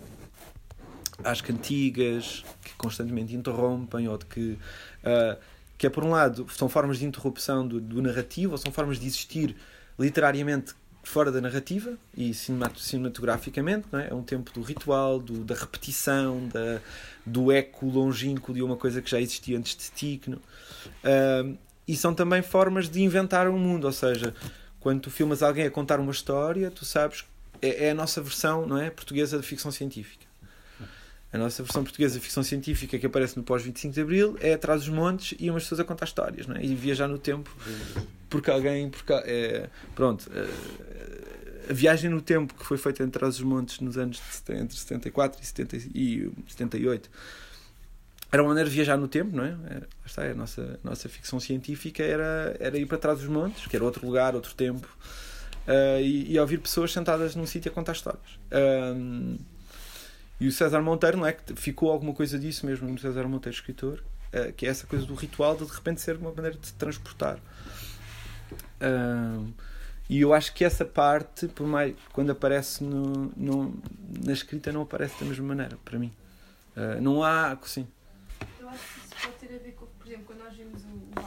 às 1.23 1.39
cantigas, 1.39 2.43
que 2.63 2.73
constantemente 2.73 3.35
interrompem, 3.35 4.07
ou 4.07 4.17
de 4.17 4.25
que. 4.25 4.57
Uh, 5.03 5.37
que 5.77 5.85
é, 5.85 5.89
por 5.91 6.03
um 6.03 6.09
lado, 6.09 6.47
são 6.49 6.67
formas 6.67 6.97
de 6.97 7.05
interrupção 7.05 7.67
do, 7.67 7.79
do 7.79 8.01
narrativo, 8.01 8.53
ou 8.53 8.57
são 8.57 8.71
formas 8.71 8.99
de 8.99 9.05
existir 9.05 9.55
literariamente 9.99 10.73
fora 11.03 11.31
da 11.31 11.39
narrativa 11.39 11.95
e 12.17 12.33
cinematograficamente, 12.33 13.85
não 13.91 13.99
é? 13.99 14.07
é 14.09 14.13
um 14.15 14.23
tempo 14.23 14.51
do 14.51 14.63
ritual, 14.63 15.19
do, 15.19 15.43
da 15.43 15.53
repetição, 15.53 16.47
da, 16.47 16.81
do 17.23 17.51
eco 17.51 17.85
longínquo 17.85 18.51
de 18.51 18.63
uma 18.63 18.75
coisa 18.75 18.99
que 18.99 19.11
já 19.11 19.21
existia 19.21 19.59
antes 19.59 19.77
de 19.77 19.91
ti. 19.91 20.19
Que 20.23 20.31
não... 20.31 20.39
Uh, 20.39 21.55
e 21.87 21.95
são 21.95 22.15
também 22.15 22.41
formas 22.41 22.89
de 22.89 23.03
inventar 23.03 23.47
um 23.47 23.59
mundo, 23.59 23.85
ou 23.85 23.93
seja, 23.93 24.33
quando 24.79 25.01
tu 25.01 25.11
filmas 25.11 25.43
alguém 25.43 25.65
a 25.65 25.71
contar 25.71 25.99
uma 25.99 26.11
história, 26.11 26.71
tu 26.71 26.85
sabes 26.85 27.25
é, 27.61 27.87
é 27.87 27.91
a 27.91 27.95
nossa 27.95 28.21
versão 28.21 28.65
não 28.65 28.77
é, 28.77 28.89
portuguesa 28.89 29.37
de 29.37 29.45
ficção 29.45 29.71
científica. 29.71 30.25
A 31.31 31.37
nossa 31.37 31.61
versão 31.61 31.83
portuguesa 31.83 32.15
de 32.15 32.21
ficção 32.21 32.41
científica 32.41 32.97
que 32.97 33.05
aparece 33.05 33.35
no 33.35 33.43
pós-25 33.43 33.91
de 33.91 34.01
Abril 34.01 34.37
é 34.39 34.53
atrás 34.53 34.85
dos 34.85 34.89
montes 34.89 35.37
e 35.39 35.49
umas 35.49 35.63
pessoas 35.63 35.81
a 35.81 35.83
contar 35.83 36.05
histórias 36.05 36.47
não 36.47 36.55
é? 36.55 36.63
e 36.63 36.73
viajar 36.73 37.07
no 37.07 37.17
tempo 37.17 37.53
porque 38.29 38.51
alguém. 38.51 38.89
Porque, 38.89 39.13
é, 39.13 39.69
pronto. 39.95 40.29
É, 40.33 41.37
a 41.69 41.73
viagem 41.73 42.09
no 42.09 42.21
tempo 42.21 42.53
que 42.53 42.65
foi 42.65 42.77
feita 42.77 43.03
entre 43.03 43.25
os 43.25 43.41
montes 43.41 43.81
nos 43.81 43.97
anos 43.97 44.21
de, 44.45 44.53
entre 44.53 44.77
74 44.77 45.41
e, 45.41 45.45
70, 45.45 45.77
e 45.93 46.31
78 46.47 47.09
era 48.31 48.41
uma 48.41 48.49
maneira 48.49 48.69
de 48.69 48.75
viajar 48.75 48.97
no 48.97 49.07
tempo, 49.07 49.35
não 49.35 49.43
é? 49.43 49.55
é 49.69 49.81
está, 50.05 50.23
a 50.23 50.33
nossa, 50.33 50.79
nossa 50.83 51.07
ficção 51.07 51.39
científica 51.39 52.03
era, 52.03 52.55
era 52.59 52.77
ir 52.77 52.85
para 52.85 52.97
trás 52.97 53.19
dos 53.19 53.27
montes, 53.27 53.67
que 53.67 53.75
era 53.75 53.85
outro 53.85 54.05
lugar, 54.05 54.35
outro 54.35 54.53
tempo, 54.53 54.87
uh, 55.67 56.01
e, 56.01 56.33
e 56.33 56.39
ouvir 56.39 56.59
pessoas 56.59 56.91
sentadas 56.91 57.35
num 57.35 57.45
sítio 57.45 57.71
a 57.71 57.73
contar 57.73 57.93
histórias. 57.93 58.39
Um, 58.51 59.37
e 60.39 60.47
o 60.47 60.51
César 60.51 60.81
Monteiro, 60.81 61.17
não 61.17 61.25
é? 61.25 61.33
Que 61.33 61.55
ficou 61.55 61.91
alguma 61.91 62.13
coisa 62.13 62.37
disso 62.37 62.65
mesmo 62.65 62.87
no 62.87 62.99
César 62.99 63.27
Monteiro, 63.27 63.55
escritor, 63.55 64.03
uh, 64.33 64.51
que 64.53 64.65
é 64.65 64.69
essa 64.69 64.85
coisa 64.85 65.05
do 65.05 65.15
ritual 65.15 65.55
de 65.55 65.65
de 65.65 65.71
repente 65.71 66.01
ser 66.01 66.17
uma 66.17 66.31
maneira 66.31 66.57
de 66.57 66.73
transportar. 66.73 67.39
Uh, 68.81 69.51
e 70.09 70.21
eu 70.21 70.33
acho 70.33 70.53
que 70.53 70.63
essa 70.63 70.85
parte, 70.85 71.47
por 71.47 71.67
mais 71.67 71.93
quando 72.13 72.31
aparece 72.31 72.83
no, 72.83 73.31
no, 73.35 73.77
na 74.23 74.31
escrita, 74.31 74.71
não 74.71 74.83
aparece 74.83 75.19
da 75.19 75.25
mesma 75.25 75.47
maneira, 75.47 75.77
para 75.83 75.99
mim. 75.99 76.13
Uh, 76.75 77.01
não 77.01 77.23
há. 77.23 77.57
Sim. 77.63 77.87
Eu 78.59 78.69
acho 78.69 78.79
que 78.79 78.99
isso 78.99 79.15
pode 79.21 79.35
ter 79.35 79.55
a 79.55 79.59
ver 79.59 79.71
com, 79.73 79.85
por 79.85 80.07
exemplo, 80.07 80.25
quando 80.27 80.39
nós 80.39 80.55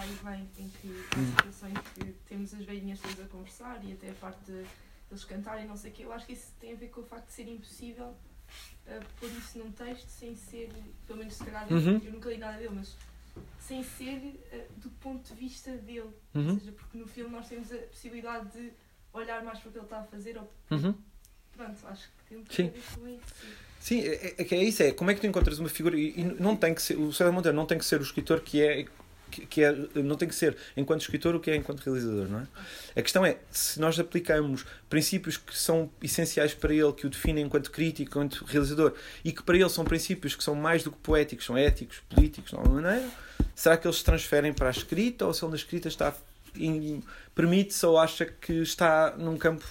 vimos 0.01 0.21
o, 0.21 0.23
vai 0.23 0.37
e 0.37 0.45
vem, 0.57 0.65
em 0.65 0.69
que 0.69 0.89
há 0.89 1.19
hum. 1.19 1.27
situações 1.37 1.79
que 1.95 2.05
temos 2.29 2.55
as 2.55 2.65
velhinhas 2.65 3.01
todas 3.01 3.21
a 3.21 3.29
conversar 3.29 3.85
e 3.85 3.93
até 3.93 4.11
a 4.11 4.15
parte 4.15 4.45
de 4.51 4.65
eles 5.11 5.25
cantarem, 5.25 5.67
não 5.67 5.77
sei 5.77 5.91
o 5.91 5.95
quê, 5.95 6.05
eu 6.05 6.13
acho 6.13 6.27
que 6.27 6.33
isso 6.33 6.53
tem 6.61 6.73
a 6.73 6.77
ver 6.77 6.89
com 6.89 7.01
o 7.01 7.05
facto 7.05 7.27
de 7.27 7.33
ser 7.33 7.49
impossível 7.49 8.07
uh, 8.07 9.05
pôr 9.19 9.29
isso 9.31 9.59
num 9.59 9.73
texto 9.73 10.09
sem 10.09 10.35
ser, 10.35 10.71
pelo 11.07 11.19
menos 11.19 11.35
se 11.35 11.45
calhar, 11.45 11.71
uhum. 11.73 12.01
eu 12.05 12.13
nunca 12.13 12.31
li 12.31 12.39
nada 12.39 12.59
dele, 12.59 12.75
mas 12.75 12.97
sem 13.59 13.83
ser 13.83 14.19
uh, 14.19 14.81
do 14.81 14.91
ponto 14.91 15.29
de 15.29 15.35
vista 15.35 15.77
dele. 15.77 16.11
Uhum. 16.35 16.53
Ou 16.53 16.59
seja, 16.59 16.73
porque 16.73 16.99
no 16.99 17.07
filme 17.07 17.31
nós 17.31 17.49
temos 17.49 17.73
a 17.73 17.77
possibilidade 17.77 18.51
de 18.53 18.73
olhar 19.13 19.43
mais 19.43 19.59
para 19.59 19.69
o 19.69 19.73
que 19.73 19.79
ele 19.79 19.85
está 19.85 20.01
a 20.01 20.05
fazer. 20.05 20.39
Ou... 20.39 20.53
Uhum. 20.71 20.95
Pronto, 21.57 21.87
acho 21.87 22.09
que 22.09 22.29
tem 22.29 22.39
um 22.39 22.45
Sim. 22.49 22.69
a 22.69 22.71
ver 22.71 22.83
com 22.95 23.09
isso. 23.09 23.71
Sim, 23.81 24.01
é, 24.01 24.35
é, 24.39 24.55
é 24.55 24.65
isso, 24.65 24.83
é 24.83 24.93
como 24.93 25.11
é 25.11 25.15
que 25.15 25.21
tu 25.21 25.27
encontras 25.27 25.59
uma 25.59 25.69
figura 25.69 25.99
e, 25.99 26.21
e 26.21 26.23
não 26.23 26.55
tem 26.55 26.75
que 26.75 26.83
ser, 26.83 26.99
o 26.99 27.13
César 27.13 27.33
Monteiro 27.33 27.57
não 27.57 27.65
tem 27.65 27.79
que 27.79 27.85
ser 27.85 27.99
o 27.99 28.03
escritor 28.03 28.41
que 28.41 28.61
é 28.61 28.85
que, 29.31 29.63
é, 29.65 29.73
não 29.97 30.17
tem 30.17 30.29
que 30.29 30.35
ser 30.35 30.57
enquanto 30.77 31.03
escritor 31.03 31.35
o 31.35 31.41
que 31.41 31.51
é 31.51 31.57
enquanto 31.57 31.81
realizador, 31.81 32.29
não 32.29 32.41
é? 32.41 32.47
A 32.97 33.03
questão 33.03 33.25
é, 33.25 33.39
se 33.51 33.81
nós 33.81 33.99
aplicamos 33.99 34.65
princípios 34.89 35.37
que 35.37 35.57
são 35.57 35.91
essenciais 36.03 36.55
para 36.55 36.75
ele, 36.75 36.93
que 36.93 37.07
o 37.07 37.11
definem 37.11 37.45
enquanto 37.45 37.71
crítico, 37.71 38.11
enquanto 38.11 38.45
realizador, 38.45 38.95
e 39.25 39.33
que 39.33 39.43
para 39.43 39.57
ele 39.57 39.69
são 39.69 39.85
princípios 39.85 40.35
que 40.35 40.43
são 40.43 40.55
mais 40.55 40.83
do 40.83 40.91
que 40.91 40.99
poéticos, 40.99 41.47
são 41.47 41.57
éticos, 41.57 42.01
políticos, 42.09 42.51
de 42.51 42.57
alguma 42.57 42.81
maneira, 42.81 43.09
será 43.55 43.77
que 43.77 43.87
eles 43.87 43.99
se 43.99 44.05
transferem 44.05 44.53
para 44.53 44.69
a 44.69 44.71
escrita 44.71 45.25
ou 45.27 45.33
se 45.33 45.45
ele 45.45 45.51
na 45.51 45.57
escrita 45.57 45.89
está 45.89 46.15
permite-se 47.35 47.87
ou 47.87 47.97
acha 47.97 48.27
que 48.27 48.55
está 48.55 49.15
num 49.17 49.39
campo 49.39 49.65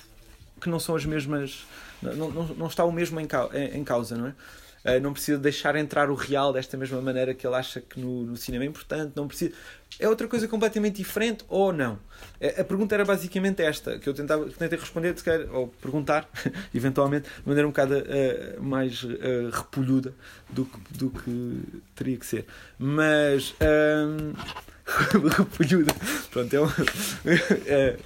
que 0.62 0.70
não 0.70 0.80
são 0.80 0.96
as 0.96 1.06
mesmas 1.06 1.66
não, 2.02 2.32
não, 2.32 2.48
não 2.48 2.68
está 2.68 2.86
o 2.86 2.92
mesmo 2.92 3.20
em, 3.20 3.28
em 3.74 3.84
causa, 3.84 4.16
não 4.16 4.28
é? 4.28 4.36
Uh, 4.84 5.00
não 5.02 5.12
precisa 5.12 5.38
deixar 5.38 5.76
entrar 5.76 6.10
o 6.10 6.16
real 6.16 6.54
desta 6.54 6.78
mesma 6.78 7.02
maneira 7.02 7.34
que 7.34 7.46
ele 7.46 7.56
acha 7.56 7.82
que 7.82 8.00
no, 8.00 8.24
no 8.24 8.38
cinema 8.38 8.64
é 8.64 8.68
importante, 8.68 9.14
não 9.16 9.28
precisa. 9.28 9.54
É 10.00 10.08
outra 10.08 10.28
coisa 10.28 10.48
completamente 10.48 10.98
diferente 10.98 11.44
ou 11.50 11.74
não? 11.74 12.00
É, 12.40 12.62
a 12.62 12.64
pergunta 12.64 12.96
era 12.96 13.04
basicamente 13.04 13.62
esta, 13.62 14.00
que 14.00 14.08
eu 14.08 14.14
tentava, 14.14 14.46
tentei 14.50 14.80
responder, 14.80 15.18
se 15.18 15.30
ou 15.52 15.68
perguntar, 15.68 16.30
eventualmente, 16.74 17.30
de 17.30 17.48
maneira 17.48 17.68
um 17.68 17.72
bocado 17.72 17.96
uh, 17.96 18.64
mais 18.64 19.04
uh, 19.04 19.50
repolhuda 19.52 20.14
do 20.50 20.66
que, 20.66 20.80
do 20.98 21.10
que 21.10 21.62
teria 21.96 22.18
que 22.18 22.26
ser. 22.26 22.46
Mas. 22.78 23.56
repolhuda. 25.38 25.94
Pronto, 26.32 26.56
é, 26.56 26.62
um, 26.62 26.68
é 27.68 27.98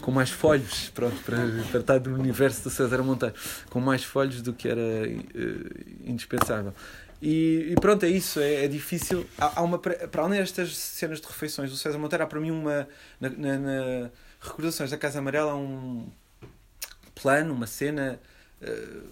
com 0.00 0.10
mais 0.10 0.30
folhos, 0.30 0.90
pronto, 0.90 1.16
para, 1.22 1.78
estar 1.78 1.98
do 1.98 2.14
universo 2.14 2.62
do 2.64 2.70
César 2.70 3.02
Monteiro, 3.02 3.34
com 3.70 3.80
mais 3.80 4.04
folhos 4.04 4.40
do 4.42 4.52
que 4.52 4.68
era 4.68 4.80
uh, 4.80 6.10
indispensável. 6.10 6.72
E, 7.20 7.72
e, 7.72 7.74
pronto, 7.80 8.04
é 8.04 8.08
isso, 8.08 8.40
é, 8.40 8.64
é 8.64 8.68
difícil. 8.68 9.26
Há, 9.38 9.60
há, 9.60 9.62
uma, 9.62 9.78
para 9.78 10.22
além 10.22 10.40
destas 10.40 10.76
cenas 10.76 11.20
de 11.20 11.26
refeições 11.26 11.70
do 11.70 11.76
César 11.76 11.98
Monteiro, 11.98 12.24
há 12.24 12.26
para 12.26 12.40
mim 12.40 12.50
uma. 12.50 12.88
Na, 13.20 13.30
na, 13.30 13.58
na 13.58 14.10
Recordações 14.40 14.90
da 14.90 14.98
Casa 14.98 15.18
Amarela, 15.18 15.52
há 15.52 15.56
um 15.56 16.06
plano, 17.14 17.54
uma 17.54 17.66
cena 17.66 18.20
uh, 18.62 19.02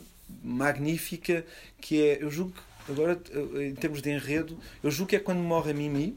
magnífica 0.43 1.45
que 1.81 2.03
é. 2.03 2.23
Eu 2.23 2.31
julgo 2.31 2.53
que, 2.53 2.93
agora, 2.93 3.19
em 3.61 3.75
termos 3.75 4.03
de 4.03 4.11
enredo, 4.11 4.59
eu 4.83 4.91
julgo 4.91 5.11
que 5.11 5.17
é 5.17 5.19
quando 5.19 5.39
morre 5.39 5.71
a 5.71 5.75
Mimi. 5.75 6.17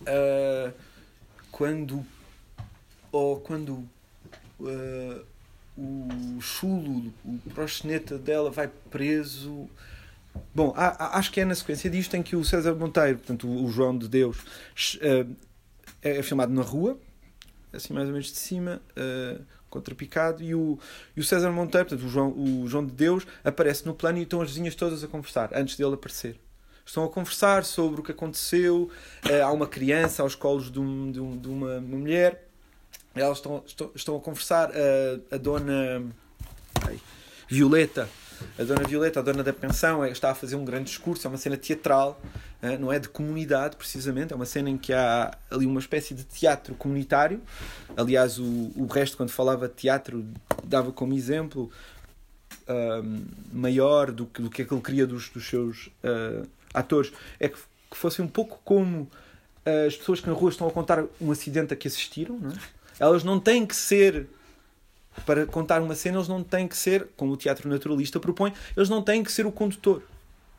Uh, 0.00 0.72
quando 1.50 2.04
ou 3.12 3.40
quando 3.40 3.88
uh, 4.60 5.24
o 5.76 6.40
chulo, 6.40 7.12
o 7.24 7.50
proxeneta 7.54 8.18
dela 8.18 8.50
vai 8.50 8.68
preso. 8.90 9.68
Bom, 10.54 10.72
há, 10.76 11.18
acho 11.18 11.32
que 11.32 11.40
é 11.40 11.44
na 11.44 11.54
sequência 11.54 11.90
disto 11.90 12.14
em 12.16 12.22
que 12.22 12.36
o 12.36 12.44
César 12.44 12.74
Monteiro, 12.74 13.18
portanto, 13.18 13.48
o 13.48 13.68
João 13.68 13.96
de 13.96 14.08
Deus, 14.08 14.38
uh, 14.96 15.36
é 16.02 16.22
filmado 16.22 16.52
na 16.52 16.62
rua, 16.62 16.98
assim 17.72 17.92
mais 17.92 18.06
ou 18.06 18.12
menos 18.12 18.28
de 18.28 18.36
cima, 18.36 18.80
uh, 18.96 19.42
contrapicado, 19.68 20.42
e 20.42 20.54
o, 20.54 20.78
e 21.16 21.20
o 21.20 21.24
César 21.24 21.50
Monteiro, 21.50 21.88
portanto, 21.88 22.06
o 22.06 22.10
João, 22.10 22.28
o 22.30 22.68
João 22.68 22.84
de 22.84 22.92
Deus, 22.92 23.26
aparece 23.42 23.86
no 23.86 23.94
plano 23.94 24.18
e 24.18 24.22
estão 24.22 24.40
as 24.40 24.50
vizinhas 24.50 24.74
todas 24.74 25.02
a 25.02 25.08
conversar, 25.08 25.50
antes 25.54 25.76
dele 25.76 25.94
aparecer. 25.94 26.38
Estão 26.84 27.04
a 27.04 27.08
conversar 27.08 27.64
sobre 27.64 28.00
o 28.00 28.02
que 28.02 28.10
aconteceu, 28.10 28.90
há 29.44 29.52
uma 29.52 29.68
criança 29.68 30.24
aos 30.24 30.34
colos 30.34 30.72
de, 30.72 30.80
um, 30.80 31.12
de, 31.12 31.20
um, 31.20 31.38
de 31.38 31.48
uma 31.48 31.80
mulher, 31.80 32.49
elas 33.20 33.38
estão, 33.38 33.62
estão, 33.66 33.90
estão 33.94 34.16
a 34.16 34.20
conversar. 34.20 34.70
A, 34.70 35.34
a 35.34 35.38
dona 35.38 36.02
ai, 36.86 36.98
Violeta, 37.48 38.08
a 38.58 38.64
dona 38.64 38.84
Violeta, 38.86 39.20
a 39.20 39.22
dona 39.22 39.42
da 39.42 39.52
pensão, 39.52 40.04
é, 40.04 40.10
está 40.10 40.30
a 40.30 40.34
fazer 40.34 40.56
um 40.56 40.64
grande 40.64 40.84
discurso. 40.84 41.26
É 41.26 41.30
uma 41.30 41.38
cena 41.38 41.56
teatral, 41.56 42.20
eh, 42.62 42.78
não 42.78 42.92
é 42.92 42.98
de 42.98 43.08
comunidade, 43.08 43.76
precisamente. 43.76 44.32
É 44.32 44.36
uma 44.36 44.46
cena 44.46 44.70
em 44.70 44.78
que 44.78 44.92
há 44.92 45.36
ali 45.50 45.66
uma 45.66 45.80
espécie 45.80 46.14
de 46.14 46.24
teatro 46.24 46.74
comunitário. 46.74 47.40
Aliás, 47.96 48.38
o, 48.38 48.72
o 48.76 48.86
resto, 48.86 49.16
quando 49.16 49.30
falava 49.30 49.68
de 49.68 49.74
teatro, 49.74 50.24
dava 50.64 50.92
como 50.92 51.14
exemplo 51.14 51.70
maior 53.52 54.12
do 54.12 54.26
que, 54.26 54.42
do 54.42 54.50
que 54.50 54.62
aquele 54.62 54.80
queria 54.80 55.06
dos, 55.06 55.28
dos 55.28 55.48
seus 55.48 55.88
uh, 56.04 56.46
atores. 56.72 57.12
É 57.38 57.48
que, 57.48 57.58
que 57.90 57.96
fosse 57.96 58.22
um 58.22 58.28
pouco 58.28 58.60
como 58.64 59.10
as 59.86 59.96
pessoas 59.96 60.20
que 60.20 60.28
na 60.28 60.32
rua 60.32 60.50
estão 60.50 60.66
a 60.66 60.70
contar 60.70 61.04
um 61.20 61.30
acidente 61.30 61.74
a 61.74 61.76
que 61.76 61.86
assistiram, 61.86 62.38
não 62.38 62.50
é? 62.50 62.79
Elas 63.00 63.24
não 63.24 63.40
têm 63.40 63.66
que 63.66 63.74
ser 63.74 64.28
para 65.26 65.46
contar 65.46 65.82
uma 65.82 65.94
cena, 65.94 66.18
eles 66.18 66.28
não 66.28 66.42
têm 66.42 66.68
que 66.68 66.76
ser, 66.76 67.08
como 67.16 67.32
o 67.32 67.36
teatro 67.36 67.68
naturalista 67.68 68.20
propõe, 68.20 68.52
eles 68.76 68.88
não 68.88 69.02
têm 69.02 69.24
que 69.24 69.32
ser 69.32 69.46
o 69.46 69.52
condutor. 69.52 70.02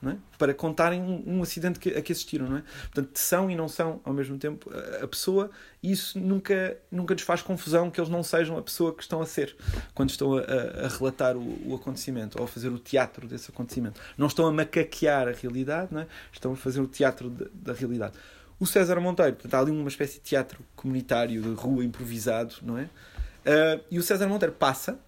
É? 0.04 0.16
Para 0.36 0.52
contarem 0.52 1.00
um, 1.00 1.38
um 1.38 1.44
acidente 1.44 1.78
que, 1.78 1.90
a 1.90 2.02
que 2.02 2.12
assistiram, 2.12 2.48
não 2.48 2.58
é? 2.58 2.64
Portanto, 2.92 3.12
são 3.20 3.52
e 3.52 3.56
não 3.56 3.70
são 3.70 4.02
ao 4.04 4.12
mesmo 4.12 4.36
tempo 4.36 4.68
a, 4.74 5.04
a 5.04 5.08
pessoa, 5.08 5.52
e 5.84 5.92
isso 5.92 6.20
nunca, 6.20 6.76
nunca 6.92 7.14
nos 7.14 7.22
faz 7.22 7.44
confusão 7.44 7.92
que 7.92 8.02
eles 8.02 8.10
não 8.10 8.24
sejam 8.24 8.58
a 8.58 8.64
pessoa 8.64 8.96
que 8.96 9.04
estão 9.04 9.22
a 9.22 9.28
ser 9.28 9.56
quando 9.94 10.10
estão 10.10 10.36
a, 10.36 10.42
a, 10.42 10.86
a 10.86 10.88
relatar 10.88 11.38
o, 11.38 11.70
o, 11.70 11.76
acontecimento 11.76 12.40
ou 12.40 12.46
a 12.46 12.48
fazer 12.48 12.70
o 12.70 12.80
teatro 12.80 13.28
desse 13.28 13.52
acontecimento. 13.52 14.02
Não 14.18 14.26
estão 14.26 14.48
a 14.48 14.52
macaquear 14.52 15.28
a 15.28 15.34
realidade, 15.34 15.94
não 15.94 16.02
é? 16.02 16.08
estão 16.34 16.54
a 16.54 16.56
fazer 16.56 16.82
o 16.82 16.88
teatro 16.88 17.30
de, 17.30 17.46
da 17.54 17.74
realidade 17.74 18.14
o 18.62 18.68
César 18.68 19.00
Monteiro. 19.02 19.34
Portanto, 19.34 19.56
há 19.56 19.60
ali 19.60 19.72
uma 19.72 19.90
espécie 19.90 20.14
de 20.14 20.20
teatro 20.20 20.64
comunitário 20.76 21.42
de 21.42 21.50
rua 21.50 21.84
improvisado, 21.84 22.54
não 22.62 22.78
é? 22.78 22.84
Uh, 22.84 23.84
e 23.90 23.98
o 23.98 24.04
César 24.04 24.28
Monteiro 24.28 24.54
passa 24.54 25.00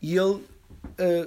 e 0.00 0.16
ele 0.16 0.36
uh, 0.36 0.42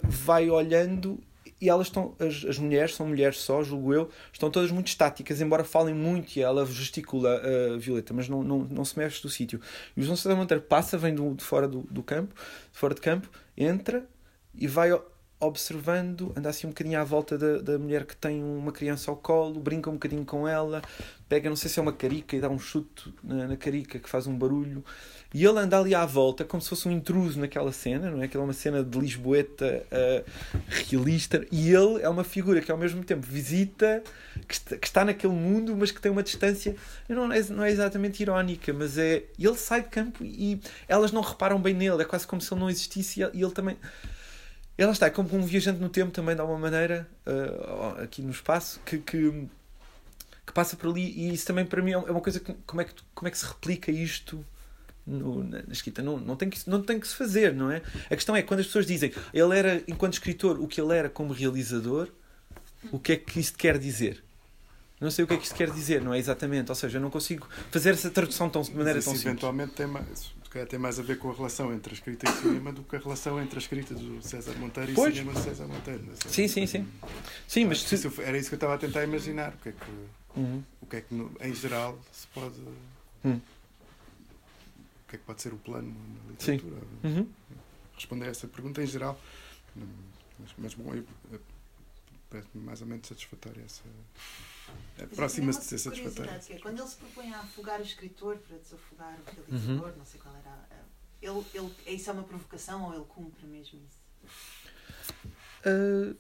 vai 0.04 0.50
olhando 0.50 1.20
e 1.62 1.70
elas 1.70 1.88
estão, 1.88 2.16
as, 2.20 2.44
as 2.44 2.58
mulheres, 2.58 2.96
são 2.96 3.08
mulheres 3.08 3.38
só, 3.38 3.64
julgo 3.64 3.94
eu, 3.94 4.10
estão 4.34 4.50
todas 4.50 4.72
muito 4.72 4.88
estáticas, 4.88 5.40
embora 5.40 5.64
falem 5.64 5.94
muito 5.94 6.36
e 6.36 6.42
ela 6.42 6.66
gesticula 6.66 7.40
a 7.40 7.76
uh, 7.76 7.80
Violeta, 7.80 8.12
mas 8.12 8.28
não, 8.28 8.44
não, 8.44 8.60
não 8.60 8.84
se 8.84 8.98
mexe 8.98 9.22
do 9.22 9.30
sítio. 9.30 9.62
E 9.96 10.02
o 10.02 10.04
João 10.04 10.18
César 10.18 10.36
Monteiro 10.36 10.64
passa, 10.64 10.98
vem 10.98 11.14
do, 11.14 11.36
de 11.36 11.44
fora 11.44 11.68
do, 11.68 11.82
do 11.84 12.02
campo, 12.02 12.34
de 12.34 12.80
fora 12.80 12.96
de 12.96 13.00
campo, 13.00 13.30
entra 13.56 14.04
e 14.56 14.66
vai 14.68 14.92
observando, 15.46 16.34
anda 16.36 16.50
assim 16.50 16.68
um 16.68 16.72
bocadinho 16.72 17.00
à 17.00 17.04
volta 17.04 17.38
da, 17.38 17.60
da 17.60 17.80
mulher 17.80 18.06
que 18.06 18.16
tem 18.16 18.44
uma 18.44 18.72
criança 18.72 19.12
ao 19.12 19.18
colo, 19.18 19.60
brinca 19.60 19.90
um 19.90 19.94
bocadinho 19.94 20.26
com 20.26 20.48
ela, 20.48 20.82
pega, 21.28 21.50
não 21.50 21.56
sei 21.56 21.70
se 21.70 21.80
é 21.80 21.82
uma 21.82 21.94
carica, 21.94 22.36
e 22.36 22.42
dá 22.42 22.50
um 22.50 22.60
chute 22.60 23.14
na, 23.24 23.48
na 23.48 23.58
carica 23.58 24.00
que 24.00 24.10
faz 24.10 24.28
um 24.28 24.38
barulho. 24.38 24.84
E 25.34 25.44
ele 25.44 25.58
anda 25.58 25.80
ali 25.80 25.96
à 25.96 26.06
volta 26.06 26.46
como 26.46 26.62
se 26.62 26.70
fosse 26.70 26.88
um 26.88 26.92
intruso 26.92 27.40
naquela 27.40 27.72
cena, 27.72 28.12
não 28.12 28.22
é? 28.22 28.26
Aquela 28.26 28.44
é 28.44 28.46
uma 28.46 28.54
cena 28.54 28.84
de 28.84 29.00
Lisboeta 29.00 29.84
uh, 29.92 30.60
realista. 30.70 31.44
E 31.52 31.74
ele 31.74 32.04
é 32.04 32.08
uma 32.08 32.24
figura 32.24 32.62
que 32.62 32.72
ao 32.72 32.78
mesmo 32.78 33.04
tempo 33.04 33.26
visita, 33.26 34.04
que 34.48 34.54
está, 34.54 34.78
que 34.78 34.86
está 34.86 35.04
naquele 35.04 35.34
mundo, 35.34 35.76
mas 35.76 35.90
que 35.90 36.00
tem 36.00 36.12
uma 36.12 36.22
distância. 36.22 36.76
Não 37.10 37.34
é, 37.34 37.42
não 37.46 37.64
é 37.64 37.72
exatamente 37.72 38.22
irónica, 38.22 38.72
mas 38.72 38.96
é. 39.00 39.24
Ele 39.40 39.56
sai 39.56 39.82
de 39.82 39.88
campo 39.88 40.24
e 40.24 40.62
elas 40.88 41.12
não 41.12 41.22
reparam 41.22 41.60
bem 41.60 41.74
nele. 41.74 42.04
É 42.04 42.06
quase 42.06 42.28
como 42.28 42.40
se 42.40 42.54
ele 42.54 42.62
não 42.62 42.70
existisse 42.70 43.22
e 43.34 43.42
ele 43.42 43.52
também. 43.52 43.76
Ele 44.78 44.92
está 44.92 45.08
é 45.08 45.10
como 45.10 45.36
um 45.36 45.44
viajante 45.44 45.80
no 45.80 45.90
tempo 45.90 46.12
também, 46.12 46.36
de 46.36 46.42
alguma 46.42 46.60
maneira, 46.60 47.08
uh, 47.28 48.02
aqui 48.02 48.22
no 48.22 48.32
espaço, 48.32 48.80
que, 48.86 48.98
que, 48.98 49.48
que, 50.46 50.54
passa 50.54 50.76
por 50.76 50.90
ali. 50.90 51.12
E 51.12 51.34
isso 51.34 51.46
também 51.46 51.66
para 51.66 51.82
mim 51.82 51.92
é 51.92 51.98
uma 51.98 52.22
coisa. 52.22 52.40
Que, 52.40 52.54
como, 52.66 52.82
é 52.82 52.86
que, 52.86 52.94
como 53.14 53.28
é 53.28 53.32
que 53.32 53.38
se 53.38 53.46
replica 53.46 53.92
isto? 53.92 54.44
no, 55.06 55.44
na, 55.44 55.60
escrita. 55.72 56.02
Não, 56.02 56.18
não, 56.18 56.36
tem 56.36 56.50
que, 56.50 56.70
não 56.70 56.82
tem 56.82 57.00
que 57.00 57.08
se 57.08 57.16
fazer, 57.16 57.54
não 57.54 57.70
é? 57.70 57.82
A 58.06 58.16
questão 58.16 58.36
é 58.36 58.42
quando 58.42 58.62
as 58.62 58.68
pessoas 58.68 58.86
dizem 58.86 59.12
ele 59.34 59.58
era, 59.58 59.84
enquanto 59.88 60.14
escritor, 60.14 60.60
o 60.60 60.68
que 60.68 60.80
ele 60.80 60.96
era 60.96 61.10
como 61.10 61.34
realizador, 61.34 62.08
o 62.92 63.00
que 63.00 63.14
é 63.14 63.16
que 63.18 63.40
isto 63.40 63.58
quer 63.58 63.78
dizer? 63.78 64.24
Não 65.00 65.12
sei 65.12 65.26
o 65.26 65.28
que 65.28 65.34
é 65.34 65.38
que 65.38 65.44
isto 65.44 65.56
quer 65.56 65.70
dizer, 65.70 66.02
não 66.02 66.14
é 66.14 66.18
exatamente. 66.18 66.70
Ou 66.70 66.76
seja, 66.76 66.98
eu 66.98 67.02
não 67.02 67.10
consigo 67.10 67.48
fazer 67.72 67.90
essa 67.92 68.10
tradução 68.10 68.50
tão, 68.50 68.62
de 68.62 68.72
maneira 68.72 69.02
tão 69.02 69.12
simples. 69.12 69.26
eventualmente 69.26 69.74
tem 69.74 69.86
mais, 69.86 70.34
tem 70.68 70.78
mais 70.80 71.00
a 71.00 71.04
ver 71.04 71.18
com 71.18 71.32
a 71.32 71.34
relação 71.34 71.74
entre 71.74 71.92
a 71.92 71.96
escrita 71.96 72.30
e 72.30 72.32
o 72.32 72.36
cinema 72.42 72.72
do 72.72 72.84
que 72.84 72.96
a 72.96 73.00
relação 73.00 73.42
entre 73.42 73.58
a 73.58 73.62
escrita 73.62 73.94
do 73.96 74.22
César 74.22 74.54
Monteiro 74.56 74.92
e 74.92 74.96
Pois. 74.96 75.14
o 75.14 75.18
cinema 75.18 75.34
do 75.34 75.44
César 75.44 75.68
Monteiro. 75.68 76.04
sei. 76.28 76.32
Sim, 76.32 76.48
sim, 76.48 76.68
sim. 76.68 76.88
Sim, 77.48 77.66
mas 77.66 77.82
que 77.82 77.90
se... 77.90 77.96
isso- 78.08 78.22
era 78.22 78.38
isso 78.38 78.50
que 78.50 78.56
eu 78.56 78.58
estava 78.58 78.76
a 78.76 78.78
tentar 78.78 79.04
imaginar. 79.04 79.54
O 79.54 79.58
que 79.58 79.70
é 79.70 79.72
que, 79.72 80.40
Uhum. 80.40 80.64
o 80.82 80.86
que, 80.86 80.96
é 80.98 81.02
que 81.02 81.14
em 81.42 81.54
geral 81.56 82.00
se 82.12 82.28
pode. 82.28 82.60
Hum. 83.26 83.40
O 85.06 85.10
que 85.10 85.16
é 85.16 85.20
que 85.20 85.26
pode 85.26 85.42
ser 85.42 85.54
o 85.54 85.58
plano 85.58 85.94
na 86.26 86.32
literatura? 86.32 86.82
Uhum. 87.04 87.28
Responder 87.96 88.26
a 88.26 88.30
essa 88.30 88.48
pergunta 88.48 88.82
em 88.82 88.88
geral. 88.88 89.20
Mas, 90.40 90.50
mas 90.58 90.74
bom, 90.74 90.92
parece-me 92.30 92.64
mais 92.64 92.82
ou 92.82 92.88
menos 92.88 93.08
satisfatória 93.08 93.62
essa. 93.64 93.82
Mas 94.98 95.12
Aproxima-se 95.12 95.68
de 95.68 95.74
eu 95.76 95.80
ser 95.80 95.92
que 96.46 96.54
é, 96.54 96.60
Quando 96.60 96.80
ele 96.80 96.88
se 96.88 96.96
propõe 96.98 97.34
a 97.34 97.40
afogar 97.40 97.80
o 97.80 97.84
escritor 97.84 98.38
para 98.38 98.58
desafogar 98.58 99.18
o 99.18 99.52
Uhum. 99.52 99.58
realizador, 99.60 99.98
não 99.98 100.06
sei 100.06 100.20
qual 100.20 100.36
era. 100.36 100.50
a- 100.50 100.84
Ele, 101.22 101.44
ele, 101.54 101.96
isso 101.96 102.10
é 102.10 102.14
uma 102.14 102.24
provocação 102.24 102.84
ou 102.86 102.94
ele 102.94 103.06
cumpre 103.06 103.46
mesmo 103.48 103.80
isso? 103.88 104.04
Uh, 105.66 106.16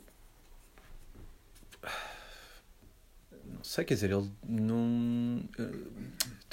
Não 3.45 3.63
sei, 3.63 3.83
quer 3.85 3.93
dizer, 3.95 4.11
ele 4.11 4.31
não. 4.47 5.43
uh, 5.59 5.93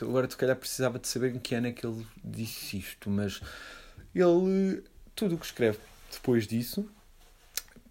Agora, 0.02 0.28
se 0.30 0.36
calhar, 0.36 0.56
precisava 0.56 0.98
de 0.98 1.06
saber 1.06 1.34
em 1.34 1.38
que 1.38 1.54
ano 1.54 1.66
é 1.68 1.72
que 1.72 1.86
ele 1.86 2.06
disse 2.24 2.78
isto, 2.78 3.10
mas 3.10 3.40
ele. 4.14 4.82
Tudo 5.14 5.34
o 5.34 5.38
que 5.38 5.44
escreve 5.44 5.78
depois 6.10 6.46
disso, 6.46 6.88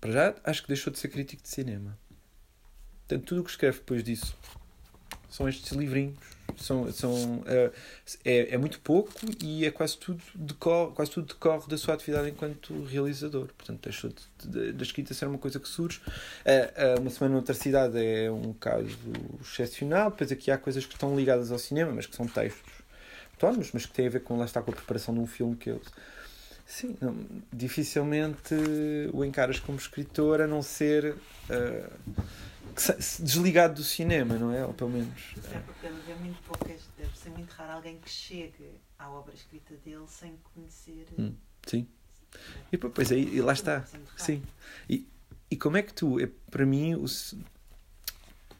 para 0.02 0.12
já, 0.12 0.36
acho 0.44 0.62
que 0.64 0.68
deixou 0.68 0.92
de 0.92 0.98
ser 1.00 1.10
crítico 1.10 1.44
de 1.44 1.50
cinema. 1.50 1.98
Portanto, 3.10 3.26
tudo 3.26 3.42
o 3.42 3.44
que 3.44 3.50
escreve 3.50 3.80
depois 3.80 4.04
disso 4.04 4.38
são 5.32 5.50
estes 5.50 5.72
livrinhos. 5.72 6.16
São, 6.58 6.92
são, 6.92 7.40
uh, 7.40 7.72
é, 8.24 8.54
é 8.54 8.58
muito 8.58 8.80
pouco 8.82 9.12
e 9.42 9.66
é 9.66 9.72
quase 9.72 9.98
tudo, 9.98 10.22
decorre, 10.36 10.94
quase 10.94 11.12
tudo 11.12 11.28
decorre 11.28 11.68
da 11.68 11.78
sua 11.78 11.96
atividade 11.96 12.30
enquanto 12.30 12.84
realizador. 12.84 13.48
Portanto, 13.58 13.82
deixou 13.82 14.12
de, 14.44 14.74
da 14.74 14.84
escrita 14.84 15.14
ser 15.16 15.28
uma 15.28 15.40
coisa 15.40 15.60
que 15.60 15.68
surge. 15.68 16.00
Uh, 16.00 16.98
uh, 16.98 17.02
uma 17.02 17.10
semana 17.10 17.34
noutra 17.34 17.56
cidade 17.56 17.98
é 17.98 18.30
um 18.30 18.54
caso 18.54 18.98
excepcional. 19.42 20.12
Depois 20.12 20.32
aqui 20.32 20.52
há 20.52 20.58
coisas 20.58 20.86
que 20.86 20.94
estão 20.94 21.16
ligadas 21.16 21.52
ao 21.52 21.58
cinema, 21.58 21.92
mas 21.92 22.06
que 22.06 22.16
são 22.16 22.28
textos 22.28 22.74
autónomos, 23.34 23.72
mas 23.74 23.88
que 23.88 23.94
têm 23.94 24.06
a 24.06 24.10
ver 24.12 24.20
com, 24.20 24.38
lá 24.38 24.46
está, 24.46 24.62
com 24.62 24.70
a 24.70 24.76
preparação 24.76 25.16
de 25.16 25.20
um 25.20 25.28
filme 25.28 25.56
que 25.56 25.72
eu... 25.72 25.82
Sim, 26.66 26.96
não, 27.02 27.18
dificilmente 27.52 28.54
o 29.12 29.26
encaras 29.26 29.60
como 29.60 29.80
escritor 29.80 30.40
a 30.40 30.46
não 30.46 30.62
ser 30.62 31.16
uh, 31.16 31.92
desligado 33.20 33.76
do 33.76 33.84
cinema, 33.84 34.36
não 34.38 34.54
é? 34.54 34.66
Ou 34.66 34.74
pelo 34.74 34.90
menos. 34.90 35.36
É 35.52 35.60
porque 35.60 35.88
deve 35.88 36.02
haver 36.02 36.16
muito 36.18 36.42
poucas, 36.44 36.82
deve 36.98 37.18
ser 37.18 37.30
muito 37.30 37.52
raro 37.52 37.74
alguém 37.74 37.98
que 37.98 38.10
chegue 38.10 38.70
à 38.98 39.10
obra 39.10 39.34
escrita 39.34 39.74
dele 39.86 40.06
sem 40.08 40.38
conhecer. 40.54 41.08
Hum. 41.18 41.34
Sim. 41.66 41.88
E 42.72 42.78
pô, 42.78 42.90
pois 42.90 43.12
aí, 43.12 43.36
e 43.36 43.42
lá 43.42 43.54
está. 43.54 43.86
Sim. 44.18 44.44
E, 44.90 45.08
e 45.50 45.56
como 45.56 45.78
é 45.78 45.82
que 45.82 45.94
tu, 45.94 46.20
é, 46.20 46.30
para 46.52 46.66
mim, 46.66 46.94
o, 46.94 47.06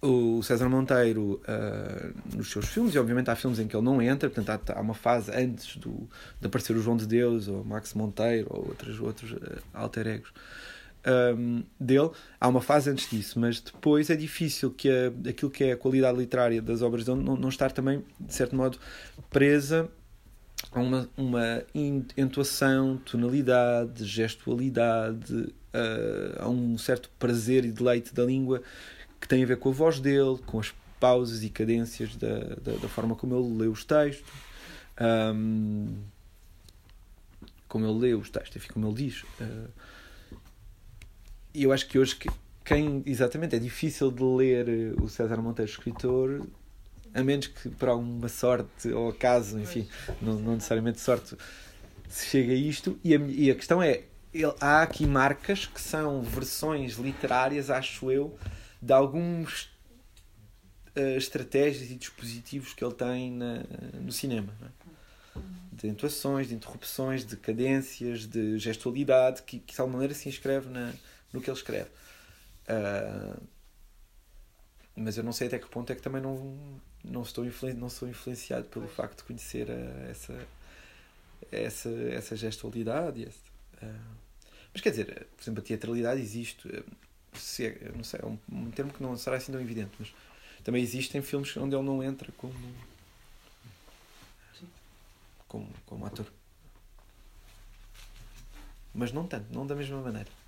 o 0.02 0.42
César 0.42 0.70
Monteiro, 0.70 1.42
ah, 1.48 2.12
nos 2.34 2.50
seus 2.50 2.66
filmes, 2.68 2.96
e 2.96 3.00
obviamente 3.00 3.30
há 3.30 3.36
filmes 3.36 3.60
em 3.60 3.68
que 3.68 3.76
ele 3.76 3.86
não 3.86 4.02
entra, 4.02 4.30
portanto 4.30 4.70
há, 4.72 4.74
há 4.80 4.82
uma 4.82 4.96
fase 4.96 5.32
antes 5.32 5.78
do, 5.78 6.10
de 6.40 6.48
aparecer 6.48 6.76
o 6.76 6.82
João 6.82 6.98
de 6.98 7.06
Deus, 7.06 7.48
ou 7.48 7.64
Max 7.64 7.94
Monteiro, 7.94 8.48
ou 8.50 8.68
outros, 8.70 9.00
outros 9.00 9.36
ah, 9.74 9.82
alter 9.82 10.08
egos 10.08 10.34
ahm, 11.06 11.62
dele, 11.80 12.12
há 12.40 12.48
uma 12.48 12.62
fase 12.62 12.90
antes 12.90 13.10
disso, 13.10 13.40
mas 13.40 13.60
depois 13.60 14.10
é 14.10 14.16
difícil 14.16 14.72
que 14.72 14.90
a, 14.90 15.30
aquilo 15.30 15.52
que 15.52 15.64
é 15.64 15.72
a 15.74 15.78
qualidade 15.78 16.18
literária 16.18 16.62
das 16.62 16.82
obras 16.82 17.06
dele 17.06 17.22
não, 17.22 17.36
não 17.36 17.50
estar 17.50 17.72
também, 17.72 18.04
de 18.20 18.34
certo 18.34 18.56
modo, 18.56 18.78
presa 19.30 19.90
a 20.72 20.80
uma, 20.80 21.10
uma 21.18 21.64
entoação, 22.18 22.98
tonalidade, 22.98 24.06
gestualidade, 24.06 25.54
ah, 25.74 26.44
a 26.44 26.50
um 26.50 26.78
certo 26.78 27.10
prazer 27.18 27.66
e 27.66 27.72
deleite 27.72 28.14
da 28.14 28.26
língua 28.26 28.62
que 29.20 29.28
tem 29.28 29.44
a 29.44 29.46
ver 29.46 29.58
com 29.58 29.70
a 29.70 29.72
voz 29.72 30.00
dele, 30.00 30.38
com 30.46 30.60
as 30.60 30.74
pausas 31.00 31.44
e 31.44 31.50
cadências 31.50 32.16
da, 32.16 32.40
da, 32.62 32.72
da 32.74 32.90
forma 32.90 33.16
como 33.16 33.36
ele 33.36 33.64
lê 33.64 33.68
os 33.68 33.84
textos, 33.84 34.26
ahm, 34.98 35.96
como 37.68 37.86
ele 37.86 38.00
lê 38.00 38.14
os 38.14 38.30
textos, 38.30 38.58
enfim, 38.58 38.74
como 38.74 38.88
ele 38.88 38.96
diz. 38.96 39.24
ah. 39.40 39.68
E 41.54 41.64
eu 41.64 41.72
acho 41.72 41.88
que 41.88 41.98
hoje 41.98 42.16
que- 42.16 42.30
quem 42.64 43.02
exatamente 43.06 43.56
é 43.56 43.60
difícil 43.60 44.12
de 44.12 44.24
ler 44.24 44.68
eh, 44.70 44.94
o 45.02 45.08
César 45.10 45.38
Monteiro 45.42 45.70
escritor, 45.72 46.46
a 47.14 47.24
menos 47.24 47.48
que 47.48 47.70
por 47.70 47.90
alguma 47.90 48.30
sorte 48.30 48.90
ou 48.90 49.10
acaso, 49.10 49.60
enfim, 49.60 49.88
não, 50.22 50.34
não 50.40 50.54
necessariamente 50.56 51.00
sorte, 51.00 51.36
se 52.08 52.28
chega 52.28 52.54
a 52.54 52.56
isto. 52.56 53.00
E 53.04 53.16
a, 53.16 53.20
e 53.20 53.50
a 53.52 53.56
questão 53.56 53.82
é: 53.82 54.04
ele- 54.34 54.54
há 54.62 54.84
aqui 54.84 55.06
marcas 55.08 55.66
que 55.66 55.82
são 55.82 56.22
versões 56.22 56.94
literárias, 56.98 57.70
acho 57.72 58.12
eu, 58.12 58.38
de 58.82 58.94
alguns 58.94 59.72
eh, 60.96 61.18
estratégias 61.18 61.90
e 61.90 61.96
dispositivos 61.96 62.74
que 62.74 62.84
ele 62.84 62.94
tem 62.94 63.32
na- 63.32 63.64
no 64.02 64.12
cinema. 64.12 64.54
é? 64.62 64.80
De 65.72 65.88
entoações, 65.88 66.50
de 66.50 66.56
interrupções, 66.56 67.26
de 67.26 67.38
cadências, 67.38 68.26
de 68.28 68.60
gestualidade, 68.60 69.42
que, 69.44 69.60
que 69.60 69.74
de 69.74 69.80
alguma 69.80 69.98
maneira 70.00 70.14
se 70.14 70.28
inscreve 70.28 70.68
na, 70.70 70.92
no 71.34 71.42
que 71.42 71.50
ele 71.50 71.58
escreve. 71.58 71.90
Ah, 72.68 73.38
mas 74.96 75.18
eu 75.18 75.24
não 75.24 75.32
sei 75.32 75.48
até 75.48 75.58
que 75.58 75.70
ponto 75.70 75.92
é 75.92 75.96
que 75.96 76.02
também 76.02 76.22
não, 76.22 76.58
não, 77.04 77.22
estou 77.22 77.46
influen 77.46 77.74
não 77.74 77.90
sou 77.90 78.08
influenciado 78.08 78.66
pelo 78.66 78.88
facto 78.88 79.20
de 79.20 79.24
conhecer 79.24 79.68
essa, 80.10 80.48
essa, 81.52 81.90
essa 81.90 82.36
gestualidade. 82.36 83.24
esse, 83.24 83.40
ah, 83.82 84.00
mas 84.74 84.82
quer 84.82 84.92
dizer, 84.92 85.28
por 85.36 85.44
exemplo, 85.44 85.62
a 85.62 85.66
teatralidade 85.66 86.22
existe. 86.22 86.68
ah, 86.68 87.38
Se 87.38 87.66
é, 87.68 87.92
não 87.96 88.04
sei, 88.04 88.20
é 88.22 88.26
um, 88.26 88.38
um 88.52 88.72
termo 88.72 88.94
que 88.94 89.02
não 89.02 89.16
será 89.18 89.38
assim 89.38 89.52
tão 89.52 89.62
evidente, 89.62 89.92
mas 90.00 90.14
também 90.64 90.84
existem 90.84 91.22
filmes 91.22 91.56
onde 91.58 91.76
ele 91.76 91.86
não 91.86 92.04
entra 92.04 92.32
como, 92.38 92.54
como, 95.48 95.70
como 95.86 96.06
ator. 96.06 96.26
Mas 98.94 99.12
não 99.12 99.26
tanto, 99.28 99.54
não 99.54 99.66
da 99.66 99.76
mesma 99.76 100.02
maneira. 100.02 100.39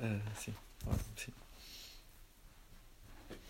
Ah, 0.00 0.20
sim, 0.36 0.54
Ah, 0.86 0.94
sim. 1.16 1.32